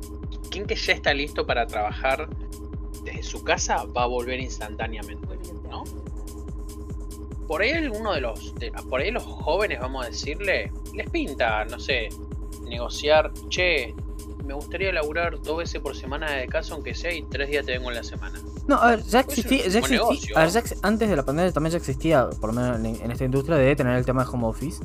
quién 0.49 0.65
que 0.65 0.75
ya 0.75 0.93
está 0.93 1.13
listo 1.13 1.45
para 1.45 1.65
trabajar 1.67 2.27
desde 3.03 3.23
su 3.23 3.43
casa 3.43 3.85
va 3.85 4.03
a 4.03 4.07
volver 4.07 4.39
instantáneamente, 4.41 5.25
¿no? 5.69 5.83
Por 7.47 7.61
ahí 7.61 7.69
alguno 7.71 8.13
de 8.13 8.21
los, 8.21 8.55
de- 8.55 8.71
por 8.89 8.99
ahí 8.99 9.11
los 9.11 9.23
jóvenes, 9.23 9.79
vamos 9.79 10.05
a 10.05 10.09
decirle, 10.09 10.71
les 10.93 11.09
pinta, 11.09 11.63
no 11.65 11.79
sé, 11.79 12.09
negociar, 12.66 13.32
che, 13.49 13.95
me 14.45 14.53
gustaría 14.53 14.91
laburar 14.91 15.41
dos 15.41 15.57
veces 15.57 15.82
por 15.82 15.95
semana 15.95 16.32
de 16.32 16.47
casa, 16.47 16.74
aunque 16.76 16.93
sea, 16.93 17.11
y 17.13 17.24
tres 17.24 17.49
días 17.49 17.66
te 17.66 17.72
vengo 17.74 17.89
en 17.89 17.95
la 17.95 18.03
semana. 18.03 18.39
No, 18.68 18.76
a 18.76 18.91
ver, 18.91 19.03
ya 19.03 19.20
existía, 19.22 19.68
ya 19.68 19.80
existía- 19.80 19.97
negocio. 19.99 20.38
a 20.38 20.41
ver, 20.41 20.49
ya 20.49 20.59
ex- 20.59 20.80
antes 20.84 21.09
de 21.09 21.16
la 21.16 21.24
pandemia 21.24 21.51
también 21.51 21.72
ya 21.72 21.78
existía, 21.78 22.30
por 22.41 22.53
lo 22.53 22.61
menos 22.61 22.78
en, 22.80 22.86
en 23.03 23.11
esta 23.11 23.24
industria, 23.26 23.57
de 23.57 23.76
tener 23.76 23.95
el 23.97 24.05
tema 24.05 24.24
de 24.24 24.30
home 24.32 24.45
office. 24.47 24.84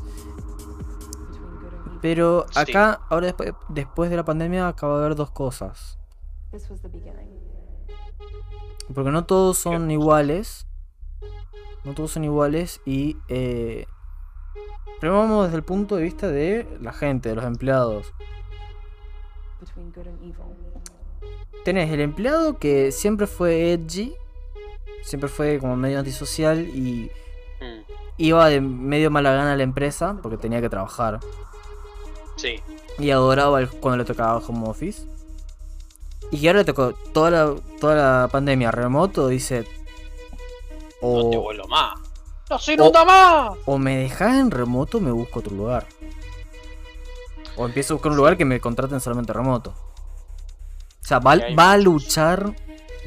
Pero 2.00 2.46
Sí. 2.50 2.58
acá, 2.60 3.00
ahora 3.10 3.26
después, 3.26 3.52
después 3.68 4.10
de 4.10 4.16
la 4.16 4.24
pandemia, 4.24 4.68
acaba 4.68 4.98
de 4.98 5.04
haber 5.04 5.16
dos 5.16 5.30
cosas. 5.30 5.98
Porque 8.94 9.10
no 9.10 9.24
todos 9.24 9.58
son 9.58 9.90
iguales. 9.90 10.66
No 11.84 11.94
todos 11.94 12.12
son 12.12 12.24
iguales 12.24 12.80
y... 12.84 13.16
Eh, 13.28 13.86
primero 15.00 15.18
vamos 15.20 15.44
desde 15.46 15.56
el 15.56 15.62
punto 15.64 15.96
de 15.96 16.02
vista 16.02 16.28
de 16.28 16.66
la 16.80 16.92
gente, 16.92 17.30
de 17.30 17.34
los 17.34 17.44
empleados. 17.44 18.12
Tenés 21.64 21.90
el 21.92 22.00
empleado 22.00 22.58
que 22.58 22.90
siempre 22.92 23.26
fue 23.26 23.72
edgy, 23.72 24.14
siempre 25.02 25.28
fue 25.28 25.58
como 25.58 25.76
medio 25.76 25.98
antisocial 25.98 26.60
y 26.68 27.10
Mm, 27.60 27.80
iba 28.16 28.48
de 28.48 28.60
medio 28.62 29.10
mala 29.10 29.32
gana 29.34 29.52
a 29.52 29.56
la 29.56 29.62
empresa 29.62 30.16
porque 30.22 30.38
tenía 30.38 30.62
que 30.62 30.70
trabajar. 30.70 31.20
sí, 32.36 32.58
Y 32.98 33.10
adoraba 33.10 33.60
el- 33.60 33.68
cuando 33.68 33.98
le 33.98 34.04
tocaba 34.06 34.38
home 34.38 34.66
office. 34.68 35.06
Y 36.30 36.40
que 36.40 36.48
ahora 36.48 36.60
le 36.60 36.64
tocó 36.64 36.92
toda 37.12 37.30
la, 37.30 37.54
toda 37.80 37.94
la 38.22 38.28
pandemia 38.28 38.70
remoto, 38.70 39.28
dice... 39.28 39.66
no 41.02 41.30
te 41.30 41.36
O, 41.36 41.42
vuelo 41.42 41.66
más. 41.68 41.99
¡No 42.50 42.84
nunca 42.84 43.04
más! 43.04 43.58
o 43.64 43.78
me 43.78 43.96
dejas 43.96 44.36
en 44.36 44.50
remoto 44.50 44.98
o 44.98 45.00
me 45.00 45.12
busco 45.12 45.38
otro 45.38 45.54
lugar. 45.54 45.86
O 47.56 47.66
empiezo 47.66 47.94
a 47.94 47.96
buscar 47.96 48.10
un 48.10 48.16
lugar 48.16 48.36
que 48.36 48.44
me 48.44 48.60
contraten 48.60 49.00
solamente 49.00 49.32
remoto. 49.32 49.70
O 49.70 51.06
sea, 51.06 51.18
va, 51.18 51.36
va 51.58 51.72
a 51.72 51.78
luchar 51.78 52.54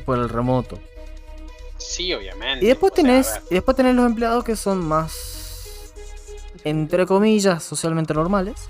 por 0.06 0.18
el 0.18 0.30
remoto. 0.30 0.80
Sí, 1.78 2.14
obviamente. 2.14 2.64
Y 2.64 2.68
después 2.68 2.92
o 2.92 2.96
sea, 2.96 3.04
tenés, 3.04 3.42
y 3.50 3.56
después 3.56 3.76
tenés 3.76 3.96
los 3.96 4.06
empleados 4.06 4.44
que 4.44 4.56
son 4.56 4.86
más, 4.86 5.94
entre 6.64 7.06
comillas, 7.06 7.64
socialmente 7.64 8.14
normales. 8.14 8.70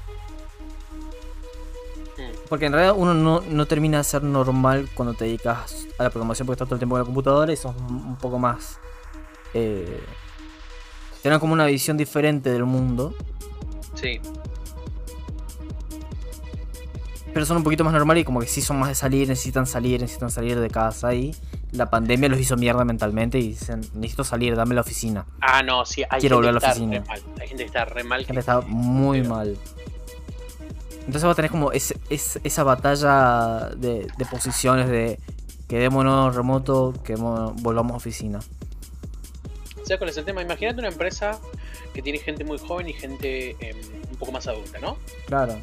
mm, 2.17 2.47
Porque 2.49 2.65
en 2.65 2.73
realidad 2.73 2.95
uno 2.97 3.13
no, 3.13 3.41
no 3.41 3.65
termina 3.67 3.99
de 3.99 4.03
ser 4.03 4.23
normal 4.23 4.89
cuando 4.95 5.13
te 5.13 5.25
dedicas 5.25 5.85
a 5.97 6.03
la 6.03 6.09
programación 6.09 6.45
porque 6.47 6.55
estás 6.55 6.67
todo 6.67 6.75
el 6.75 6.79
tiempo 6.79 6.95
en 6.97 7.01
la 7.01 7.05
computadora 7.05 7.53
y 7.53 7.55
sos 7.55 7.75
un 7.75 7.95
un 7.95 8.15
poco 8.15 8.39
más... 8.39 8.79
Eh, 9.53 10.03
tienen 11.23 11.39
como 11.39 11.53
una 11.53 11.65
visión 11.65 11.97
diferente 11.97 12.51
del 12.51 12.65
mundo. 12.65 13.15
Sí, 13.95 14.19
Pero 17.33 17.47
son 17.47 17.57
un 17.57 17.63
poquito 17.63 17.83
más 17.83 17.93
normales 17.93 18.21
y 18.21 18.25
como 18.25 18.39
que 18.41 18.45
sí 18.47 18.61
son 18.61 18.77
más 18.77 18.89
de 18.89 18.95
salir, 18.95 19.27
necesitan 19.27 19.65
salir, 19.65 19.99
necesitan 20.01 20.29
salir 20.29 20.59
de 20.59 20.69
casa 20.69 21.15
y 21.15 21.35
la 21.71 21.89
pandemia 21.89 22.29
los 22.29 22.39
hizo 22.39 22.55
mierda 22.57 22.85
mentalmente 22.85 23.39
y 23.39 23.47
dicen, 23.49 23.81
necesito 23.95 24.23
salir, 24.23 24.55
dame 24.55 24.75
la 24.75 24.81
oficina. 24.81 25.25
Ah, 25.41 25.63
no, 25.63 25.83
sí, 25.83 26.03
hay 26.11 26.19
Quiero 26.19 26.35
gente 26.37 26.47
volver 26.47 26.49
a 26.49 26.53
la 26.53 26.59
que 26.59 26.65
oficina. 26.67 27.03
mal. 27.07 27.21
Hay 27.41 27.47
gente 27.47 27.63
que 27.63 27.67
está 27.67 27.85
re 27.85 28.03
mal. 28.03 28.19
Que- 28.21 28.25
gente 28.27 28.39
está 28.41 28.61
muy 28.61 29.21
pero- 29.21 29.33
mal. 29.33 29.57
Entonces 30.99 31.23
vos 31.23 31.35
tenés 31.35 31.49
como 31.49 31.71
ese- 31.71 31.97
es- 32.11 32.39
esa 32.43 32.63
batalla 32.63 33.69
de, 33.77 34.07
de 34.15 34.25
posiciones 34.25 34.87
de 34.87 35.19
quedémonos 35.67 36.35
remoto, 36.35 36.93
que 37.03 37.15
volvamos 37.15 37.93
a 37.93 37.95
oficina. 37.95 38.41
¿Sabes 39.83 39.97
cuál 39.97 40.09
es 40.09 40.17
el 40.17 40.25
tema? 40.25 40.41
Imagínate 40.41 40.79
una 40.79 40.89
empresa 40.89 41.39
que 41.93 42.01
tiene 42.01 42.19
gente 42.19 42.43
muy 42.43 42.57
joven 42.57 42.87
y 42.89 42.93
gente 42.93 43.55
em, 43.59 43.77
un 44.09 44.17
poco 44.17 44.31
más 44.31 44.47
adulta, 44.47 44.79
¿no? 44.79 44.97
Claro. 45.27 45.59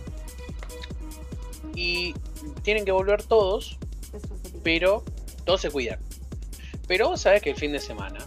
Y 1.74 2.14
tienen 2.62 2.84
que 2.84 2.92
volver 2.92 3.22
todos, 3.22 3.78
pero 4.62 5.04
todos 5.44 5.62
se 5.62 5.70
cuidan. 5.70 5.98
Pero 6.86 7.10
vos 7.10 7.20
sabés 7.20 7.40
que 7.42 7.50
el 7.50 7.56
fin 7.56 7.72
de 7.72 7.80
semana 7.80 8.18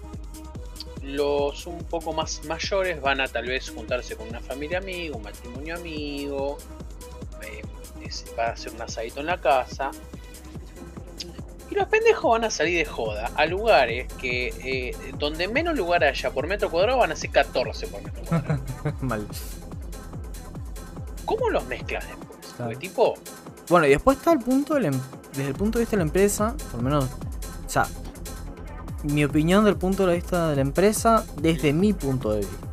los 1.04 1.68
un 1.68 1.84
poco 1.84 2.14
más 2.14 2.46
mayores 2.46 3.02
van 3.02 3.20
a 3.20 3.28
tal 3.28 3.48
vez 3.48 3.70
juntarse 3.70 4.16
con 4.16 4.30
una 4.30 4.40
familia 4.40 4.78
amiga, 4.78 5.16
un 5.16 5.24
matrimonio 5.24 5.76
amigo, 5.76 6.58
eh, 7.42 7.62
va 8.40 8.48
a 8.48 8.52
hacer 8.52 8.74
un 8.74 8.82
asadito 8.82 9.20
en 9.20 9.28
la 9.28 9.40
casa. 9.40 9.92
Y 11.74 11.76
los 11.76 11.88
pendejos 11.88 12.30
van 12.30 12.44
a 12.44 12.52
salir 12.52 12.78
de 12.78 12.86
joda 12.86 13.32
a 13.36 13.48
lugares 13.48 14.06
que 14.22 14.50
eh, 14.64 14.96
donde 15.18 15.48
menos 15.48 15.76
lugar 15.76 16.04
haya 16.04 16.30
por 16.30 16.46
metro 16.46 16.70
cuadrado 16.70 17.00
van 17.00 17.12
a 17.12 17.16
ser 17.16 17.32
14 17.32 17.88
por 17.88 18.04
metro 18.04 18.24
cuadrado. 18.26 18.62
mal. 19.02 19.28
¿Cómo 21.26 21.50
los 21.50 21.66
mezclas 21.66 22.06
después? 22.08 22.30
Claro. 22.56 22.72
Porque 22.72 22.76
tipo, 22.76 23.16
Bueno, 23.70 23.88
y 23.88 23.90
después 23.90 24.20
está 24.20 24.34
el 24.34 24.40
punto 24.40 24.76
del 24.76 24.86
em- 24.86 25.02
desde 25.32 25.48
el 25.48 25.56
punto 25.56 25.80
de 25.80 25.86
vista 25.86 25.96
de 25.96 26.04
la 26.04 26.04
empresa, 26.04 26.56
por 26.70 26.76
lo 26.76 26.90
menos, 26.90 27.06
o 27.06 27.70
sea, 27.70 27.88
mi 29.02 29.26
opinión 29.26 29.66
del 29.66 29.76
punto 29.76 30.06
de 30.06 30.14
vista 30.14 30.50
de 30.50 30.56
la 30.58 30.62
empresa 30.62 31.26
desde 31.42 31.74
mi 31.74 31.92
punto 31.94 32.34
de 32.34 32.42
vista. 32.42 32.68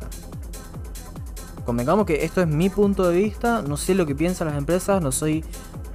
Convengamos 1.65 2.05
que 2.05 2.23
esto 2.23 2.39
es 2.41 2.47
mi 2.47 2.69
punto 2.69 3.09
de 3.09 3.17
vista, 3.17 3.63
no 3.63 3.77
sé 3.77 3.95
lo 3.95 4.05
que 4.05 4.13
piensan 4.13 4.47
las 4.49 4.57
empresas, 4.57 5.01
no 5.01 5.11
soy 5.11 5.43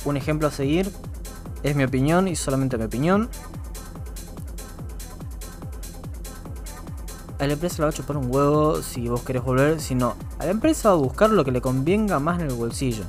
un 0.05 0.17
ejemplo 0.17 0.49
a 0.49 0.51
seguir, 0.51 0.91
es 1.69 1.77
mi 1.77 1.85
opinión 1.85 2.29
y 2.29 2.37
solamente 2.37 2.79
mi 2.79 2.85
opinión. 2.85 3.29
A 7.39 7.47
la 7.47 7.53
empresa 7.53 7.77
le 7.79 7.83
va 7.85 7.91
a 7.91 7.93
chupar 7.93 8.17
un 8.17 8.35
huevo 8.35 8.83
si 8.83 9.09
vos 9.09 9.23
querés 9.23 9.43
volver, 9.45 9.81
sino 9.81 10.15
a 10.39 10.45
la 10.47 10.51
empresa 10.53 10.89
va 10.89 10.95
a 10.95 10.99
buscar 10.99 11.31
lo 11.31 11.45
que 11.45 11.51
le 11.53 11.61
convenga 11.61 12.19
más 12.19 12.41
en 12.41 12.47
el 12.49 12.55
bolsillo 12.55 13.05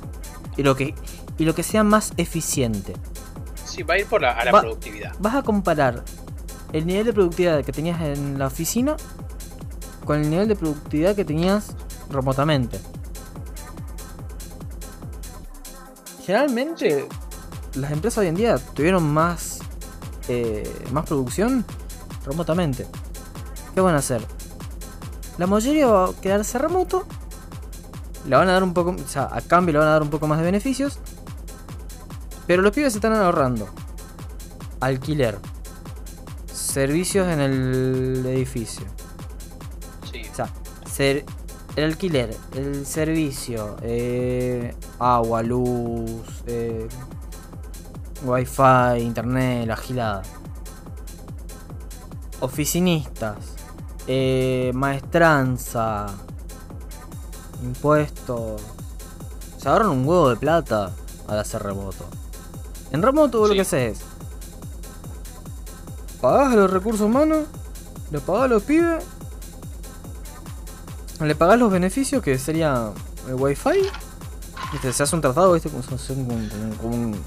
y 0.58 0.64
lo 0.64 0.76
que 0.76 0.94
y 1.38 1.46
lo 1.46 1.54
que 1.56 1.64
sea 1.64 1.84
más 1.84 2.12
eficiente. 2.18 2.94
sí, 3.64 3.84
va 3.84 3.94
a 3.94 4.00
ir 4.00 4.06
por 4.08 4.22
la, 4.22 4.32
a 4.32 4.44
la 4.44 4.52
Va- 4.52 4.62
productividad. 4.62 5.14
Vas 5.20 5.36
a 5.36 5.44
comparar 5.44 6.04
el 6.74 6.86
nivel 6.88 7.06
de 7.06 7.14
productividad 7.14 7.64
que 7.64 7.72
tenías 7.72 8.02
en 8.02 8.38
la 8.40 8.48
oficina 8.48 8.98
con 10.04 10.20
el 10.20 10.30
nivel 10.30 10.48
de 10.48 10.56
productividad 10.56 11.16
que 11.16 11.24
tenías 11.24 11.76
remotamente. 12.10 12.80
Generalmente, 16.26 17.08
las 17.76 17.92
empresas 17.92 18.20
hoy 18.20 18.28
en 18.28 18.36
día 18.36 18.58
tuvieron 18.58 19.04
más, 19.04 19.60
eh, 20.28 20.72
más 20.92 21.06
producción 21.06 21.66
remotamente. 22.26 22.88
¿Qué 23.74 23.82
van 23.82 23.96
a 23.96 24.00
hacer? 24.00 24.22
La 25.38 25.48
mayoría 25.48 25.88
va 25.88 26.10
a 26.10 26.14
quedarse 26.14 26.58
remoto. 26.58 27.06
Le 28.28 28.36
van 28.36 28.50
a 28.50 28.54
dar 28.54 28.64
un 28.64 28.74
poco, 28.74 28.92
o 28.92 29.08
sea, 29.08 29.30
a 29.32 29.42
cambio 29.42 29.74
le 29.74 29.80
van 29.80 29.88
a 29.88 29.92
dar 29.92 30.02
un 30.02 30.10
poco 30.10 30.28
más 30.28 30.40
de 30.40 30.46
beneficios. 30.46 31.00
Pero 32.48 32.62
los 32.62 32.72
pibes 32.72 32.94
se 32.94 33.00
están 33.00 33.14
ahorrando. 33.14 33.70
Alquiler. 34.80 35.38
Servicios 36.52 37.28
en 37.28 37.40
el 37.40 38.26
edificio. 38.26 38.86
Sí. 40.12 40.24
O 40.32 40.36
sea, 40.36 40.50
ser, 40.90 41.26
el 41.76 41.84
alquiler, 41.84 42.36
el 42.56 42.86
servicio, 42.86 43.78
eh, 43.84 44.74
agua, 44.98 45.44
luz, 45.44 46.44
eh, 46.48 46.88
wifi, 48.24 49.00
internet, 49.02 49.68
la 49.68 49.76
gilada. 49.78 50.22
Oficinistas, 52.40 53.38
eh, 54.08 54.72
maestranza, 54.74 56.08
impuestos. 57.64 58.62
Se 59.58 59.68
ahorran 59.70 59.90
un 59.90 60.08
huevo 60.08 60.30
de 60.30 60.36
plata 60.36 60.92
al 61.28 61.40
hacer 61.40 61.64
remoto. 61.64 62.06
En 62.92 63.02
remoto 63.02 63.40
vos 63.40 63.50
lo 63.50 63.56
que 63.56 63.62
haces 63.62 63.98
es 64.00 64.06
pagás 66.22 66.54
los 66.56 66.70
recursos 66.72 67.02
humanos, 67.02 67.46
le 68.12 68.20
pagás 68.20 68.44
a 68.44 68.48
los 68.48 68.64
pibes, 68.64 69.04
le 71.20 71.36
pagás 71.36 71.60
los 71.60 71.72
beneficios 71.72 72.24
que 72.24 72.38
sería 72.40 72.92
el 73.28 73.36
wifi, 73.36 73.70
¿viste? 74.72 74.94
se 74.94 75.04
hace 75.04 75.16
un 75.16 75.22
tratado, 75.22 75.54
¿viste? 75.54 75.70
Como, 75.70 75.84
un- 76.24 76.76
como 76.82 76.96
un- 76.96 77.24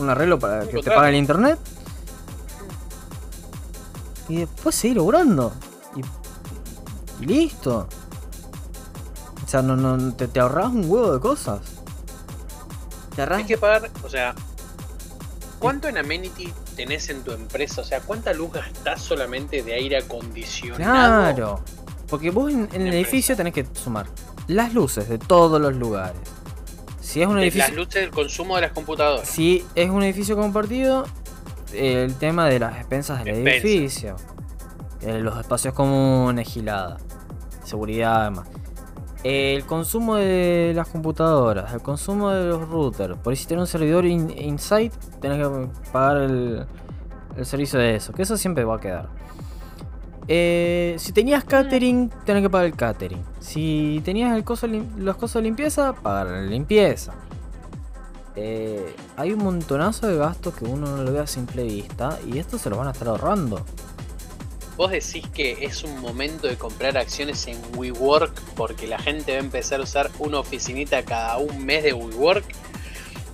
un 0.00 0.10
arreglo 0.10 0.38
para 0.38 0.66
que 0.66 0.82
te 0.82 0.90
pague 0.90 1.10
el 1.10 1.16
internet. 1.16 1.58
Y 4.28 4.36
después 4.36 4.74
seguir 4.74 4.98
laburando. 4.98 5.52
Y, 5.96 7.22
y 7.22 7.26
listo. 7.26 7.88
O 9.44 9.48
sea, 9.48 9.62
no, 9.62 9.76
no, 9.76 10.14
te, 10.14 10.28
te 10.28 10.40
ahorras 10.40 10.68
un 10.68 10.88
huevo 10.88 11.12
de 11.12 11.20
cosas. 11.20 11.60
Te 13.14 13.22
ahorras 13.22 13.38
Hay 13.38 13.44
que 13.44 13.58
pagar, 13.58 13.90
o 14.04 14.08
sea, 14.08 14.34
¿cuánto 15.58 15.88
en 15.88 15.98
amenity 15.98 16.52
tenés 16.76 17.08
en 17.08 17.22
tu 17.22 17.32
empresa? 17.32 17.80
O 17.80 17.84
sea, 17.84 18.00
¿cuánta 18.00 18.32
luz 18.32 18.52
gastás 18.52 19.02
solamente 19.02 19.62
de 19.62 19.74
aire 19.74 19.98
acondicionado? 19.98 21.34
Claro. 21.34 21.64
Porque 22.08 22.30
vos 22.30 22.52
en, 22.52 22.68
en 22.72 22.86
el 22.86 22.94
edificio 22.94 23.36
tenés 23.36 23.54
que 23.54 23.66
sumar 23.72 24.06
las 24.46 24.74
luces 24.74 25.08
de 25.08 25.18
todos 25.18 25.60
los 25.60 25.74
lugares. 25.74 26.20
Si 27.10 27.20
es 27.22 27.26
un 27.28 27.38
edificio. 27.40 27.66
Las 27.68 27.76
luces 27.76 27.94
del 28.02 28.10
consumo 28.10 28.54
de 28.56 28.62
las 28.62 28.70
computadoras. 28.72 29.26
Si 29.28 29.64
es 29.74 29.90
un 29.90 30.02
edificio 30.04 30.36
compartido, 30.36 31.06
el 31.74 32.14
tema 32.14 32.46
de 32.48 32.58
las 32.60 32.76
expensas 32.76 33.24
del 33.24 33.34
Expensa. 33.36 33.66
edificio. 33.68 34.16
eh, 35.02 35.18
los 35.20 35.36
espacios 35.38 35.72
comunes, 35.74 36.46
gilada. 36.48 36.98
Seguridad, 37.64 38.20
además. 38.22 38.48
El 39.24 39.64
consumo 39.66 40.16
de 40.16 40.72
las 40.74 40.88
computadoras, 40.88 41.72
el 41.74 41.80
consumo 41.82 42.30
de 42.30 42.44
los 42.46 42.68
routers. 42.68 43.16
Por 43.18 43.34
si 43.36 43.46
tenés 43.46 43.62
un 43.62 43.66
servidor 43.66 44.04
in- 44.06 44.30
inside, 44.38 44.92
tenés 45.20 45.38
que 45.46 45.68
pagar 45.92 46.18
el, 46.18 46.64
el 47.36 47.46
servicio 47.46 47.78
de 47.78 47.96
eso. 47.96 48.12
Que 48.12 48.22
eso 48.22 48.36
siempre 48.36 48.64
va 48.64 48.76
a 48.76 48.80
quedar. 48.80 49.08
Eh, 50.32 50.94
si 50.98 51.10
tenías 51.10 51.42
catering, 51.42 52.08
tenés 52.24 52.42
que 52.44 52.50
pagar 52.50 52.66
el 52.68 52.76
catering. 52.76 53.20
Si 53.40 54.00
tenías 54.04 54.32
el 54.36 54.44
coso 54.44 54.68
lim- 54.68 54.94
los 54.96 55.16
cosas 55.16 55.34
de 55.34 55.42
limpieza, 55.42 55.92
pagar 55.92 56.28
la 56.28 56.42
limpieza. 56.42 57.14
Eh, 58.36 58.94
hay 59.16 59.32
un 59.32 59.42
montonazo 59.42 60.06
de 60.06 60.16
gastos 60.16 60.54
que 60.54 60.64
uno 60.66 60.86
no 60.96 61.02
lo 61.02 61.12
ve 61.12 61.18
a 61.18 61.26
simple 61.26 61.64
vista 61.64 62.16
y 62.32 62.38
esto 62.38 62.58
se 62.58 62.70
lo 62.70 62.76
van 62.76 62.86
a 62.86 62.92
estar 62.92 63.08
ahorrando. 63.08 63.64
Vos 64.76 64.92
decís 64.92 65.26
que 65.34 65.64
es 65.64 65.82
un 65.82 66.00
momento 66.00 66.46
de 66.46 66.56
comprar 66.56 66.96
acciones 66.96 67.48
en 67.48 67.58
WeWork 67.76 68.40
porque 68.54 68.86
la 68.86 69.00
gente 69.00 69.32
va 69.32 69.38
a 69.38 69.40
empezar 69.40 69.80
a 69.80 69.82
usar 69.82 70.10
una 70.20 70.38
oficinita 70.38 71.02
cada 71.02 71.38
un 71.38 71.66
mes 71.66 71.82
de 71.82 71.92
WeWork. 71.92 72.44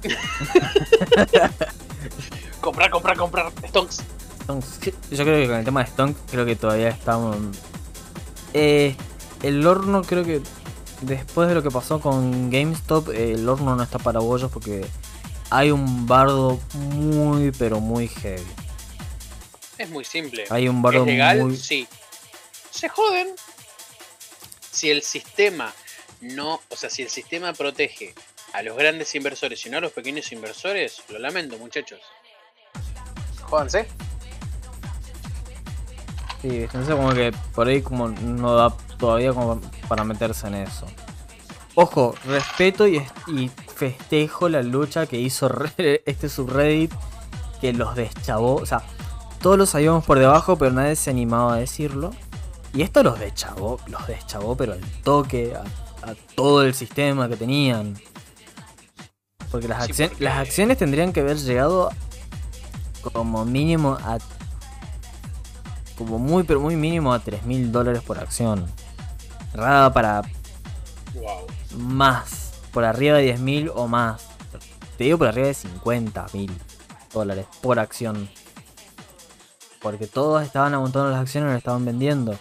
comprar, 2.62 2.90
comprar, 2.90 3.16
comprar. 3.18 3.53
Stonks. 3.68 4.03
Stonks, 4.47 4.80
Yo 5.11 5.24
creo 5.24 5.42
que 5.42 5.47
con 5.49 5.57
el 5.57 5.64
tema 5.64 5.82
de 5.82 5.90
Stonk, 5.90 6.16
creo 6.30 6.47
que 6.47 6.55
todavía 6.55 6.88
estamos. 6.88 7.36
Eh, 8.55 8.94
el 9.42 9.66
horno, 9.66 10.03
creo 10.03 10.24
que 10.24 10.40
después 11.01 11.49
de 11.49 11.55
lo 11.57 11.64
que 11.64 11.70
pasó 11.70 12.01
con 12.01 12.49
GameStop, 12.49 13.09
eh, 13.11 13.32
el 13.32 13.49
horno 13.49 13.74
no 13.74 13.82
está 13.82 13.99
para 13.99 14.20
bollos 14.20 14.53
porque 14.53 14.86
hay 15.51 15.72
un 15.72 16.07
bardo 16.07 16.61
muy, 16.74 17.51
pero 17.59 17.80
muy 17.80 18.07
heavy. 18.07 18.47
Es 19.78 19.90
muy 19.90 20.05
simple. 20.05 20.44
Hay 20.49 20.68
un 20.68 20.80
bardo 20.80 21.01
¿Es 21.01 21.07
legal? 21.07 21.40
muy. 21.40 21.57
Sí. 21.57 21.88
Se 22.70 22.88
joden. 22.88 23.28
Si 24.70 24.90
el 24.90 25.03
sistema 25.03 25.74
no, 26.20 26.61
o 26.68 26.76
sea, 26.76 26.88
si 26.88 27.03
el 27.03 27.09
sistema 27.09 27.53
protege 27.53 28.14
a 28.53 28.62
los 28.62 28.76
grandes 28.76 29.12
inversores 29.14 29.66
y 29.66 29.70
no 29.70 29.78
a 29.78 29.80
los 29.80 29.92
pequeños 29.92 30.30
inversores, 30.30 31.03
lo 31.09 31.18
lamento, 31.18 31.59
muchachos. 31.59 32.01
Jódanse. 33.42 33.88
Sí, 36.43 36.49
entonces 36.62 36.95
como 36.95 37.12
que 37.12 37.32
por 37.55 37.66
ahí 37.68 37.82
como 37.82 38.09
no 38.09 38.55
da 38.55 38.70
todavía 38.99 39.32
como 39.32 39.61
para 39.89 40.05
meterse 40.05 40.47
en 40.49 40.55
eso. 40.57 40.87
Ojo, 41.74 42.14
respeto 42.26 42.87
y, 42.87 43.03
y 43.28 43.51
festejo 43.74 44.49
la 44.49 44.62
lucha 44.62 45.07
que 45.07 45.18
hizo 45.18 45.51
este 45.78 46.28
subreddit 46.28 46.93
que 47.61 47.72
los 47.72 47.95
deschavó. 47.97 48.57
O 48.57 48.66
sea, 48.66 48.82
todos 49.43 49.59
lo 49.59 49.66
sabíamos 49.66 50.05
por 50.05 50.18
debajo, 50.18 50.57
pero 50.57 50.72
nadie 50.72 50.97
se 50.97 51.11
animaba 51.11 51.55
a 51.55 51.57
decirlo. 51.59 52.12
Y 52.74 52.82
esto 52.82 53.03
los 53.03 53.18
deschavó, 53.18 53.78
los 53.87 54.07
deschavó, 54.07 54.57
pero 54.57 54.74
al 54.74 54.80
toque, 55.03 55.55
a, 55.55 55.61
a 56.11 56.14
todo 56.34 56.62
el 56.62 56.74
sistema 56.74 57.28
que 57.28 57.37
tenían. 57.37 57.99
Porque 59.51 59.68
las, 59.68 59.87
Sí, 59.87 59.93
acci- 59.93 60.09
porque- 60.09 60.24
las 60.24 60.37
acciones 60.39 60.76
tendrían 60.78 61.12
que 61.12 61.20
haber 61.20 61.39
llegado 61.39 61.91
como 63.12 63.45
mínimo 63.45 63.97
a 64.03 64.18
como 65.97 66.18
muy 66.18 66.45
pero 66.45 66.61
muy 66.61 66.77
mínimo 66.77 67.13
a 67.13 67.21
3 67.21 67.45
mil 67.45 67.73
dólares 67.73 68.03
por 68.03 68.18
acción. 68.18 68.67
Rada 69.55 69.93
para 69.93 70.23
Wow. 71.14 71.47
más, 71.79 72.53
por 72.73 72.85
arriba 72.85 73.17
de 73.17 73.25
10 73.25 73.41
mil 73.41 73.71
o 73.75 73.89
más. 73.89 74.23
Te 74.99 75.05
digo 75.05 75.18
por 75.18 75.29
arriba 75.29 75.47
de 75.49 75.55
50 75.55 76.27
mil 76.35 76.53
dólares 77.13 77.47
por 77.63 77.79
acción. 77.79 78.29
Porque 79.81 80.07
todos 80.07 80.43
estaban 80.43 80.75
amontando 80.75 81.11
las 81.11 81.21
acciones 81.21 81.49
y 81.49 81.51
las 81.53 81.59
estaban 81.59 81.85
vendiendo. 81.85 82.39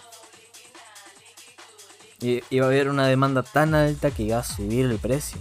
Y 2.20 2.42
iba 2.50 2.66
a 2.66 2.68
haber 2.68 2.88
una 2.88 3.06
demanda 3.06 3.42
tan 3.42 3.74
alta 3.74 4.10
que 4.10 4.24
iba 4.24 4.38
a 4.38 4.44
subir 4.44 4.86
el 4.86 4.98
precio. 4.98 5.38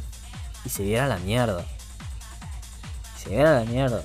Y 0.66 0.70
se 0.70 0.84
diera 0.84 1.08
la 1.08 1.18
mierda. 1.18 1.66
Se 3.18 3.30
diera 3.30 3.60
la 3.60 3.66
mierda. 3.66 4.04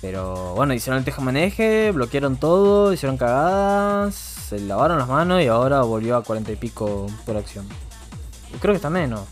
Pero 0.00 0.54
bueno, 0.54 0.74
hicieron 0.74 0.98
el 0.98 1.04
tejamaneje, 1.04 1.90
bloquearon 1.92 2.36
todo, 2.36 2.92
hicieron 2.92 3.16
cagadas, 3.16 4.14
se 4.14 4.60
lavaron 4.60 4.98
las 4.98 5.08
manos 5.08 5.42
y 5.42 5.46
ahora 5.46 5.82
volvió 5.82 6.16
a 6.16 6.22
40 6.22 6.52
y 6.52 6.56
pico 6.56 7.06
por 7.24 7.36
acción. 7.36 7.66
Creo 8.60 8.72
que 8.72 8.76
está 8.76 8.90
menos. 8.90 9.26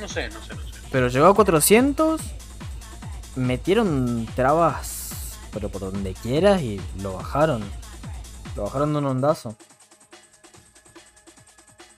No 0.00 0.08
sé, 0.08 0.28
no 0.28 0.42
sé, 0.42 0.54
no 0.54 0.62
sé. 0.62 0.72
Pero 0.90 1.08
llegó 1.08 1.26
a 1.26 1.34
400, 1.34 2.20
metieron 3.36 4.26
trabas, 4.34 5.38
pero 5.52 5.68
por 5.68 5.80
donde 5.80 6.14
quieras 6.14 6.62
y 6.62 6.80
lo 7.00 7.14
bajaron. 7.14 7.62
Lo 8.56 8.64
bajaron 8.64 8.92
de 8.92 8.98
un 8.98 9.06
ondazo. 9.06 9.56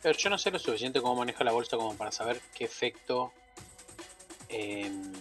Pero 0.03 0.19
yo 0.19 0.31
no 0.31 0.39
sé 0.39 0.51
lo 0.51 0.59
suficiente 0.59 1.01
cómo 1.01 1.17
maneja 1.17 1.45
la 1.45 1.53
bolsa 1.53 1.77
como 1.77 1.97
para 1.97 2.13
saber 2.13 2.41
qué 2.55 2.65
efecto 2.65 3.33
em, 4.49 5.13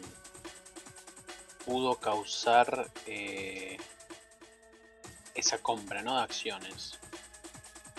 pudo 1.65 1.95
causar 1.95 2.89
eh, 3.07 3.77
esa 5.35 5.57
compra, 5.59 6.01
¿no? 6.01 6.17
De 6.17 6.23
acciones. 6.23 6.99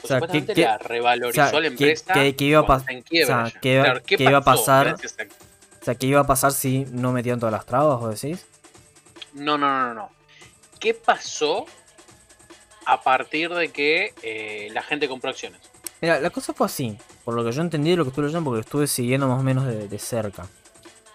Pues 0.00 0.04
O 0.04 0.08
sea, 0.08 0.20
que- 0.20 0.44
que- 0.46 0.62
la 0.62 0.78
revalorizó 0.78 1.42
o 1.42 1.50
sea, 1.50 1.60
la 1.60 1.66
empresa. 1.66 2.12
que- 2.14 2.36
que 2.36 2.44
iba 2.44 2.60
a 2.60 2.66
cuando 2.66 2.84
pas- 2.84 2.88
está 2.88 2.92
en 2.92 3.02
quiebra 3.02 3.34
o 3.42 3.46
sea, 3.46 3.54
ya. 3.54 3.60
que 3.60 3.72
iba- 3.74 3.84
Claro, 3.84 4.02
¿qué 4.04 4.16
iba 4.18 4.38
a 4.38 4.44
pasar- 4.44 4.88
a- 4.88 4.94
O 4.94 5.84
sea, 5.84 5.94
¿qué 5.96 6.06
iba 6.06 6.20
a 6.20 6.26
pasar 6.26 6.52
si 6.52 6.86
no 6.90 7.12
metían 7.12 7.38
todas 7.38 7.52
las 7.52 7.66
trabas, 7.66 8.00
vos 8.00 8.20
decís? 8.20 8.46
No, 9.34 9.58
no, 9.58 9.68
no, 9.68 9.94
no. 9.94 10.10
¿Qué 10.80 10.94
pasó 10.94 11.66
a 12.86 13.02
partir 13.02 13.52
de 13.52 13.70
que 13.70 14.14
eh, 14.22 14.68
la 14.72 14.82
gente 14.82 15.08
compró 15.08 15.30
acciones? 15.30 15.60
Mira, 16.00 16.20
la 16.20 16.30
cosa 16.30 16.52
fue 16.52 16.66
así, 16.66 16.98
por 17.24 17.34
lo 17.34 17.44
que 17.44 17.52
yo 17.52 17.62
entendí 17.62 17.90
de 17.90 17.96
lo 17.96 18.04
que 18.04 18.10
estuve 18.10 18.26
leyendo, 18.26 18.44
porque 18.44 18.56
lo 18.58 18.60
estuve 18.62 18.86
siguiendo 18.86 19.26
más 19.28 19.40
o 19.40 19.42
menos 19.42 19.66
de, 19.66 19.88
de 19.88 19.98
cerca. 19.98 20.46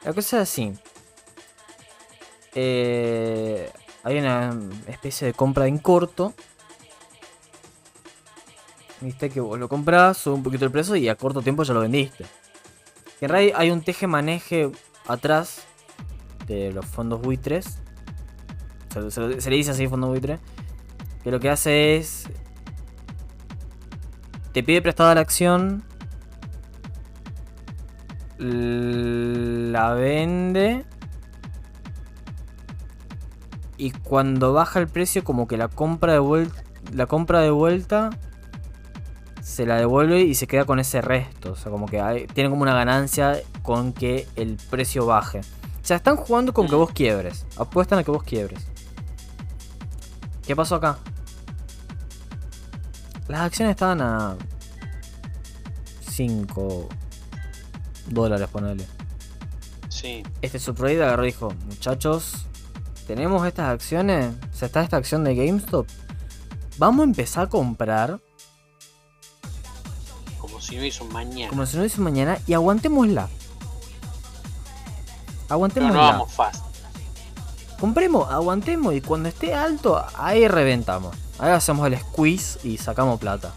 La 0.04 0.14
cosa 0.14 0.38
es 0.38 0.50
así. 0.50 0.74
Eh, 2.56 3.72
hay 4.04 4.18
una 4.18 4.58
especie 4.88 5.28
de 5.28 5.34
compra 5.34 5.68
en 5.68 5.78
corto. 5.78 6.34
Viste 9.02 9.30
que 9.30 9.40
vos 9.40 9.58
lo 9.58 9.70
compras, 9.70 10.18
sube 10.18 10.36
un 10.36 10.44
poquito 10.44 10.66
el 10.66 10.72
precio 10.72 10.96
y 10.96 11.08
a 11.08 11.16
corto 11.16 11.42
tiempo 11.42 11.64
ya 11.64 11.74
lo 11.74 11.82
vendiste. 11.82 12.26
En 13.22 13.30
realidad 13.30 13.60
hay 13.60 13.72
un 13.72 13.82
teje-maneje 13.82 14.72
atrás 15.08 15.64
de 16.48 16.72
los 16.72 16.86
fondos 16.86 17.22
buitres. 17.22 17.80
Se, 18.90 19.50
le 19.50 19.56
dice 19.56 19.72
así 19.72 19.88
fondos 19.88 20.10
buitres. 20.10 20.40
Que 21.24 21.32
lo 21.32 21.40
que 21.40 21.50
hace 21.50 21.98
es. 21.98 22.26
Te 24.54 24.64
pide 24.64 24.82
prestada 24.82 25.16
la 25.16 25.22
acción. 25.22 25.84
La 28.38 29.94
vende. 29.94 30.86
Y 33.80 33.92
cuando 33.92 34.52
baja 34.54 34.78
el 34.80 34.88
precio, 34.90 35.24
como 35.24 35.48
que 35.48 35.56
la 35.58 35.70
compra 35.70 36.12
de 36.14 36.20
vuelta. 36.20 36.62
La 36.94 37.06
compra 37.08 37.40
de 37.40 37.50
vuelta. 37.50 38.10
Se 39.42 39.66
la 39.66 39.78
devuelve 39.78 40.20
y 40.20 40.36
se 40.36 40.48
queda 40.48 40.66
con 40.66 40.80
ese 40.80 41.00
resto. 41.02 41.54
O 41.54 41.56
sea, 41.56 41.72
como 41.72 41.88
que 41.88 42.02
hay- 42.02 42.28
tiene 42.28 42.50
como 42.50 42.62
una 42.62 42.74
ganancia 42.74 43.40
con 43.64 43.94
que 43.94 44.28
el 44.36 44.58
precio 44.70 45.06
baje. 45.06 45.40
O 45.40 45.86
sea, 45.90 45.96
están 45.98 46.18
jugando 46.18 46.54
con 46.54 46.68
que 46.68 46.76
vos 46.76 46.92
quiebres. 46.92 47.46
Apuestan 47.58 48.00
a 48.00 48.04
que 48.04 48.12
vos 48.12 48.22
quiebres. 48.24 48.68
¿Qué 50.46 50.56
pasó 50.58 50.76
acá? 50.76 50.98
Las 53.30 53.42
acciones 53.42 53.72
estaban 53.72 54.02
a 54.02 54.36
5 56.02 56.90
dólares, 58.08 58.48
ponele. 58.52 58.86
Sí. 59.88 60.24
Este 60.42 60.60
subreddit 60.60 61.02
agarró 61.02 61.24
y 61.24 61.28
dijo, 61.28 61.54
muchachos, 61.68 62.48
tenemos 63.10 63.44
estas 63.48 63.70
acciones, 63.70 64.36
o 64.54 64.56
sea, 64.56 64.68
está 64.68 64.84
esta 64.84 64.98
acción 64.98 65.24
de 65.24 65.34
GameStop. 65.34 65.88
Vamos 66.78 67.02
a 67.02 67.04
empezar 67.06 67.46
a 67.46 67.50
comprar 67.50 68.20
Como 70.38 70.62
si 70.62 70.76
no 70.76 70.86
hizo 70.86 71.06
mañana. 71.06 71.50
como 71.50 71.66
si 71.66 71.76
no 71.76 71.82
hubiese 71.82 72.02
mañana 72.02 72.38
y 72.46 72.54
aguantémosla. 72.54 73.28
Aguantémosla. 75.50 75.96
no 75.96 76.04
vamos 76.04 76.32
fast. 76.32 76.64
Compremos, 77.80 78.30
aguantemos 78.30 78.94
y 78.94 79.02
cuando 79.02 79.30
esté 79.30 79.56
alto, 79.56 80.06
ahí 80.16 80.48
reventamos. 80.48 81.16
Ahí 81.40 81.50
hacemos 81.50 81.88
el 81.88 81.98
squeeze 81.98 82.60
y 82.64 82.78
sacamos 82.78 83.20
plata. 83.20 83.52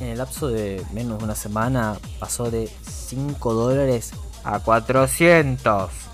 En 0.00 0.08
el 0.08 0.18
lapso 0.18 0.48
de 0.48 0.84
menos 0.92 1.18
de 1.18 1.24
una 1.24 1.36
semana 1.36 1.96
pasó 2.18 2.50
de 2.50 2.68
5 2.82 3.54
dólares 3.54 4.10
a 4.42 4.58
400. 4.58 6.09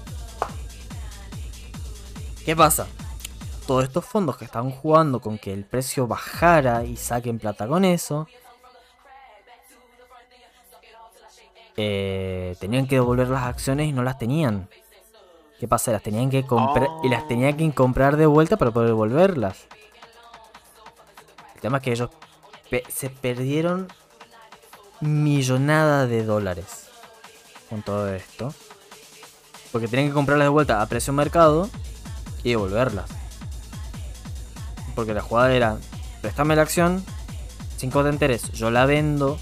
¿Qué 2.47 2.55
pasa? 2.57 2.87
Todos 3.67 3.83
estos 3.85 4.05
fondos 4.05 4.37
que 4.37 4.45
estaban 4.45 4.71
jugando 4.71 5.21
con 5.21 5.37
que 5.39 5.53
el 5.53 5.65
precio 5.65 6.07
bajara 6.07 6.85
y 6.85 6.97
saquen 6.97 7.39
plata 7.41 7.67
con 7.67 7.85
eso, 7.85 8.29
eh, 11.77 12.57
tenían 12.61 12.87
que 12.87 12.95
devolver 12.95 13.29
las 13.29 13.43
acciones 13.43 13.89
y 13.89 13.93
no 13.93 14.03
las 14.05 14.19
tenían. 14.19 14.69
¿Qué 15.59 15.67
pasa? 15.67 15.91
Las 15.91 16.03
tenían 16.03 16.31
que 16.31 16.47
comprar 16.47 16.89
y 17.03 17.09
las 17.09 17.27
tenían 17.27 17.57
que 17.57 17.71
comprar 17.73 18.17
de 18.17 18.27
vuelta 18.27 18.57
para 18.57 18.71
poder 18.71 18.89
devolverlas. 18.91 19.67
El 21.57 21.61
tema 21.61 21.79
es 21.79 21.83
que 21.83 21.93
ellos 21.93 22.11
pe- 22.71 22.85
se 22.89 23.11
perdieron 23.11 23.89
millonada 25.01 26.07
de 26.07 26.25
dólares 26.25 26.89
con 27.69 27.83
todo 27.83 28.09
esto. 28.15 28.55
Porque 29.73 29.89
tenían 29.89 30.09
que 30.11 30.15
comprarlas 30.15 30.45
de 30.47 30.51
vuelta 30.51 30.81
a 30.81 30.87
precio 30.87 31.13
mercado 31.13 31.69
y 32.47 32.51
devolverlas. 32.51 33.11
Porque 34.95 35.13
la 35.13 35.21
jugada 35.21 35.53
era, 35.53 35.79
préstame 36.23 36.55
la 36.55 36.63
acción, 36.63 37.05
5 37.77 38.05
de 38.05 38.13
interés, 38.13 38.53
yo 38.53 38.71
la 38.71 38.87
vendo, 38.87 39.37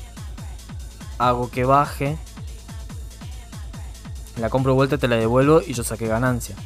hago 1.19 1.51
que 1.51 1.65
baje, 1.67 2.17
la 4.39 4.49
compro 4.49 4.75
vuelta, 4.75 4.97
te 4.97 5.07
la 5.07 5.17
devuelvo 5.17 5.61
y 5.61 5.75
yo 5.75 5.85
saqué 5.85 6.07
ganancia. 6.07 6.57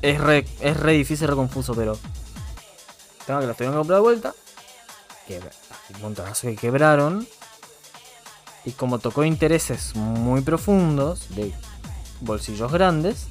Es 0.00 0.20
re, 0.20 0.46
es 0.60 0.76
re 0.76 0.92
difícil, 0.92 1.26
re 1.26 1.34
confuso, 1.34 1.74
pero. 1.74 1.98
Tengo 3.26 3.40
que 3.40 3.46
las 3.48 3.56
tuvieron 3.56 3.74
que 3.74 3.78
comprar 3.78 3.96
de 3.96 4.02
vuelta. 4.02 4.34
Que 5.26 5.40
un 5.94 6.02
montonazo 6.02 6.46
que 6.46 6.56
quebraron. 6.56 7.26
Y 8.64 8.72
como 8.72 9.00
tocó 9.00 9.24
intereses 9.24 9.96
muy 9.96 10.40
profundos, 10.42 11.26
de 11.34 11.52
bolsillos 12.20 12.70
grandes, 12.70 13.26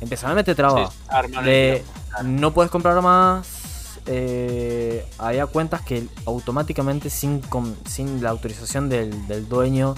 empezaron 0.00 0.32
a 0.32 0.34
meter 0.36 0.54
trabas. 0.56 0.94
Sí, 1.26 1.36
de 1.44 1.84
no 2.24 2.52
puedes 2.52 2.70
comprar 2.70 3.00
más. 3.02 4.00
eh, 4.06 5.06
había 5.18 5.46
cuentas 5.46 5.82
que 5.82 6.06
automáticamente 6.26 7.10
sin, 7.10 7.42
sin 7.86 8.22
la 8.22 8.30
autorización 8.30 8.88
del, 8.88 9.26
del 9.28 9.48
dueño 9.48 9.94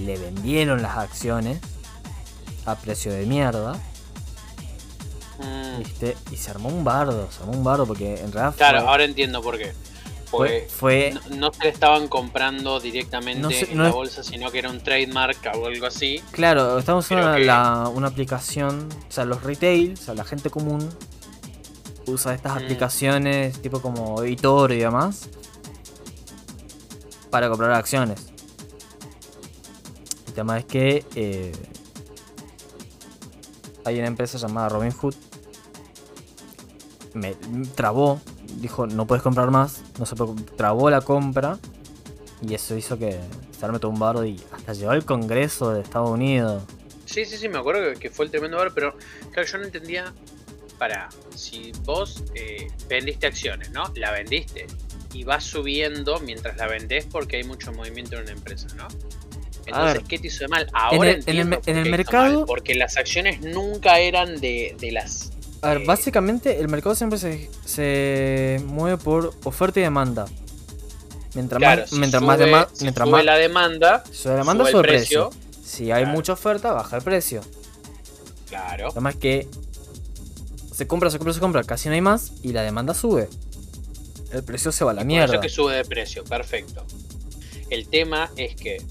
le 0.00 0.18
vendieron 0.18 0.82
las 0.82 0.96
acciones 0.98 1.60
a 2.66 2.74
precio 2.76 3.12
de 3.12 3.26
mierda. 3.26 3.76
Mm, 5.38 5.78
¿viste? 5.78 6.16
Y 6.30 6.36
se 6.36 6.50
armó 6.50 6.68
un 6.68 6.84
bardo, 6.84 7.28
se 7.30 7.42
armó 7.42 7.52
un 7.52 7.64
bardo 7.64 7.86
porque 7.86 8.20
en 8.20 8.30
realidad 8.32 8.54
Claro, 8.56 8.80
fue, 8.80 8.88
ahora 8.88 9.04
entiendo 9.04 9.42
por 9.42 9.58
qué. 9.58 9.72
Fue, 10.68 11.12
no, 11.30 11.36
no 11.36 11.52
se 11.52 11.62
le 11.64 11.68
estaban 11.70 12.08
comprando 12.08 12.80
directamente 12.80 13.40
No 13.40 13.50
sé- 13.50 13.70
en 13.70 13.76
no 13.76 13.82
la 13.84 13.88
es- 13.90 13.94
bolsa, 13.94 14.22
sino 14.24 14.50
que 14.50 14.58
era 14.58 14.70
un 14.70 14.80
trademark 14.82 15.38
o 15.60 15.66
algo 15.66 15.86
así. 15.86 16.22
Claro, 16.32 16.78
estamos 16.78 17.06
que- 17.08 17.14
la- 17.16 17.88
una 17.94 18.08
aplicación, 18.08 18.88
o 19.08 19.12
sea, 19.12 19.24
los 19.24 19.42
retail, 19.42 19.94
o 19.94 19.96
sea, 19.96 20.14
la 20.14 20.24
gente 20.24 20.50
común 20.50 20.88
usa 22.06 22.34
estas 22.34 22.54
Mm. 22.54 22.58
aplicaciones 22.58 23.60
tipo 23.62 23.80
como 23.80 24.22
Editor 24.22 24.72
y 24.72 24.78
demás 24.78 25.28
para 27.30 27.48
comprar 27.48 27.72
acciones. 27.72 28.26
El 30.26 30.34
tema 30.34 30.58
es 30.58 30.64
que 30.64 31.04
eh, 31.14 31.52
hay 33.84 33.98
una 33.98 34.08
empresa 34.08 34.38
llamada 34.38 34.68
Robinhood. 34.68 35.14
Me 37.14 37.34
trabó, 37.76 38.20
dijo 38.60 38.86
no 38.86 39.06
puedes 39.06 39.22
comprar 39.22 39.50
más, 39.50 39.82
no 39.98 40.06
se 40.06 40.16
puede, 40.16 40.34
trabó 40.56 40.90
la 40.90 41.00
compra 41.00 41.58
y 42.46 42.54
eso 42.54 42.76
hizo 42.76 42.98
que 42.98 43.18
se 43.58 43.64
arme 43.64 43.78
todo 43.78 43.90
un 43.90 43.98
bardo 43.98 44.24
y 44.24 44.40
hasta 44.52 44.72
llegó 44.72 44.90
al 44.90 45.04
Congreso 45.04 45.72
de 45.72 45.80
Estados 45.82 46.10
Unidos. 46.10 46.62
Sí, 47.06 47.24
sí, 47.24 47.36
sí, 47.36 47.48
me 47.48 47.58
acuerdo 47.58 47.92
que, 47.92 48.00
que 48.00 48.10
fue 48.10 48.24
el 48.24 48.30
tremendo 48.30 48.56
bar, 48.56 48.72
pero 48.74 48.96
claro, 49.32 49.48
yo 49.48 49.58
no 49.58 49.64
entendía. 49.64 50.12
Para, 50.78 51.08
si 51.34 51.70
vos 51.84 52.24
eh, 52.34 52.66
vendiste 52.88 53.28
acciones, 53.28 53.70
¿no? 53.70 53.84
La 53.94 54.10
vendiste 54.10 54.66
y 55.12 55.22
vas 55.22 55.44
subiendo 55.44 56.18
mientras 56.18 56.56
la 56.56 56.66
vendés 56.66 57.06
porque 57.06 57.36
hay 57.36 57.44
mucho 57.44 57.72
movimiento 57.72 58.16
en 58.16 58.22
una 58.22 58.32
empresa, 58.32 58.66
¿no? 58.76 58.88
Entonces. 59.66 60.02
¿qué 60.08 60.18
te 60.18 60.26
hizo 60.26 60.40
de 60.40 60.48
mal? 60.48 60.66
Ahora 60.72 60.96
en 60.96 61.02
el 61.02 61.14
entiendo 61.20 61.60
en 61.64 61.90
mercado- 61.90 62.38
mal, 62.40 62.44
porque 62.46 62.74
las 62.74 62.96
acciones 62.96 63.40
nunca 63.40 64.00
eran 64.00 64.40
de, 64.40 64.76
de 64.80 64.90
las. 64.92 65.30
A 65.64 65.74
ver, 65.74 65.84
básicamente 65.86 66.60
el 66.60 66.68
mercado 66.68 66.94
siempre 66.94 67.18
se, 67.18 67.50
se 67.64 68.60
mueve 68.66 68.98
por 68.98 69.34
oferta 69.44 69.80
y 69.80 69.82
demanda. 69.82 70.26
Mientras 71.34 71.58
Claro, 71.58 71.80
más, 71.82 71.90
si 71.90 71.96
mientras 71.98 72.20
sube, 72.22 72.26
más, 72.28 72.38
dema- 72.38 72.68
si 72.72 72.84
mientras 72.84 73.06
sube 73.08 73.16
más 73.16 73.24
la 73.24 73.36
demanda, 73.36 74.04
sube 74.12 74.32
la 74.34 74.38
demanda, 74.38 74.64
sube 74.64 74.70
sube 74.72 74.80
el 74.82 74.86
precio. 74.86 75.30
precio. 75.30 75.44
Si 75.64 75.90
hay 75.90 76.06
mucha 76.06 76.32
oferta, 76.34 76.72
baja 76.72 76.96
el 76.96 77.02
precio. 77.02 77.40
claro. 78.48 78.88
Además 78.92 79.16
que 79.16 79.48
se 80.72 80.86
compra, 80.86 81.10
se 81.10 81.18
compra, 81.18 81.34
se 81.34 81.40
compra, 81.40 81.64
casi 81.64 81.88
no 81.88 81.94
hay 81.94 82.00
más 82.00 82.32
y 82.42 82.52
la 82.52 82.62
demanda 82.62 82.94
sube. 82.94 83.28
El 84.32 84.42
precio 84.44 84.70
se 84.72 84.84
va 84.84 84.90
a 84.92 84.94
la 84.94 85.00
Por 85.00 85.06
mierda. 85.06 85.34
eso 85.34 85.40
que 85.40 85.48
sube 85.48 85.74
de 85.76 85.84
precio, 85.84 86.24
perfecto. 86.24 86.84
El 87.70 87.88
tema 87.88 88.30
es 88.36 88.54
que 88.56 88.82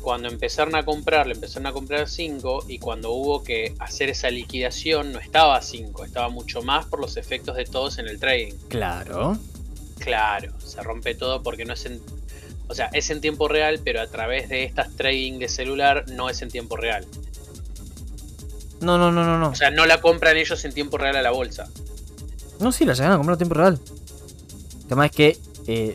cuando 0.00 0.28
empezaron 0.28 0.74
a 0.74 0.84
comprar, 0.84 1.26
le 1.26 1.34
empezaron 1.34 1.66
a 1.66 1.72
comprar 1.72 2.08
5 2.08 2.64
y 2.68 2.78
cuando 2.78 3.12
hubo 3.12 3.42
que 3.42 3.74
hacer 3.78 4.08
esa 4.08 4.30
liquidación 4.30 5.12
no 5.12 5.18
estaba 5.18 5.56
a 5.56 5.62
5, 5.62 6.04
estaba 6.04 6.28
mucho 6.28 6.62
más 6.62 6.86
por 6.86 7.00
los 7.00 7.16
efectos 7.16 7.56
de 7.56 7.64
todos 7.64 7.98
en 7.98 8.08
el 8.08 8.18
trading. 8.18 8.54
Claro. 8.68 9.38
Claro, 9.98 10.52
se 10.60 10.82
rompe 10.82 11.14
todo 11.14 11.42
porque 11.42 11.64
no 11.64 11.74
es 11.74 11.84
en... 11.86 12.00
O 12.68 12.74
sea, 12.74 12.86
es 12.92 13.10
en 13.10 13.20
tiempo 13.20 13.48
real, 13.48 13.80
pero 13.84 14.00
a 14.00 14.06
través 14.06 14.48
de 14.48 14.64
estas 14.64 14.94
trading 14.96 15.38
de 15.38 15.48
celular 15.48 16.04
no 16.08 16.30
es 16.30 16.40
en 16.40 16.50
tiempo 16.50 16.76
real. 16.76 17.06
No, 18.80 18.96
no, 18.96 19.10
no, 19.10 19.24
no, 19.24 19.38
no. 19.38 19.50
O 19.50 19.54
sea, 19.54 19.70
no 19.70 19.86
la 19.86 20.00
compran 20.00 20.36
ellos 20.36 20.64
en 20.64 20.72
tiempo 20.72 20.96
real 20.96 21.16
a 21.16 21.22
la 21.22 21.32
bolsa. 21.32 21.68
No, 22.60 22.72
sí, 22.72 22.84
la 22.84 22.94
llegan 22.94 23.12
a 23.12 23.16
comprar 23.16 23.34
a 23.34 23.38
tiempo 23.38 23.54
real. 23.54 23.78
El 24.80 24.86
tema 24.86 25.06
es 25.06 25.12
que. 25.12 25.38
eh, 25.66 25.94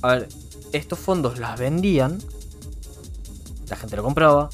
a 0.00 0.16
ver, 0.16 0.28
estos 0.72 0.98
fondos 0.98 1.38
las 1.38 1.58
vendían. 1.58 2.18
La 3.68 3.76
gente 3.76 3.96
lo 3.96 4.02
compraba. 4.02 4.50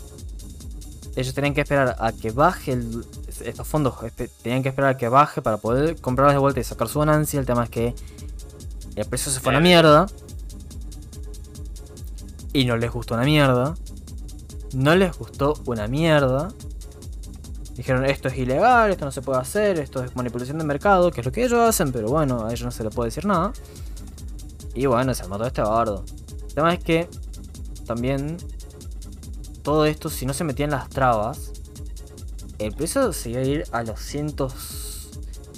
Ellos 1.16 1.34
tenían 1.34 1.54
que 1.54 1.62
esperar 1.62 1.96
a 1.98 2.12
que 2.12 2.30
baje 2.30 2.72
el. 2.72 3.04
Estos 3.44 3.66
fondos 3.66 3.94
espe- 3.98 4.30
tenían 4.42 4.62
que 4.62 4.68
esperar 4.68 4.90
a 4.90 4.96
que 4.96 5.08
baje 5.08 5.42
para 5.42 5.56
poder 5.58 6.00
comprarlas 6.00 6.34
de 6.34 6.38
vuelta 6.40 6.60
y 6.60 6.64
sacar 6.64 6.88
su 6.88 6.98
ganancia. 7.00 7.38
El 7.40 7.46
tema 7.46 7.64
es 7.64 7.70
que 7.70 7.94
el 8.96 9.04
precio 9.06 9.30
se 9.32 9.40
fue 9.40 9.50
a 9.52 9.54
la 9.54 9.60
Claro. 9.60 9.68
mierda. 9.68 10.06
Y 12.52 12.64
no 12.64 12.76
les 12.76 12.90
gustó 12.90 13.14
una 13.14 13.24
mierda. 13.24 13.74
no 14.74 14.94
les 14.94 15.16
gustó 15.16 15.54
una 15.64 15.86
mierda. 15.88 16.48
Dijeron 17.74 18.04
esto 18.04 18.28
es 18.28 18.36
ilegal, 18.36 18.90
esto 18.90 19.04
no 19.06 19.10
se 19.12 19.22
puede 19.22 19.40
hacer, 19.40 19.78
esto 19.78 20.04
es 20.04 20.14
manipulación 20.14 20.58
de 20.58 20.64
mercado, 20.64 21.10
que 21.10 21.20
es 21.20 21.26
lo 21.26 21.32
que 21.32 21.42
ellos 21.44 21.60
hacen, 21.60 21.90
pero 21.90 22.08
bueno, 22.08 22.44
a 22.44 22.48
ellos 22.50 22.64
no 22.64 22.70
se 22.70 22.84
les 22.84 22.94
puede 22.94 23.06
decir 23.08 23.24
nada. 23.24 23.52
Y 24.78 24.86
bueno, 24.86 25.12
se 25.12 25.26
mató 25.26 25.44
este 25.44 25.60
bardo. 25.60 26.04
El 26.46 26.54
tema 26.54 26.72
es 26.72 26.78
que 26.78 27.08
también 27.84 28.36
todo 29.64 29.86
esto, 29.86 30.08
si 30.08 30.24
no 30.24 30.32
se 30.32 30.44
metían 30.44 30.70
las 30.70 30.88
trabas, 30.88 31.50
el 32.60 32.72
precio 32.72 33.12
se 33.12 33.30
iba 33.30 33.40
a 33.40 33.44
ir 33.44 33.64
a 33.72 33.82
los 33.82 33.98
cientos 33.98 35.10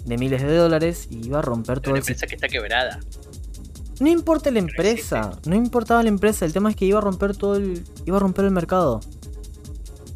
de 0.06 0.16
miles 0.16 0.40
de 0.40 0.56
dólares 0.56 1.06
y 1.10 1.26
iba 1.26 1.40
a 1.40 1.42
romper 1.42 1.80
todo 1.80 1.92
Una 1.92 1.98
empresa 1.98 2.26
que 2.26 2.34
está 2.34 2.48
quebrada. 2.48 2.98
no 4.00 4.08
importa 4.08 4.50
la 4.50 4.60
empresa, 4.60 5.38
no 5.44 5.54
importaba 5.54 6.02
la 6.02 6.08
empresa, 6.08 6.46
el 6.46 6.54
tema 6.54 6.70
es 6.70 6.76
que 6.76 6.86
iba 6.86 6.96
a 6.96 7.02
romper 7.02 7.36
todo 7.36 7.56
el. 7.56 7.84
iba 8.06 8.16
a 8.16 8.20
romper 8.20 8.46
el 8.46 8.52
mercado. 8.52 9.00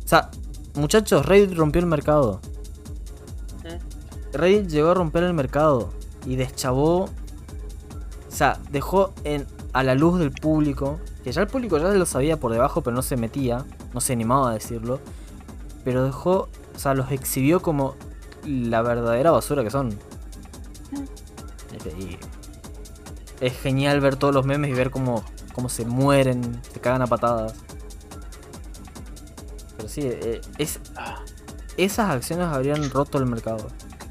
O 0.03 0.09
sea, 0.09 0.31
muchachos, 0.77 1.27
Reddit 1.27 1.55
rompió 1.59 1.81
el 1.81 1.87
mercado. 1.87 2.41
Reddit 4.33 4.67
llegó 4.69 4.93
a 4.93 4.95
romper 4.95 5.25
el 5.25 5.35
mercado 5.35 5.93
y 6.25 6.37
deschavó. 6.37 7.11
O 8.35 8.37
sea, 8.37 8.59
dejó 8.73 9.15
en, 9.23 9.47
a 9.73 9.85
la 9.85 9.95
luz 9.95 10.19
del 10.19 10.33
público. 10.33 10.99
Que 11.23 11.31
ya 11.31 11.41
el 11.43 11.47
público 11.47 11.79
ya 11.79 11.91
lo 11.91 12.05
sabía 12.05 12.37
por 12.41 12.51
debajo, 12.51 12.81
pero 12.81 12.97
no 12.97 13.03
se 13.03 13.17
metía. 13.17 13.65
No 13.93 14.01
se 14.01 14.13
animaba 14.13 14.51
a 14.51 14.55
decirlo. 14.55 14.99
Pero 15.85 16.05
dejó. 16.05 16.49
O 16.75 16.79
sea, 16.79 16.95
los 16.95 17.13
exhibió 17.13 17.63
como 17.63 17.95
la 18.45 18.83
verdadera 18.83 19.31
basura 19.31 19.63
que 19.63 19.71
son. 19.71 19.97
Y 21.97 22.19
es 23.41 23.57
genial 23.61 24.01
ver 24.01 24.17
todos 24.17 24.35
los 24.35 24.45
memes 24.45 24.69
y 24.69 24.75
ver 24.75 24.91
cómo, 24.91 25.23
cómo 25.53 25.69
se 25.69 25.85
mueren, 25.85 26.61
se 26.73 26.81
cagan 26.81 27.03
a 27.03 27.07
patadas. 27.07 27.55
Pero 29.77 29.89
sí, 29.89 30.01
eh, 30.03 30.41
es, 30.59 30.81
Ah, 30.97 31.21
esas 31.77 32.11
acciones 32.11 32.49
habrían 32.49 32.91
roto 32.91 33.19
el 33.19 33.27
mercado. 33.27 33.69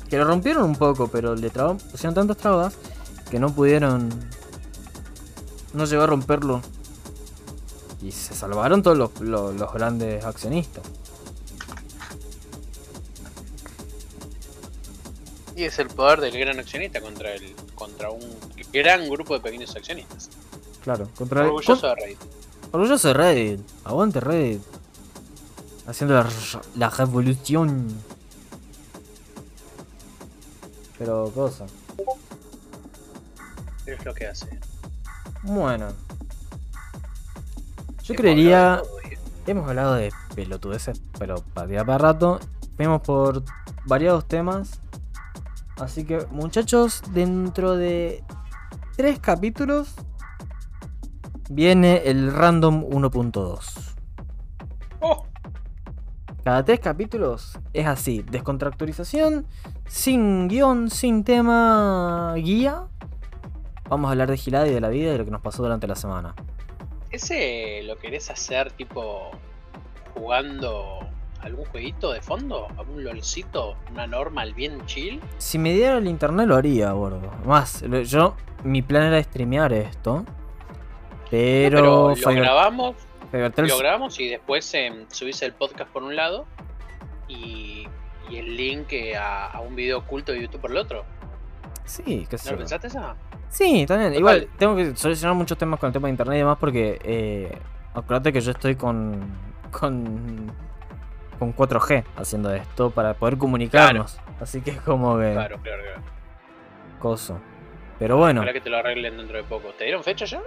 Que 0.10 0.18
lo 0.18 0.24
rompieron 0.24 0.64
un 0.64 0.78
poco, 0.78 1.10
pero 1.10 1.36
le 1.36 1.50
trabaron, 1.50 1.78
pusieron 1.78 2.16
tantas 2.16 2.38
trabas 2.38 2.78
que 3.34 3.39
no 3.39 3.51
pudieron. 3.51 4.10
No 5.73 5.85
llegó 5.85 6.03
a 6.03 6.05
romperlo. 6.05 6.61
Y 7.99 8.11
se 8.11 8.35
salvaron 8.35 8.84
todos 8.84 8.95
los, 8.95 9.19
los- 9.22 9.55
los 9.55 9.73
grandes 9.73 10.23
accionistas. 10.23 10.84
y 15.55 15.65
es 15.65 15.77
el 15.77 15.88
poder 15.88 16.19
del 16.19 16.35
gran 16.39 16.60
accionista 16.60 16.99
contra 16.99 17.31
el 17.35 17.55
contra 17.76 18.10
un 18.10 18.22
gran 18.72 19.07
grupo 19.10 19.34
de 19.35 19.39
pequeños 19.39 19.76
accionistas. 19.76 20.30
Claro, 20.84 21.07
contra 21.15 21.43
Orgulloso 21.45 21.88
de 21.88 21.95
Reddit. 21.95 22.18
Orgulloso 22.72 23.07
de 23.10 23.14
Reddit. 23.14 23.60
Aguante 23.84 24.19
Reddit. 24.19 24.61
Haciendo 25.88 26.15
la, 26.15 26.27
la 26.76 26.89
revolución. 26.89 27.88
Pero 30.99 31.31
cosa. 31.34 31.65
Es 33.94 34.06
lo 34.06 34.14
que 34.14 34.28
hace. 34.28 34.60
Bueno. 35.44 35.90
Yo 38.03 38.14
Hemos 38.14 38.22
creería. 38.22 38.74
hablado. 38.76 38.88
Hemos 39.45 39.68
hablado 39.70 39.94
de 39.95 40.11
pelotudeces, 40.36 41.02
pero 41.20 41.44
para 41.53 41.68
día 41.68 41.86
para 41.86 41.98
rato. 41.98 42.40
Fuimos 42.78 43.02
por 43.02 43.44
variados 43.86 44.26
temas. 44.28 44.80
Así 45.78 46.06
que, 46.06 46.26
muchachos, 46.32 47.02
dentro 47.14 47.76
de 47.76 48.24
tres 48.95 49.20
capítulos 49.20 49.95
viene 51.49 52.03
el 52.06 52.32
Random 52.34 52.84
1.2. 52.86 53.60
¡Oh! 55.02 55.26
Cada 56.44 56.64
tres 56.64 56.80
capítulos 56.80 57.60
es 57.74 57.86
así: 57.88 58.24
descontracturización, 58.24 59.45
sin 59.88 60.48
guion, 60.48 60.90
sin 60.90 61.24
tema 61.24 62.34
guía. 62.38 62.84
Vamos 63.89 64.07
a 64.07 64.11
hablar 64.11 64.30
de 64.30 64.38
Gilada 64.38 64.68
y 64.68 64.73
de 64.73 64.81
la 64.81 64.89
vida 64.89 65.10
y 65.10 65.11
de 65.14 65.18
lo 65.19 65.26
que 65.26 65.31
nos 65.31 65.41
pasó 65.41 65.64
durante 65.64 65.88
la 65.88 65.95
semana. 65.95 66.34
¿Ese 67.11 67.81
lo 67.84 67.97
querés 67.97 68.30
hacer 68.31 68.72
tipo 68.72 69.31
jugando 70.15 70.99
algún 71.41 71.65
jueguito 71.65 72.11
de 72.11 72.22
fondo? 72.22 72.68
¿Algún 72.77 73.03
lolcito? 73.03 73.76
¿Una 73.91 74.07
normal 74.07 74.53
bien 74.53 74.84
chill? 74.85 75.22
Si 75.38 75.60
me 75.60 75.73
diera 75.73 75.97
el 75.97 76.07
internet 76.07 76.47
lo 76.47 76.55
haría, 76.55 76.91
gordo. 76.91 77.30
Más, 77.45 77.84
yo, 78.05 78.35
mi 78.64 78.81
plan 78.81 79.03
era 79.03 79.22
streamear 79.22 79.73
esto. 79.73 80.26
Pero, 81.30 82.14
Pero 82.15 82.31
lo 82.31 82.41
grabamos, 82.41 82.95
Fivertel- 83.31 83.68
lo 83.68 83.77
grabamos 83.80 84.19
y 84.19 84.30
después 84.30 84.72
em, 84.76 85.05
subís 85.10 85.41
el 85.41 85.53
podcast 85.53 85.89
por 85.91 86.03
un 86.03 86.15
lado 86.15 86.45
y, 87.27 87.88
y 88.30 88.38
el 88.38 88.55
link 88.55 88.91
eh, 88.93 89.15
a, 89.18 89.47
a 89.47 89.60
un 89.61 89.76
video 89.76 89.99
oculto 89.99 90.31
de 90.31 90.41
YouTube 90.41 90.61
por 90.61 90.72
el 90.72 90.77
otro. 90.77 91.05
Sí, 91.85 92.26
qué 92.30 92.38
sé 92.38 92.49
¿No 92.49 92.53
lo 92.53 92.57
pensaste 92.60 92.88
eso? 92.88 93.15
Sí, 93.49 93.85
también. 93.85 94.10
Total. 94.14 94.19
Igual, 94.19 94.47
tengo 94.57 94.76
que 94.76 94.95
solucionar 94.95 95.35
muchos 95.35 95.57
temas 95.57 95.80
con 95.80 95.88
el 95.88 95.93
tema 95.93 96.07
de 96.07 96.11
internet 96.11 96.35
y 96.35 96.39
demás 96.39 96.57
porque. 96.60 96.99
Eh, 97.03 97.57
acuérdate 97.93 98.31
que 98.34 98.41
yo 98.41 98.51
estoy 98.51 98.76
con. 98.76 99.19
con. 99.72 100.51
con 101.39 101.53
4G 101.55 102.03
haciendo 102.15 102.53
esto 102.53 102.89
para 102.91 103.14
poder 103.14 103.38
comunicarnos. 103.38 104.19
Así 104.39 104.61
que 104.61 104.72
es 104.72 104.81
como 104.81 105.18
que. 105.18 105.34
Claro, 105.34 105.60
claro, 105.61 105.84
claro. 105.84 106.01
Coso. 106.99 107.39
Pero 107.99 108.18
bueno. 108.18 108.41
Ojalá 108.41 108.53
que 108.53 108.61
te 108.61 108.69
lo 108.69 108.77
arreglen 108.77 109.18
dentro 109.18 109.38
de 109.38 109.43
poco. 109.43 109.69
¿Te 109.77 109.84
dieron 109.84 110.03
fecha 110.03 110.26
ya? 110.26 110.41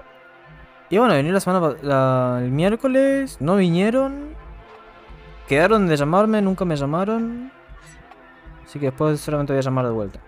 Y 0.89 0.99
bueno, 0.99 1.15
venir 1.15 1.33
la 1.33 1.41
semana 1.41 1.75
la- 1.83 2.39
el 2.43 2.51
miércoles, 2.51 3.37
no 3.41 3.57
vinieron. 3.57 4.35
Quedaron 5.49 5.87
de 5.87 5.97
llamarme, 5.97 6.41
nunca 6.43 6.65
me 6.65 6.77
llamaron. 6.77 7.53
Así 8.65 8.79
que 8.81 8.87
después 8.87 9.21
solamente 9.21 9.53
voy 9.53 9.59
a 9.59 9.63
llamar 9.63 9.85
de 9.87 9.93
vuelta. 9.93 10.21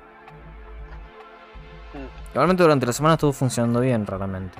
Igualmente 2.33 2.63
durante 2.63 2.87
la 2.87 2.93
semana 2.93 3.15
estuvo 3.15 3.33
funcionando 3.33 3.81
bien, 3.81 4.07
raramente. 4.07 4.59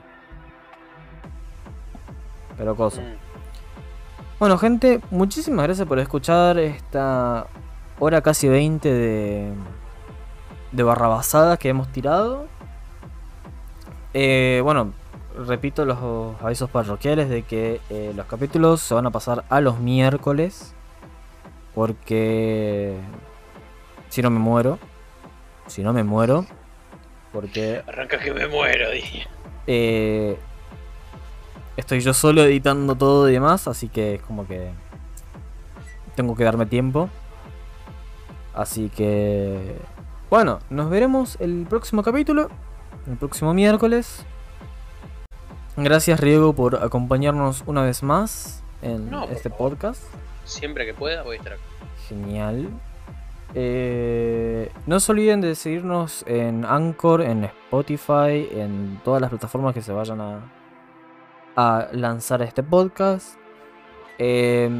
Pero 2.57 2.75
cosa. 2.75 3.01
Mm. 3.01 3.29
Bueno, 4.39 4.59
gente, 4.59 5.01
muchísimas 5.11 5.65
gracias 5.65 5.87
por 5.87 5.99
escuchar 5.99 6.59
esta 6.59 7.47
hora 7.99 8.21
casi 8.21 8.49
20 8.49 8.93
de, 8.93 9.53
de 10.73 10.83
barrabasadas 10.83 11.59
que 11.59 11.69
hemos 11.69 11.89
tirado. 11.89 12.47
Eh, 14.15 14.61
bueno, 14.63 14.93
repito 15.47 15.85
los 15.85 15.99
avisos 16.43 16.71
parroquiales 16.71 17.29
de 17.29 17.43
que 17.43 17.81
eh, 17.91 18.13
los 18.15 18.27
capítulos 18.27 18.81
se 18.81 18.95
van 18.95 19.07
a 19.07 19.11
pasar 19.11 19.45
a 19.49 19.61
los 19.61 19.79
miércoles. 19.81 20.75
Porque 21.75 22.97
si 24.09 24.23
no 24.23 24.31
me 24.31 24.39
muero. 24.39 24.79
Si 25.67 25.83
no 25.83 25.93
me 25.93 26.03
muero. 26.03 26.47
Porque 27.33 27.83
Arranca 27.87 28.19
que 28.19 28.33
me 28.33 28.47
muero, 28.47 28.91
dije. 28.91 29.27
eh, 29.67 30.39
estoy 31.77 32.01
yo 32.01 32.15
solo 32.15 32.43
editando 32.43 32.95
todo 32.95 33.29
y 33.29 33.33
demás, 33.33 33.69
así 33.69 33.89
que 33.89 34.15
es 34.15 34.23
como 34.23 34.47
que 34.47 34.71
tengo 36.17 36.35
que 36.35 36.45
darme 36.45 36.67
tiempo. 36.67 37.09
Así 38.55 38.91
que 38.91 39.77
bueno, 40.31 40.59
nos 40.69 40.91
veremos 40.91 41.37
el 41.41 41.67
próximo 41.69 42.03
capítulo, 42.03 42.51
el 43.07 43.17
próximo 43.17 43.55
miércoles. 43.55 44.25
Gracias 45.77 46.19
Riego 46.19 46.55
por 46.55 46.83
acompañarnos 46.83 47.63
una 47.67 47.83
vez 47.85 48.03
más 48.03 48.63
en 48.83 49.11
No, 49.11 49.25
este 49.25 49.49
podcast. 49.49 50.03
Siempre 50.45 50.85
que 50.87 50.95
pueda 50.95 51.23
voy 51.23 51.37
a 51.37 51.39
estar 51.39 51.53
acá. 51.53 51.63
Genial. 52.09 52.69
Eh, 53.55 54.71
no 54.87 55.01
se 55.01 55.13
olviden 55.13 55.41
de 55.41 55.55
seguirnos 55.55 56.25
en 56.27 56.65
Anchor, 56.65 57.23
en 57.23 57.45
Spotify, 57.45 58.49
en 58.51 59.01
todas 59.05 59.21
las 59.21 59.31
plataformas 59.31 59.75
que 59.75 59.83
se 59.83 59.93
vayan 59.93 60.21
a, 61.57 61.89
lanzar 61.93 62.43
este 62.43 62.63
podcast. 62.63 63.39
Eh, 64.19 64.71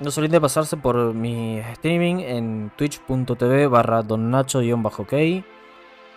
no 0.00 0.10
se 0.10 0.20
olviden 0.20 0.32
de 0.32 0.40
pasarse 0.40 0.76
por 0.76 1.14
mi 1.14 1.58
streaming 1.58 2.16
en 2.20 2.70
twitch.tv 2.76 3.66
barra 3.66 4.02
donnacho-ok. 4.02 5.14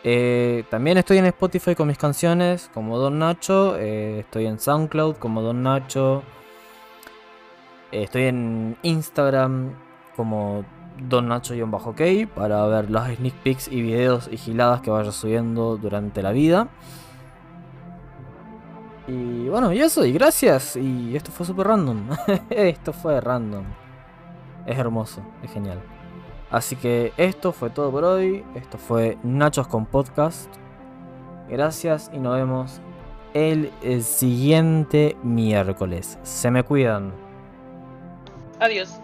Eh, 0.04 0.64
también 0.70 0.98
estoy 0.98 1.20
en 1.20 1.26
Spotify 1.28 1.76
con 1.76 1.88
mis 1.88 1.98
canciones 1.98 2.70
como 2.74 2.98
Don 2.98 3.20
Nacho. 3.20 3.78
eh, 3.78 4.20
estoy 4.22 4.48
en 4.48 4.60
SoundCloud 4.60 5.18
como 5.18 5.42
Don 5.42 5.64
Nacho. 5.64 6.24
eh, 7.92 8.04
estoy 8.04 8.24
en 8.24 8.78
Instagram 8.84 9.76
como 10.16 10.66
Don 11.10 11.28
Nacho-ok 11.28 12.02
para 12.36 12.66
ver 12.68 12.90
las 12.90 13.16
sneak 13.16 13.34
peeks 13.36 13.68
y 13.68 13.82
videos 13.82 14.30
y 14.32 14.38
giladas 14.38 14.82
que 14.82 14.92
vaya 14.92 15.12
subiendo 15.12 15.78
durante 15.78 16.22
la 16.22 16.32
vida. 16.32 16.68
Y 19.08 19.50
bueno, 19.50 19.74
y 19.74 19.80
eso, 19.80 20.06
y 20.06 20.14
gracias. 20.14 20.76
Y 20.76 21.16
esto 21.16 21.32
fue 21.32 21.46
super 21.46 21.68
random. 21.68 22.10
esto 22.50 22.94
fue 22.94 23.20
random. 23.20 23.66
Es 24.66 24.78
hermoso, 24.78 25.22
es 25.44 25.52
genial. 25.52 25.82
Así 26.50 26.76
que 26.76 27.14
esto 27.18 27.52
fue 27.52 27.70
todo 27.70 27.92
por 27.92 28.04
hoy. 28.04 28.44
Esto 28.56 28.78
fue 28.78 29.18
Nachos 29.24 29.68
con 29.68 29.86
Podcast. 29.86 30.50
Gracias 31.50 32.12
y 32.14 32.20
nos 32.20 32.36
vemos 32.36 32.82
el, 33.34 33.72
el 33.82 34.04
siguiente 34.04 35.18
miércoles. 35.24 36.20
Se 36.24 36.52
me 36.52 36.64
cuidan. 36.64 37.14
Adiós. 38.60 39.02